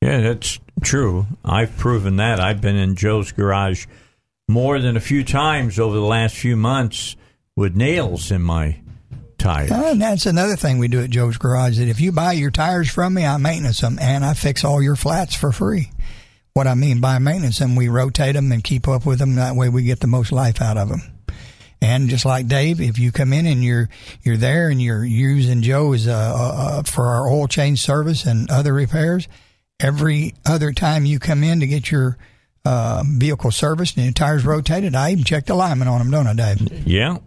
Yeah, 0.00 0.20
that's 0.20 0.58
true. 0.82 1.26
I've 1.44 1.76
proven 1.76 2.16
that. 2.16 2.40
I've 2.40 2.60
been 2.60 2.76
in 2.76 2.96
Joe's 2.96 3.32
garage 3.32 3.86
more 4.50 4.78
than 4.78 4.96
a 4.96 5.00
few 5.00 5.24
times 5.24 5.78
over 5.78 5.94
the 5.94 6.02
last 6.02 6.36
few 6.36 6.56
months 6.56 7.16
with 7.56 7.76
nails 7.76 8.30
in 8.30 8.42
my 8.42 8.80
tires. 9.38 9.70
Uh, 9.70 9.88
and 9.92 10.02
that's 10.02 10.26
another 10.26 10.56
thing 10.56 10.78
we 10.78 10.88
do 10.88 11.00
at 11.00 11.10
Joe's 11.10 11.38
Garage. 11.38 11.78
That 11.78 11.88
if 11.88 12.00
you 12.00 12.12
buy 12.12 12.32
your 12.32 12.50
tires 12.50 12.90
from 12.90 13.14
me, 13.14 13.24
I 13.24 13.36
maintenance 13.38 13.80
them 13.80 13.98
and 14.00 14.24
I 14.24 14.34
fix 14.34 14.64
all 14.64 14.82
your 14.82 14.96
flats 14.96 15.34
for 15.34 15.52
free. 15.52 15.90
What 16.52 16.66
I 16.66 16.74
mean 16.74 17.00
by 17.00 17.18
maintenance 17.18 17.58
them, 17.58 17.76
we 17.76 17.88
rotate 17.88 18.34
them 18.34 18.52
and 18.52 18.62
keep 18.62 18.88
up 18.88 19.06
with 19.06 19.18
them. 19.18 19.36
That 19.36 19.56
way, 19.56 19.68
we 19.68 19.84
get 19.84 20.00
the 20.00 20.06
most 20.06 20.32
life 20.32 20.60
out 20.60 20.76
of 20.76 20.88
them. 20.88 21.00
And 21.82 22.10
just 22.10 22.26
like 22.26 22.46
Dave, 22.46 22.80
if 22.80 22.98
you 22.98 23.10
come 23.10 23.32
in 23.32 23.46
and 23.46 23.64
you're 23.64 23.88
you're 24.22 24.36
there 24.36 24.68
and 24.68 24.82
you're 24.82 25.04
using 25.04 25.62
Joe 25.62 25.94
as 25.94 26.06
a, 26.06 26.12
a, 26.12 26.78
a, 26.80 26.84
for 26.84 27.06
our 27.06 27.26
oil 27.26 27.46
change 27.46 27.80
service 27.80 28.26
and 28.26 28.50
other 28.50 28.74
repairs, 28.74 29.28
every 29.78 30.34
other 30.44 30.72
time 30.72 31.06
you 31.06 31.18
come 31.18 31.42
in 31.42 31.60
to 31.60 31.66
get 31.66 31.90
your 31.90 32.18
uh, 32.64 33.02
vehicle 33.06 33.50
serviced 33.50 33.96
and 33.96 34.04
your 34.04 34.12
tires 34.12 34.44
rotated, 34.44 34.94
I 34.94 35.12
even 35.12 35.24
checked 35.24 35.46
the 35.48 35.54
alignment 35.54 35.88
on 35.88 35.98
them, 35.98 36.10
don't 36.10 36.26
I, 36.26 36.54
Dave? 36.54 36.86
Yeah. 36.86 37.18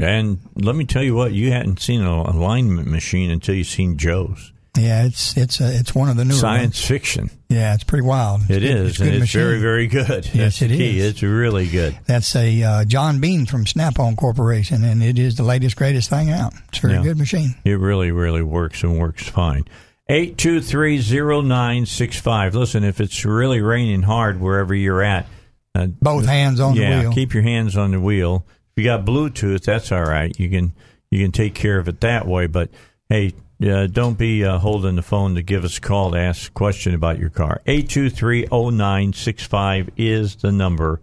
And 0.00 0.40
let 0.56 0.76
me 0.76 0.84
tell 0.84 1.02
you 1.02 1.14
what, 1.14 1.32
you 1.32 1.52
hadn't 1.52 1.80
seen 1.80 2.00
an 2.02 2.06
alignment 2.06 2.88
machine 2.88 3.30
until 3.30 3.54
you 3.54 3.64
seen 3.64 3.96
Joe's. 3.96 4.52
Yeah, 4.76 5.06
it's 5.06 5.34
it's 5.38 5.58
uh, 5.58 5.70
it's 5.72 5.94
one 5.94 6.10
of 6.10 6.18
the 6.18 6.24
newer 6.26 6.36
Science 6.36 6.78
ones. 6.78 6.86
fiction. 6.86 7.30
Yeah, 7.48 7.72
it's 7.72 7.84
pretty 7.84 8.06
wild. 8.06 8.42
It's 8.42 8.50
It 8.50 8.60
good- 8.60 8.62
is, 8.76 8.88
it's 8.90 8.98
good 8.98 9.06
and 9.06 9.14
it's 9.16 9.20
machine. 9.22 9.40
very, 9.40 9.58
very 9.58 9.86
good. 9.86 10.26
Yes, 10.26 10.58
That's 10.58 10.62
it 10.62 10.70
is. 10.72 11.02
It's 11.12 11.22
really 11.22 11.66
good. 11.66 11.98
That's 12.04 12.36
a 12.36 12.62
uh, 12.62 12.84
John 12.84 13.18
Bean 13.18 13.46
from 13.46 13.66
Snap-on 13.66 14.16
Corporation, 14.16 14.84
and 14.84 15.02
it 15.02 15.18
is 15.18 15.36
the 15.36 15.44
latest 15.44 15.76
greatest 15.76 16.10
thing 16.10 16.28
out. 16.30 16.52
It's 16.68 16.76
a 16.78 16.82
very 16.82 16.94
Yeah. 16.96 17.02
good 17.04 17.16
machine. 17.16 17.54
It 17.64 17.78
really, 17.78 18.10
really 18.10 18.42
works 18.42 18.82
and 18.82 18.98
works 18.98 19.26
fine. 19.26 19.64
8230965. 20.08 22.54
Listen, 22.54 22.84
if 22.84 23.00
it's 23.00 23.24
really 23.24 23.60
raining 23.60 24.02
hard 24.02 24.40
wherever 24.40 24.72
you're 24.74 25.02
at, 25.02 25.26
uh, 25.74 25.86
Both 25.86 26.26
hands 26.26 26.60
on 26.60 26.76
yeah, 26.76 26.96
the 26.96 27.02
wheel. 27.02 27.12
keep 27.12 27.34
your 27.34 27.42
hands 27.42 27.76
on 27.76 27.90
the 27.90 28.00
wheel. 28.00 28.46
If 28.76 28.82
you 28.82 28.88
got 28.88 29.04
Bluetooth, 29.04 29.64
that's 29.64 29.90
all 29.92 30.04
right. 30.04 30.34
You 30.38 30.48
can 30.48 30.72
you 31.10 31.22
can 31.22 31.32
take 31.32 31.54
care 31.54 31.78
of 31.78 31.88
it 31.88 32.00
that 32.00 32.26
way. 32.26 32.46
But 32.46 32.70
hey, 33.08 33.32
uh, 33.62 33.86
don't 33.86 34.18
be 34.18 34.44
uh, 34.44 34.58
holding 34.58 34.96
the 34.96 35.02
phone 35.02 35.34
to 35.34 35.42
give 35.42 35.64
us 35.64 35.78
a 35.78 35.80
call 35.80 36.12
to 36.12 36.18
ask 36.18 36.50
a 36.50 36.52
question 36.52 36.94
about 36.94 37.18
your 37.18 37.30
car. 37.30 37.60
8230965 37.66 39.90
is 39.96 40.36
the 40.36 40.52
number 40.52 41.00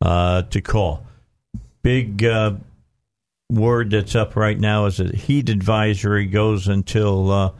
uh, 0.00 0.42
to 0.42 0.60
call. 0.60 1.04
Big 1.82 2.24
uh, 2.24 2.52
word 3.50 3.90
that's 3.90 4.14
up 4.14 4.36
right 4.36 4.58
now 4.58 4.86
is 4.86 4.96
that 4.98 5.14
heat 5.14 5.48
advisory 5.48 6.26
goes 6.26 6.68
until 6.68 7.30
uh, 7.30 7.50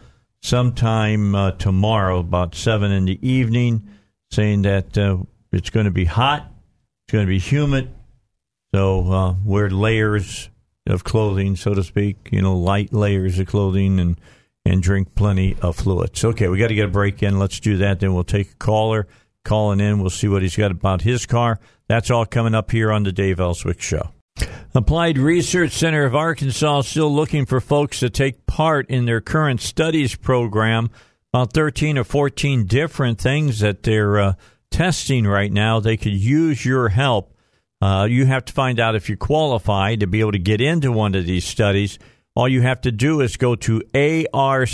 sometime 0.43 1.35
uh, 1.35 1.53
tomorrow, 1.53 2.21
about 2.21 2.55
seven 2.55 2.93
in 2.93 3.05
the 3.05 3.19
evening, 3.27 3.89
saying 4.31 4.63
that 4.63 4.97
uh, 4.97 5.19
it's 5.53 5.71
going 5.71 5.87
to 5.87 5.93
be 5.93 6.05
hot, 6.05 6.51
it's 7.07 7.13
going 7.13 7.27
to 7.27 7.31
be 7.31 7.39
humid, 7.39 7.93
so 8.75 9.11
uh, 9.13 9.35
wear 9.45 9.71
layers 9.71 10.51
of 10.87 11.05
clothing, 11.05 11.57
so 11.57 11.75
to 11.75 11.83
speak. 11.83 12.29
You 12.31 12.43
know, 12.43 12.57
light 12.57 12.93
layers 12.93 13.39
of 13.39 13.47
clothing 13.47 13.99
and 13.99 14.21
and 14.65 14.83
drink 14.83 15.15
plenty 15.15 15.57
of 15.63 15.77
fluids. 15.77 16.25
Okay, 16.25 16.49
we 16.49 16.59
got 16.59 16.69
to 16.69 16.75
get 16.75 16.87
a 16.87 16.89
break 16.89 17.23
in. 17.23 17.39
Let's 17.39 17.61
do 17.61 17.77
that. 17.79 18.01
Then 18.01 18.15
we'll 18.15 18.25
take 18.25 18.51
a 18.51 18.57
caller 18.57 19.07
calling 19.45 19.79
in. 19.79 20.01
We'll 20.01 20.11
see 20.11 20.27
what 20.29 20.43
he's 20.43 20.57
got 20.57 20.73
about 20.73 21.03
his 21.03 21.25
car. 21.25 21.61
That's 21.89 22.11
all 22.11 22.27
coming 22.27 22.55
up 22.55 22.73
here 22.73 22.91
on 22.91 23.05
the 23.05 23.13
Dave 23.13 23.39
Elswick 23.39 23.81
Show. 23.81 24.11
Applied 24.75 25.17
Research 25.17 25.73
Center 25.73 26.05
of 26.05 26.15
Arkansas 26.15 26.81
is 26.81 26.87
still 26.87 27.15
looking 27.15 27.47
for 27.47 27.61
folks 27.61 28.01
to 28.01 28.11
take 28.11 28.47
part 28.47 28.91
in 28.91 29.07
their 29.07 29.21
current 29.21 29.61
studies 29.61 30.15
program. 30.15 30.91
About 31.33 31.55
13 31.55 31.97
or 31.99 32.05
14 32.05 32.67
different 32.67 33.19
things 33.19 33.61
that 33.61 33.83
they're 33.83 34.19
uh, 34.19 34.35
testing 34.71 35.27
right 35.27 35.53
now. 35.53 35.81
They 35.81 35.97
could 35.97 36.13
use 36.13 36.65
your 36.65 36.91
help. 36.91 37.35
Uh, 37.81 38.07
you 38.11 38.27
have 38.27 38.45
to 38.47 38.53
find 38.53 38.81
out 38.81 38.95
if 38.95 39.09
you're 39.09 39.17
qualified 39.17 40.01
to 40.01 40.07
be 40.07 40.21
able 40.21 40.33
to 40.33 40.39
get 40.39 40.61
into 40.61 40.93
one 40.93 41.15
of 41.15 41.27
these 41.27 41.45
studies. 41.45 41.99
All 42.35 42.49
you 42.49 42.61
have 42.61 42.83
to 42.83 42.93
do 42.93 43.23
is 43.23 43.39
go 43.39 43.55
to 43.57 43.83
ARC 44.35 44.69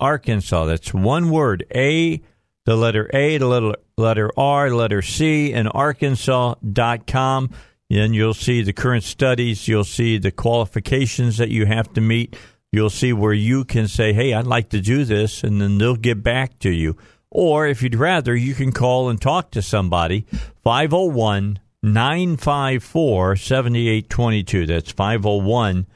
Arkansas. 0.00 0.64
That's 0.64 0.94
one 0.94 1.28
word 1.28 1.66
A, 1.74 2.22
the 2.64 2.76
letter 2.76 3.10
A, 3.12 3.36
the 3.36 3.46
letter, 3.46 3.74
letter 3.98 4.30
R, 4.38 4.70
letter 4.70 5.02
C, 5.02 5.52
and 5.52 5.68
arkansas.com. 5.72 7.50
Then 7.90 8.14
you'll 8.14 8.34
see 8.34 8.62
the 8.62 8.72
current 8.72 9.04
studies. 9.04 9.68
You'll 9.68 9.84
see 9.84 10.18
the 10.18 10.32
qualifications 10.32 11.38
that 11.38 11.50
you 11.50 11.66
have 11.66 11.92
to 11.94 12.00
meet. 12.00 12.36
You'll 12.72 12.90
see 12.90 13.12
where 13.12 13.32
you 13.32 13.64
can 13.64 13.86
say, 13.86 14.12
hey, 14.12 14.34
I'd 14.34 14.46
like 14.46 14.70
to 14.70 14.80
do 14.80 15.04
this, 15.04 15.44
and 15.44 15.60
then 15.60 15.78
they'll 15.78 15.94
get 15.94 16.22
back 16.22 16.58
to 16.60 16.70
you. 16.70 16.96
Or 17.30 17.66
if 17.66 17.82
you'd 17.82 17.94
rather, 17.94 18.34
you 18.34 18.54
can 18.54 18.72
call 18.72 19.08
and 19.08 19.20
talk 19.20 19.50
to 19.52 19.62
somebody. 19.62 20.26
501 20.62 21.60
954 21.82 23.36
7822. 23.36 24.66
That's 24.66 24.90
501 24.90 25.86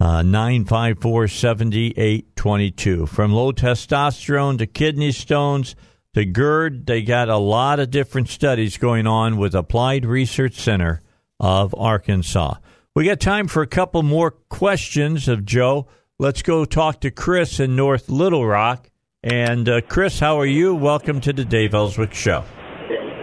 uh, 0.00 0.22
954 0.22 1.28
7822. 1.28 3.06
From 3.06 3.32
low 3.32 3.52
testosterone 3.52 4.58
to 4.58 4.66
kidney 4.66 5.12
stones 5.12 5.76
to 6.14 6.24
GERD, 6.24 6.86
they 6.86 7.02
got 7.02 7.28
a 7.28 7.36
lot 7.36 7.78
of 7.78 7.90
different 7.90 8.28
studies 8.28 8.76
going 8.76 9.06
on 9.06 9.36
with 9.36 9.54
Applied 9.54 10.04
Research 10.04 10.54
Center 10.54 11.02
of 11.38 11.74
Arkansas. 11.78 12.54
We 12.94 13.04
got 13.04 13.20
time 13.20 13.46
for 13.46 13.62
a 13.62 13.66
couple 13.66 14.02
more 14.02 14.32
questions 14.32 15.28
of 15.28 15.44
Joe. 15.44 15.86
Let's 16.18 16.42
go 16.42 16.64
talk 16.64 17.00
to 17.02 17.10
Chris 17.10 17.60
in 17.60 17.76
North 17.76 18.08
Little 18.08 18.44
Rock. 18.44 18.90
And 19.22 19.68
uh, 19.68 19.82
Chris, 19.82 20.18
how 20.18 20.40
are 20.40 20.46
you? 20.46 20.74
Welcome 20.74 21.20
to 21.22 21.32
the 21.32 21.44
Dave 21.44 21.74
Elswick 21.74 22.12
Show. 22.12 22.44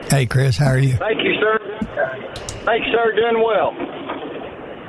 Hey, 0.09 0.25
Chris, 0.25 0.57
how 0.57 0.67
are 0.67 0.79
you? 0.79 0.95
Thank 0.95 1.21
you, 1.21 1.33
sir. 1.41 1.59
Thanks, 2.63 2.87
sir. 2.91 3.13
Doing 3.15 3.43
well. 3.43 3.73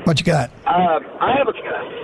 What 0.09 0.17
you 0.17 0.25
got? 0.25 0.49
Uh, 0.65 1.05
I 1.21 1.37
have 1.37 1.53
a, 1.53 1.57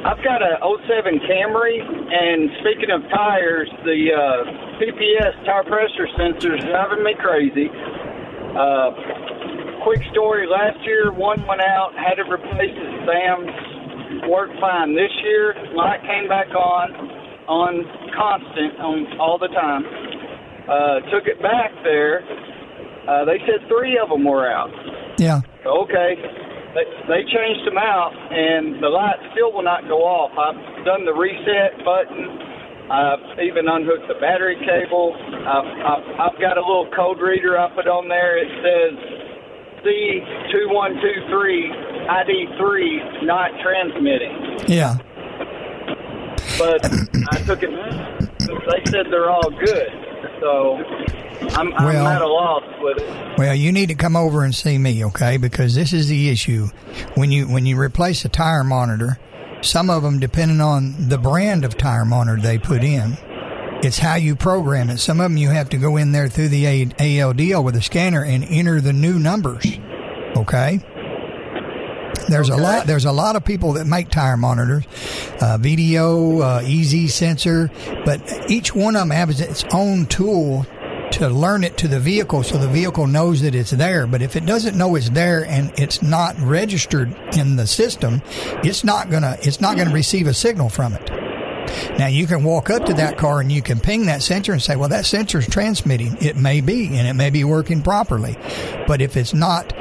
I've 0.05 0.21
got 0.21 0.45
a 0.45 0.61
07 0.61 1.25
Camry, 1.25 1.81
and 1.81 2.53
speaking 2.61 2.93
of 2.93 3.01
tires, 3.09 3.65
the 3.81 4.13
uh, 4.13 4.45
PPS 4.77 5.33
tire 5.49 5.65
pressure 5.65 6.05
sensor 6.13 6.53
is 6.53 6.61
driving 6.69 7.01
me 7.01 7.17
crazy. 7.17 7.73
Uh, 8.53 8.93
quick 9.89 10.05
story: 10.13 10.45
last 10.45 10.85
year, 10.85 11.17
one 11.17 11.49
went 11.49 11.63
out, 11.63 11.97
had 11.97 12.21
it 12.21 12.29
replaced 12.29 12.77
at 12.77 13.09
Sam's, 13.09 14.29
worked 14.29 14.61
fine. 14.61 14.93
This 14.93 15.17
year, 15.25 15.57
light 15.73 16.05
came 16.05 16.29
back 16.29 16.53
on, 16.53 16.93
on 17.49 17.89
constant, 18.13 18.85
on 18.85 19.17
all 19.17 19.39
the 19.41 19.49
time. 19.49 19.81
Uh, 20.69 21.01
took 21.09 21.25
it 21.25 21.41
back 21.41 21.73
there. 21.83 22.21
Uh, 23.09 23.25
they 23.25 23.41
said 23.49 23.65
three 23.73 23.97
of 23.97 24.11
them 24.11 24.29
were 24.29 24.45
out. 24.45 24.69
Yeah. 25.17 25.41
Okay. 25.65 26.44
They, 26.75 26.83
they 27.07 27.23
changed 27.31 27.63
them 27.67 27.79
out, 27.79 28.11
and 28.35 28.83
the 28.83 28.91
light 28.91 29.23
still 29.31 29.53
will 29.55 29.63
not 29.63 29.87
go 29.87 30.03
off. 30.03 30.35
I've 30.35 30.59
done 30.85 31.07
the 31.07 31.15
reset 31.15 31.79
button. 31.87 32.27
I've 32.91 33.39
even 33.39 33.71
unhooked 33.71 34.11
the 34.11 34.19
battery 34.21 34.59
cable. 34.59 35.15
I've, 35.15 35.65
I've, 35.65 36.03
I've 36.19 36.35
got 36.43 36.59
a 36.59 36.65
little 36.67 36.91
code 36.91 37.23
reader 37.23 37.57
I 37.57 37.71
put 37.71 37.87
on 37.87 38.09
there. 38.11 38.35
It 38.37 38.51
says 38.59 38.99
C2123 39.87 42.11
ID3 42.11 43.23
not 43.25 43.55
transmitting. 43.63 44.67
Yeah. 44.67 44.99
But 46.59 46.83
I 47.31 47.39
took 47.47 47.63
it. 47.63 47.71
They 47.71 48.83
said 48.91 49.07
they're 49.11 49.31
all 49.31 49.51
good. 49.51 49.91
So 50.41 50.79
I'm, 51.41 51.73
I'm 51.75 51.85
Well- 51.85 52.07
at 52.07 52.23
a 52.23 52.27
loss 52.27 52.63
with 52.81 52.99
it. 52.99 53.39
Well, 53.39 53.55
you 53.55 53.73
need 53.73 53.89
to 53.89 53.95
come 53.97 54.15
over 54.17 54.45
and 54.45 54.55
see 54.55 54.79
me, 54.79 55.05
okay? 55.07 55.37
Because 55.39 55.75
this 55.75 55.93
is 55.93 56.07
the 56.09 56.29
issue. 56.31 56.69
When 57.17 57.33
you 57.33 57.47
when 57.49 57.67
you 57.67 57.77
replace 57.79 58.25
a 58.25 58.29
tire 58.29 58.63
monitor, 58.63 59.19
some 59.61 59.91
of 59.91 60.03
them, 60.05 60.21
depending 60.21 60.61
on 60.61 61.09
the 61.09 61.19
brand 61.19 61.65
of 61.65 61.77
tire 61.77 62.05
monitor 62.05 62.41
they 62.41 62.59
put 62.59 62.85
in, 62.85 63.17
it's 63.83 63.99
how 63.99 64.15
you 64.15 64.37
program 64.37 64.89
it. 64.89 64.99
Some 64.99 65.19
of 65.21 65.25
them 65.25 65.37
you 65.37 65.49
have 65.51 65.69
to 65.71 65.79
go 65.79 65.97
in 65.97 66.13
there 66.13 66.29
through 66.29 66.49
the 66.49 66.65
ALDL 66.65 67.65
with 67.65 67.75
a 67.75 67.83
scanner 67.83 68.25
and 68.25 68.45
enter 68.45 68.81
the 68.81 68.93
new 68.93 69.19
numbers, 69.19 69.67
okay? 70.37 70.81
There's 72.29 72.49
a 72.49 72.57
lot. 72.57 72.87
There's 72.87 73.05
a 73.05 73.13
lot 73.13 73.37
of 73.37 73.45
people 73.45 73.73
that 73.75 73.87
make 73.87 74.09
tire 74.09 74.37
monitors, 74.37 74.85
uh, 75.41 75.59
VDO, 75.61 76.41
uh, 76.41 76.63
Easy 76.65 77.09
Sensor, 77.09 77.71
but 78.05 78.23
each 78.49 78.75
one 78.75 78.95
of 78.97 79.01
them 79.01 79.11
has 79.11 79.41
its 79.41 79.65
own 79.73 80.07
tool 80.07 80.65
to 81.15 81.29
learn 81.29 81.65
it 81.65 81.77
to 81.79 81.89
the 81.89 82.01
vehicle, 82.01 82.43
so 82.43 82.59
the 82.59 82.69
vehicle 82.69 83.07
knows 83.07 83.41
that 83.43 83.55
it's 83.55 83.71
there. 83.71 84.07
But 84.07 84.23
if 84.23 84.37
it 84.37 84.47
doesn't 84.47 84.77
know 84.77 84.97
it's 84.97 85.11
there 85.11 85.45
and 85.45 85.73
it's 85.79 86.03
not 86.03 86.37
registered 86.41 87.15
in 87.37 87.57
the 87.57 87.67
system, 87.67 88.23
it's 88.63 88.85
not 88.85 89.11
gonna. 89.11 89.37
It's 89.43 89.61
not 89.61 89.77
gonna 89.77 89.93
receive 89.93 90.27
a 90.27 90.35
signal 90.35 90.69
from 90.69 90.95
it. 90.95 91.11
Now 91.99 92.09
you 92.09 92.27
can 92.27 92.45
walk 92.45 92.69
up 92.69 92.87
to 92.87 92.95
that 92.95 93.17
car 93.17 93.41
and 93.41 93.51
you 93.51 93.63
can 93.63 93.81
ping 93.81 94.07
that 94.07 94.23
sensor 94.23 94.53
and 94.53 94.63
say, 94.63 94.77
"Well, 94.77 94.89
that 94.89 95.07
sensor's 95.07 95.47
transmitting." 95.47 96.17
It 96.21 96.37
may 96.37 96.61
be, 96.61 96.97
and 96.99 97.07
it 97.07 97.15
may 97.15 97.31
be 97.31 97.45
working 97.45 97.83
properly, 97.83 98.37
but 98.87 99.01
if 99.01 99.17
it's 99.17 99.35
not 99.35 99.73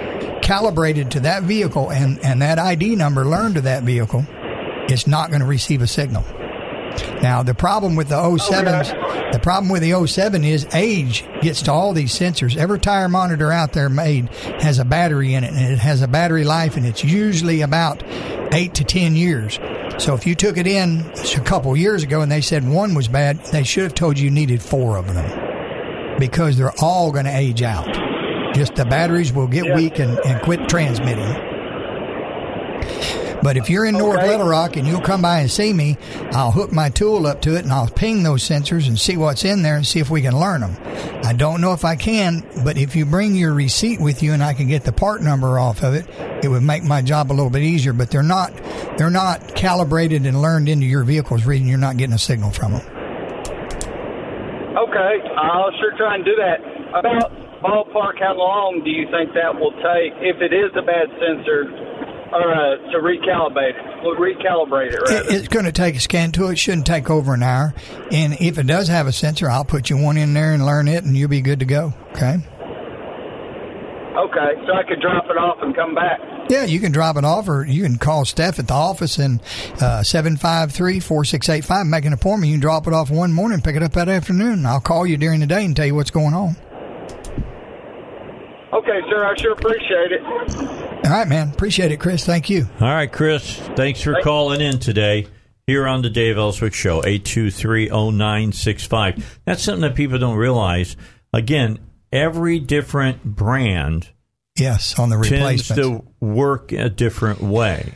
calibrated 0.41 1.11
to 1.11 1.19
that 1.21 1.43
vehicle 1.43 1.89
and 1.89 2.19
and 2.23 2.41
that 2.41 2.59
ID 2.59 2.95
number 2.95 3.25
learned 3.25 3.55
to 3.55 3.61
that 3.61 3.83
vehicle, 3.83 4.25
it's 4.87 5.07
not 5.07 5.29
going 5.29 5.41
to 5.41 5.47
receive 5.47 5.81
a 5.81 5.87
signal. 5.87 6.23
Now, 7.21 7.43
the 7.43 7.53
problem 7.53 7.95
with 7.95 8.09
the 8.09 8.15
07s, 8.15 9.31
the 9.31 9.39
problem 9.39 9.71
with 9.71 9.81
the 9.81 10.07
07 10.07 10.43
is 10.43 10.67
age 10.73 11.25
gets 11.41 11.61
to 11.63 11.71
all 11.71 11.93
these 11.93 12.17
sensors. 12.17 12.57
Every 12.57 12.79
tire 12.79 13.09
monitor 13.09 13.51
out 13.51 13.73
there 13.73 13.89
made 13.89 14.29
has 14.61 14.79
a 14.79 14.85
battery 14.85 15.33
in 15.33 15.43
it, 15.43 15.53
and 15.53 15.73
it 15.73 15.79
has 15.79 16.01
a 16.01 16.07
battery 16.07 16.43
life, 16.43 16.77
and 16.77 16.85
it's 16.85 17.03
usually 17.03 17.61
about 17.61 18.03
eight 18.53 18.75
to 18.75 18.83
10 18.83 19.15
years. 19.15 19.59
So 19.97 20.15
if 20.15 20.25
you 20.25 20.35
took 20.35 20.57
it 20.57 20.67
in 20.67 21.11
a 21.35 21.39
couple 21.41 21.75
years 21.77 22.03
ago 22.03 22.21
and 22.21 22.31
they 22.31 22.41
said 22.41 22.67
one 22.67 22.95
was 22.95 23.07
bad, 23.07 23.39
they 23.45 23.63
should 23.63 23.83
have 23.83 23.93
told 23.93 24.17
you 24.17 24.25
you 24.25 24.31
needed 24.31 24.61
four 24.61 24.97
of 24.97 25.13
them 25.13 26.19
because 26.19 26.57
they're 26.57 26.73
all 26.79 27.11
going 27.11 27.25
to 27.25 27.35
age 27.35 27.61
out. 27.61 27.87
Just 28.53 28.75
the 28.75 28.85
batteries 28.85 29.31
will 29.33 29.47
get 29.47 29.75
weak 29.75 29.99
and, 29.99 30.19
and 30.25 30.41
quit 30.41 30.67
transmitting. 30.67 31.52
But 33.43 33.57
if 33.57 33.69
you're 33.69 33.85
in 33.85 33.97
North 33.97 34.25
Little 34.25 34.47
Rock 34.47 34.77
and 34.77 34.87
you'll 34.87 35.01
come 35.01 35.21
by 35.21 35.41
and 35.41 35.51
see 35.51 35.73
me, 35.73 35.97
I'll 36.31 36.51
hook 36.51 36.71
my 36.71 36.89
tool 36.89 37.27
up 37.27 37.41
to 37.41 37.57
it 37.57 37.65
and 37.65 37.73
I'll 37.73 37.89
ping 37.89 38.23
those 38.23 38.41
sensors 38.41 38.87
and 38.87 38.97
see 38.97 39.17
what's 39.17 39.43
in 39.43 39.63
there 39.63 39.75
and 39.75 39.85
see 39.85 39.99
if 39.99 40.09
we 40.09 40.21
can 40.21 40.39
learn 40.39 40.61
them. 40.61 40.77
I 41.25 41.33
don't 41.33 41.59
know 41.59 41.73
if 41.73 41.83
I 41.83 41.97
can, 41.97 42.47
but 42.63 42.77
if 42.77 42.95
you 42.95 43.05
bring 43.05 43.35
your 43.35 43.53
receipt 43.53 43.99
with 43.99 44.23
you 44.23 44.31
and 44.31 44.41
I 44.41 44.53
can 44.53 44.69
get 44.69 44.85
the 44.85 44.93
part 44.93 45.21
number 45.21 45.59
off 45.59 45.83
of 45.83 45.93
it, 45.93 46.07
it 46.41 46.47
would 46.47 46.63
make 46.63 46.83
my 46.83 47.01
job 47.01 47.31
a 47.31 47.33
little 47.33 47.49
bit 47.49 47.63
easier. 47.63 47.91
But 47.91 48.11
they're 48.11 48.23
not 48.23 48.53
they're 48.97 49.09
not 49.09 49.55
calibrated 49.55 50.25
and 50.25 50.41
learned 50.41 50.69
into 50.69 50.85
your 50.85 51.03
vehicles 51.03 51.45
reading 51.45 51.67
you're 51.67 51.77
not 51.77 51.97
getting 51.97 52.15
a 52.15 52.19
signal 52.19 52.51
from 52.51 52.73
them. 52.73 52.81
Okay, 54.73 55.13
I'll 55.37 55.71
sure 55.79 55.91
try 55.97 56.15
and 56.15 56.23
do 56.23 56.35
that. 56.39 56.59
About 56.95 57.31
ballpark, 57.61 58.19
how 58.19 58.35
long 58.37 58.81
do 58.83 58.89
you 58.89 59.05
think 59.11 59.33
that 59.33 59.53
will 59.53 59.75
take 59.83 60.13
if 60.23 60.39
it 60.41 60.53
is 60.53 60.71
a 60.75 60.81
bad 60.81 61.09
sensor 61.19 61.82
or 62.33 62.51
uh, 62.53 62.75
to 62.91 62.97
recalibrate 62.99 63.75
it? 63.77 64.03
We'll 64.03 64.15
recalibrate 64.15 64.93
it, 64.93 64.99
right? 65.01 65.25
It- 65.25 65.33
It's 65.33 65.47
going 65.47 65.65
to 65.65 65.71
take 65.71 65.95
a 65.95 65.99
scan 65.99 66.31
to 66.33 66.47
it. 66.47 66.57
Shouldn't 66.57 66.85
take 66.87 67.09
over 67.09 67.33
an 67.33 67.43
hour. 67.43 67.73
And 68.11 68.33
if 68.41 68.57
it 68.57 68.67
does 68.67 68.87
have 68.89 69.07
a 69.07 69.11
sensor, 69.11 69.49
I'll 69.49 69.65
put 69.65 69.89
you 69.89 69.97
one 69.97 70.17
in 70.17 70.33
there 70.33 70.53
and 70.53 70.65
learn 70.65 70.87
it, 70.87 71.03
and 71.03 71.15
you'll 71.15 71.29
be 71.29 71.41
good 71.41 71.59
to 71.59 71.65
go. 71.65 71.93
Okay. 72.11 72.37
Okay, 74.13 74.51
so 74.67 74.73
I 74.73 74.83
could 74.87 75.01
drop 75.01 75.25
it 75.25 75.37
off 75.37 75.57
and 75.61 75.75
come 75.75 75.95
back. 75.95 76.19
Yeah, 76.49 76.65
you 76.65 76.79
can 76.79 76.91
drop 76.91 77.17
it 77.17 77.25
off, 77.25 77.47
or 77.49 77.65
you 77.65 77.83
can 77.83 77.97
call 77.97 78.25
Steph 78.25 78.59
at 78.59 78.67
the 78.67 78.73
office 78.73 79.17
in 79.17 79.41
uh, 79.81 80.03
seven 80.03 80.37
five 80.37 80.71
three 80.71 80.99
four 80.99 81.25
six 81.25 81.49
eight 81.49 81.65
five. 81.65 81.87
Make 81.87 82.05
an 82.05 82.13
appointment. 82.13 82.49
You 82.49 82.55
can 82.55 82.61
drop 82.61 82.85
it 82.85 82.93
off 82.93 83.09
one 83.09 83.33
morning, 83.33 83.61
pick 83.61 83.75
it 83.75 83.81
up 83.81 83.93
that 83.93 84.09
afternoon. 84.09 84.65
I'll 84.67 84.81
call 84.81 85.07
you 85.07 85.17
during 85.17 85.39
the 85.39 85.47
day 85.47 85.65
and 85.65 85.75
tell 85.75 85.85
you 85.85 85.95
what's 85.95 86.11
going 86.11 86.33
on. 86.35 86.55
Okay, 88.73 88.99
sir, 89.09 89.25
I 89.25 89.35
sure 89.37 89.53
appreciate 89.53 90.11
it. 90.11 90.21
All 91.05 91.11
right, 91.11 91.27
man. 91.27 91.49
Appreciate 91.49 91.91
it, 91.91 91.99
Chris. 91.99 92.25
Thank 92.25 92.49
you. 92.49 92.67
All 92.81 92.87
right, 92.87 93.11
Chris. 93.11 93.57
Thanks 93.75 94.01
for 94.01 94.19
calling 94.21 94.61
in 94.61 94.79
today 94.79 95.27
here 95.67 95.85
on 95.87 96.01
the 96.01 96.09
Dave 96.09 96.37
Elswick 96.37 96.73
Show, 96.73 97.01
8230965. 97.01 99.23
That's 99.45 99.61
something 99.61 99.81
that 99.81 99.93
people 99.95 100.17
don't 100.17 100.37
realize. 100.37 100.95
Again, 101.31 101.77
every 102.11 102.59
different 102.59 103.23
brand 103.23 104.09
Yes, 104.57 104.97
on 104.99 105.09
the 105.09 105.19
tends 105.21 105.67
to 105.69 106.03
work 106.19 106.71
a 106.71 106.87
different 106.89 107.41
way. 107.41 107.93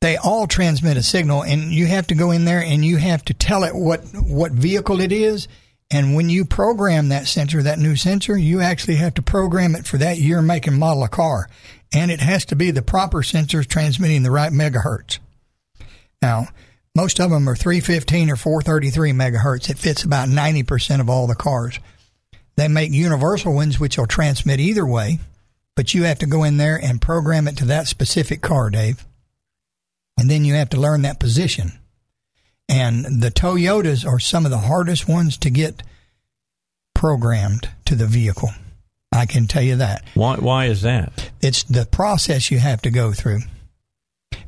they 0.00 0.16
all 0.16 0.46
transmit 0.46 0.96
a 0.96 1.02
signal 1.02 1.42
and 1.42 1.72
you 1.72 1.86
have 1.86 2.06
to 2.08 2.14
go 2.14 2.30
in 2.30 2.44
there 2.44 2.62
and 2.62 2.84
you 2.84 2.96
have 2.96 3.24
to 3.24 3.34
tell 3.34 3.64
it 3.64 3.74
what 3.74 4.00
what 4.14 4.52
vehicle 4.52 5.00
it 5.00 5.10
is 5.10 5.48
and 5.90 6.14
when 6.14 6.28
you 6.28 6.44
program 6.44 7.08
that 7.08 7.26
sensor 7.26 7.62
that 7.62 7.78
new 7.78 7.96
sensor 7.96 8.36
you 8.36 8.60
actually 8.60 8.96
have 8.96 9.14
to 9.14 9.22
program 9.22 9.74
it 9.74 9.86
for 9.86 9.98
that 9.98 10.18
year 10.18 10.42
make 10.42 10.66
and 10.66 10.78
model 10.78 11.04
of 11.04 11.10
car. 11.10 11.48
And 11.92 12.10
it 12.10 12.20
has 12.20 12.44
to 12.46 12.56
be 12.56 12.70
the 12.70 12.82
proper 12.82 13.18
sensors 13.18 13.66
transmitting 13.66 14.22
the 14.22 14.30
right 14.30 14.52
megahertz. 14.52 15.18
Now 16.22 16.48
most 16.94 17.20
of 17.20 17.30
them 17.30 17.48
are 17.48 17.56
315 17.56 18.30
or 18.30 18.36
433 18.36 19.12
megahertz. 19.12 19.70
It 19.70 19.78
fits 19.78 20.02
about 20.02 20.28
90% 20.28 21.00
of 21.00 21.08
all 21.08 21.26
the 21.26 21.36
cars. 21.36 21.78
They 22.56 22.68
make 22.68 22.92
universal 22.92 23.54
ones 23.54 23.78
which 23.78 23.96
will 23.96 24.06
transmit 24.06 24.60
either 24.60 24.86
way 24.86 25.18
but 25.80 25.94
you 25.94 26.02
have 26.02 26.18
to 26.18 26.26
go 26.26 26.44
in 26.44 26.58
there 26.58 26.76
and 26.76 27.00
program 27.00 27.48
it 27.48 27.56
to 27.56 27.64
that 27.64 27.88
specific 27.88 28.42
car 28.42 28.68
dave. 28.68 29.06
And 30.18 30.28
then 30.28 30.44
you 30.44 30.52
have 30.52 30.68
to 30.70 30.80
learn 30.80 31.00
that 31.02 31.18
position. 31.18 31.79
And 32.70 33.20
the 33.20 33.30
Toyotas 33.32 34.06
are 34.06 34.20
some 34.20 34.44
of 34.44 34.52
the 34.52 34.58
hardest 34.58 35.08
ones 35.08 35.36
to 35.38 35.50
get 35.50 35.82
programmed 36.94 37.68
to 37.86 37.94
the 37.96 38.06
vehicle. 38.06 38.50
I 39.12 39.26
can 39.26 39.46
tell 39.48 39.62
you 39.62 39.76
that. 39.76 40.04
Why, 40.14 40.36
why 40.36 40.66
is 40.66 40.82
that? 40.82 41.30
It's 41.40 41.64
the 41.64 41.84
process 41.84 42.50
you 42.50 42.58
have 42.60 42.80
to 42.82 42.90
go 42.90 43.12
through. 43.12 43.40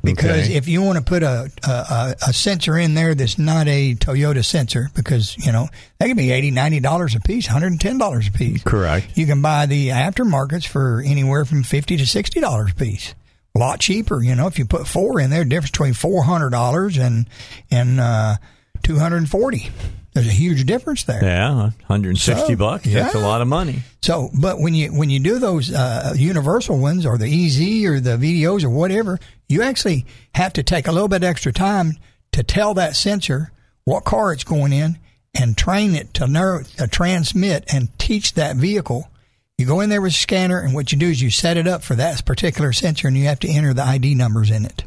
Because 0.01 0.45
Okay. 0.45 0.55
if 0.55 0.67
you 0.67 0.81
want 0.81 0.97
to 0.97 1.03
put 1.03 1.23
a, 1.23 1.49
a, 1.65 2.15
a, 2.27 2.33
sensor 2.33 2.77
in 2.77 2.93
there 2.93 3.15
that's 3.15 3.37
not 3.37 3.67
a 3.67 3.95
Toyota 3.95 4.43
sensor, 4.43 4.89
because, 4.95 5.37
you 5.37 5.51
know, 5.51 5.67
they 5.99 6.07
can 6.07 6.17
be 6.17 6.27
$80, 6.27 6.53
$90 6.53 7.15
a 7.15 7.19
piece, 7.21 7.47
$110 7.47 8.27
a 8.27 8.31
piece. 8.31 8.63
Correct. 8.63 9.17
You 9.17 9.25
can 9.25 9.41
buy 9.41 9.65
the 9.65 9.89
aftermarkets 9.89 10.65
for 10.67 11.01
anywhere 11.05 11.45
from 11.45 11.63
fifty 11.63 11.95
to 11.97 12.05
sixty 12.05 12.39
dollars 12.41 12.71
a 12.71 12.75
piece. 12.75 13.13
A 13.55 13.59
lot 13.59 13.79
cheaper, 13.79 14.21
you 14.23 14.33
know. 14.35 14.47
If 14.47 14.57
you 14.57 14.65
put 14.65 14.87
four 14.87 15.19
in 15.19 15.29
there, 15.29 15.45
difference 15.45 15.71
between 15.71 15.93
four 15.93 16.23
hundred 16.23 16.49
dollars 16.49 16.97
and 16.97 17.27
and 17.69 17.99
uh, 17.99 18.37
two 18.81 18.97
hundred 18.97 19.17
and 19.17 19.29
forty. 19.29 19.69
There's 20.13 20.27
a 20.27 20.31
huge 20.31 20.65
difference 20.65 21.05
there. 21.05 21.23
Yeah, 21.23 21.55
160 21.87 22.45
So, 22.53 22.55
bucks. 22.55 22.85
That's 22.85 23.15
a 23.15 23.19
lot 23.19 23.41
of 23.41 23.47
money. 23.47 23.81
So, 24.03 24.29
but 24.39 24.59
when 24.59 24.75
you 24.75 24.89
when 24.93 25.09
you 25.09 25.19
do 25.19 25.39
those 25.39 25.73
uh, 25.73 26.13
universal 26.15 26.77
ones 26.77 27.05
or 27.05 27.17
the 27.17 27.25
EZ 27.25 27.85
or 27.85 27.99
the 27.99 28.17
VDOs 28.17 28.63
or 28.63 28.69
whatever, 28.69 29.19
you 29.49 29.63
actually 29.63 30.05
have 30.35 30.53
to 30.53 30.63
take 30.63 30.87
a 30.87 30.91
little 30.91 31.07
bit 31.07 31.23
extra 31.23 31.51
time 31.51 31.93
to 32.31 32.43
tell 32.43 32.75
that 32.75 32.95
sensor 32.95 33.51
what 33.85 34.03
car 34.03 34.31
it's 34.33 34.43
going 34.43 34.71
in 34.71 34.99
and 35.33 35.57
train 35.57 35.95
it 35.95 36.13
to, 36.13 36.27
ner- 36.27 36.63
to 36.77 36.87
transmit 36.87 37.63
and 37.73 37.89
teach 37.97 38.33
that 38.35 38.55
vehicle. 38.55 39.09
You 39.57 39.65
go 39.65 39.81
in 39.81 39.89
there 39.89 40.01
with 40.01 40.13
a 40.13 40.15
scanner, 40.15 40.59
and 40.59 40.73
what 40.73 40.91
you 40.91 40.97
do 40.97 41.09
is 41.09 41.21
you 41.21 41.29
set 41.29 41.57
it 41.57 41.67
up 41.67 41.83
for 41.83 41.95
that 41.95 42.25
particular 42.25 42.73
sensor, 42.73 43.07
and 43.07 43.17
you 43.17 43.25
have 43.25 43.39
to 43.41 43.49
enter 43.49 43.73
the 43.73 43.83
ID 43.83 44.15
numbers 44.15 44.49
in 44.49 44.65
it. 44.65 44.83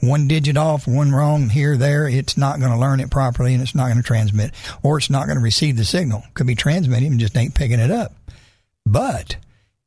One 0.00 0.28
digit 0.28 0.56
off, 0.56 0.86
one 0.86 1.12
wrong 1.12 1.48
here, 1.48 1.76
there, 1.76 2.06
it's 2.06 2.36
not 2.36 2.60
going 2.60 2.72
to 2.72 2.78
learn 2.78 3.00
it 3.00 3.10
properly 3.10 3.54
and 3.54 3.62
it's 3.62 3.74
not 3.74 3.86
going 3.86 3.96
to 3.96 4.02
transmit, 4.02 4.52
or 4.82 4.98
it's 4.98 5.08
not 5.08 5.24
going 5.24 5.38
to 5.38 5.42
receive 5.42 5.78
the 5.78 5.86
signal. 5.86 6.22
Could 6.34 6.46
be 6.46 6.54
transmitting 6.54 7.12
and 7.12 7.20
just 7.20 7.36
ain't 7.36 7.54
picking 7.54 7.80
it 7.80 7.90
up. 7.90 8.12
But 8.84 9.36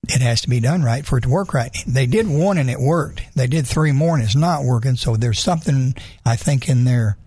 it 0.07 0.21
has 0.21 0.41
to 0.41 0.49
be 0.49 0.59
done 0.59 0.81
right 0.81 1.05
for 1.05 1.19
it 1.19 1.21
to 1.21 1.29
work 1.29 1.53
right. 1.53 1.75
They 1.85 2.07
did 2.07 2.27
one 2.27 2.57
and 2.57 2.71
it 2.71 2.79
worked. 2.79 3.21
They 3.35 3.45
did 3.45 3.67
three 3.67 3.91
more 3.91 4.15
and 4.15 4.23
it's 4.23 4.35
not 4.35 4.63
working. 4.63 4.95
So 4.95 5.15
there's 5.15 5.39
something 5.39 5.93
I 6.25 6.35
think 6.35 6.67
in 6.67 6.85
their 6.85 7.17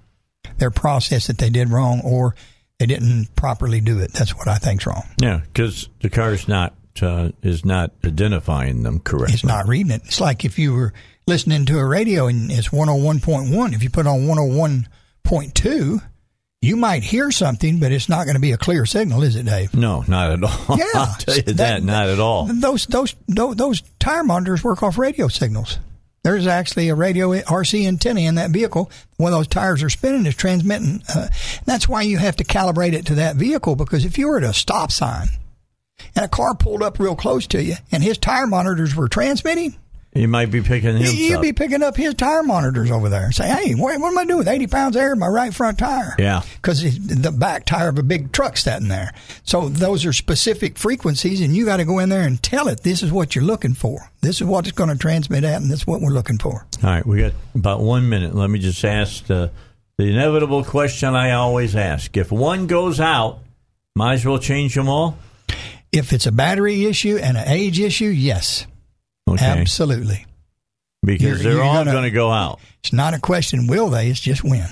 their 0.58 0.70
process 0.70 1.28
that 1.28 1.38
they 1.38 1.50
did 1.50 1.70
wrong, 1.70 2.00
or 2.04 2.34
they 2.82 2.86
didn't 2.86 3.28
properly 3.36 3.80
do 3.80 4.00
it. 4.00 4.12
That's 4.12 4.36
what 4.36 4.48
I 4.48 4.56
think's 4.56 4.86
wrong. 4.88 5.04
Yeah, 5.18 5.42
because 5.44 5.88
the 6.00 6.10
car's 6.10 6.48
not 6.48 6.74
uh, 7.00 7.28
is 7.40 7.64
not 7.64 7.92
identifying 8.04 8.82
them 8.82 8.98
correctly. 8.98 9.34
It's 9.34 9.44
not 9.44 9.68
reading 9.68 9.92
it. 9.92 10.02
It's 10.06 10.20
like 10.20 10.44
if 10.44 10.58
you 10.58 10.74
were 10.74 10.92
listening 11.28 11.64
to 11.66 11.78
a 11.78 11.84
radio 11.86 12.26
and 12.26 12.50
it's 12.50 12.70
101.1. 12.70 13.72
If 13.72 13.84
you 13.84 13.90
put 13.90 14.08
on 14.08 14.22
101.2, 14.22 16.02
you 16.60 16.76
might 16.76 17.04
hear 17.04 17.30
something, 17.30 17.78
but 17.78 17.92
it's 17.92 18.08
not 18.08 18.24
going 18.24 18.34
to 18.34 18.40
be 18.40 18.50
a 18.50 18.58
clear 18.58 18.84
signal, 18.84 19.22
is 19.22 19.36
it, 19.36 19.46
Dave? 19.46 19.74
No, 19.74 20.04
not 20.08 20.32
at 20.32 20.42
all. 20.42 20.76
Yeah, 20.76 20.84
I'll 20.94 21.14
tell 21.14 21.36
you 21.36 21.42
that, 21.42 21.84
not 21.84 22.08
at 22.08 22.18
all. 22.18 22.46
Those 22.46 22.86
those 22.86 23.14
those, 23.28 23.54
those 23.54 23.82
tire 24.00 24.24
monitors 24.24 24.64
work 24.64 24.82
off 24.82 24.98
radio 24.98 25.28
signals. 25.28 25.78
There's 26.24 26.46
actually 26.46 26.88
a 26.88 26.94
radio 26.94 27.32
RC 27.32 27.86
antenna 27.86 28.20
in 28.20 28.36
that 28.36 28.50
vehicle. 28.50 28.90
When 29.16 29.32
those 29.32 29.48
tires 29.48 29.82
are 29.82 29.90
spinning, 29.90 30.24
it's 30.24 30.36
transmitting. 30.36 31.02
Uh, 31.12 31.28
that's 31.64 31.88
why 31.88 32.02
you 32.02 32.18
have 32.18 32.36
to 32.36 32.44
calibrate 32.44 32.92
it 32.92 33.06
to 33.06 33.16
that 33.16 33.36
vehicle 33.36 33.74
because 33.74 34.04
if 34.04 34.18
you 34.18 34.28
were 34.28 34.38
at 34.38 34.44
a 34.44 34.54
stop 34.54 34.92
sign 34.92 35.28
and 36.14 36.24
a 36.24 36.28
car 36.28 36.54
pulled 36.54 36.82
up 36.82 37.00
real 37.00 37.16
close 37.16 37.46
to 37.48 37.62
you 37.62 37.74
and 37.90 38.04
his 38.04 38.18
tire 38.18 38.46
monitors 38.46 38.94
were 38.94 39.08
transmitting, 39.08 39.76
You 40.14 40.28
might 40.28 40.50
be 40.50 40.60
picking 40.60 40.98
him 40.98 41.14
you'd 41.16 41.36
up. 41.36 41.42
be 41.42 41.54
picking 41.54 41.82
up 41.82 41.96
his 41.96 42.12
tire 42.12 42.42
monitors 42.42 42.90
over 42.90 43.08
there 43.08 43.24
and 43.24 43.34
say, 43.34 43.48
"Hey, 43.48 43.72
what, 43.72 43.98
what 43.98 44.08
am 44.08 44.18
I 44.18 44.26
doing 44.26 44.38
with 44.38 44.48
80 44.48 44.66
pounds 44.66 44.94
of 44.94 45.00
air 45.00 45.14
in 45.14 45.18
my 45.18 45.26
right 45.26 45.54
front 45.54 45.78
tire?" 45.78 46.14
Yeah. 46.18 46.42
because 46.56 46.82
the 46.82 47.32
back 47.32 47.64
tire 47.64 47.88
of 47.88 47.98
a 47.98 48.02
big 48.02 48.30
truck 48.30 48.58
sitting 48.58 48.88
there. 48.88 49.14
So 49.44 49.70
those 49.70 50.04
are 50.04 50.12
specific 50.12 50.76
frequencies, 50.76 51.40
and 51.40 51.56
you 51.56 51.64
got 51.64 51.78
to 51.78 51.86
go 51.86 51.98
in 51.98 52.10
there 52.10 52.26
and 52.26 52.42
tell 52.42 52.68
it 52.68 52.82
this 52.82 53.02
is 53.02 53.10
what 53.10 53.34
you're 53.34 53.44
looking 53.44 53.72
for. 53.72 54.10
This 54.20 54.42
is 54.42 54.46
what 54.46 54.66
it's 54.66 54.76
going 54.76 54.90
to 54.90 54.98
transmit 54.98 55.44
at, 55.44 55.62
and 55.62 55.70
this 55.70 55.80
is 55.80 55.86
what 55.86 56.02
we're 56.02 56.10
looking 56.10 56.36
for. 56.36 56.66
All 56.84 56.90
right, 56.90 57.06
we 57.06 57.20
got 57.22 57.32
about 57.54 57.80
one 57.80 58.08
minute. 58.10 58.34
Let 58.34 58.50
me 58.50 58.58
just 58.58 58.84
ask 58.84 59.24
the, 59.24 59.50
the 59.96 60.04
inevitable 60.04 60.62
question 60.62 61.14
I 61.14 61.30
always 61.30 61.74
ask: 61.74 62.14
If 62.18 62.30
one 62.30 62.66
goes 62.66 63.00
out, 63.00 63.38
might 63.96 64.14
as 64.14 64.26
well 64.26 64.38
change 64.38 64.74
them 64.74 64.90
all. 64.90 65.16
If 65.90 66.12
it's 66.12 66.26
a 66.26 66.32
battery 66.32 66.84
issue 66.84 67.16
and 67.16 67.38
an 67.38 67.48
age 67.48 67.80
issue, 67.80 68.06
yes, 68.06 68.66
Okay, 69.28 69.44
absolutely. 69.44 70.26
because 71.04 71.22
You're- 71.22 71.42
they're 71.42 71.52
you're 71.54 71.62
all 71.62 71.84
going 71.84 72.02
to 72.04 72.10
go 72.10 72.30
out. 72.30 72.60
It's 72.80 72.92
not 72.92 73.14
a 73.14 73.18
question, 73.20 73.66
will 73.66 73.90
they? 73.90 74.08
It's 74.08 74.20
just 74.20 74.42
when. 74.44 74.68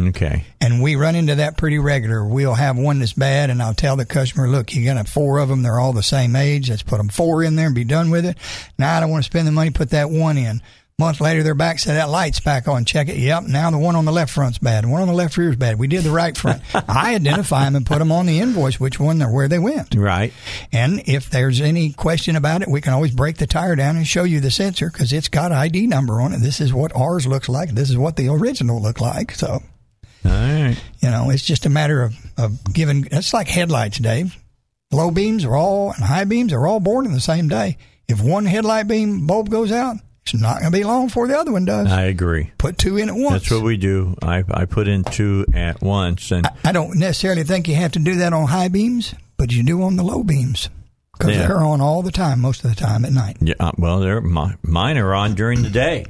Okay, 0.00 0.44
And 0.58 0.80
we 0.82 0.96
run 0.96 1.16
into 1.16 1.34
that 1.34 1.58
pretty 1.58 1.78
regular. 1.78 2.24
We'll 2.24 2.54
have 2.54 2.78
one 2.78 2.98
that's 3.00 3.12
bad, 3.12 3.50
and 3.50 3.62
I'll 3.62 3.74
tell 3.74 3.94
the 3.94 4.06
customer, 4.06 4.48
look, 4.48 4.74
you 4.74 4.86
got 4.86 5.06
four 5.06 5.38
of 5.38 5.50
them. 5.50 5.62
They're 5.62 5.78
all 5.78 5.92
the 5.92 6.02
same 6.02 6.34
age. 6.34 6.70
Let's 6.70 6.82
put 6.82 6.96
them 6.96 7.10
four 7.10 7.42
in 7.42 7.56
there 7.56 7.66
and 7.66 7.74
be 7.74 7.84
done 7.84 8.10
with 8.10 8.24
it. 8.24 8.38
Now 8.78 8.96
I 8.96 9.00
don't 9.00 9.10
want 9.10 9.22
to 9.24 9.30
spend 9.30 9.46
the 9.46 9.52
money, 9.52 9.68
put 9.70 9.90
that 9.90 10.08
one 10.10 10.38
in. 10.38 10.62
Month 10.98 11.20
later, 11.20 11.42
they're 11.42 11.54
back. 11.54 11.78
Say 11.78 11.94
that 11.94 12.08
light's 12.08 12.40
back 12.40 12.68
on. 12.68 12.84
Check 12.84 13.08
it. 13.08 13.16
Yep. 13.16 13.44
Now 13.44 13.70
the 13.70 13.78
one 13.78 13.96
on 13.96 14.04
the 14.04 14.12
left 14.12 14.32
front's 14.32 14.58
bad. 14.58 14.86
One 14.86 15.02
on 15.02 15.08
the 15.08 15.14
left 15.14 15.36
rear's 15.36 15.56
bad. 15.56 15.78
We 15.78 15.88
did 15.88 16.04
the 16.04 16.10
right 16.10 16.36
front. 16.36 16.62
I 16.74 17.14
identify 17.14 17.64
them 17.64 17.76
and 17.76 17.86
put 17.86 17.98
them 17.98 18.12
on 18.12 18.26
the 18.26 18.40
invoice, 18.40 18.78
which 18.78 19.00
one 19.00 19.18
they're 19.18 19.30
where 19.30 19.48
they 19.48 19.58
went. 19.58 19.94
Right. 19.94 20.32
And 20.72 21.02
if 21.06 21.30
there's 21.30 21.60
any 21.60 21.92
question 21.92 22.36
about 22.36 22.62
it, 22.62 22.68
we 22.68 22.80
can 22.80 22.92
always 22.92 23.12
break 23.12 23.38
the 23.38 23.46
tire 23.46 23.76
down 23.76 23.96
and 23.96 24.06
show 24.06 24.24
you 24.24 24.40
the 24.40 24.50
sensor 24.50 24.90
because 24.90 25.12
it's 25.12 25.28
got 25.28 25.52
ID 25.52 25.86
number 25.86 26.20
on 26.20 26.32
it. 26.32 26.38
This 26.38 26.60
is 26.60 26.72
what 26.72 26.94
ours 26.94 27.26
looks 27.26 27.48
like. 27.48 27.70
This 27.70 27.90
is 27.90 27.96
what 27.96 28.16
the 28.16 28.28
original 28.28 28.80
looked 28.80 29.00
like. 29.00 29.32
So. 29.32 29.62
All 30.24 30.30
right. 30.30 30.76
You 31.00 31.10
know, 31.10 31.30
it's 31.30 31.44
just 31.44 31.66
a 31.66 31.70
matter 31.70 32.02
of, 32.02 32.14
of 32.38 32.72
giving. 32.72 33.08
It's 33.10 33.34
like 33.34 33.48
headlights, 33.48 33.98
Dave. 33.98 34.36
Low 34.92 35.10
beams 35.10 35.44
are 35.44 35.56
all 35.56 35.92
and 35.92 36.04
high 36.04 36.24
beams 36.24 36.52
are 36.52 36.66
all 36.66 36.78
born 36.78 37.06
in 37.06 37.12
the 37.12 37.20
same 37.20 37.48
day. 37.48 37.78
If 38.08 38.20
one 38.20 38.44
headlight 38.44 38.88
beam 38.88 39.26
bulb 39.26 39.48
goes 39.48 39.72
out, 39.72 39.96
it's 40.22 40.34
not 40.34 40.60
going 40.60 40.72
to 40.72 40.78
be 40.78 40.84
long 40.84 41.06
before 41.06 41.26
the 41.28 41.36
other 41.38 41.52
one 41.52 41.64
does. 41.64 41.88
I 41.90 42.02
agree. 42.02 42.50
Put 42.58 42.78
two 42.78 42.96
in 42.96 43.08
at 43.08 43.14
once. 43.14 43.42
That's 43.42 43.50
what 43.50 43.62
we 43.64 43.76
do. 43.76 44.14
I, 44.22 44.44
I 44.50 44.64
put 44.66 44.88
in 44.88 45.04
two 45.04 45.46
at 45.52 45.80
once, 45.82 46.30
and 46.30 46.46
I, 46.46 46.50
I 46.66 46.72
don't 46.72 46.98
necessarily 46.98 47.42
think 47.44 47.66
you 47.68 47.74
have 47.74 47.92
to 47.92 47.98
do 47.98 48.16
that 48.16 48.32
on 48.32 48.46
high 48.46 48.68
beams, 48.68 49.14
but 49.36 49.52
you 49.52 49.62
do 49.64 49.82
on 49.82 49.96
the 49.96 50.04
low 50.04 50.22
beams 50.22 50.68
because 51.18 51.36
Yeah. 51.36 51.46
they're 51.48 51.62
on 51.62 51.80
all 51.80 52.02
the 52.02 52.12
time, 52.12 52.40
most 52.40 52.64
of 52.64 52.70
the 52.70 52.76
time 52.76 53.04
at 53.04 53.12
night. 53.12 53.36
yeah, 53.40 53.54
uh, 53.60 53.72
well, 53.78 54.00
they're 54.00 54.20
mi- 54.20 54.54
mine 54.62 54.96
are 54.98 55.12
on 55.14 55.34
during 55.34 55.62
the 55.62 55.70
day. 55.70 56.06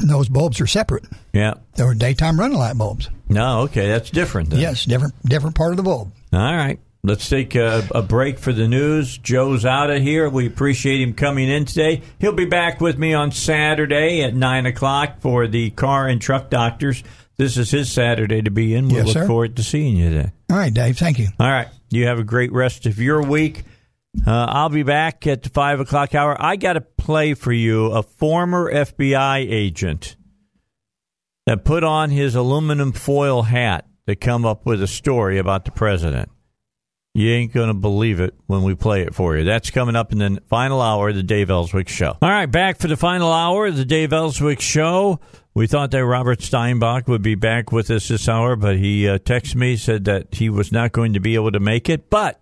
And 0.00 0.08
those 0.10 0.28
bulbs 0.28 0.60
are 0.60 0.66
separate. 0.66 1.04
Yeah. 1.32 1.54
They're 1.76 1.94
daytime 1.94 2.40
running 2.40 2.58
light 2.58 2.76
bulbs. 2.78 3.10
No, 3.28 3.60
okay, 3.62 3.88
that's 3.88 4.10
different. 4.10 4.50
Then. 4.50 4.60
Yes, 4.60 4.84
different 4.84 5.14
different 5.24 5.54
part 5.54 5.70
of 5.72 5.76
the 5.76 5.82
bulb. 5.82 6.12
All 6.32 6.38
right. 6.56 6.80
Let's 7.04 7.28
take 7.28 7.56
a, 7.56 7.84
a 7.92 8.00
break 8.00 8.38
for 8.38 8.52
the 8.52 8.68
news. 8.68 9.18
Joe's 9.18 9.64
out 9.64 9.90
of 9.90 10.00
here. 10.00 10.28
We 10.28 10.46
appreciate 10.46 11.00
him 11.00 11.14
coming 11.14 11.48
in 11.48 11.64
today. 11.64 12.02
He'll 12.20 12.30
be 12.32 12.44
back 12.44 12.80
with 12.80 12.96
me 12.96 13.12
on 13.12 13.32
Saturday 13.32 14.22
at 14.22 14.36
9 14.36 14.66
o'clock 14.66 15.20
for 15.20 15.48
the 15.48 15.70
car 15.70 16.06
and 16.06 16.22
truck 16.22 16.48
doctors. 16.48 17.02
This 17.36 17.56
is 17.56 17.72
his 17.72 17.90
Saturday 17.90 18.40
to 18.42 18.52
be 18.52 18.72
in. 18.72 18.86
We'll 18.86 18.98
Yes, 18.98 19.06
look 19.06 19.12
sir. 19.14 19.26
forward 19.26 19.56
to 19.56 19.64
seeing 19.64 19.96
you 19.96 20.10
then. 20.10 20.32
All 20.48 20.56
right, 20.56 20.72
Dave. 20.72 20.96
Thank 20.96 21.18
you. 21.18 21.26
All 21.40 21.48
right. 21.50 21.66
You 21.90 22.06
have 22.06 22.20
a 22.20 22.24
great 22.24 22.52
rest 22.52 22.86
of 22.86 22.96
your 23.00 23.20
week. 23.22 23.64
Uh, 24.24 24.30
I'll 24.48 24.68
be 24.68 24.84
back 24.84 25.26
at 25.26 25.42
the 25.42 25.48
5 25.48 25.80
o'clock 25.80 26.14
hour. 26.14 26.36
I 26.40 26.54
got 26.54 26.74
to 26.74 26.82
play 26.82 27.34
for 27.34 27.52
you 27.52 27.86
a 27.86 28.04
former 28.04 28.72
FBI 28.72 29.38
agent 29.50 30.14
that 31.46 31.64
put 31.64 31.82
on 31.82 32.10
his 32.10 32.36
aluminum 32.36 32.92
foil 32.92 33.42
hat 33.42 33.86
to 34.06 34.14
come 34.14 34.44
up 34.46 34.64
with 34.66 34.80
a 34.80 34.86
story 34.86 35.38
about 35.38 35.64
the 35.64 35.72
president. 35.72 36.28
You 37.14 37.30
ain't 37.30 37.52
going 37.52 37.68
to 37.68 37.74
believe 37.74 38.20
it 38.20 38.34
when 38.46 38.62
we 38.62 38.74
play 38.74 39.02
it 39.02 39.14
for 39.14 39.36
you. 39.36 39.44
That's 39.44 39.70
coming 39.70 39.96
up 39.96 40.12
in 40.12 40.18
the 40.18 40.42
final 40.48 40.80
hour 40.80 41.10
of 41.10 41.14
the 41.14 41.22
Dave 41.22 41.50
Elswick 41.50 41.88
Show. 41.88 42.16
All 42.22 42.30
right, 42.30 42.46
back 42.46 42.78
for 42.78 42.88
the 42.88 42.96
final 42.96 43.30
hour 43.30 43.66
of 43.66 43.76
the 43.76 43.84
Dave 43.84 44.14
Elswick 44.14 44.60
Show. 44.60 45.20
We 45.52 45.66
thought 45.66 45.90
that 45.90 46.06
Robert 46.06 46.38
Steinbuch 46.38 47.08
would 47.08 47.20
be 47.20 47.34
back 47.34 47.70
with 47.70 47.90
us 47.90 48.08
this 48.08 48.30
hour, 48.30 48.56
but 48.56 48.78
he 48.78 49.06
uh, 49.06 49.18
texted 49.18 49.56
me, 49.56 49.76
said 49.76 50.06
that 50.06 50.36
he 50.36 50.48
was 50.48 50.72
not 50.72 50.92
going 50.92 51.12
to 51.12 51.20
be 51.20 51.34
able 51.34 51.52
to 51.52 51.60
make 51.60 51.90
it. 51.90 52.08
But 52.08 52.40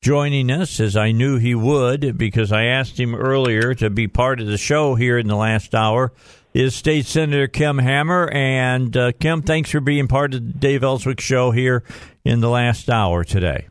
joining 0.00 0.50
us, 0.50 0.80
as 0.80 0.96
I 0.96 1.12
knew 1.12 1.36
he 1.36 1.54
would, 1.54 2.16
because 2.16 2.52
I 2.52 2.64
asked 2.64 2.98
him 2.98 3.14
earlier 3.14 3.74
to 3.74 3.90
be 3.90 4.08
part 4.08 4.40
of 4.40 4.46
the 4.46 4.56
show 4.56 4.94
here 4.94 5.18
in 5.18 5.26
the 5.26 5.36
last 5.36 5.74
hour, 5.74 6.14
is 6.54 6.74
State 6.74 7.04
Senator 7.04 7.46
Kim 7.46 7.76
Hammer. 7.76 8.30
And 8.32 8.96
uh, 8.96 9.12
Kim, 9.12 9.42
thanks 9.42 9.70
for 9.70 9.80
being 9.80 10.08
part 10.08 10.32
of 10.32 10.46
the 10.46 10.58
Dave 10.58 10.82
Elswick 10.82 11.20
Show 11.20 11.50
here 11.50 11.84
in 12.24 12.40
the 12.40 12.48
last 12.48 12.88
hour 12.88 13.24
today. 13.24 13.66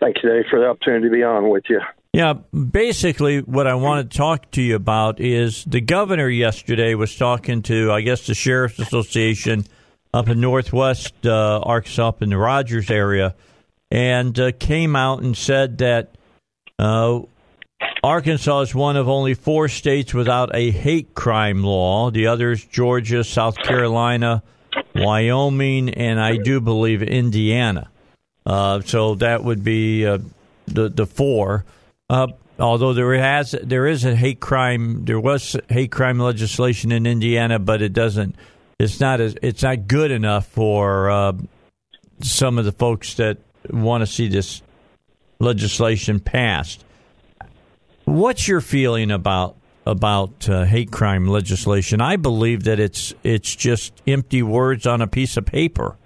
Thank 0.00 0.16
you, 0.22 0.30
Dave, 0.30 0.44
for 0.48 0.60
the 0.60 0.66
opportunity 0.66 1.08
to 1.08 1.12
be 1.12 1.22
on 1.22 1.50
with 1.50 1.64
you. 1.68 1.80
Yeah, 2.12 2.32
basically, 2.32 3.40
what 3.40 3.66
I 3.66 3.74
want 3.74 4.10
to 4.10 4.16
talk 4.16 4.50
to 4.52 4.62
you 4.62 4.76
about 4.76 5.20
is 5.20 5.64
the 5.64 5.80
governor 5.80 6.28
yesterday 6.28 6.94
was 6.94 7.14
talking 7.14 7.62
to, 7.62 7.92
I 7.92 8.00
guess, 8.00 8.26
the 8.26 8.34
Sheriff's 8.34 8.78
Association 8.78 9.64
up 10.14 10.28
in 10.28 10.40
Northwest 10.40 11.26
uh, 11.26 11.60
Arkansas, 11.60 12.08
up 12.08 12.22
in 12.22 12.30
the 12.30 12.38
Rogers 12.38 12.90
area, 12.90 13.34
and 13.90 14.38
uh, 14.38 14.52
came 14.52 14.96
out 14.96 15.22
and 15.22 15.36
said 15.36 15.78
that 15.78 16.14
uh, 16.78 17.20
Arkansas 18.02 18.60
is 18.60 18.74
one 18.74 18.96
of 18.96 19.08
only 19.08 19.34
four 19.34 19.68
states 19.68 20.14
without 20.14 20.54
a 20.54 20.70
hate 20.70 21.14
crime 21.14 21.62
law. 21.62 22.10
The 22.10 22.28
others, 22.28 22.64
Georgia, 22.64 23.22
South 23.22 23.56
Carolina, 23.56 24.42
Wyoming, 24.94 25.90
and 25.90 26.18
I 26.18 26.36
do 26.36 26.60
believe 26.60 27.02
Indiana. 27.02 27.90
Uh, 28.48 28.80
so 28.80 29.14
that 29.16 29.44
would 29.44 29.62
be 29.62 30.06
uh, 30.06 30.18
the 30.66 30.88
the 30.88 31.04
four. 31.04 31.66
Uh, 32.08 32.28
although 32.58 32.94
there 32.94 33.12
has 33.14 33.54
there 33.62 33.86
is 33.86 34.06
a 34.06 34.16
hate 34.16 34.40
crime, 34.40 35.04
there 35.04 35.20
was 35.20 35.54
hate 35.68 35.92
crime 35.92 36.18
legislation 36.18 36.90
in 36.90 37.06
Indiana, 37.06 37.58
but 37.58 37.82
it 37.82 37.92
doesn't. 37.92 38.34
It's 38.78 39.00
not 39.00 39.20
as 39.20 39.36
it's 39.42 39.62
not 39.62 39.86
good 39.86 40.10
enough 40.10 40.46
for 40.46 41.10
uh, 41.10 41.32
some 42.22 42.58
of 42.58 42.64
the 42.64 42.72
folks 42.72 43.14
that 43.14 43.36
want 43.68 44.00
to 44.00 44.06
see 44.06 44.28
this 44.28 44.62
legislation 45.38 46.18
passed. 46.18 46.86
What's 48.06 48.48
your 48.48 48.62
feeling 48.62 49.10
about 49.10 49.56
about 49.84 50.48
uh, 50.48 50.64
hate 50.64 50.90
crime 50.90 51.28
legislation? 51.28 52.00
I 52.00 52.16
believe 52.16 52.64
that 52.64 52.80
it's 52.80 53.12
it's 53.22 53.54
just 53.54 53.92
empty 54.06 54.42
words 54.42 54.86
on 54.86 55.02
a 55.02 55.06
piece 55.06 55.36
of 55.36 55.44
paper. 55.44 55.98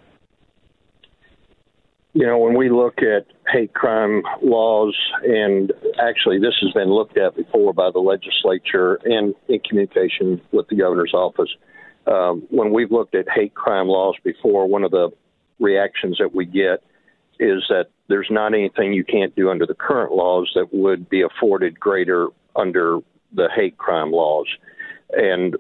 You 2.15 2.27
know, 2.27 2.37
when 2.39 2.55
we 2.55 2.69
look 2.69 2.99
at 2.99 3.27
hate 3.49 3.73
crime 3.73 4.23
laws, 4.43 4.95
and 5.25 5.73
actually 5.99 6.39
this 6.39 6.55
has 6.61 6.71
been 6.73 6.91
looked 6.91 7.17
at 7.17 7.35
before 7.35 7.73
by 7.73 7.91
the 7.91 8.01
legislature 8.01 8.99
and 9.05 9.35
in 9.49 9.61
communication 9.61 10.41
with 10.53 10.69
the 10.69 10.77
governor's 10.77 11.15
office. 11.15 11.49
Um, 12.07 12.43
when 12.51 12.73
we've 12.73 12.91
looked 12.91 13.15
at 13.15 13.27
hate 13.35 13.55
crime 13.55 13.87
laws 13.87 14.15
before, 14.25 14.67
one 14.67 14.85
of 14.85 14.91
the 14.91 15.11
reactions 15.59 16.19
that 16.19 16.35
we 16.35 16.45
get 16.45 16.83
is 17.41 17.63
that 17.71 17.87
there's 18.09 18.29
not 18.31 18.53
anything 18.53 18.93
you 18.93 19.05
can't 19.05 19.35
do 19.35 19.51
under 19.51 19.65
the 19.65 19.75
current 19.75 20.13
laws 20.13 20.51
that 20.55 20.75
would 20.75 21.09
be 21.09 21.23
afforded 21.23 21.81
greater 21.81 22.29
under 22.55 22.99
the 23.33 23.49
hate 23.55 23.79
crime 23.79 24.13
laws. 24.13 24.47
And 25.13 25.57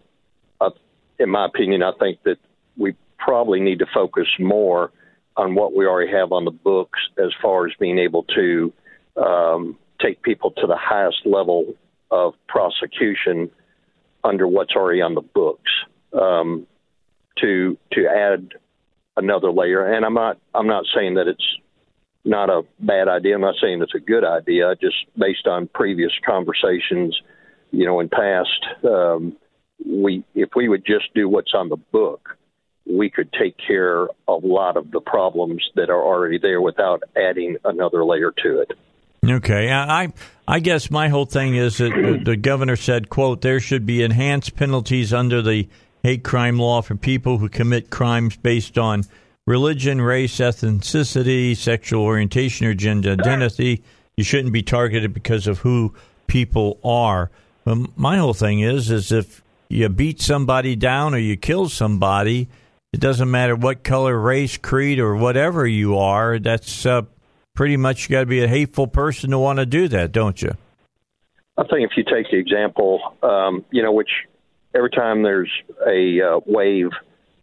uh, 0.60 0.70
in 1.18 1.30
my 1.30 1.46
opinion, 1.46 1.82
I 1.82 1.92
think 1.98 2.22
that 2.24 2.36
we 2.76 2.94
probably 3.18 3.60
need 3.60 3.78
to 3.78 3.86
focus 3.94 4.26
more 4.38 4.92
on 5.36 5.54
what 5.54 5.74
we 5.74 5.86
already 5.86 6.12
have 6.12 6.32
on 6.32 6.44
the 6.44 6.50
books 6.50 6.98
as 7.18 7.30
far 7.40 7.66
as 7.66 7.72
being 7.80 7.98
able 7.98 8.24
to 8.24 8.72
um, 9.16 9.78
take 10.00 10.22
people 10.22 10.50
to 10.52 10.66
the 10.66 10.76
highest 10.76 11.24
level 11.24 11.74
of 12.10 12.34
prosecution 12.48 13.50
under 14.24 14.46
what's 14.46 14.72
already 14.76 15.00
on 15.00 15.14
the 15.14 15.22
books. 15.22 15.70
Um, 16.12 16.66
to 17.40 17.78
to 17.92 18.06
add 18.06 18.50
another 19.16 19.50
layer, 19.50 19.92
and 19.92 20.04
I'm 20.04 20.14
not 20.14 20.38
I'm 20.54 20.66
not 20.66 20.84
saying 20.94 21.14
that 21.14 21.28
it's 21.28 21.56
not 22.24 22.50
a 22.50 22.62
bad 22.80 23.08
idea. 23.08 23.34
I'm 23.34 23.40
not 23.40 23.56
saying 23.60 23.82
it's 23.82 23.94
a 23.94 24.00
good 24.00 24.24
idea. 24.24 24.74
Just 24.80 24.96
based 25.18 25.46
on 25.46 25.68
previous 25.74 26.12
conversations, 26.24 27.20
you 27.70 27.84
know, 27.84 28.00
in 28.00 28.08
past, 28.08 28.66
um, 28.84 29.36
we 29.84 30.24
if 30.34 30.50
we 30.54 30.68
would 30.68 30.84
just 30.86 31.12
do 31.14 31.28
what's 31.28 31.54
on 31.54 31.68
the 31.68 31.76
book, 31.76 32.36
we 32.86 33.10
could 33.10 33.32
take 33.32 33.56
care 33.58 34.02
of 34.28 34.42
a 34.44 34.46
lot 34.46 34.76
of 34.76 34.90
the 34.90 35.00
problems 35.00 35.62
that 35.76 35.90
are 35.90 36.02
already 36.02 36.38
there 36.38 36.60
without 36.60 37.02
adding 37.16 37.56
another 37.64 38.04
layer 38.04 38.32
to 38.42 38.60
it. 38.60 38.72
Okay, 39.24 39.70
I 39.70 40.12
I- 40.48 40.58
guess 40.58 40.90
my 40.90 41.08
whole 41.08 41.26
thing 41.26 41.54
is 41.54 41.78
that 41.78 41.90
the, 41.94 42.20
the 42.24 42.36
governor 42.36 42.74
said, 42.74 43.08
"quote 43.08 43.40
There 43.40 43.60
should 43.60 43.86
be 43.86 44.02
enhanced 44.02 44.56
penalties 44.56 45.12
under 45.12 45.40
the 45.40 45.68
hate 46.02 46.24
crime 46.24 46.58
law 46.58 46.82
for 46.82 46.96
people 46.96 47.38
who 47.38 47.48
commit 47.48 47.88
crimes 47.88 48.36
based 48.36 48.76
on 48.76 49.04
religion, 49.46 50.00
race, 50.00 50.38
ethnicity, 50.38 51.56
sexual 51.56 52.02
orientation, 52.02 52.66
or 52.66 52.74
gender 52.74 53.12
identity. 53.12 53.82
You 54.16 54.24
shouldn't 54.24 54.52
be 54.52 54.62
targeted 54.62 55.14
because 55.14 55.46
of 55.46 55.60
who 55.60 55.94
people 56.26 56.78
are." 56.84 57.30
But 57.64 57.96
my 57.96 58.16
whole 58.16 58.34
thing 58.34 58.58
is, 58.58 58.90
is 58.90 59.12
if 59.12 59.40
you 59.68 59.88
beat 59.88 60.20
somebody 60.20 60.74
down 60.74 61.14
or 61.14 61.18
you 61.18 61.36
kill 61.36 61.68
somebody, 61.68 62.48
it 62.92 63.00
doesn't 63.00 63.30
matter 63.30 63.56
what 63.56 63.82
color, 63.82 64.18
race, 64.18 64.56
creed, 64.56 64.98
or 64.98 65.16
whatever 65.16 65.66
you 65.66 65.98
are. 65.98 66.38
That's 66.38 66.84
uh, 66.84 67.02
pretty 67.54 67.76
much 67.76 68.08
you 68.08 68.14
got 68.14 68.20
to 68.20 68.26
be 68.26 68.42
a 68.42 68.48
hateful 68.48 68.86
person 68.86 69.30
to 69.30 69.38
want 69.38 69.58
to 69.58 69.66
do 69.66 69.88
that, 69.88 70.12
don't 70.12 70.40
you? 70.40 70.52
I 71.56 71.64
think 71.64 71.90
if 71.90 71.96
you 71.96 72.04
take 72.04 72.30
the 72.30 72.38
example, 72.38 73.00
um, 73.22 73.64
you 73.70 73.82
know, 73.82 73.92
which 73.92 74.10
every 74.74 74.90
time 74.90 75.22
there's 75.22 75.50
a 75.86 76.20
uh, 76.20 76.40
wave 76.46 76.90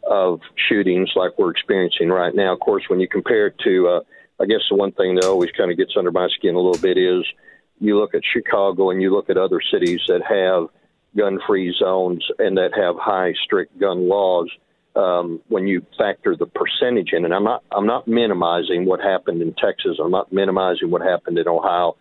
of 0.09 0.39
shootings 0.67 1.11
like 1.15 1.37
we're 1.37 1.51
experiencing 1.51 2.09
right 2.09 2.33
now, 2.33 2.53
of 2.53 2.59
course, 2.59 2.83
when 2.87 2.99
you 2.99 3.07
compare 3.07 3.47
it 3.47 3.55
to, 3.63 3.87
uh, 3.87 3.99
I 4.41 4.45
guess 4.45 4.61
the 4.69 4.75
one 4.75 4.91
thing 4.93 5.15
that 5.15 5.25
always 5.25 5.51
kind 5.51 5.71
of 5.71 5.77
gets 5.77 5.93
under 5.97 6.11
my 6.11 6.27
skin 6.35 6.55
a 6.55 6.59
little 6.59 6.81
bit 6.81 6.97
is 6.97 7.23
you 7.79 7.99
look 7.99 8.13
at 8.15 8.21
Chicago 8.33 8.89
and 8.89 9.01
you 9.01 9.13
look 9.13 9.29
at 9.29 9.37
other 9.37 9.61
cities 9.71 10.01
that 10.07 10.21
have 10.27 10.69
gun 11.15 11.39
free 11.47 11.73
zones 11.77 12.25
and 12.39 12.57
that 12.57 12.71
have 12.75 12.95
high, 12.97 13.33
strict 13.43 13.79
gun 13.79 14.07
laws. 14.07 14.49
Um, 14.95 15.41
when 15.47 15.67
you 15.67 15.85
factor 15.97 16.35
the 16.35 16.47
percentage 16.47 17.13
in, 17.13 17.23
and 17.23 17.33
I'm 17.33 17.43
not, 17.43 17.63
I'm 17.71 17.85
not 17.85 18.07
minimizing 18.07 18.85
what 18.85 18.99
happened 18.99 19.41
in 19.41 19.53
Texas. 19.53 19.97
I'm 20.03 20.11
not 20.11 20.33
minimizing 20.33 20.89
what 20.89 21.01
happened 21.01 21.37
in 21.37 21.47
Ohio 21.47 21.95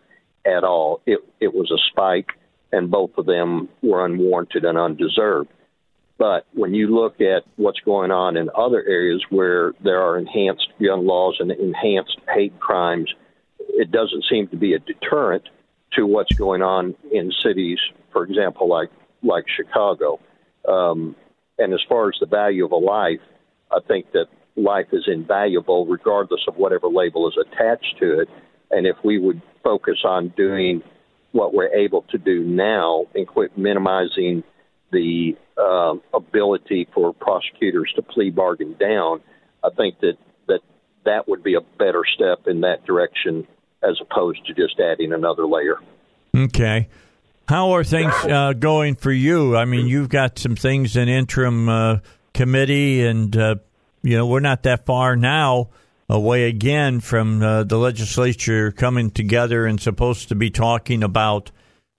at 0.45 0.63
all. 0.63 1.01
It 1.05 1.19
it 1.39 1.53
was 1.53 1.71
a 1.71 1.77
spike 1.91 2.31
and 2.71 2.91
both 2.91 3.11
of 3.17 3.25
them 3.25 3.69
were 3.81 4.05
unwarranted 4.05 4.65
and 4.65 4.77
undeserved. 4.77 5.49
But 6.17 6.45
when 6.53 6.73
you 6.73 6.93
look 6.93 7.21
at 7.21 7.43
what's 7.55 7.79
going 7.79 8.11
on 8.11 8.35
in 8.35 8.49
other 8.55 8.83
areas 8.83 9.23
where 9.29 9.73
there 9.83 10.01
are 10.01 10.17
enhanced 10.17 10.67
gun 10.83 11.07
laws 11.07 11.37
and 11.39 11.49
enhanced 11.51 12.17
hate 12.33 12.59
crimes, 12.59 13.11
it 13.59 13.89
doesn't 13.91 14.25
seem 14.29 14.47
to 14.49 14.57
be 14.57 14.73
a 14.73 14.79
deterrent 14.79 15.47
to 15.93 16.05
what's 16.05 16.33
going 16.33 16.61
on 16.61 16.93
in 17.11 17.31
cities, 17.43 17.79
for 18.11 18.23
example, 18.23 18.67
like 18.67 18.89
like 19.23 19.45
Chicago. 19.55 20.19
Um, 20.67 21.15
and 21.59 21.73
as 21.73 21.81
far 21.87 22.09
as 22.09 22.15
the 22.19 22.25
value 22.25 22.65
of 22.65 22.71
a 22.71 22.77
life, 22.77 23.19
I 23.71 23.79
think 23.87 24.11
that 24.13 24.25
life 24.55 24.87
is 24.91 25.03
invaluable 25.07 25.85
regardless 25.85 26.41
of 26.47 26.55
whatever 26.55 26.87
label 26.87 27.27
is 27.27 27.37
attached 27.37 27.97
to 27.99 28.21
it. 28.21 28.29
And 28.71 28.87
if 28.87 28.95
we 29.03 29.19
would 29.19 29.41
focus 29.63 29.99
on 30.03 30.29
doing 30.35 30.81
what 31.31 31.53
we're 31.53 31.73
able 31.73 32.03
to 32.09 32.17
do 32.17 32.43
now 32.43 33.05
and 33.13 33.27
quit 33.27 33.57
minimizing 33.57 34.43
the 34.91 35.37
uh, 35.57 35.95
ability 36.13 36.87
for 36.93 37.13
prosecutors 37.13 37.91
to 37.95 38.01
plea 38.01 38.31
bargain 38.31 38.75
down, 38.79 39.21
I 39.63 39.69
think 39.75 39.99
that, 39.99 40.17
that 40.47 40.61
that 41.05 41.27
would 41.27 41.43
be 41.43 41.55
a 41.55 41.61
better 41.77 42.03
step 42.15 42.47
in 42.47 42.61
that 42.61 42.85
direction 42.85 43.47
as 43.83 43.99
opposed 44.01 44.45
to 44.47 44.53
just 44.53 44.79
adding 44.79 45.13
another 45.13 45.45
layer. 45.45 45.77
Okay. 46.35 46.87
How 47.49 47.71
are 47.71 47.83
things 47.83 48.13
uh, 48.25 48.53
going 48.53 48.93
for 48.93 49.11
you? 49.11 49.57
I 49.57 49.65
mean, 49.65 49.87
you've 49.87 50.09
got 50.09 50.37
some 50.37 50.55
things 50.55 50.95
in 50.95 51.09
interim 51.09 51.67
uh, 51.67 51.97
committee, 52.31 53.03
and 53.03 53.35
uh, 53.35 53.55
you 54.03 54.17
know 54.17 54.27
we're 54.27 54.39
not 54.39 54.61
that 54.63 54.85
far 54.85 55.15
now 55.15 55.69
away 56.07 56.43
again 56.43 56.99
from 56.99 57.41
uh, 57.41 57.63
the 57.63 57.79
legislature 57.79 58.71
coming 58.71 59.09
together 59.09 59.65
and 59.65 59.81
supposed 59.81 60.29
to 60.29 60.35
be 60.35 60.51
talking 60.51 61.01
about 61.01 61.49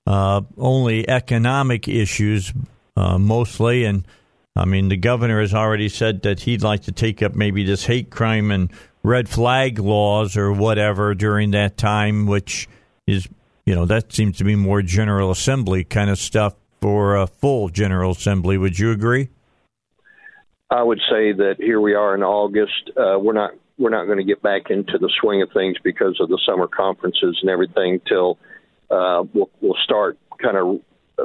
uh, 0.07 0.43
only 0.57 1.09
economic 1.09 1.89
issues 1.89 2.53
uh, 2.97 3.19
mostly. 3.19 3.85
And 3.85 4.07
I 4.55 4.67
mean, 4.67 4.89
the 4.89 4.97
governor 4.97 5.41
has 5.41 5.53
already 5.53 5.89
said 5.89 6.23
that 6.23 6.39
he'd 6.39 6.63
like 6.63 6.83
to 6.83 6.93
take 6.93 7.25
up 7.25 7.35
maybe 7.35 7.65
this 7.65 7.87
hate 7.87 8.11
crime 8.11 8.53
and 8.53 8.71
red 9.03 9.29
flag 9.29 9.81
laws 9.81 10.37
or 10.37 10.53
whatever 10.53 11.13
during 11.17 11.51
that 11.51 11.77
time, 11.77 12.27
which 12.27 12.69
is 13.09 13.27
you 13.71 13.77
know, 13.77 13.87
that 13.87 14.13
seems 14.13 14.37
to 14.39 14.43
be 14.43 14.57
more 14.57 14.83
General 14.83 15.31
Assembly 15.31 15.85
kind 15.85 16.11
of 16.11 16.19
stuff 16.19 16.57
for 16.81 17.15
a 17.15 17.29
full 17.29 17.69
General 17.69 18.11
Assembly. 18.11 18.59
Would 18.59 18.77
you 18.81 18.91
agree? 18.91 19.29
I 20.69 20.83
would 20.83 20.99
say 21.09 21.31
that 21.31 21.55
here 21.59 21.81
we 21.81 21.95
are 21.95 22.17
in 22.17 22.25
August. 22.25 22.91
Uh, 22.97 23.17
we're 23.21 23.33
not 23.33 23.53
we're 23.79 23.91
not 23.91 24.07
going 24.07 24.19
to 24.19 24.25
get 24.25 24.43
back 24.43 24.71
into 24.71 24.99
the 24.99 25.09
swing 25.21 25.41
of 25.43 25.53
things 25.53 25.77
because 25.85 26.19
of 26.19 26.29
the 26.29 26.41
summer 26.45 26.67
conferences 26.67 27.39
and 27.43 27.49
everything 27.49 28.01
till 28.09 28.39
uh, 28.91 29.23
we'll, 29.33 29.51
we'll 29.61 29.79
start 29.85 30.19
kind 30.43 30.57
of 30.57 30.81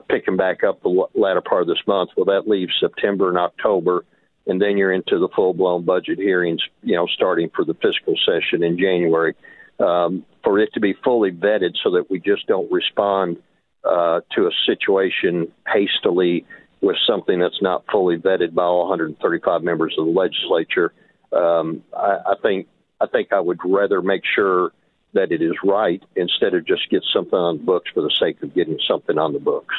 picking 0.07 0.38
back 0.38 0.63
up 0.63 0.84
the 0.84 1.07
latter 1.15 1.41
part 1.41 1.63
of 1.63 1.67
this 1.67 1.81
month. 1.88 2.11
Well, 2.15 2.26
that 2.26 2.47
leaves 2.47 2.73
September 2.80 3.30
and 3.30 3.39
October, 3.39 4.05
and 4.45 4.61
then 4.61 4.77
you're 4.77 4.93
into 4.93 5.17
the 5.17 5.30
full 5.35 5.55
blown 5.55 5.84
budget 5.84 6.19
hearings. 6.19 6.61
You 6.84 6.95
know, 6.95 7.07
starting 7.07 7.49
for 7.55 7.65
the 7.65 7.73
fiscal 7.73 8.13
session 8.23 8.61
in 8.61 8.77
January 8.77 9.34
um, 9.80 10.26
for 10.45 10.59
it 10.59 10.69
to 10.76 10.80
be 10.80 10.93
fully 11.03 11.31
vetted 11.31 11.76
so 11.84 11.91
that 11.91 12.09
we 12.09 12.19
just 12.19 12.47
don't 12.47 12.72
respond 12.72 13.38
uh, 13.84 14.22
to 14.35 14.47
a 14.47 14.51
situation 14.65 15.51
hastily 15.67 16.45
with 16.81 16.95
something 17.07 17.39
that's 17.39 17.61
not 17.61 17.84
fully 17.91 18.17
vetted 18.17 18.53
by 18.53 18.63
all 18.63 18.88
135 18.88 19.63
members 19.63 19.95
of 19.97 20.05
the 20.05 20.11
legislature. 20.11 20.93
Um, 21.34 21.84
I, 21.93 22.17
I 22.27 22.34
think 22.41 22.67
I 23.01 23.07
think 23.07 23.34
I 23.34 23.39
would 23.39 23.59
rather 23.65 24.01
make 24.01 24.22
sure 24.35 24.72
that 25.13 25.31
it 25.31 25.41
is 25.41 25.53
right 25.63 26.01
instead 26.15 26.53
of 26.53 26.65
just 26.65 26.89
get 26.89 27.03
something 27.13 27.38
on 27.38 27.57
the 27.57 27.63
books 27.63 27.89
for 27.93 28.01
the 28.01 28.11
sake 28.19 28.41
of 28.43 28.53
getting 28.53 28.77
something 28.88 29.17
on 29.17 29.34
the 29.34 29.39
books. 29.39 29.73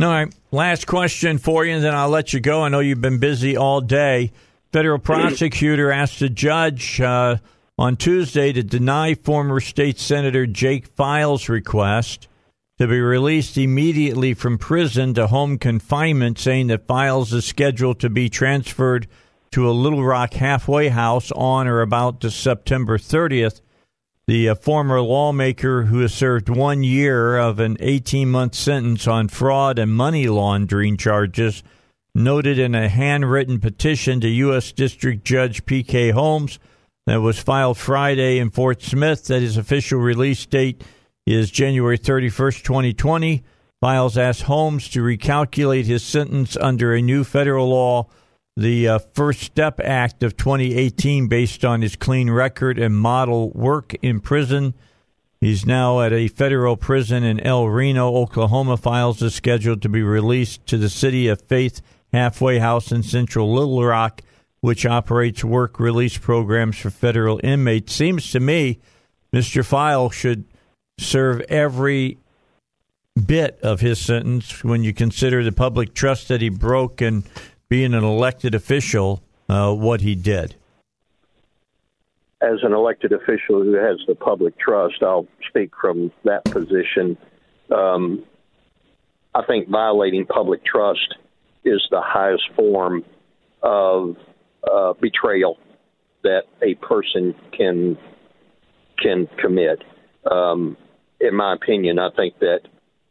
All 0.00 0.08
right. 0.08 0.32
Last 0.50 0.86
question 0.86 1.38
for 1.38 1.64
you, 1.64 1.74
and 1.74 1.84
then 1.84 1.94
I'll 1.94 2.08
let 2.08 2.32
you 2.32 2.40
go. 2.40 2.62
I 2.62 2.68
know 2.68 2.80
you've 2.80 3.00
been 3.00 3.18
busy 3.18 3.56
all 3.56 3.80
day. 3.80 4.32
Federal 4.72 4.98
prosecutor 5.00 5.90
asked 5.90 6.22
a 6.22 6.28
judge. 6.28 7.00
Uh, 7.00 7.36
on 7.80 7.96
Tuesday 7.96 8.52
to 8.52 8.62
deny 8.62 9.14
former 9.14 9.58
state 9.58 9.98
senator 9.98 10.46
Jake 10.46 10.86
Files' 10.86 11.48
request 11.48 12.28
to 12.76 12.86
be 12.86 13.00
released 13.00 13.56
immediately 13.56 14.34
from 14.34 14.58
prison 14.58 15.14
to 15.14 15.28
home 15.28 15.56
confinement, 15.56 16.38
saying 16.38 16.66
that 16.66 16.86
Files 16.86 17.32
is 17.32 17.46
scheduled 17.46 17.98
to 18.00 18.10
be 18.10 18.28
transferred 18.28 19.08
to 19.52 19.66
a 19.66 19.72
Little 19.72 20.04
Rock 20.04 20.34
halfway 20.34 20.88
house 20.88 21.32
on 21.32 21.66
or 21.66 21.80
about 21.80 22.22
September 22.22 22.98
30th. 22.98 23.62
The 24.26 24.50
uh, 24.50 24.56
former 24.56 25.00
lawmaker 25.00 25.84
who 25.84 26.00
has 26.00 26.12
served 26.12 26.50
one 26.50 26.82
year 26.82 27.38
of 27.38 27.60
an 27.60 27.78
18 27.80 28.28
month 28.30 28.56
sentence 28.56 29.06
on 29.06 29.28
fraud 29.28 29.78
and 29.78 29.90
money 29.90 30.28
laundering 30.28 30.98
charges 30.98 31.62
noted 32.14 32.58
in 32.58 32.74
a 32.74 32.90
handwritten 32.90 33.58
petition 33.58 34.20
to 34.20 34.28
U.S. 34.28 34.70
District 34.70 35.24
Judge 35.24 35.64
P.K. 35.64 36.10
Holmes 36.10 36.58
that 37.06 37.20
was 37.20 37.38
filed 37.38 37.78
Friday 37.78 38.38
in 38.38 38.50
Fort 38.50 38.82
Smith 38.82 39.24
that 39.26 39.42
his 39.42 39.56
official 39.56 39.98
release 39.98 40.44
date 40.46 40.82
is 41.26 41.50
January 41.50 41.98
31st, 41.98 42.62
2020. 42.62 43.42
Files 43.80 44.18
asked 44.18 44.42
Holmes 44.42 44.88
to 44.90 45.02
recalculate 45.02 45.84
his 45.84 46.02
sentence 46.02 46.56
under 46.56 46.92
a 46.92 47.00
new 47.00 47.24
federal 47.24 47.68
law, 47.68 48.06
the 48.56 48.86
uh, 48.86 48.98
First 49.14 49.40
Step 49.40 49.80
Act 49.80 50.22
of 50.22 50.36
2018, 50.36 51.28
based 51.28 51.64
on 51.64 51.80
his 51.80 51.96
clean 51.96 52.30
record 52.30 52.78
and 52.78 52.94
model 52.94 53.50
work 53.52 53.94
in 54.02 54.20
prison. 54.20 54.74
He's 55.40 55.64
now 55.64 56.02
at 56.02 56.12
a 56.12 56.28
federal 56.28 56.76
prison 56.76 57.24
in 57.24 57.40
El 57.40 57.68
Reno, 57.68 58.14
Oklahoma. 58.14 58.76
Files 58.76 59.22
is 59.22 59.34
scheduled 59.34 59.80
to 59.80 59.88
be 59.88 60.02
released 60.02 60.66
to 60.66 60.76
the 60.76 60.90
City 60.90 61.28
of 61.28 61.40
Faith 61.40 61.80
halfway 62.12 62.58
house 62.58 62.92
in 62.92 63.02
central 63.02 63.54
Little 63.54 63.82
Rock 63.82 64.20
which 64.60 64.84
operates 64.84 65.44
work 65.44 65.80
release 65.80 66.18
programs 66.18 66.78
for 66.78 66.90
federal 66.90 67.40
inmates. 67.42 67.94
Seems 67.94 68.30
to 68.32 68.40
me 68.40 68.78
Mr. 69.32 69.64
File 69.64 70.10
should 70.10 70.44
serve 70.98 71.40
every 71.42 72.18
bit 73.26 73.58
of 73.62 73.80
his 73.80 73.98
sentence 73.98 74.62
when 74.62 74.84
you 74.84 74.92
consider 74.92 75.42
the 75.42 75.52
public 75.52 75.94
trust 75.94 76.28
that 76.28 76.40
he 76.40 76.48
broke 76.48 77.00
and 77.00 77.24
being 77.68 77.94
an 77.94 78.04
elected 78.04 78.54
official, 78.54 79.22
uh, 79.48 79.72
what 79.72 80.00
he 80.00 80.14
did. 80.14 80.54
As 82.42 82.58
an 82.62 82.72
elected 82.72 83.12
official 83.12 83.62
who 83.62 83.74
has 83.74 83.98
the 84.06 84.14
public 84.14 84.58
trust, 84.58 85.02
I'll 85.02 85.26
speak 85.48 85.72
from 85.78 86.10
that 86.24 86.44
position. 86.44 87.18
Um, 87.70 88.24
I 89.34 89.44
think 89.44 89.68
violating 89.68 90.26
public 90.26 90.64
trust 90.64 91.14
is 91.64 91.86
the 91.90 92.00
highest 92.00 92.48
form 92.56 93.04
of 93.62 94.16
uh, 94.68 94.92
betrayal 95.00 95.58
that 96.22 96.42
a 96.62 96.74
person 96.76 97.34
can 97.56 97.96
can 99.02 99.28
commit. 99.40 99.82
Um, 100.30 100.76
in 101.20 101.34
my 101.34 101.54
opinion, 101.54 101.98
I 101.98 102.10
think 102.14 102.38
that 102.40 102.60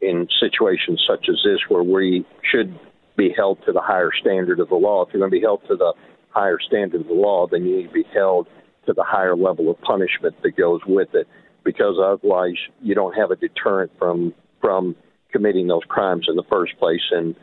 in 0.01 0.27
situations 0.39 1.03
such 1.07 1.27
as 1.29 1.35
this, 1.43 1.59
where 1.67 1.83
we 1.83 2.25
should 2.49 2.77
be 3.17 3.33
held 3.35 3.57
to 3.65 3.71
the 3.71 3.81
higher 3.81 4.11
standard 4.19 4.59
of 4.59 4.69
the 4.69 4.75
law, 4.75 5.03
if 5.03 5.13
you're 5.13 5.19
going 5.19 5.31
to 5.31 5.35
be 5.35 5.41
held 5.41 5.61
to 5.67 5.75
the 5.75 5.93
higher 6.29 6.59
standard 6.59 7.01
of 7.01 7.07
the 7.07 7.13
law, 7.13 7.47
then 7.47 7.65
you 7.65 7.77
need 7.77 7.87
to 7.87 7.93
be 7.93 8.05
held 8.13 8.47
to 8.85 8.93
the 8.93 9.03
higher 9.03 9.35
level 9.35 9.69
of 9.69 9.81
punishment 9.81 10.35
that 10.43 10.55
goes 10.55 10.81
with 10.87 11.09
it, 11.13 11.27
because 11.63 11.95
otherwise 12.01 12.55
you 12.81 12.95
don't 12.95 13.13
have 13.13 13.31
a 13.31 13.35
deterrent 13.35 13.91
from 13.97 14.33
from 14.61 14.95
committing 15.31 15.67
those 15.67 15.83
crimes 15.87 16.27
in 16.29 16.35
the 16.35 16.43
first 16.49 16.77
place. 16.79 17.01
And 17.11 17.35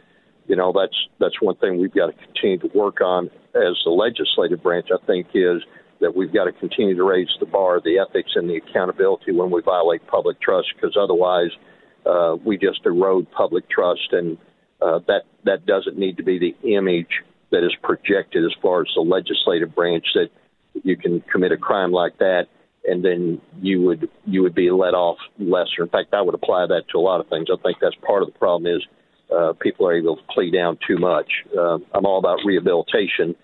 you 0.46 0.56
know 0.56 0.72
that's 0.72 0.96
that's 1.18 1.40
one 1.40 1.56
thing 1.56 1.80
we've 1.80 1.94
got 1.94 2.06
to 2.06 2.12
continue 2.12 2.58
to 2.58 2.68
work 2.76 3.00
on 3.00 3.30
as 3.54 3.76
the 3.84 3.90
legislative 3.90 4.62
branch, 4.62 4.88
I 4.92 5.04
think, 5.06 5.28
is 5.34 5.62
that 6.00 6.14
we've 6.14 6.32
got 6.32 6.44
to 6.44 6.52
continue 6.52 6.94
to 6.94 7.04
raise 7.04 7.28
the 7.40 7.46
bar, 7.46 7.80
the 7.82 7.98
ethics, 7.98 8.32
and 8.34 8.48
the 8.48 8.56
accountability 8.56 9.32
when 9.32 9.50
we 9.50 9.62
violate 9.62 10.06
public 10.06 10.40
trust, 10.40 10.68
because 10.74 10.96
otherwise 11.00 11.50
uh, 12.04 12.36
we 12.44 12.58
just 12.58 12.80
erode 12.84 13.30
public 13.30 13.68
trust, 13.70 14.12
and 14.12 14.36
uh, 14.82 15.00
that 15.06 15.22
that 15.44 15.66
doesn't 15.66 15.98
need 15.98 16.18
to 16.18 16.22
be 16.22 16.38
the 16.38 16.54
image 16.68 17.22
that 17.50 17.64
is 17.64 17.74
projected 17.82 18.44
as 18.44 18.52
far 18.60 18.82
as 18.82 18.88
the 18.94 19.00
legislative 19.00 19.74
branch 19.74 20.04
that 20.14 20.28
you 20.84 20.96
can 20.96 21.22
commit 21.32 21.52
a 21.52 21.56
crime 21.56 21.92
like 21.92 22.18
that 22.18 22.46
and 22.86 23.04
then 23.04 23.40
you 23.60 23.82
would 23.82 24.08
you 24.26 24.42
would 24.42 24.54
be 24.54 24.70
let 24.70 24.94
off 24.94 25.18
lesser. 25.38 25.82
In 25.82 25.88
fact, 25.88 26.14
I 26.14 26.22
would 26.22 26.34
apply 26.34 26.66
that 26.66 26.84
to 26.92 26.98
a 26.98 27.00
lot 27.00 27.20
of 27.20 27.28
things. 27.28 27.48
I 27.52 27.60
think 27.62 27.78
that's 27.80 27.96
part 28.06 28.22
of 28.22 28.32
the 28.32 28.38
problem 28.38 28.72
is 28.72 28.86
uh, 29.34 29.52
people 29.60 29.86
are 29.86 29.96
able 29.96 30.16
to 30.16 30.22
plea 30.32 30.50
down 30.50 30.78
too 30.86 30.98
much. 30.98 31.30
Uh, 31.56 31.78
I'm 31.92 32.06
all 32.06 32.18
about 32.18 32.38
rehabilitation, 32.44 33.34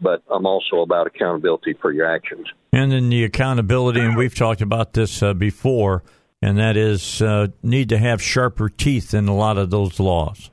but 0.00 0.22
I'm 0.30 0.46
also 0.46 0.80
about 0.80 1.06
accountability 1.06 1.74
for 1.80 1.92
your 1.92 2.06
actions. 2.06 2.46
And 2.72 2.92
then 2.92 3.08
the 3.08 3.24
accountability, 3.24 4.00
and 4.00 4.16
we've 4.16 4.34
talked 4.34 4.60
about 4.60 4.92
this 4.92 5.22
uh, 5.22 5.34
before, 5.34 6.02
and 6.42 6.58
that 6.58 6.76
is 6.76 7.22
uh, 7.22 7.48
need 7.62 7.88
to 7.90 7.98
have 7.98 8.22
sharper 8.22 8.68
teeth 8.68 9.14
in 9.14 9.28
a 9.28 9.34
lot 9.34 9.58
of 9.58 9.70
those 9.70 9.98
laws. 9.98 10.50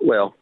Well, 0.00 0.34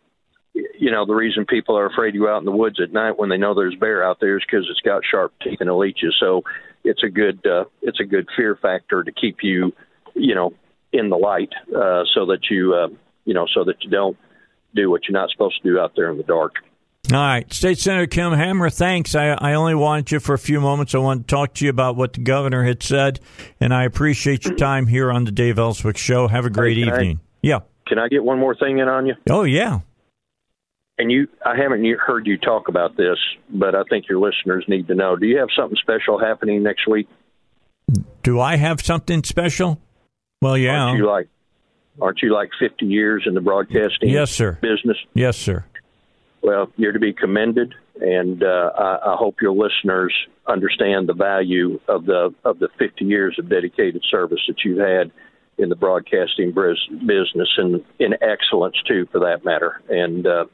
you 0.55 0.91
know, 0.91 1.05
the 1.07 1.15
reason 1.15 1.45
people 1.47 1.77
are 1.77 1.87
afraid 1.87 2.13
to 2.13 2.19
go 2.19 2.35
out 2.35 2.39
in 2.39 2.45
the 2.45 2.53
woods 2.53 2.81
at 2.83 2.93
night 2.93 3.19
when 3.19 3.29
they 3.29 3.37
know 3.37 3.55
there's 3.55 3.77
bear 3.77 4.05
out 4.05 4.19
there 4.21 4.37
is 4.37 4.45
because 4.45 4.67
it's 4.71 4.81
got 4.81 5.03
sharp 5.09 5.33
teeth 5.43 5.59
and 5.61 5.69
it'll 5.69 5.85
eat 5.85 5.99
you. 6.03 6.11
So 6.19 6.43
it's 6.85 7.03
a 7.03 7.09
good 7.09 7.45
uh, 7.47 7.65
it's 7.83 8.01
a 8.01 8.05
good 8.05 8.27
fear 8.37 8.57
factor 8.61 9.03
to 9.03 9.13
keep 9.13 9.39
you, 9.43 9.73
you 10.15 10.35
know, 10.35 10.55
in 10.93 11.11
the 11.11 11.17
light, 11.17 11.53
uh, 11.69 12.05
so 12.15 12.27
that 12.27 12.41
you 12.51 12.75
uh, 12.75 12.89
you 13.25 13.35
know 13.35 13.47
so 13.53 13.65
that 13.65 13.83
you 13.83 13.91
don't 13.91 14.17
do 14.75 14.91
what 14.91 15.03
you're 15.09 15.19
not 15.19 15.31
supposed 15.31 15.61
to 15.63 15.69
do 15.69 15.79
out 15.81 15.93
there 15.97 16.11
in 16.11 16.17
the 16.17 16.23
dark. 16.23 16.55
All 17.13 17.19
right. 17.19 17.53
State 17.53 17.79
Senator 17.79 18.07
Kim 18.07 18.33
Hammer, 18.33 18.71
thanks. 18.71 19.15
I, 19.17 19.29
I 19.31 19.55
only 19.55 19.75
wanted 19.75 20.13
you 20.13 20.21
for 20.21 20.35
a 20.35 20.39
few 20.39 20.61
moments. 20.61 20.95
I 20.95 20.99
want 20.99 21.27
to 21.27 21.35
talk 21.35 21.55
to 21.55 21.65
you 21.65 21.71
about 21.71 21.97
what 21.97 22.13
the 22.13 22.21
governor 22.21 22.63
had 22.63 22.83
said, 22.83 23.19
and 23.61 23.75
I 23.75 23.85
appreciate 23.85 24.45
your 24.45 24.55
time 24.55 24.87
here 24.87 25.11
on 25.11 25.25
the 25.25 25.33
Dave 25.33 25.59
Elswick 25.59 25.97
Show. 25.97 26.29
Have 26.29 26.45
a 26.45 26.51
great 26.51 26.77
Hey, 26.77 26.85
can 26.85 26.93
I- 26.93 26.97
evening. 26.97 27.21
yeah. 27.43 27.59
Can 27.89 27.99
I 27.99 28.07
get 28.07 28.23
one 28.23 28.39
more 28.39 28.55
thing 28.55 28.79
in 28.79 28.87
on 28.89 29.07
you? 29.07 29.15
Oh, 29.29 29.43
yeah. 29.43 29.81
And 30.99 31.11
you, 31.11 31.27
I 31.45 31.57
haven't 31.57 31.85
heard 31.99 32.27
you 32.27 32.37
talk 32.37 32.69
about 32.69 32.97
this, 32.97 33.17
but 33.49 33.75
I 33.75 33.83
think 33.89 34.05
your 34.09 34.21
listeners 34.21 34.65
need 34.69 34.87
to 34.89 34.95
know. 34.95 35.17
Do 35.17 35.27
you 35.27 35.39
have 35.39 35.49
something 35.57 35.77
special 35.83 36.19
happening 36.21 36.63
next 36.63 36.87
week? 36.87 37.09
Do 38.23 38.39
I 38.39 38.57
have 38.57 38.81
something 38.83 39.25
special? 39.25 39.81
Well, 40.43 40.57
yeah. 40.59 40.85
Aren't 40.85 40.99
you 40.99 41.07
like, 41.09 41.29
aren't 42.01 42.21
you 42.23 42.33
like 42.35 42.51
50 42.59 42.85
years 42.87 43.25
in 43.27 43.35
the 43.35 43.41
broadcasting 43.41 44.09
Yes, 44.11 44.31
sir. 44.31 44.59
business? 44.61 44.97
Yes, 45.15 45.37
sir. 45.37 45.65
Well, 46.43 46.71
you're 46.77 46.93
to 46.93 46.99
be 46.99 47.13
commended, 47.13 47.75
and 48.01 48.43
uh, 48.43 48.71
I, 48.79 49.13
I 49.13 49.17
hope 49.19 49.43
your 49.43 49.53
listeners 49.53 50.15
understand 50.47 51.09
the 51.09 51.13
value 51.15 51.79
of 51.87 52.07
the 52.07 52.35
of 52.45 52.59
the 52.59 52.69
50 52.79 53.05
years 53.05 53.37
of 53.39 53.49
dedicated 53.51 54.03
service 54.11 54.41
that 54.49 54.57
you've 54.65 54.79
had 54.79 55.11
in 55.59 55.69
the 55.69 55.77
broadcasting 55.77 56.53
business, 56.53 57.49
and 57.59 57.85
in 57.99 58.15
excellence 58.23 58.77
too, 58.89 59.07
for 59.13 59.21
that 59.21 59.45
matter. 59.45 59.83
And 59.91 60.27
uh, 60.27 60.47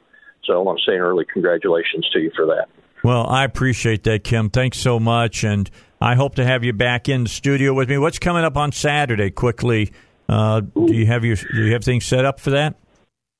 so 0.43 0.53
I 0.53 0.57
want 0.57 0.79
to 0.79 0.91
say 0.91 0.95
an 0.95 1.01
early 1.01 1.23
congratulations 1.31 2.05
to 2.11 2.19
you 2.19 2.31
for 2.35 2.45
that. 2.47 2.67
Well, 3.03 3.25
I 3.25 3.45
appreciate 3.45 4.03
that, 4.03 4.25
Kim. 4.25 4.49
Thanks 4.49 4.77
so 4.79 4.99
much, 4.99 5.45
and 5.45 5.69
I 6.01 6.15
hope 6.15 6.35
to 6.35 6.43
have 6.45 6.65
you 6.65 6.73
back 6.73 7.07
in 7.07 7.23
the 7.23 7.29
studio 7.29 7.73
with 7.73 7.89
me. 7.89 7.97
What's 7.97 8.19
coming 8.19 8.43
up 8.43 8.57
on 8.57 8.73
Saturday? 8.73 9.29
Quickly, 9.31 9.93
uh, 10.29 10.61
do 10.61 10.93
you 10.93 11.05
have 11.05 11.23
your 11.25 11.35
do 11.35 11.63
you 11.65 11.73
have 11.73 11.83
things 11.83 12.05
set 12.05 12.25
up 12.25 12.39
for 12.39 12.51
that? 12.51 12.75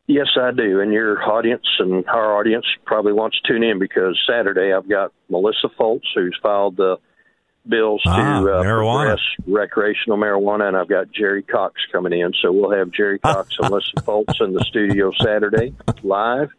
Yes, 0.07 0.27
I 0.39 0.51
do. 0.51 0.80
And 0.80 0.93
your 0.93 1.22
audience 1.22 1.65
and 1.80 2.05
our 2.07 2.38
audience 2.39 2.65
probably 2.85 3.11
wants 3.11 3.38
to 3.41 3.53
tune 3.53 3.64
in 3.64 3.77
because 3.77 4.18
Saturday 4.30 4.72
I've 4.73 4.88
got 4.88 5.11
Melissa 5.30 5.68
Fults, 5.77 6.05
who's 6.15 6.38
filed 6.41 6.77
the 6.77 6.97
bills 7.68 8.01
Ah, 8.05 8.39
to 8.39 8.49
uh, 8.53 8.64
marijuana. 8.64 9.18
recreational 9.45 10.18
marijuana, 10.18 10.69
and 10.69 10.77
I've 10.77 10.88
got 10.88 11.11
Jerry 11.11 11.43
Cox 11.43 11.76
coming 11.91 12.14
in. 12.14 12.31
So 12.41 12.53
we'll 12.53 12.72
have 12.72 12.91
Jerry 12.91 13.19
Cox 13.19 13.57
and 13.59 13.69
Melissa 13.69 13.95
Fults 13.97 14.39
in 14.39 14.53
the 14.53 14.64
studio 14.69 15.11
Saturday 15.22 15.73
live. 16.03 16.49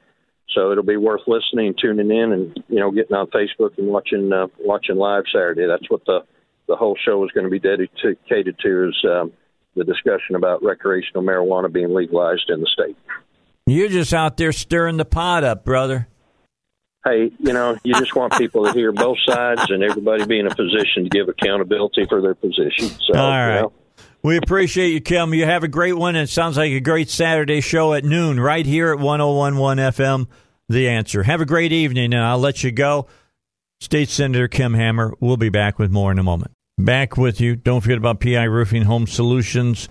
So 0.55 0.71
it'll 0.73 0.85
be 0.85 0.97
worth 0.99 1.23
listening, 1.27 1.75
tuning 1.81 2.11
in, 2.11 2.33
and 2.33 2.65
you 2.69 2.81
know, 2.81 2.91
getting 2.91 3.17
on 3.17 3.29
Facebook 3.29 3.79
and 3.79 3.87
watching 3.89 4.31
uh, 4.31 4.49
watching 4.59 4.97
live 4.97 5.25
Saturday. 5.33 5.67
That's 5.67 5.89
what 5.91 6.05
the 6.05 6.21
the 6.67 6.77
whole 6.77 6.97
show 7.03 7.25
is 7.25 7.31
going 7.31 7.45
to 7.45 7.51
be 7.51 7.59
dedicated 7.61 8.59
to 8.59 8.89
is 8.91 9.05
um, 9.09 9.33
the 9.75 9.85
discussion 9.85 10.35
about 10.35 10.63
recreational 10.63 11.23
marijuana 11.23 11.73
being 11.73 11.95
legalized 11.95 12.49
in 12.51 12.61
the 12.61 12.67
state. 12.73 12.97
You're 13.67 13.89
just 13.89 14.13
out 14.15 14.37
there 14.37 14.53
stirring 14.53 14.97
the 14.97 15.05
pot 15.05 15.45
up, 15.45 15.65
brother. 15.65 16.09
hey, 17.05 17.31
you 17.39 17.53
know, 17.53 17.77
you 17.85 17.95
just 17.95 18.15
want 18.17 18.33
people 18.35 18.65
to 18.65 18.73
hear 18.73 18.93
both 18.93 19.19
sides 19.27 19.71
and 19.71 19.83
everybody 19.83 20.27
be 20.27 20.39
in 20.39 20.47
a 20.47 20.55
position 20.55 21.05
to 21.05 21.09
give 21.11 21.29
accountability 21.29 22.05
for 22.09 22.21
their 22.21 22.35
position. 22.35 22.89
So, 22.89 23.15
All 23.19 23.31
right. 23.31 23.55
you 23.57 23.61
know, 23.63 23.73
We 24.23 24.37
appreciate 24.37 24.89
you, 24.93 25.01
Kim. 25.01 25.33
You 25.35 25.45
have 25.45 25.63
a 25.65 25.69
great 25.69 25.95
one. 25.95 26.17
and 26.17 26.25
It 26.25 26.31
sounds 26.33 26.57
like 26.57 26.73
a 26.73 26.81
great 26.81 27.09
Saturday 27.09 27.61
show 27.61 27.93
at 27.95 28.05
noon 28.05 28.41
right 28.41 28.67
here 28.67 28.91
at 28.93 28.99
1011 28.99 29.79
FM. 29.93 30.27
The 30.71 30.89
answer. 30.89 31.23
Have 31.23 31.41
a 31.41 31.47
great 31.47 31.73
evening, 31.73 32.13
and 32.13 32.23
I'll 32.23 32.39
let 32.39 32.63
you 32.63 32.71
go. 32.73 33.07
State 33.81 34.09
Senator 34.11 34.49
Kim 34.49 34.75
Hammer. 34.75 35.15
We'll 35.21 35.37
be 35.39 35.49
back 35.49 35.79
with 35.79 35.91
more 35.91 36.11
in 36.13 36.19
a 36.19 36.23
moment. 36.23 36.51
Back 36.79 37.17
with 37.17 37.41
you. 37.41 37.57
Don't 37.57 37.81
forget 37.81 37.99
about 37.99 38.21
PI 38.21 38.45
Roofing 38.45 38.85
Home 38.85 39.09
Solutions. 39.09 39.89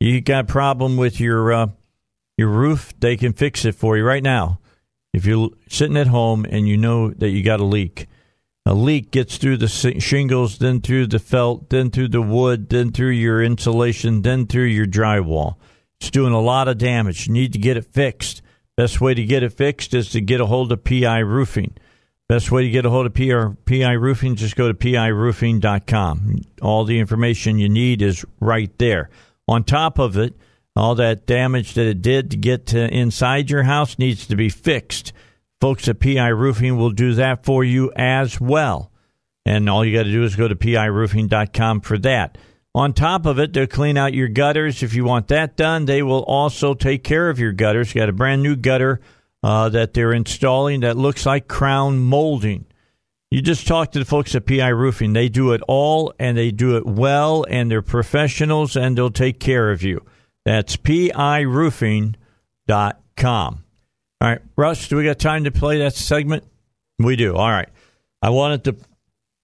You 0.00 0.22
got 0.22 0.44
a 0.44 0.46
problem 0.46 0.96
with 0.96 1.20
your 1.20 1.52
uh, 1.52 1.66
your 2.38 2.48
roof? 2.48 2.94
They 2.98 3.18
can 3.18 3.34
fix 3.34 3.66
it 3.66 3.74
for 3.74 3.98
you 3.98 4.04
right 4.04 4.22
now. 4.22 4.58
If 5.12 5.26
you're 5.26 5.50
sitting 5.68 5.98
at 5.98 6.06
home 6.06 6.46
and 6.48 6.66
you 6.66 6.78
know 6.78 7.10
that 7.10 7.28
you 7.28 7.42
got 7.42 7.60
a 7.60 7.64
leak, 7.64 8.06
a 8.64 8.72
leak 8.72 9.10
gets 9.10 9.36
through 9.36 9.58
the 9.58 9.68
shingles, 9.68 10.56
then 10.58 10.80
through 10.80 11.08
the 11.08 11.18
felt, 11.18 11.68
then 11.68 11.90
through 11.90 12.08
the 12.08 12.22
wood, 12.22 12.70
then 12.70 12.90
through 12.90 13.10
your 13.10 13.42
insulation, 13.42 14.22
then 14.22 14.46
through 14.46 14.64
your 14.64 14.86
drywall. 14.86 15.56
It's 16.00 16.10
doing 16.10 16.32
a 16.32 16.40
lot 16.40 16.68
of 16.68 16.78
damage. 16.78 17.26
You 17.26 17.34
need 17.34 17.52
to 17.52 17.58
get 17.58 17.76
it 17.76 17.84
fixed. 17.84 18.40
Best 18.78 18.98
way 18.98 19.12
to 19.12 19.24
get 19.24 19.42
it 19.42 19.52
fixed 19.52 19.92
is 19.92 20.08
to 20.10 20.22
get 20.22 20.40
a 20.40 20.46
hold 20.46 20.72
of 20.72 20.84
PI 20.84 21.18
Roofing. 21.18 21.76
Best 22.30 22.52
way 22.52 22.62
to 22.62 22.70
get 22.70 22.86
a 22.86 22.90
hold 22.90 23.06
of 23.06 23.14
PR, 23.14 23.48
PI 23.64 23.90
Roofing, 23.90 24.36
just 24.36 24.54
go 24.54 24.68
to 24.68 24.74
piroofing.com. 24.74 26.40
All 26.62 26.84
the 26.84 27.00
information 27.00 27.58
you 27.58 27.68
need 27.68 28.02
is 28.02 28.24
right 28.38 28.70
there. 28.78 29.10
On 29.48 29.64
top 29.64 29.98
of 29.98 30.16
it, 30.16 30.36
all 30.76 30.94
that 30.94 31.26
damage 31.26 31.74
that 31.74 31.88
it 31.88 32.02
did 32.02 32.30
to 32.30 32.36
get 32.36 32.66
to 32.66 32.88
inside 32.96 33.50
your 33.50 33.64
house 33.64 33.98
needs 33.98 34.28
to 34.28 34.36
be 34.36 34.48
fixed. 34.48 35.12
Folks 35.60 35.88
at 35.88 35.98
PI 35.98 36.28
Roofing 36.28 36.76
will 36.76 36.90
do 36.90 37.14
that 37.14 37.44
for 37.44 37.64
you 37.64 37.90
as 37.96 38.40
well. 38.40 38.92
And 39.44 39.68
all 39.68 39.84
you 39.84 39.92
got 39.92 40.04
to 40.04 40.12
do 40.12 40.22
is 40.22 40.36
go 40.36 40.46
to 40.46 40.54
piroofing.com 40.54 41.80
for 41.80 41.98
that. 41.98 42.38
On 42.76 42.92
top 42.92 43.26
of 43.26 43.40
it, 43.40 43.52
they'll 43.52 43.66
clean 43.66 43.96
out 43.96 44.14
your 44.14 44.28
gutters. 44.28 44.84
If 44.84 44.94
you 44.94 45.04
want 45.04 45.26
that 45.26 45.56
done, 45.56 45.86
they 45.86 46.00
will 46.00 46.22
also 46.22 46.74
take 46.74 47.02
care 47.02 47.28
of 47.28 47.40
your 47.40 47.50
gutters. 47.50 47.92
You 47.92 48.02
got 48.02 48.08
a 48.08 48.12
brand 48.12 48.44
new 48.44 48.54
gutter 48.54 49.00
uh, 49.42 49.68
that 49.70 49.94
they're 49.94 50.12
installing 50.12 50.80
that 50.80 50.96
looks 50.96 51.24
like 51.26 51.48
crown 51.48 51.98
molding. 51.98 52.66
You 53.30 53.40
just 53.42 53.66
talk 53.66 53.92
to 53.92 53.98
the 54.00 54.04
folks 54.04 54.34
at 54.34 54.46
PI 54.46 54.68
Roofing. 54.68 55.12
They 55.12 55.28
do 55.28 55.52
it 55.52 55.62
all 55.68 56.12
and 56.18 56.36
they 56.36 56.50
do 56.50 56.76
it 56.76 56.84
well, 56.84 57.46
and 57.48 57.70
they're 57.70 57.80
professionals 57.80 58.74
and 58.76 58.98
they'll 58.98 59.10
take 59.10 59.38
care 59.38 59.70
of 59.70 59.82
you. 59.82 60.04
That's 60.44 60.76
piroofing.com. 60.76 62.16
All 64.22 64.28
right, 64.28 64.42
Russ, 64.56 64.88
do 64.88 64.96
we 64.96 65.04
got 65.04 65.18
time 65.18 65.44
to 65.44 65.50
play 65.50 65.78
that 65.78 65.94
segment? 65.94 66.44
We 66.98 67.16
do. 67.16 67.34
All 67.36 67.50
right. 67.50 67.68
I 68.20 68.30
wanted 68.30 68.64
to 68.64 68.76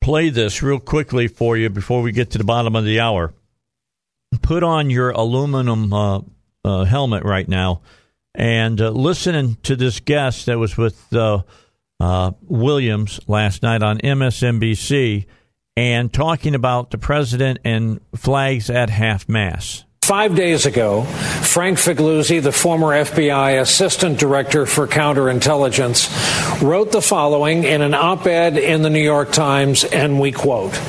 play 0.02 0.28
this 0.28 0.62
real 0.62 0.78
quickly 0.78 1.28
for 1.28 1.56
you 1.56 1.70
before 1.70 2.02
we 2.02 2.12
get 2.12 2.30
to 2.32 2.38
the 2.38 2.44
bottom 2.44 2.76
of 2.76 2.84
the 2.84 3.00
hour. 3.00 3.32
Put 4.42 4.62
on 4.62 4.90
your 4.90 5.10
aluminum 5.10 5.92
uh, 5.92 6.20
uh, 6.64 6.84
helmet 6.84 7.24
right 7.24 7.48
now 7.48 7.80
and 8.36 8.80
uh, 8.80 8.90
listen 8.90 9.56
to 9.62 9.74
this 9.74 9.98
guest 9.98 10.46
that 10.46 10.58
was 10.58 10.76
with 10.76 11.12
uh, 11.12 11.42
uh, 11.98 12.32
Williams 12.42 13.18
last 13.26 13.62
night 13.62 13.82
on 13.82 13.98
MSNBC 13.98 15.24
and 15.74 16.12
talking 16.12 16.54
about 16.54 16.90
the 16.90 16.98
president 16.98 17.58
and 17.64 18.00
flags 18.14 18.68
at 18.68 18.90
half 18.90 19.26
mast. 19.28 19.85
Five 20.06 20.36
days 20.36 20.66
ago, 20.66 21.02
Frank 21.02 21.78
Figliuzzi, 21.78 22.40
the 22.40 22.52
former 22.52 22.94
FBI 22.94 23.60
Assistant 23.60 24.20
Director 24.20 24.64
for 24.64 24.86
Counterintelligence, 24.86 26.62
wrote 26.62 26.92
the 26.92 27.02
following 27.02 27.64
in 27.64 27.82
an 27.82 27.92
op 27.92 28.24
ed 28.24 28.56
in 28.56 28.82
the 28.82 28.88
New 28.88 29.02
York 29.02 29.32
Times, 29.32 29.82
and 29.82 30.20
we 30.20 30.30
quote 30.30 30.80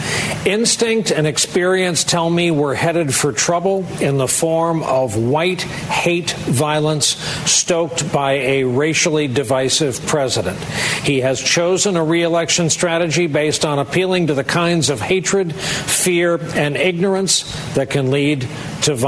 Instinct 0.45 1.09
and 1.09 1.25
experience 1.25 2.03
tell 2.03 2.29
me 2.29 2.51
we're 2.51 2.75
headed 2.75 3.13
for 3.13 3.33
trouble 3.33 3.87
in 3.99 4.17
the 4.17 4.27
form 4.27 4.83
of 4.83 5.17
white 5.17 5.63
hate 5.63 6.31
violence 6.31 7.07
stoked 7.49 8.13
by 8.13 8.33
a 8.33 8.65
racially 8.65 9.27
divisive 9.27 10.05
president. 10.05 10.59
He 11.03 11.21
has 11.21 11.41
chosen 11.41 11.97
a 11.97 12.03
reelection 12.03 12.69
strategy 12.69 13.25
based 13.25 13.65
on 13.65 13.79
appealing 13.79 14.27
to 14.27 14.35
the 14.35 14.43
kinds 14.43 14.91
of 14.91 15.01
hatred, 15.01 15.55
fear, 15.55 16.39
and 16.53 16.77
ignorance 16.77 17.73
that 17.73 17.89
can 17.89 18.11
lead 18.11 18.47
to 18.83 18.93
violence. 18.93 19.06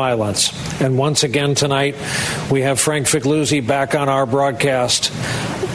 And 0.81 0.97
once 0.97 1.23
again 1.23 1.55
tonight, 1.55 1.95
we 2.51 2.61
have 2.61 2.79
Frank 2.79 3.07
Figliuzzi 3.07 3.65
back 3.65 3.95
on 3.95 4.09
our 4.09 4.25
broadcast. 4.25 5.11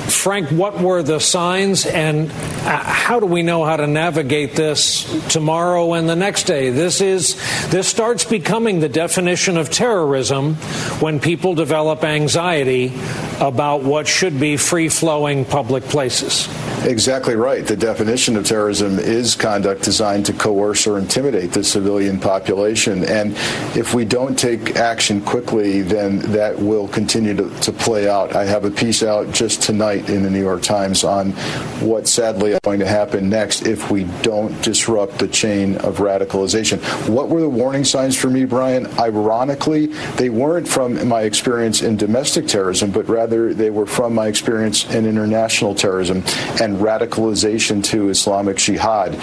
Frank, 0.05 0.51
what 0.51 0.81
were 0.81 1.03
the 1.03 1.19
signs, 1.19 1.87
and 1.87 2.31
uh, 2.31 2.79
how 2.79 3.21
do 3.21 3.27
we 3.27 3.43
know 3.43 3.65
how 3.65 3.77
to 3.77 3.87
navigate 3.87 4.55
this 4.55 5.05
tomorrow 5.29 5.95
and 5.95 6.09
the 6.09 6.17
next 6.17 6.45
day? 6.45 6.71
This 6.71 7.01
is 7.01 7.37
this 7.71 7.89
starts 7.89 8.25
becoming 8.25 8.81
the 8.81 8.89
definition 8.89 9.57
of 9.57 9.71
terrorism 9.71 10.57
when 11.01 11.21
people 11.21 11.55
develop 11.55 12.05
anxiety 12.05 12.93
about 13.41 13.83
what 13.83 14.07
should 14.07 14.39
be 14.39 14.57
free-flowing 14.57 15.47
public 15.47 15.85
places. 15.85 16.49
Exactly 16.85 17.35
right. 17.35 17.67
The 17.67 17.77
definition 17.77 18.37
of 18.37 18.45
terrorism 18.45 18.99
is 18.99 19.35
conduct 19.35 19.83
designed 19.83 20.27
to 20.27 20.35
coerce 20.35 20.87
or 20.87 20.99
intimidate 20.99 21.53
the 21.53 21.65
civilian 21.65 22.21
population. 22.21 23.05
And 23.05 23.33
if 23.75 23.95
we 23.95 24.05
don't 24.05 24.39
take 24.39 24.77
action 24.77 25.23
quickly, 25.23 25.81
then 25.81 26.19
that 26.33 26.59
will 26.59 26.87
continue 26.89 27.35
to, 27.37 27.49
to 27.61 27.73
play 27.73 28.07
out. 28.07 28.37
I 28.37 28.45
have 28.45 28.67
a 28.67 28.71
piece 28.71 29.03
out 29.03 29.33
just 29.33 29.63
tonight 29.63 30.11
in 30.11 30.23
the 30.23 30.31
New 30.31 30.43
York 30.43 30.61
Times 30.63 31.05
on 31.05 31.33
what 31.81 32.07
sadly 32.07 32.53
is 32.53 32.61
going 32.63 32.81
to 32.81 32.87
happen 32.87 33.31
next 33.31 33.67
if 33.67 33.91
we 33.91 34.05
don't 34.21 34.61
disrupt 34.63 35.19
the 35.19 35.29
chain 35.29 35.77
of 35.79 35.97
radicalization. 35.99 36.79
What 37.09 37.31
were 37.31 37.41
the 37.41 37.49
warning 37.49 37.85
signs 37.85 38.15
for 38.15 38.29
me, 38.29 38.45
Brian? 38.45 38.87
Ironically, 38.99 39.87
they 40.17 40.29
weren't 40.29 40.69
from 40.69 41.09
my 41.09 41.23
experience 41.23 41.81
in 41.81 41.97
domestic 41.97 42.47
terrorism, 42.47 42.91
but 42.91 43.09
rather 43.09 43.55
they 43.55 43.71
were 43.71 43.87
from 43.87 44.15
my 44.15 44.27
experience 44.27 44.85
in 44.95 45.07
international 45.07 45.75
terrorism. 45.75 46.23
And 46.61 46.74
and 46.75 46.85
radicalization 46.85 47.83
to 47.85 48.09
Islamic 48.09 48.57
Jihad. 48.57 49.15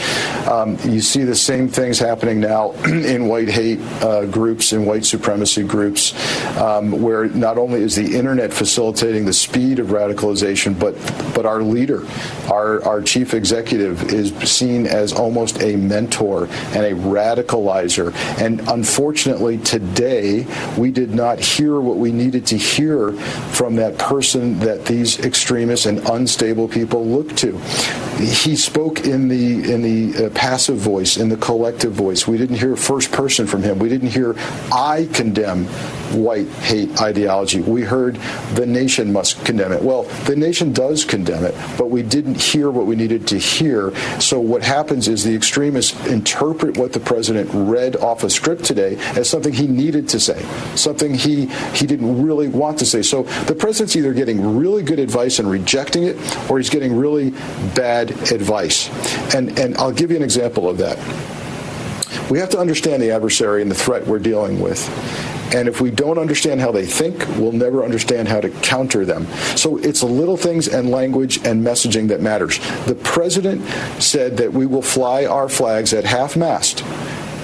Um, 0.47 0.77
you 0.83 1.01
see 1.01 1.23
the 1.23 1.35
same 1.35 1.67
things 1.67 1.99
happening 1.99 2.39
now 2.39 2.71
in 2.85 3.27
white 3.27 3.49
hate 3.49 3.79
uh, 4.01 4.25
groups, 4.25 4.73
in 4.73 4.85
white 4.85 5.05
supremacy 5.05 5.63
groups, 5.63 6.13
um, 6.57 6.91
where 7.01 7.27
not 7.27 7.57
only 7.57 7.81
is 7.81 7.95
the 7.95 8.17
internet 8.17 8.53
facilitating 8.53 9.25
the 9.25 9.33
speed 9.33 9.79
of 9.79 9.87
radicalization, 9.87 10.77
but 10.77 10.95
but 11.35 11.45
our 11.45 11.61
leader, 11.61 12.05
our 12.51 12.83
our 12.83 13.01
chief 13.01 13.33
executive, 13.33 14.13
is 14.13 14.33
seen 14.49 14.87
as 14.87 15.13
almost 15.13 15.61
a 15.61 15.75
mentor 15.75 16.45
and 16.73 16.85
a 16.85 16.93
radicalizer. 16.93 18.13
And 18.41 18.61
unfortunately, 18.69 19.57
today 19.59 20.45
we 20.77 20.91
did 20.91 21.11
not 21.11 21.39
hear 21.39 21.79
what 21.79 21.97
we 21.97 22.11
needed 22.11 22.45
to 22.47 22.57
hear 22.57 23.13
from 23.53 23.75
that 23.75 23.97
person 23.97 24.59
that 24.59 24.85
these 24.85 25.19
extremists 25.19 25.85
and 25.85 25.99
unstable 26.09 26.67
people 26.67 27.05
look 27.05 27.35
He 27.49 28.55
spoke 28.55 29.05
in 29.05 29.27
the 29.27 29.71
in 29.71 29.81
the 29.81 30.25
uh, 30.25 30.29
passive 30.31 30.77
voice, 30.77 31.17
in 31.17 31.29
the 31.29 31.37
collective 31.37 31.91
voice. 31.91 32.27
We 32.27 32.37
didn't 32.37 32.57
hear 32.57 32.75
first 32.75 33.11
person 33.11 33.47
from 33.47 33.63
him. 33.63 33.79
We 33.79 33.89
didn't 33.89 34.09
hear 34.09 34.35
I 34.71 35.07
condemn 35.11 35.65
white 36.13 36.47
hate 36.47 37.01
ideology. 37.01 37.61
We 37.61 37.81
heard 37.81 38.15
the 38.53 38.65
nation 38.65 39.11
must 39.11 39.43
condemn 39.45 39.71
it. 39.71 39.81
Well, 39.81 40.03
the 40.25 40.35
nation 40.35 40.73
does 40.73 41.05
condemn 41.05 41.45
it, 41.45 41.55
but 41.77 41.89
we 41.89 42.03
didn't 42.03 42.39
hear 42.39 42.69
what 42.69 42.85
we 42.85 42.95
needed 42.95 43.27
to 43.27 43.39
hear. 43.39 43.95
So 44.19 44.39
what 44.39 44.61
happens 44.63 45.07
is 45.07 45.23
the 45.23 45.35
extremists 45.35 46.05
interpret 46.07 46.77
what 46.77 46.93
the 46.93 46.99
president 46.99 47.49
read 47.53 47.95
off 47.95 48.23
a 48.23 48.29
script 48.29 48.65
today 48.65 48.97
as 49.15 49.29
something 49.29 49.53
he 49.53 49.67
needed 49.67 50.09
to 50.09 50.19
say, 50.19 50.41
something 50.75 51.13
he 51.13 51.47
he 51.73 51.87
didn't 51.87 52.23
really 52.23 52.47
want 52.47 52.77
to 52.79 52.85
say. 52.85 53.01
So 53.01 53.23
the 53.45 53.55
president's 53.55 53.95
either 53.95 54.13
getting 54.13 54.57
really 54.57 54.83
good 54.83 54.99
advice 54.99 55.39
and 55.39 55.49
rejecting 55.49 56.03
it, 56.03 56.17
or 56.49 56.57
he's 56.57 56.69
getting 56.69 56.95
really 56.95 57.30
bad 57.75 58.11
advice. 58.31 58.89
And 59.33 59.57
and 59.59 59.77
I'll 59.77 59.91
give 59.91 60.11
you 60.11 60.17
an 60.17 60.23
example 60.23 60.69
of 60.69 60.77
that. 60.77 60.97
We 62.29 62.39
have 62.39 62.49
to 62.51 62.59
understand 62.59 63.01
the 63.01 63.11
adversary 63.11 63.61
and 63.61 63.69
the 63.69 63.75
threat 63.75 64.07
we're 64.07 64.19
dealing 64.19 64.59
with. 64.59 64.87
And 65.53 65.67
if 65.67 65.81
we 65.81 65.91
don't 65.91 66.17
understand 66.17 66.61
how 66.61 66.71
they 66.71 66.85
think, 66.85 67.27
we'll 67.37 67.51
never 67.51 67.83
understand 67.83 68.29
how 68.29 68.39
to 68.39 68.49
counter 68.49 69.03
them. 69.03 69.25
So 69.57 69.77
it's 69.77 70.01
little 70.01 70.37
things 70.37 70.69
and 70.69 70.89
language 70.89 71.45
and 71.45 71.65
messaging 71.65 72.07
that 72.07 72.21
matters. 72.21 72.59
The 72.85 72.95
president 72.95 73.67
said 74.01 74.37
that 74.37 74.53
we 74.53 74.65
will 74.65 74.81
fly 74.81 75.25
our 75.25 75.49
flags 75.49 75.93
at 75.93 76.05
half 76.05 76.37
mast 76.37 76.85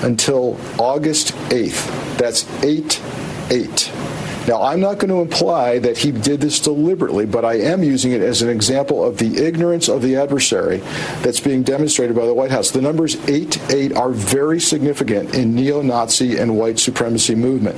until 0.03 0.57
August 0.79 1.33
8th. 1.49 2.17
That's 2.17 2.47
8 2.63 3.01
8. 3.49 4.26
Now, 4.47 4.61
I'm 4.61 4.79
not 4.79 4.97
going 4.97 5.09
to 5.09 5.19
imply 5.19 5.79
that 5.79 5.97
he 5.97 6.11
did 6.11 6.39
this 6.39 6.61
deliberately, 6.61 7.25
but 7.25 7.43
I 7.43 7.55
am 7.55 7.83
using 7.83 8.13
it 8.13 8.21
as 8.21 8.41
an 8.41 8.47
example 8.49 9.03
of 9.03 9.17
the 9.17 9.45
ignorance 9.45 9.89
of 9.89 10.01
the 10.01 10.15
adversary 10.15 10.77
that's 11.21 11.41
being 11.41 11.63
demonstrated 11.63 12.15
by 12.15 12.25
the 12.25 12.33
White 12.33 12.51
House. 12.51 12.71
The 12.71 12.81
numbers 12.81 13.17
8 13.27 13.71
8 13.71 13.97
are 13.97 14.11
very 14.11 14.61
significant 14.61 15.35
in 15.35 15.53
neo 15.53 15.81
Nazi 15.81 16.37
and 16.37 16.57
white 16.57 16.79
supremacy 16.79 17.35
movement. 17.35 17.75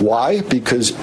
Why? 0.00 0.40
Because 0.40 0.96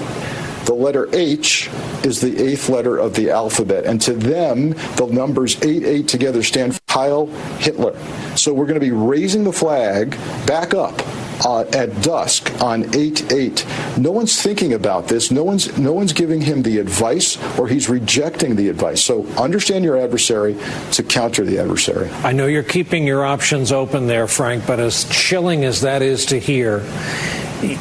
the 0.64 0.74
letter 0.74 1.08
H 1.14 1.70
is 2.04 2.20
the 2.20 2.42
eighth 2.42 2.68
letter 2.68 2.98
of 2.98 3.14
the 3.14 3.30
alphabet, 3.30 3.84
and 3.84 4.00
to 4.02 4.14
them, 4.14 4.70
the 4.96 5.06
numbers 5.06 5.62
8 5.62 5.84
8 5.84 6.08
together 6.08 6.42
stand 6.42 6.74
for 6.74 6.80
Heil 6.88 7.26
Hitler. 7.58 7.96
So 8.36 8.52
we're 8.52 8.66
going 8.66 8.80
to 8.80 8.80
be 8.80 8.90
raising 8.90 9.44
the 9.44 9.52
flag 9.52 10.10
back 10.46 10.74
up 10.74 11.00
uh, 11.44 11.64
at 11.72 12.02
dusk 12.02 12.50
on 12.62 12.84
8-8. 12.84 13.98
No 13.98 14.10
one's 14.10 14.40
thinking 14.40 14.72
about 14.72 15.08
this. 15.08 15.30
No 15.30 15.44
one's 15.44 15.76
no 15.78 15.92
one's 15.92 16.12
giving 16.12 16.40
him 16.40 16.62
the 16.62 16.78
advice 16.78 17.38
or 17.58 17.68
he's 17.68 17.88
rejecting 17.88 18.56
the 18.56 18.68
advice. 18.68 19.02
So 19.02 19.26
understand 19.36 19.84
your 19.84 19.96
adversary 19.96 20.56
to 20.92 21.02
counter 21.02 21.44
the 21.44 21.58
adversary. 21.58 22.10
I 22.22 22.32
know 22.32 22.46
you're 22.46 22.62
keeping 22.62 23.06
your 23.06 23.24
options 23.24 23.72
open 23.72 24.06
there, 24.06 24.26
Frank, 24.26 24.66
but 24.66 24.80
as 24.80 25.04
chilling 25.04 25.64
as 25.64 25.82
that 25.82 26.02
is 26.02 26.26
to 26.26 26.38
hear, 26.38 26.84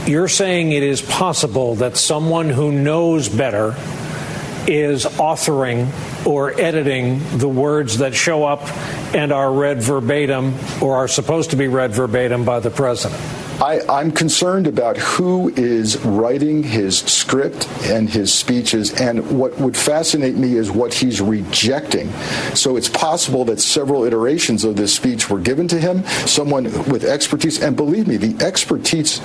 you're 0.06 0.28
saying 0.28 0.72
it 0.72 0.84
is 0.84 1.02
possible 1.02 1.76
that 1.76 1.98
someone 1.98 2.50
who 2.50 2.72
knows 2.72 3.30
better 3.30 3.76
is 4.68 5.06
authoring 5.06 5.88
or 6.26 6.60
editing 6.60 7.22
the 7.38 7.48
words 7.48 7.98
that 8.00 8.14
show 8.14 8.46
up 8.46 8.62
and 9.14 9.32
are 9.32 9.52
read 9.52 9.82
verbatim 9.82 10.56
or 10.82 10.96
are 10.96 11.08
supposed 11.08 11.52
to 11.52 11.56
be 11.56 11.68
read 11.68 11.92
verbatim 11.92 12.46
by 12.46 12.60
the 12.60 12.70
president. 12.70 13.22
I, 13.62 14.02
am 14.02 14.12
concerned 14.12 14.68
about 14.68 14.98
who 14.98 15.50
is 15.56 16.04
writing 16.04 16.64
his 16.64 16.98
script 17.00 17.70
and 17.84 18.10
his 18.10 18.34
speeches, 18.34 19.00
and 19.00 19.38
what 19.38 19.58
would 19.60 19.78
fascinate 19.78 20.36
me 20.36 20.56
is 20.56 20.72
what 20.72 20.94
he's 20.94 21.22
rejecting. 21.22 22.12
So 22.56 22.76
it's 22.78 22.90
possible 22.90 23.46
that 23.46 23.62
several 23.62 24.06
iterations 24.06 24.64
of 24.64 24.76
this 24.76 24.94
speech 24.94 25.30
were 25.30 25.40
given 25.40 25.68
to 25.70 25.80
him, 25.80 26.04
someone 26.26 26.64
with 26.90 27.04
expertise, 27.04 27.62
and 27.62 27.76
believe 27.76 28.08
me, 28.08 28.18
the 28.18 28.44
expertise 28.44 29.22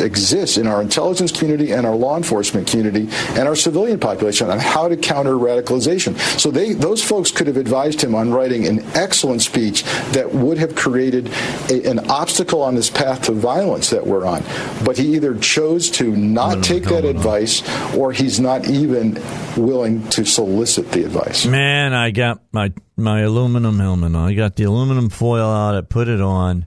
exists 0.00 0.56
in 0.56 0.66
our 0.66 0.80
intelligence 0.80 1.30
community 1.30 1.72
and 1.72 1.86
our 1.86 1.94
law 1.94 2.16
enforcement 2.16 2.66
community 2.66 3.08
and 3.38 3.46
our 3.46 3.56
civilian 3.56 4.00
population 4.00 4.50
on 4.50 4.58
how 4.58 4.88
to 4.88 4.96
counter 4.96 5.34
radicalization. 5.34 6.18
So 6.40 6.50
they, 6.50 6.72
those 6.72 7.04
folks 7.04 7.30
could 7.30 7.46
have 7.46 7.56
advised 7.56 8.02
him 8.02 8.14
on 8.14 8.32
writing 8.32 8.66
an 8.66 8.80
excellent 8.94 9.42
speech 9.42 9.84
that 10.12 10.32
would 10.32 10.58
have 10.58 10.74
created 10.74 11.28
a, 11.70 11.88
an 11.88 12.10
obstacle 12.10 12.62
on 12.62 12.74
his 12.74 12.90
path 12.90 13.22
to 13.22 13.32
violence 13.32 13.65
that 13.66 14.06
we're 14.06 14.26
on. 14.26 14.42
But 14.84 14.96
he 14.96 15.14
either 15.14 15.36
chose 15.36 15.90
to 15.92 16.16
not 16.16 16.62
take 16.62 16.84
that 16.84 17.04
advice 17.04 17.62
or 17.94 18.12
he's 18.12 18.40
not 18.40 18.66
even 18.68 19.14
willing 19.56 20.08
to 20.10 20.24
solicit 20.24 20.92
the 20.92 21.04
advice. 21.04 21.46
Man, 21.46 21.92
I 21.92 22.10
got 22.10 22.42
my 22.52 22.72
my 22.96 23.20
aluminum 23.20 23.78
helmet 23.78 24.14
on. 24.14 24.28
I 24.28 24.34
got 24.34 24.56
the 24.56 24.64
aluminum 24.64 25.10
foil 25.10 25.48
out. 25.48 25.74
I 25.74 25.80
put 25.82 26.08
it 26.08 26.20
on. 26.20 26.66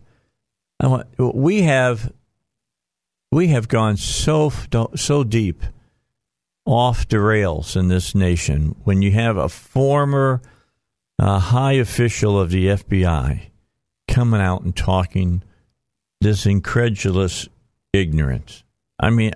I 0.80 0.88
want, 0.88 1.08
we 1.18 1.64
have 1.64 2.12
we 3.32 3.48
have 3.48 3.68
gone 3.68 3.98
so 3.98 4.52
so 4.96 5.24
deep 5.24 5.64
off 6.66 7.08
the 7.08 7.20
rails 7.20 7.76
in 7.76 7.88
this 7.88 8.14
nation 8.14 8.76
when 8.84 9.02
you 9.02 9.12
have 9.12 9.38
a 9.38 9.50
former 9.50 10.42
uh, 11.18 11.40
high 11.40 11.74
official 11.74 12.40
of 12.40 12.52
the 12.52 12.68
FBI 12.68 13.42
coming 14.08 14.42
out 14.42 14.62
and 14.62 14.76
talking 14.76 15.44
this 16.22 16.46
incredulous 16.46 17.48
ignorance. 17.94 18.64
I 19.00 19.10
mean, 19.10 19.34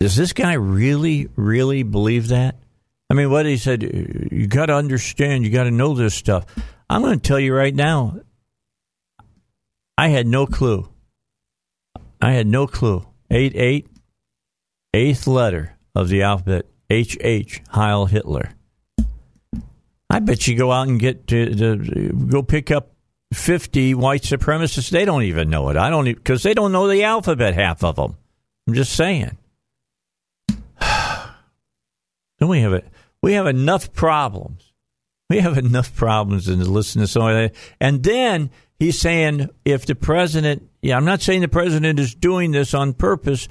does 0.00 0.16
this 0.16 0.32
guy 0.32 0.54
really, 0.54 1.28
really 1.36 1.82
believe 1.82 2.28
that? 2.28 2.56
I 3.10 3.14
mean, 3.14 3.30
what 3.30 3.46
he 3.46 3.56
said, 3.56 3.82
you 3.82 4.46
got 4.46 4.66
to 4.66 4.74
understand, 4.74 5.44
you 5.44 5.50
got 5.50 5.64
to 5.64 5.70
know 5.70 5.94
this 5.94 6.14
stuff. 6.14 6.46
I'm 6.88 7.02
going 7.02 7.18
to 7.18 7.26
tell 7.28 7.40
you 7.40 7.54
right 7.54 7.74
now, 7.74 8.20
I 9.96 10.08
had 10.08 10.26
no 10.26 10.46
clue. 10.46 10.88
I 12.20 12.32
had 12.32 12.46
no 12.46 12.66
clue. 12.66 13.06
8 13.30 13.54
8, 13.54 13.88
eighth 14.94 15.26
letter 15.26 15.76
of 15.94 16.08
the 16.08 16.22
alphabet, 16.22 16.66
H 16.88 17.18
H, 17.20 17.62
Heil 17.68 18.06
Hitler. 18.06 18.50
I 20.08 20.20
bet 20.20 20.46
you 20.46 20.56
go 20.56 20.70
out 20.70 20.88
and 20.88 21.00
get 21.00 21.26
to, 21.28 21.54
to 21.54 22.12
go 22.28 22.42
pick 22.42 22.70
up 22.70 22.93
50 23.34 23.94
white 23.94 24.22
supremacists, 24.22 24.90
they 24.90 25.04
don't 25.04 25.24
even 25.24 25.50
know 25.50 25.68
it. 25.68 25.76
I 25.76 25.90
don't 25.90 26.04
because 26.04 26.42
they 26.42 26.54
don't 26.54 26.72
know 26.72 26.88
the 26.88 27.04
alphabet, 27.04 27.54
half 27.54 27.84
of 27.84 27.96
them. 27.96 28.16
I'm 28.66 28.74
just 28.74 28.94
saying. 28.94 29.36
Don't 30.80 32.48
we 32.48 32.60
have 32.60 32.72
it? 32.72 32.86
We 33.22 33.34
have 33.34 33.46
enough 33.46 33.92
problems. 33.92 34.72
We 35.30 35.38
have 35.38 35.56
enough 35.58 35.94
problems 35.94 36.48
in 36.48 36.60
listening 36.60 37.06
to 37.06 37.10
some 37.10 37.22
of 37.22 37.34
that. 37.34 37.54
And 37.80 38.02
then 38.02 38.50
he's 38.78 39.00
saying 39.00 39.50
if 39.64 39.86
the 39.86 39.94
president, 39.94 40.68
yeah, 40.82 40.96
I'm 40.96 41.04
not 41.04 41.22
saying 41.22 41.40
the 41.40 41.48
president 41.48 41.98
is 41.98 42.14
doing 42.14 42.50
this 42.50 42.74
on 42.74 42.92
purpose, 42.92 43.48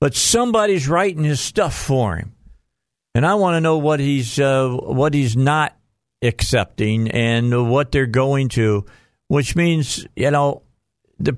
but 0.00 0.14
somebody's 0.14 0.88
writing 0.88 1.24
his 1.24 1.40
stuff 1.40 1.74
for 1.74 2.16
him. 2.16 2.34
And 3.14 3.26
I 3.26 3.34
want 3.34 3.56
to 3.56 3.60
know 3.60 3.78
what 3.78 3.98
he's 3.98 4.38
uh, 4.38 4.68
what 4.68 5.14
he's 5.14 5.36
not 5.36 5.76
accepting 6.22 7.10
and 7.10 7.70
what 7.70 7.90
they're 7.90 8.06
going 8.06 8.50
to 8.50 8.84
which 9.28 9.56
means 9.56 10.06
you 10.16 10.30
know 10.30 10.62
the 11.18 11.36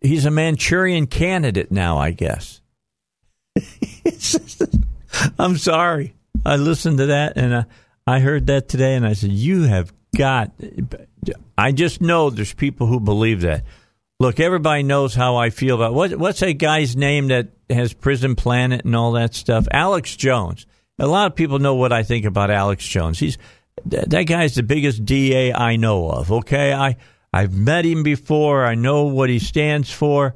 he's 0.00 0.26
a 0.26 0.30
Manchurian 0.30 1.06
candidate 1.06 1.70
now, 1.70 1.98
I 1.98 2.10
guess. 2.10 2.60
I'm 5.38 5.56
sorry. 5.56 6.14
I 6.44 6.56
listened 6.56 6.98
to 6.98 7.06
that 7.06 7.36
and 7.36 7.54
I, 7.54 7.64
I 8.06 8.18
heard 8.20 8.48
that 8.48 8.68
today, 8.68 8.94
and 8.94 9.06
I 9.06 9.12
said, 9.12 9.30
"You 9.30 9.62
have 9.62 9.92
got." 10.16 10.52
I 11.56 11.70
just 11.72 12.00
know 12.00 12.30
there's 12.30 12.54
people 12.54 12.86
who 12.86 12.98
believe 12.98 13.42
that. 13.42 13.64
Look, 14.18 14.40
everybody 14.40 14.82
knows 14.82 15.14
how 15.14 15.36
I 15.36 15.50
feel 15.50 15.76
about 15.76 15.94
what, 15.94 16.16
what's 16.16 16.40
that 16.40 16.54
guy's 16.54 16.96
name 16.96 17.28
that 17.28 17.48
has 17.70 17.92
Prison 17.92 18.34
Planet 18.34 18.84
and 18.84 18.94
all 18.96 19.12
that 19.12 19.34
stuff. 19.34 19.66
Alex 19.70 20.16
Jones. 20.16 20.66
A 20.98 21.06
lot 21.06 21.26
of 21.26 21.36
people 21.36 21.58
know 21.58 21.74
what 21.74 21.92
I 21.92 22.02
think 22.02 22.24
about 22.24 22.50
Alex 22.50 22.86
Jones. 22.86 23.18
He's 23.18 23.38
that 23.84 24.24
guy's 24.24 24.54
the 24.54 24.62
biggest 24.62 25.04
DA 25.04 25.52
I 25.52 25.76
know 25.76 26.08
of. 26.08 26.30
Okay, 26.30 26.72
I 26.72 26.96
I've 27.32 27.56
met 27.56 27.84
him 27.84 28.02
before. 28.02 28.64
I 28.64 28.74
know 28.74 29.04
what 29.04 29.30
he 29.30 29.38
stands 29.38 29.90
for. 29.90 30.34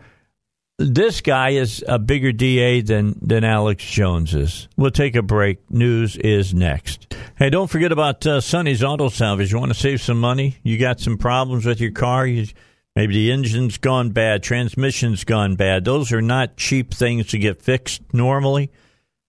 This 0.78 1.22
guy 1.22 1.50
is 1.50 1.82
a 1.88 1.98
bigger 1.98 2.32
DA 2.32 2.82
than, 2.82 3.18
than 3.22 3.44
Alex 3.44 3.84
Jones 3.84 4.34
is. 4.34 4.68
We'll 4.76 4.90
take 4.90 5.16
a 5.16 5.22
break. 5.22 5.70
News 5.70 6.16
is 6.16 6.52
next. 6.52 7.14
Hey, 7.36 7.48
don't 7.48 7.68
forget 7.68 7.92
about 7.92 8.26
uh, 8.26 8.40
Sonny's 8.42 8.82
Auto 8.84 9.08
Salvage. 9.08 9.52
You 9.52 9.58
want 9.58 9.72
to 9.72 9.78
save 9.78 10.02
some 10.02 10.20
money? 10.20 10.58
You 10.62 10.78
got 10.78 11.00
some 11.00 11.16
problems 11.16 11.64
with 11.64 11.80
your 11.80 11.92
car? 11.92 12.26
You, 12.26 12.46
maybe 12.94 13.14
the 13.14 13.32
engine's 13.32 13.78
gone 13.78 14.10
bad, 14.10 14.42
transmission's 14.42 15.24
gone 15.24 15.56
bad. 15.56 15.84
Those 15.86 16.12
are 16.12 16.22
not 16.22 16.56
cheap 16.58 16.92
things 16.92 17.28
to 17.28 17.38
get 17.38 17.62
fixed 17.62 18.02
normally. 18.12 18.70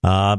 Uh, 0.04 0.38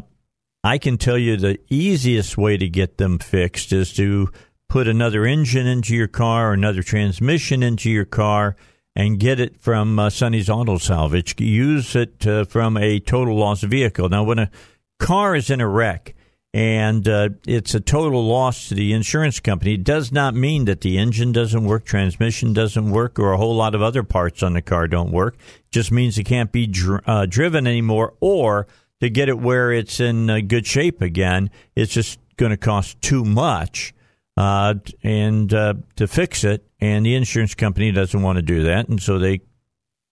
I 0.65 0.79
can 0.79 0.99
tell 0.99 1.19
you 1.19 1.37
the 1.37 1.59
easiest 1.71 2.37
way 2.37 2.57
to 2.57 2.69
get 2.69 2.99
them 2.99 3.19
fixed 3.19 3.73
is 3.73 3.93
to 3.95 4.31
put 4.69 4.89
another 4.89 5.25
engine 5.25 5.67
into 5.67 5.95
your 5.95 6.09
car 6.09 6.51
or 6.51 6.53
another 6.53 6.83
transmission 6.83 7.63
into 7.63 7.91
your 7.91 8.05
car 8.05 8.57
and 8.97 9.21
get 9.21 9.39
it 9.39 9.61
from 9.61 9.99
uh, 9.99 10.11
Sonny's 10.11 10.51
Auto 10.51 10.79
Salvage. 10.79 11.41
Use 11.41 11.95
it 11.95 12.27
uh, 12.27 12.45
from 12.45 12.77
a 12.77 12.99
total 12.99 13.37
loss 13.37 13.63
vehicle. 13.63 14.09
Now, 14.09 14.25
when 14.25 14.41
a 14.41 14.51
car 14.99 15.37
is 15.37 15.49
in 15.49 15.61
a 15.61 15.69
wreck, 15.69 16.15
and 16.55 17.07
uh, 17.07 17.29
it's 17.47 17.75
a 17.75 17.81
total 17.81 18.27
loss 18.27 18.69
to 18.69 18.75
the 18.75 18.93
insurance 18.95 19.39
company. 19.39 19.75
It 19.75 19.85
does 19.85 20.11
not 20.11 20.35
mean 20.35 20.65
that 20.65 20.81
the 20.81 20.99
engine 20.99 21.31
doesn't 21.31 21.65
work, 21.65 21.85
transmission 21.85 22.53
doesn't 22.55 22.91
work, 22.91 23.19
or 23.19 23.33
a 23.33 23.37
whole 23.37 23.55
lot 23.55 23.75
of 23.75 23.83
other 23.83 24.03
parts 24.03 24.43
on 24.43 24.55
the 24.55 24.63
car 24.63 24.89
don't 24.89 25.13
work. 25.13 25.35
It 25.35 25.71
just 25.71 25.93
means 25.93 26.19
it 26.19 26.25
can't 26.25 26.51
be 26.51 26.67
dr- 26.67 27.03
uh, 27.07 27.27
driven 27.27 27.67
anymore, 27.67 28.15
or 28.21 28.67
to 29.01 29.11
get 29.11 29.29
it 29.29 29.39
where 29.39 29.73
it's 29.73 30.01
in 30.01 30.29
uh, 30.29 30.41
good 30.41 30.67
shape 30.67 31.01
again, 31.03 31.51
it's 31.75 31.93
just 31.93 32.19
going 32.37 32.51
to 32.51 32.57
cost 32.57 33.01
too 33.01 33.25
much. 33.25 33.95
Uh, 34.37 34.75
and 35.03 35.53
uh, 35.53 35.75
to 35.97 36.07
fix 36.07 36.45
it, 36.45 36.65
and 36.81 37.05
the 37.05 37.17
insurance 37.17 37.57
company 37.57 37.91
doesn't 37.91 38.23
want 38.23 38.37
to 38.37 38.43
do 38.43 38.63
that, 38.63 38.89
and 38.89 39.03
so 39.03 39.19
they, 39.19 39.41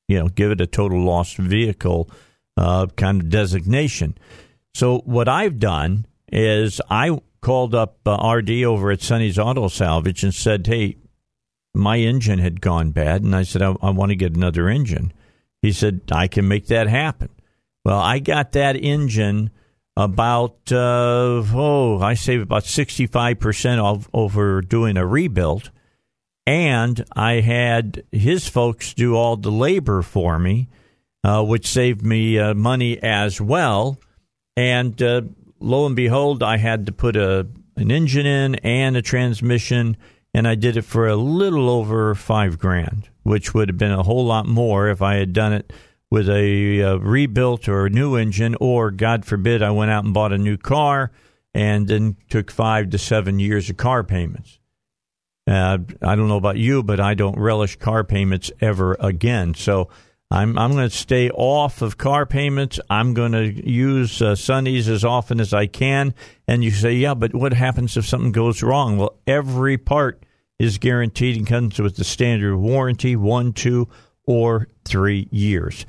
you 0.08 0.18
know, 0.18 0.26
give 0.26 0.50
it 0.50 0.60
a 0.60 0.66
total 0.66 1.00
loss 1.04 1.34
vehicle 1.34 2.10
uh, 2.56 2.88
kind 2.96 3.20
of 3.20 3.28
designation. 3.28 4.18
So 4.74 4.98
what 5.04 5.28
I've 5.28 5.60
done 5.60 6.06
is 6.32 6.80
I 6.90 7.20
called 7.40 7.72
up 7.72 7.98
uh, 8.04 8.16
RD 8.28 8.64
over 8.64 8.90
at 8.90 9.00
Sonny's 9.00 9.38
Auto 9.38 9.68
Salvage 9.68 10.24
and 10.24 10.34
said, 10.34 10.66
"Hey, 10.66 10.96
my 11.72 11.98
engine 11.98 12.40
had 12.40 12.60
gone 12.60 12.90
bad," 12.90 13.22
and 13.22 13.36
I 13.36 13.44
said, 13.44 13.62
"I, 13.62 13.76
I 13.80 13.90
want 13.90 14.10
to 14.10 14.16
get 14.16 14.34
another 14.34 14.68
engine." 14.68 15.12
He 15.62 15.70
said, 15.70 16.00
"I 16.10 16.26
can 16.26 16.48
make 16.48 16.66
that 16.66 16.88
happen." 16.88 17.28
Well, 17.86 18.00
I 18.00 18.18
got 18.18 18.50
that 18.50 18.74
engine 18.74 19.50
about 19.96 20.72
uh, 20.72 21.44
oh, 21.54 22.00
I 22.00 22.14
saved 22.14 22.42
about 22.42 22.64
sixty 22.64 23.06
five 23.06 23.38
percent 23.38 23.80
over 24.12 24.60
doing 24.60 24.96
a 24.96 25.06
rebuild, 25.06 25.70
and 26.46 27.04
I 27.14 27.34
had 27.34 28.02
his 28.10 28.48
folks 28.48 28.92
do 28.92 29.14
all 29.14 29.36
the 29.36 29.52
labor 29.52 30.02
for 30.02 30.36
me, 30.36 30.68
uh, 31.22 31.44
which 31.44 31.68
saved 31.68 32.04
me 32.04 32.40
uh, 32.40 32.54
money 32.54 33.00
as 33.00 33.40
well. 33.40 34.00
And 34.56 35.00
uh, 35.00 35.20
lo 35.60 35.86
and 35.86 35.94
behold, 35.94 36.42
I 36.42 36.56
had 36.56 36.86
to 36.86 36.92
put 36.92 37.14
a 37.14 37.46
an 37.76 37.92
engine 37.92 38.26
in 38.26 38.56
and 38.56 38.96
a 38.96 39.00
transmission, 39.02 39.96
and 40.34 40.48
I 40.48 40.56
did 40.56 40.76
it 40.76 40.82
for 40.82 41.06
a 41.06 41.14
little 41.14 41.70
over 41.70 42.16
five 42.16 42.58
grand, 42.58 43.10
which 43.22 43.54
would 43.54 43.68
have 43.68 43.78
been 43.78 43.92
a 43.92 44.02
whole 44.02 44.26
lot 44.26 44.48
more 44.48 44.88
if 44.88 45.02
I 45.02 45.18
had 45.18 45.32
done 45.32 45.52
it 45.52 45.72
with 46.11 46.28
a, 46.28 46.81
a 46.81 46.99
rebuilt 46.99 47.69
or 47.69 47.89
new 47.89 48.16
engine, 48.16 48.57
or 48.61 48.91
God 48.91 49.24
forbid, 49.24 49.62
I 49.62 49.70
went 49.70 49.91
out 49.91 50.05
and 50.05 50.15
bought 50.15 50.33
a 50.33 50.39
new 50.39 50.57
car 50.57 51.11
and 51.53 51.89
then 51.89 52.16
took 52.28 52.51
five 52.51 52.91
to 52.91 52.99
seven 52.99 53.39
years 53.39 53.70
of 53.70 53.77
car 53.77 54.05
payments. 54.05 54.59
Uh, 55.47 55.78
I 56.03 56.16
don't 56.16 56.28
know 56.28 56.37
about 56.37 56.57
you, 56.57 56.83
but 56.83 57.01
I 57.01 57.15
don't 57.15 57.39
relish 57.39 57.77
car 57.77 58.05
payments 58.05 58.51
ever 58.61 58.97
again. 58.99 59.55
So 59.55 59.89
I'm 60.31 60.59
I'm 60.59 60.73
going 60.73 60.89
to 60.89 60.97
stay 60.97 61.31
off 61.31 61.83
of 61.83 61.99
car 61.99 62.27
payments. 62.27 62.81
I'm 62.91 63.15
going 63.15 63.33
to 63.33 63.69
use 63.69 64.20
uh, 64.20 64.33
as 64.33 65.05
often 65.05 65.41
as 65.41 65.55
I 65.55 65.66
can. 65.66 66.15
And 66.49 66.65
you 66.65 66.73
say, 66.73 66.95
yeah, 66.95 67.15
but 67.15 67.35
what 67.35 67.53
happens 67.53 67.97
if 67.97 68.07
something 68.07 68.33
goes 68.33 68.62
wrong? 68.62 68.99
Well, 68.99 69.16
every 69.27 69.78
part 69.78 70.24
is 70.59 70.78
guaranteed 70.78 71.37
and 71.37 71.47
comes 71.47 71.78
with 71.78 71.97
the 71.97 72.05
standard 72.05 72.57
warranty, 72.57 73.15
one, 73.15 73.53
two, 73.53 73.89
or 74.27 74.69
three 74.85 75.28
years. 75.31 75.86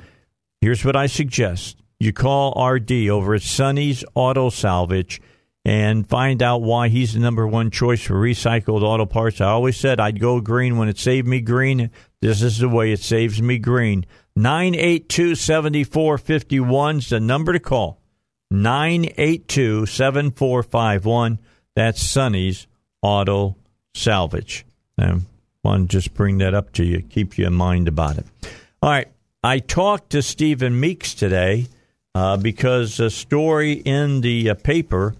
Here's 0.62 0.86
what 0.86 0.96
I 0.96 1.08
suggest: 1.08 1.78
you 2.00 2.14
call 2.14 2.54
RD 2.64 3.10
over 3.10 3.36
at 3.36 3.42
Sonny's 3.42 4.04
Auto 4.16 4.50
Salvage 4.50 5.22
and 5.68 6.08
find 6.08 6.42
out 6.42 6.62
why 6.62 6.88
he's 6.88 7.14
the 7.14 7.20
number 7.20 7.46
one 7.46 7.70
choice 7.70 8.02
for 8.02 8.14
recycled 8.14 8.84
auto 8.84 9.06
parts. 9.06 9.42
I 9.42 9.48
always 9.48 9.76
said 9.76 10.00
I'd 10.00 10.18
go 10.20 10.40
green 10.40 10.78
when 10.78 10.88
it 10.88 10.98
saved 10.98 11.28
me 11.28 11.42
green. 11.42 11.92
This 12.22 12.42
is 12.42 12.60
the 12.60 12.70
way 12.70 12.94
it 12.94 13.02
saves 13.02 13.42
me 13.42 13.58
green. 13.58 14.06
982 14.38 15.36
7451 15.36 16.98
is 17.00 17.10
the 17.10 17.20
number 17.20 17.52
to 17.52 17.60
call. 17.60 18.00
982 18.50 19.86
7451. 19.88 21.40
That's 21.76 22.02
Sonny's 22.02 22.68
Auto 23.02 23.58
Salvage. 23.94 24.66
I 24.98 25.20
want 25.64 25.92
to 25.92 25.98
just 25.98 26.14
bring 26.14 26.38
that 26.38 26.54
up 26.54 26.72
to 26.74 26.86
you, 26.86 27.02
keep 27.02 27.38
you 27.38 27.46
in 27.46 27.54
mind 27.54 27.90
about 27.90 28.18
it. 28.18 28.26
All 28.80 28.92
right. 28.92 29.08
I 29.44 29.58
talked 29.58 30.12
to 30.12 30.22
Stephen 30.22 30.80
Meeks 30.80 31.16
today 31.16 31.66
uh, 32.14 32.38
because 32.38 33.00
a 33.00 33.10
story 33.10 33.74
in 33.74 34.22
the 34.22 34.52
uh, 34.52 34.54
paper, 34.54 35.16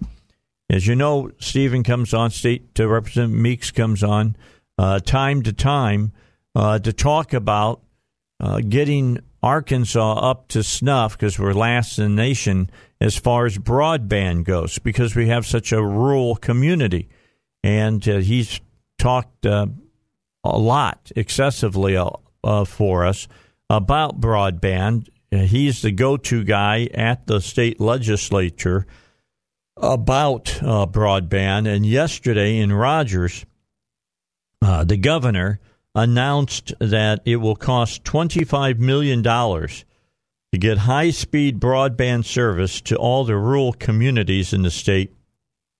as 0.70 0.86
you 0.86 0.94
know, 0.94 1.32
Stephen 1.40 1.82
comes 1.82 2.14
on, 2.14 2.30
State 2.30 2.72
to 2.76 2.86
Representative 2.86 3.36
Meeks 3.36 3.72
comes 3.72 4.04
on 4.04 4.36
uh, 4.78 5.00
time 5.00 5.42
to 5.42 5.52
time 5.52 6.12
uh, 6.54 6.78
to 6.78 6.92
talk 6.92 7.32
about 7.32 7.82
uh, 8.38 8.60
getting 8.60 9.18
Arkansas 9.42 10.12
up 10.12 10.46
to 10.48 10.62
snuff 10.62 11.18
because 11.18 11.36
we're 11.36 11.52
last 11.52 11.98
in 11.98 12.14
the 12.14 12.22
nation 12.22 12.70
as 13.00 13.16
far 13.16 13.44
as 13.44 13.58
broadband 13.58 14.44
goes 14.44 14.78
because 14.78 15.16
we 15.16 15.26
have 15.26 15.44
such 15.46 15.72
a 15.72 15.82
rural 15.82 16.36
community. 16.36 17.08
And 17.64 18.08
uh, 18.08 18.18
he's 18.18 18.60
talked 18.98 19.46
a 19.46 19.68
lot, 20.44 21.10
excessively 21.16 21.98
for 22.64 23.04
us 23.04 23.26
about 23.70 24.20
broadband. 24.20 25.08
Uh, 25.32 25.38
he's 25.38 25.82
the 25.82 25.90
go 25.90 26.16
to 26.16 26.44
guy 26.44 26.88
at 26.94 27.26
the 27.26 27.40
state 27.40 27.80
legislature 27.80 28.86
about 29.76 30.62
uh, 30.62 30.86
broadband. 30.86 31.68
And 31.68 31.84
yesterday 31.86 32.58
in 32.58 32.72
Rogers, 32.72 33.44
the 34.60 34.96
governor 34.96 35.60
announced 35.94 36.72
that 36.78 37.20
it 37.24 37.36
will 37.36 37.56
cost 37.56 38.04
$25 38.04 38.78
million 38.78 39.22
to 39.22 40.58
get 40.58 40.78
high 40.78 41.10
speed 41.10 41.60
broadband 41.60 42.24
service 42.24 42.80
to 42.82 42.96
all 42.96 43.24
the 43.24 43.36
rural 43.36 43.72
communities 43.72 44.52
in 44.52 44.62
the 44.62 44.70
state 44.70 45.14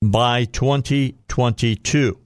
by 0.02 0.44
2022. 0.44 2.18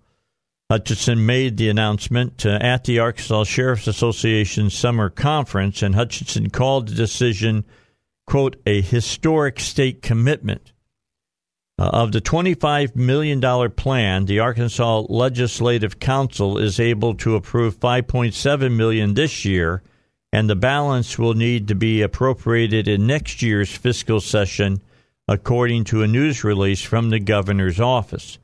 Hutchinson 0.73 1.27
made 1.27 1.59
the 1.59 1.69
announcement 1.69 2.47
uh, 2.47 2.57
at 2.63 2.85
the 2.85 2.99
Arkansas 2.99 3.45
Sheriff's 3.45 3.87
Association 3.87 4.71
summer 4.71 5.11
conference, 5.11 5.83
and 5.83 5.95
Hutchinson 5.95 6.49
called 6.49 6.89
the 6.89 6.95
decision, 6.95 7.67
quote, 8.27 8.57
a 8.65 8.81
historic 8.81 9.61
state 9.61 10.01
commitment 10.01 10.73
uh, 11.79 11.91
of 11.93 12.13
the 12.13 12.23
$25 12.23 12.97
million 12.97 13.71
plan, 13.73 14.25
the 14.25 14.39
Arkansas 14.39 15.01
Legislative 15.11 16.01
Council 16.01 16.57
is 16.57 16.81
able 16.81 17.17
to 17.17 17.37
approve 17.37 17.79
5.7 17.79 18.75
million 18.75 19.13
this 19.13 19.45
year, 19.45 19.83
and 20.33 20.49
the 20.49 20.57
balance 20.57 21.19
will 21.19 21.35
need 21.35 21.69
to 21.69 21.75
be 21.75 22.01
appropriated 22.01 22.89
in 22.89 23.07
next 23.07 23.43
year's 23.43 23.77
fiscal 23.77 24.23
session, 24.23 24.81
according 25.29 25.85
to 25.85 26.03
a 26.03 26.09
news 26.09 26.43
release 26.43 26.81
from 26.81 27.11
the 27.11 27.21
governor's 27.21 27.79
office. 27.79 28.39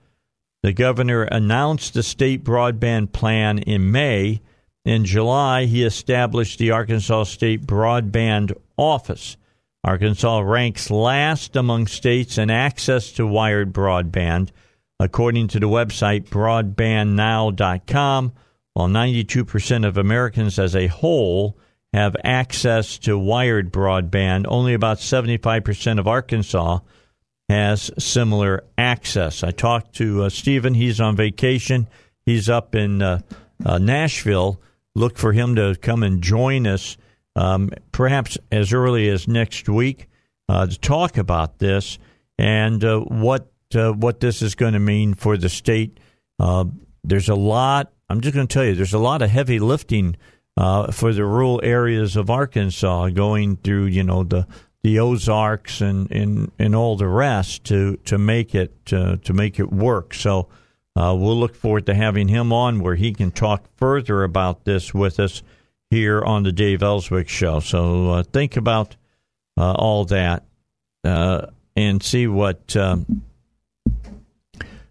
The 0.62 0.72
governor 0.72 1.22
announced 1.22 1.94
the 1.94 2.02
state 2.02 2.42
broadband 2.42 3.12
plan 3.12 3.58
in 3.58 3.92
May. 3.92 4.40
In 4.84 5.04
July, 5.04 5.66
he 5.66 5.84
established 5.84 6.58
the 6.58 6.72
Arkansas 6.72 7.24
State 7.24 7.66
Broadband 7.66 8.56
Office. 8.76 9.36
Arkansas 9.84 10.40
ranks 10.40 10.90
last 10.90 11.54
among 11.54 11.86
states 11.86 12.38
in 12.38 12.50
access 12.50 13.12
to 13.12 13.26
wired 13.26 13.72
broadband, 13.72 14.50
according 14.98 15.46
to 15.48 15.60
the 15.60 15.68
website 15.68 16.28
broadbandnow.com, 16.28 18.32
while 18.74 18.88
92% 18.88 19.86
of 19.86 19.96
Americans 19.96 20.58
as 20.58 20.74
a 20.74 20.88
whole 20.88 21.56
have 21.92 22.16
access 22.24 22.98
to 22.98 23.16
wired 23.16 23.72
broadband. 23.72 24.46
Only 24.48 24.74
about 24.74 24.98
75% 24.98 26.00
of 26.00 26.08
Arkansas 26.08 26.80
has 27.48 27.90
similar 27.98 28.64
access. 28.76 29.42
I 29.42 29.50
talked 29.50 29.94
to 29.96 30.24
uh, 30.24 30.28
Stephen. 30.28 30.74
He's 30.74 31.00
on 31.00 31.16
vacation. 31.16 31.88
He's 32.26 32.48
up 32.48 32.74
in 32.74 33.00
uh, 33.00 33.20
uh, 33.64 33.78
Nashville. 33.78 34.60
Look 34.94 35.16
for 35.16 35.32
him 35.32 35.56
to 35.56 35.76
come 35.80 36.02
and 36.02 36.22
join 36.22 36.66
us 36.66 36.96
um, 37.36 37.70
perhaps 37.92 38.36
as 38.52 38.72
early 38.72 39.08
as 39.08 39.28
next 39.28 39.68
week 39.68 40.08
uh, 40.48 40.66
to 40.66 40.78
talk 40.78 41.16
about 41.16 41.58
this 41.58 41.98
and 42.38 42.84
uh, 42.84 43.00
what 43.00 43.50
uh, 43.74 43.92
what 43.92 44.20
this 44.20 44.42
is 44.42 44.54
going 44.54 44.72
to 44.72 44.78
mean 44.78 45.14
for 45.14 45.36
the 45.36 45.48
state. 45.48 45.98
There's 47.04 47.28
a 47.28 47.34
lot. 47.34 47.92
I'm 48.10 48.20
just 48.20 48.34
going 48.34 48.46
to 48.46 48.52
tell 48.52 48.64
you, 48.64 48.74
there's 48.74 48.94
a 48.94 48.98
lot 48.98 49.22
of 49.22 49.30
heavy 49.30 49.58
lifting 49.58 50.16
for 50.56 51.12
the 51.12 51.24
rural 51.24 51.60
areas 51.62 52.16
of 52.16 52.28
Arkansas, 52.28 53.10
going 53.10 53.56
through 53.56 53.86
you 53.86 54.02
know 54.02 54.24
the 54.24 54.46
the 54.82 54.98
Ozarks 54.98 55.80
and, 55.80 56.10
and, 56.10 56.52
and 56.58 56.74
all 56.74 56.96
the 56.96 57.08
rest 57.08 57.64
to 57.64 57.96
to 58.04 58.18
make 58.18 58.54
it 58.54 58.74
uh, 58.92 59.16
to 59.24 59.32
make 59.32 59.58
it 59.58 59.72
work. 59.72 60.14
So 60.14 60.48
uh, 60.96 61.14
we'll 61.18 61.38
look 61.38 61.54
forward 61.54 61.86
to 61.86 61.94
having 61.94 62.28
him 62.28 62.52
on 62.52 62.80
where 62.80 62.94
he 62.94 63.12
can 63.12 63.30
talk 63.30 63.64
further 63.76 64.22
about 64.22 64.64
this 64.64 64.94
with 64.94 65.20
us 65.20 65.42
here 65.90 66.22
on 66.22 66.42
the 66.42 66.52
Dave 66.52 66.82
Elswick 66.82 67.28
Show. 67.28 67.60
So 67.60 68.10
uh, 68.10 68.22
think 68.22 68.56
about 68.56 68.96
uh, 69.56 69.72
all 69.72 70.04
that 70.06 70.44
uh, 71.04 71.46
and 71.76 72.02
see 72.02 72.26
what 72.26 72.76
um, 72.76 73.22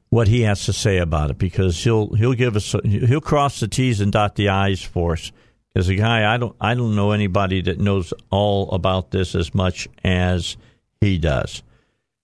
what 0.10 0.28
he 0.28 0.42
has 0.42 0.66
to 0.66 0.74
say 0.74 0.98
about 0.98 1.32
it 1.32 1.38
because 1.38 1.84
he'll 1.84 2.14
he'll 2.14 2.34
give 2.34 2.56
us 2.56 2.76
he'll 2.84 3.22
cross 3.22 3.60
the 3.60 3.68
T's 3.68 4.02
and 4.02 4.12
dot 4.12 4.36
the 4.36 4.50
I's 4.50 4.82
for 4.82 5.14
us. 5.14 5.32
As 5.78 5.90
a 5.90 5.96
guy, 5.96 6.34
I 6.34 6.38
don't 6.38 6.56
I 6.60 6.74
don't 6.74 6.96
know 6.96 7.12
anybody 7.12 7.62
that 7.62 7.80
knows 7.80 8.12
all 8.32 8.72
about 8.72 9.12
this 9.12 9.36
as 9.36 9.54
much 9.54 9.88
as 10.04 10.58
he 11.02 11.20
does. 11.20 11.62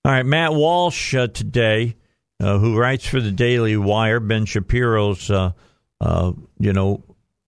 All 0.03 0.11
right, 0.11 0.25
Matt 0.25 0.55
Walsh 0.55 1.13
uh, 1.13 1.27
today, 1.27 1.95
uh, 2.39 2.57
who 2.57 2.75
writes 2.75 3.05
for 3.05 3.21
the 3.21 3.31
Daily 3.31 3.77
Wire, 3.77 4.19
Ben 4.19 4.45
Shapiro's 4.45 5.29
uh, 5.29 5.51
uh 6.01 6.31
you 6.57 6.73
know 6.73 7.03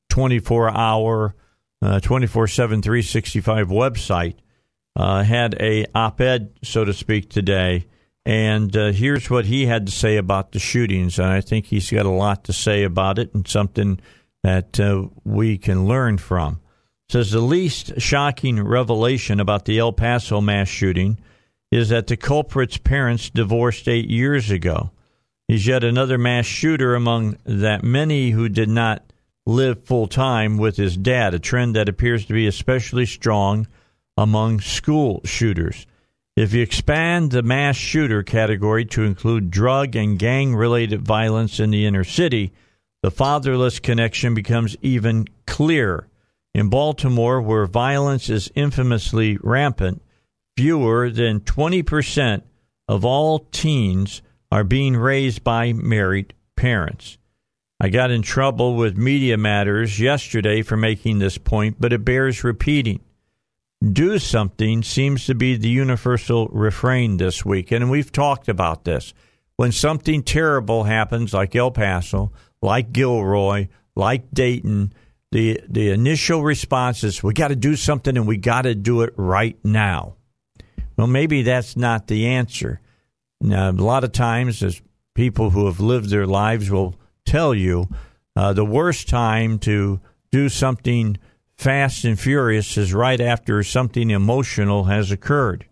twenty 0.07 0.37
four 0.37 0.69
hour, 0.69 1.33
uh, 1.81 1.99
twenty 2.01 2.27
four 2.27 2.47
seven 2.47 2.83
three 2.83 3.01
sixty 3.01 3.41
five 3.41 3.69
website, 3.69 4.35
uh, 4.95 5.23
had 5.23 5.55
a 5.59 5.87
op 5.95 6.21
ed 6.21 6.51
so 6.63 6.85
to 6.85 6.93
speak 6.93 7.31
today 7.31 7.87
and 8.27 8.73
here's 8.73 9.29
what 9.29 9.45
he 9.45 9.65
had 9.65 9.85
to 9.85 9.91
say 9.91 10.17
about 10.17 10.51
the 10.51 10.57
shootings. 10.57 11.19
And 11.19 11.27
I 11.27 11.41
think 11.41 11.67
he's 11.67 11.91
got 11.91 12.07
a 12.07 12.09
lot 12.09 12.45
to 12.45 12.53
say 12.53 12.81
about 12.81 13.19
it 13.19 13.31
and 13.35 13.47
something 13.47 13.99
that 14.45 14.79
uh, 14.79 15.07
we 15.23 15.57
can 15.57 15.87
learn 15.87 16.19
from. 16.19 16.59
It 17.09 17.13
says 17.13 17.31
the 17.31 17.39
least 17.39 17.99
shocking 17.99 18.63
revelation 18.63 19.39
about 19.39 19.65
the 19.65 19.79
El 19.79 19.91
Paso 19.91 20.39
mass 20.39 20.67
shooting 20.67 21.17
is 21.71 21.89
that 21.89 22.05
the 22.05 22.15
culprit's 22.15 22.77
parents 22.77 23.31
divorced 23.31 23.87
eight 23.87 24.07
years 24.07 24.51
ago. 24.51 24.91
He's 25.47 25.65
yet 25.65 25.83
another 25.83 26.19
mass 26.19 26.45
shooter 26.45 26.93
among 26.93 27.39
that 27.43 27.83
many 27.83 28.29
who 28.29 28.47
did 28.47 28.69
not 28.69 29.11
live 29.47 29.83
full 29.83 30.05
time 30.05 30.59
with 30.59 30.77
his 30.77 30.95
dad, 30.95 31.33
a 31.33 31.39
trend 31.39 31.75
that 31.75 31.89
appears 31.89 32.27
to 32.27 32.33
be 32.33 32.45
especially 32.45 33.07
strong 33.07 33.65
among 34.15 34.61
school 34.61 35.21
shooters. 35.25 35.87
If 36.35 36.53
you 36.53 36.61
expand 36.61 37.31
the 37.31 37.41
mass 37.41 37.77
shooter 37.77 38.21
category 38.21 38.85
to 38.85 39.05
include 39.05 39.49
drug 39.49 39.95
and 39.95 40.19
gang 40.19 40.53
related 40.53 41.01
violence 41.01 41.59
in 41.59 41.71
the 41.71 41.87
inner 41.87 42.03
city, 42.03 42.53
the 43.01 43.11
fatherless 43.11 43.79
connection 43.79 44.33
becomes 44.33 44.75
even 44.81 45.25
clearer. 45.45 46.07
In 46.53 46.69
Baltimore, 46.69 47.41
where 47.41 47.65
violence 47.65 48.29
is 48.29 48.51
infamously 48.55 49.37
rampant, 49.41 50.01
fewer 50.55 51.09
than 51.09 51.41
20% 51.41 52.41
of 52.87 53.03
all 53.03 53.39
teens 53.51 54.21
are 54.51 54.63
being 54.63 54.95
raised 54.95 55.43
by 55.43 55.73
married 55.73 56.33
parents. 56.55 57.17
I 57.79 57.89
got 57.89 58.09
in 58.09 58.21
trouble 58.21 58.75
with 58.75 58.97
Media 58.97 59.37
Matters 59.37 59.99
yesterday 59.99 60.61
for 60.61 60.77
making 60.77 61.19
this 61.19 61.37
point, 61.37 61.75
but 61.79 61.91
it 61.91 62.05
bears 62.05 62.43
repeating 62.43 63.01
do 63.91 64.19
something 64.19 64.83
seems 64.83 65.25
to 65.25 65.35
be 65.35 65.55
the 65.55 65.69
universal 65.69 66.47
refrain 66.47 67.17
this 67.17 67.45
week. 67.45 67.71
And 67.71 67.89
we've 67.89 68.11
talked 68.11 68.47
about 68.47 68.83
this. 68.83 69.13
When 69.57 69.71
something 69.71 70.23
terrible 70.23 70.83
happens, 70.83 71.33
like 71.33 71.55
El 71.55 71.71
Paso, 71.71 72.31
like 72.65 72.91
Gilroy, 72.91 73.69
like 73.95 74.31
Dayton, 74.33 74.91
the, 75.31 75.61
the 75.69 75.91
initial 75.91 76.43
response 76.43 77.03
is 77.03 77.23
we 77.23 77.33
got 77.33 77.49
to 77.49 77.55
do 77.55 77.75
something 77.75 78.17
and 78.17 78.27
we 78.27 78.37
got 78.37 78.63
to 78.63 78.75
do 78.75 79.01
it 79.03 79.13
right 79.15 79.57
now. 79.63 80.15
Well, 80.97 81.07
maybe 81.07 81.43
that's 81.43 81.77
not 81.77 82.07
the 82.07 82.27
answer. 82.27 82.81
Now, 83.41 83.69
a 83.69 83.71
lot 83.71 84.03
of 84.03 84.11
times, 84.11 84.63
as 84.63 84.81
people 85.13 85.51
who 85.51 85.65
have 85.65 85.79
lived 85.79 86.09
their 86.09 86.25
lives 86.25 86.71
will 86.71 86.95
tell 87.25 87.53
you, 87.53 87.89
uh, 88.35 88.53
the 88.53 88.65
worst 88.65 89.07
time 89.07 89.59
to 89.59 89.99
do 90.31 90.49
something 90.49 91.17
fast 91.57 92.03
and 92.03 92.19
furious 92.19 92.77
is 92.77 92.93
right 92.93 93.21
after 93.21 93.63
something 93.63 94.09
emotional 94.09 94.85
has 94.85 95.11
occurred. 95.11 95.65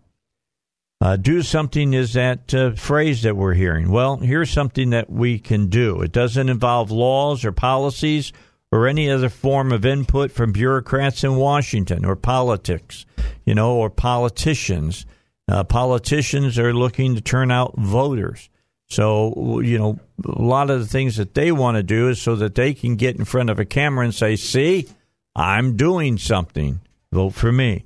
Uh, 1.00 1.16
do 1.16 1.42
something 1.42 1.92
is 1.92 2.14
that 2.14 2.54
uh, 2.54 2.72
phrase 2.72 3.22
that 3.22 3.36
we're 3.36 3.54
hearing. 3.54 3.90
Well, 3.90 4.16
here's 4.16 4.50
something 4.50 4.90
that 4.90 5.10
we 5.10 5.38
can 5.38 5.68
do. 5.68 6.00
It 6.00 6.12
doesn't 6.12 6.48
involve 6.48 6.90
laws 6.90 7.44
or 7.44 7.52
policies 7.52 8.32
or 8.72 8.86
any 8.86 9.10
other 9.10 9.28
form 9.28 9.70
of 9.72 9.84
input 9.84 10.32
from 10.32 10.52
bureaucrats 10.52 11.22
in 11.22 11.36
Washington 11.36 12.04
or 12.04 12.16
politics, 12.16 13.06
you 13.44 13.54
know, 13.54 13.76
or 13.76 13.90
politicians. 13.90 15.04
Uh, 15.46 15.62
politicians 15.62 16.58
are 16.58 16.72
looking 16.72 17.14
to 17.14 17.20
turn 17.20 17.50
out 17.50 17.76
voters. 17.76 18.48
So, 18.86 19.60
you 19.60 19.78
know, 19.78 19.98
a 20.24 20.42
lot 20.42 20.70
of 20.70 20.80
the 20.80 20.86
things 20.86 21.16
that 21.16 21.34
they 21.34 21.52
want 21.52 21.76
to 21.76 21.82
do 21.82 22.08
is 22.08 22.20
so 22.20 22.36
that 22.36 22.54
they 22.54 22.74
can 22.74 22.96
get 22.96 23.16
in 23.16 23.24
front 23.24 23.50
of 23.50 23.58
a 23.58 23.64
camera 23.64 24.04
and 24.04 24.14
say, 24.14 24.36
see, 24.36 24.88
I'm 25.36 25.76
doing 25.76 26.18
something. 26.18 26.80
Vote 27.12 27.34
for 27.34 27.52
me. 27.52 27.84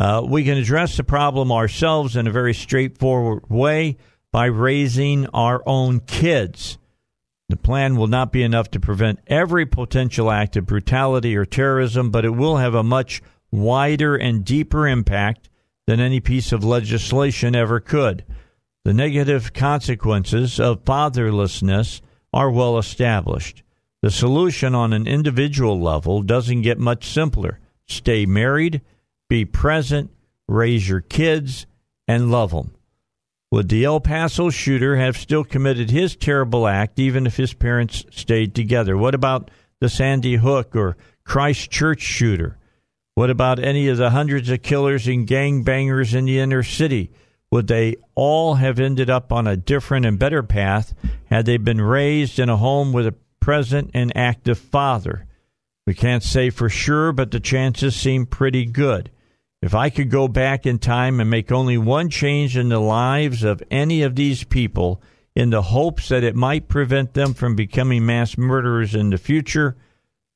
Uh, 0.00 0.22
we 0.26 0.44
can 0.44 0.56
address 0.56 0.96
the 0.96 1.04
problem 1.04 1.52
ourselves 1.52 2.16
in 2.16 2.26
a 2.26 2.32
very 2.32 2.54
straightforward 2.54 3.44
way 3.50 3.98
by 4.32 4.46
raising 4.46 5.26
our 5.26 5.62
own 5.66 6.00
kids. 6.00 6.78
The 7.50 7.58
plan 7.58 7.96
will 7.96 8.06
not 8.06 8.32
be 8.32 8.42
enough 8.42 8.70
to 8.70 8.80
prevent 8.80 9.18
every 9.26 9.66
potential 9.66 10.30
act 10.30 10.56
of 10.56 10.64
brutality 10.64 11.36
or 11.36 11.44
terrorism, 11.44 12.10
but 12.10 12.24
it 12.24 12.30
will 12.30 12.56
have 12.56 12.74
a 12.74 12.82
much 12.82 13.20
wider 13.50 14.16
and 14.16 14.42
deeper 14.42 14.88
impact 14.88 15.50
than 15.86 16.00
any 16.00 16.18
piece 16.18 16.50
of 16.50 16.64
legislation 16.64 17.54
ever 17.54 17.78
could. 17.78 18.24
The 18.86 18.94
negative 18.94 19.52
consequences 19.52 20.58
of 20.58 20.82
fatherlessness 20.82 22.00
are 22.32 22.50
well 22.50 22.78
established. 22.78 23.62
The 24.00 24.10
solution 24.10 24.74
on 24.74 24.94
an 24.94 25.06
individual 25.06 25.78
level 25.78 26.22
doesn't 26.22 26.62
get 26.62 26.78
much 26.78 27.06
simpler. 27.06 27.58
Stay 27.86 28.24
married, 28.24 28.80
be 29.30 29.46
present, 29.46 30.10
raise 30.46 30.86
your 30.86 31.00
kids, 31.00 31.64
and 32.06 32.30
love 32.30 32.50
them. 32.50 32.74
Would 33.50 33.70
the 33.70 33.84
El 33.84 34.00
Paso 34.00 34.50
shooter 34.50 34.96
have 34.96 35.16
still 35.16 35.44
committed 35.44 35.90
his 35.90 36.14
terrible 36.14 36.66
act 36.66 36.98
even 36.98 37.26
if 37.26 37.38
his 37.38 37.54
parents 37.54 38.04
stayed 38.10 38.54
together? 38.54 38.96
What 38.96 39.14
about 39.14 39.50
the 39.80 39.88
Sandy 39.88 40.36
Hook 40.36 40.76
or 40.76 40.98
Christchurch 41.24 42.02
shooter? 42.02 42.58
What 43.14 43.30
about 43.30 43.58
any 43.58 43.88
of 43.88 43.96
the 43.96 44.10
hundreds 44.10 44.50
of 44.50 44.62
killers 44.62 45.08
and 45.08 45.26
gangbangers 45.26 46.14
in 46.14 46.26
the 46.26 46.38
inner 46.38 46.62
city? 46.62 47.10
Would 47.50 47.68
they 47.68 47.96
all 48.14 48.56
have 48.56 48.78
ended 48.78 49.08
up 49.08 49.32
on 49.32 49.46
a 49.46 49.56
different 49.56 50.04
and 50.04 50.18
better 50.18 50.42
path 50.42 50.92
had 51.30 51.46
they 51.46 51.56
been 51.56 51.80
raised 51.80 52.38
in 52.38 52.50
a 52.50 52.56
home 52.56 52.92
with 52.92 53.06
a 53.06 53.14
present 53.40 53.90
and 53.94 54.12
active 54.14 54.58
father. 54.58 55.26
We 55.86 55.94
can't 55.94 56.22
say 56.22 56.50
for 56.50 56.68
sure, 56.68 57.12
but 57.12 57.30
the 57.30 57.40
chances 57.40 57.96
seem 57.96 58.26
pretty 58.26 58.66
good. 58.66 59.10
If 59.62 59.74
I 59.74 59.90
could 59.90 60.10
go 60.10 60.26
back 60.26 60.64
in 60.64 60.78
time 60.78 61.20
and 61.20 61.28
make 61.28 61.52
only 61.52 61.76
one 61.76 62.08
change 62.08 62.56
in 62.56 62.70
the 62.70 62.80
lives 62.80 63.44
of 63.44 63.62
any 63.70 64.02
of 64.02 64.16
these 64.16 64.42
people 64.42 65.02
in 65.36 65.50
the 65.50 65.62
hopes 65.62 66.08
that 66.08 66.24
it 66.24 66.34
might 66.34 66.68
prevent 66.68 67.12
them 67.12 67.34
from 67.34 67.56
becoming 67.56 68.06
mass 68.06 68.38
murderers 68.38 68.94
in 68.94 69.10
the 69.10 69.18
future, 69.18 69.76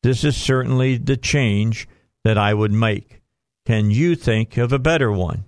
this 0.02 0.24
is 0.24 0.36
certainly 0.36 0.98
the 0.98 1.16
change 1.16 1.88
that 2.22 2.36
I 2.36 2.52
would 2.52 2.72
make. 2.72 3.22
Can 3.64 3.90
you 3.90 4.14
think 4.14 4.58
of 4.58 4.72
a 4.72 4.78
better 4.78 5.10
one? 5.10 5.44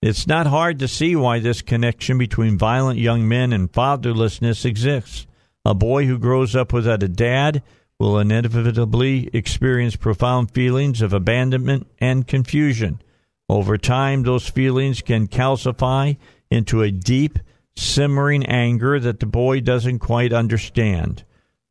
It's 0.00 0.28
not 0.28 0.46
hard 0.46 0.78
to 0.78 0.86
see 0.86 1.16
why 1.16 1.40
this 1.40 1.60
connection 1.60 2.18
between 2.18 2.56
violent 2.56 3.00
young 3.00 3.26
men 3.26 3.52
and 3.52 3.70
fatherlessness 3.72 4.64
exists. 4.64 5.26
A 5.64 5.74
boy 5.74 6.06
who 6.06 6.18
grows 6.18 6.54
up 6.54 6.72
without 6.72 7.02
a 7.02 7.08
dad 7.08 7.64
will 7.98 8.16
inevitably 8.20 9.28
experience 9.32 9.96
profound 9.96 10.52
feelings 10.52 11.02
of 11.02 11.12
abandonment 11.12 11.88
and 11.98 12.28
confusion. 12.28 13.02
Over 13.48 13.78
time, 13.78 14.22
those 14.22 14.48
feelings 14.48 15.00
can 15.00 15.26
calcify 15.26 16.16
into 16.50 16.82
a 16.82 16.90
deep, 16.90 17.38
simmering 17.76 18.44
anger 18.46 19.00
that 19.00 19.20
the 19.20 19.26
boy 19.26 19.60
doesn't 19.60 20.00
quite 20.00 20.32
understand. 20.32 21.24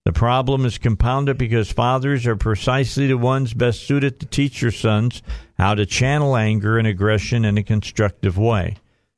The 0.06 0.14
problem 0.14 0.66
is 0.66 0.78
compounded 0.78 1.38
because 1.38 1.72
fathers 1.72 2.26
are 2.26 2.38
precisely 2.38 3.08
the 3.08 3.18
ones 3.18 3.54
best 3.54 3.86
suited 3.86 4.20
to 4.20 4.26
teach 4.26 4.62
their 4.62 4.72
sons 4.72 5.22
how 5.58 5.76
to 5.76 5.86
channel 5.86 6.38
anger 6.38 6.78
and 6.78 6.88
aggression 6.88 7.44
in 7.44 7.58
a 7.58 7.64
constructive 7.64 8.38
way. 8.38 8.78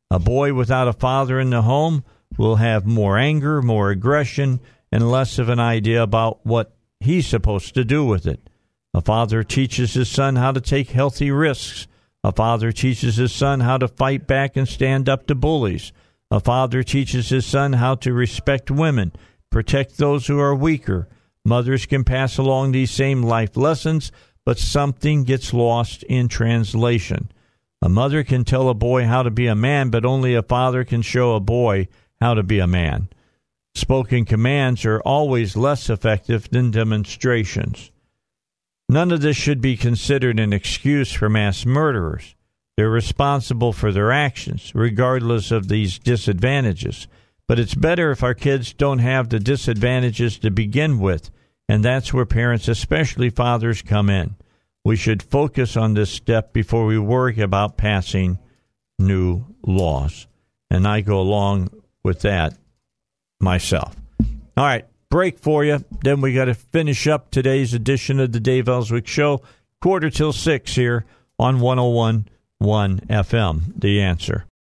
A 0.10 0.18
boy 0.18 0.54
without 0.56 0.88
a 0.88 0.94
father 0.94 1.40
in 1.40 1.52
the 1.52 1.62
home 1.62 2.04
will 2.38 2.56
have 2.56 2.88
more 2.88 3.20
anger, 3.20 3.62
more 3.62 3.92
aggression, 3.92 4.60
and 4.92 5.12
less 5.12 5.38
of 5.38 5.50
an 5.50 5.60
idea 5.60 6.02
about 6.02 6.44
what 6.44 6.76
he's 7.00 7.28
supposed 7.28 7.76
to 7.76 7.86
do 7.86 8.04
with 8.04 8.26
it. 8.26 8.50
A 8.94 9.02
father 9.02 9.44
teaches 9.44 9.94
his 9.94 10.10
son 10.10 10.38
how 10.38 10.52
to 10.52 10.62
take 10.62 10.90
healthy 10.90 11.30
risks. 11.30 11.88
A 12.24 12.32
father 12.34 12.72
teaches 12.72 13.16
his 13.16 13.32
son 13.32 13.62
how 13.62 13.78
to 13.78 13.88
fight 13.88 14.28
back 14.28 14.58
and 14.58 14.68
stand 14.68 15.08
up 15.08 15.28
to 15.28 15.36
bullies. 15.36 15.94
A 16.32 16.40
father 16.40 16.84
teaches 16.84 17.30
his 17.30 17.46
son 17.46 17.74
how 17.74 17.96
to 17.96 18.14
respect 18.14 18.70
women, 18.70 19.14
protect 19.50 19.98
those 19.98 20.28
who 20.28 20.40
are 20.40 20.54
weaker. 20.54 21.08
Mothers 21.46 21.86
can 21.86 22.04
pass 22.04 22.38
along 22.38 22.72
these 22.72 22.92
same 22.92 23.24
life 23.24 23.56
lessons, 23.56 24.12
but 24.46 24.60
something 24.60 25.24
gets 25.24 25.54
lost 25.54 26.04
in 26.04 26.28
translation. 26.28 27.32
A 27.82 27.88
mother 27.88 28.24
can 28.24 28.44
tell 28.44 28.68
a 28.68 28.74
boy 28.74 29.06
how 29.06 29.24
to 29.24 29.32
be 29.32 29.48
a 29.48 29.56
man, 29.56 29.90
but 29.90 30.06
only 30.06 30.36
a 30.36 30.44
father 30.44 30.84
can 30.84 31.02
show 31.02 31.36
a 31.36 31.40
boy 31.40 31.88
how 32.20 32.34
to 32.34 32.44
be 32.44 32.60
a 32.60 32.68
man. 32.68 33.08
Spoken 33.74 34.26
commands 34.26 34.84
are 34.84 35.00
always 35.02 35.56
less 35.56 35.90
effective 35.90 36.50
than 36.50 36.72
demonstrations. 36.72 37.89
None 38.92 39.12
of 39.12 39.22
this 39.22 39.38
should 39.38 39.62
be 39.62 39.78
considered 39.78 40.40
an 40.40 40.52
excuse 40.52 41.14
for 41.14 41.30
mass 41.30 41.64
murderers. 41.64 42.36
They're 42.76 42.90
responsible 42.90 43.72
for 43.72 43.92
their 43.92 44.12
actions, 44.12 44.72
regardless 44.74 45.52
of 45.52 45.68
these 45.68 46.00
disadvantages. 46.00 47.08
But 47.48 47.60
it's 47.60 47.76
better 47.76 48.10
if 48.10 48.24
our 48.24 48.34
kids 48.34 48.74
don't 48.74 49.00
have 49.00 49.30
the 49.30 49.40
disadvantages 49.40 50.40
to 50.40 50.50
begin 50.50 51.00
with, 51.00 51.30
and 51.68 51.86
that's 51.86 52.12
where 52.14 52.26
parents, 52.26 52.68
especially 52.68 53.30
fathers, 53.30 53.84
come 53.84 54.10
in. 54.10 54.36
We 54.84 54.96
should 54.96 55.22
focus 55.22 55.78
on 55.78 55.94
this 55.94 56.10
step 56.10 56.52
before 56.52 56.86
we 56.86 56.98
worry 56.98 57.42
about 57.42 57.78
passing 57.78 58.40
new 58.98 59.46
laws. 59.62 60.26
And 60.72 60.88
I 60.88 61.02
go 61.02 61.20
along 61.20 61.70
with 62.04 62.22
that 62.22 62.58
myself. 63.40 63.96
All 64.58 64.66
right, 64.66 64.86
break 65.10 65.40
for 65.40 65.64
you. 65.66 65.84
Then 66.04 66.22
we 66.22 66.34
got 66.34 66.46
to 66.46 66.54
finish 66.54 67.08
up 67.08 67.32
today's 67.32 67.74
edition 67.74 68.20
of 68.20 68.32
the 68.32 68.40
Dave 68.40 68.70
Elswick 68.70 69.08
Show, 69.08 69.42
quarter 69.82 70.10
till 70.10 70.34
six 70.34 70.76
here 70.76 71.06
on 71.38 71.60
101.1 71.60 72.26
FM. 73.08 73.62
The 73.80 74.02
answer. 74.02 74.46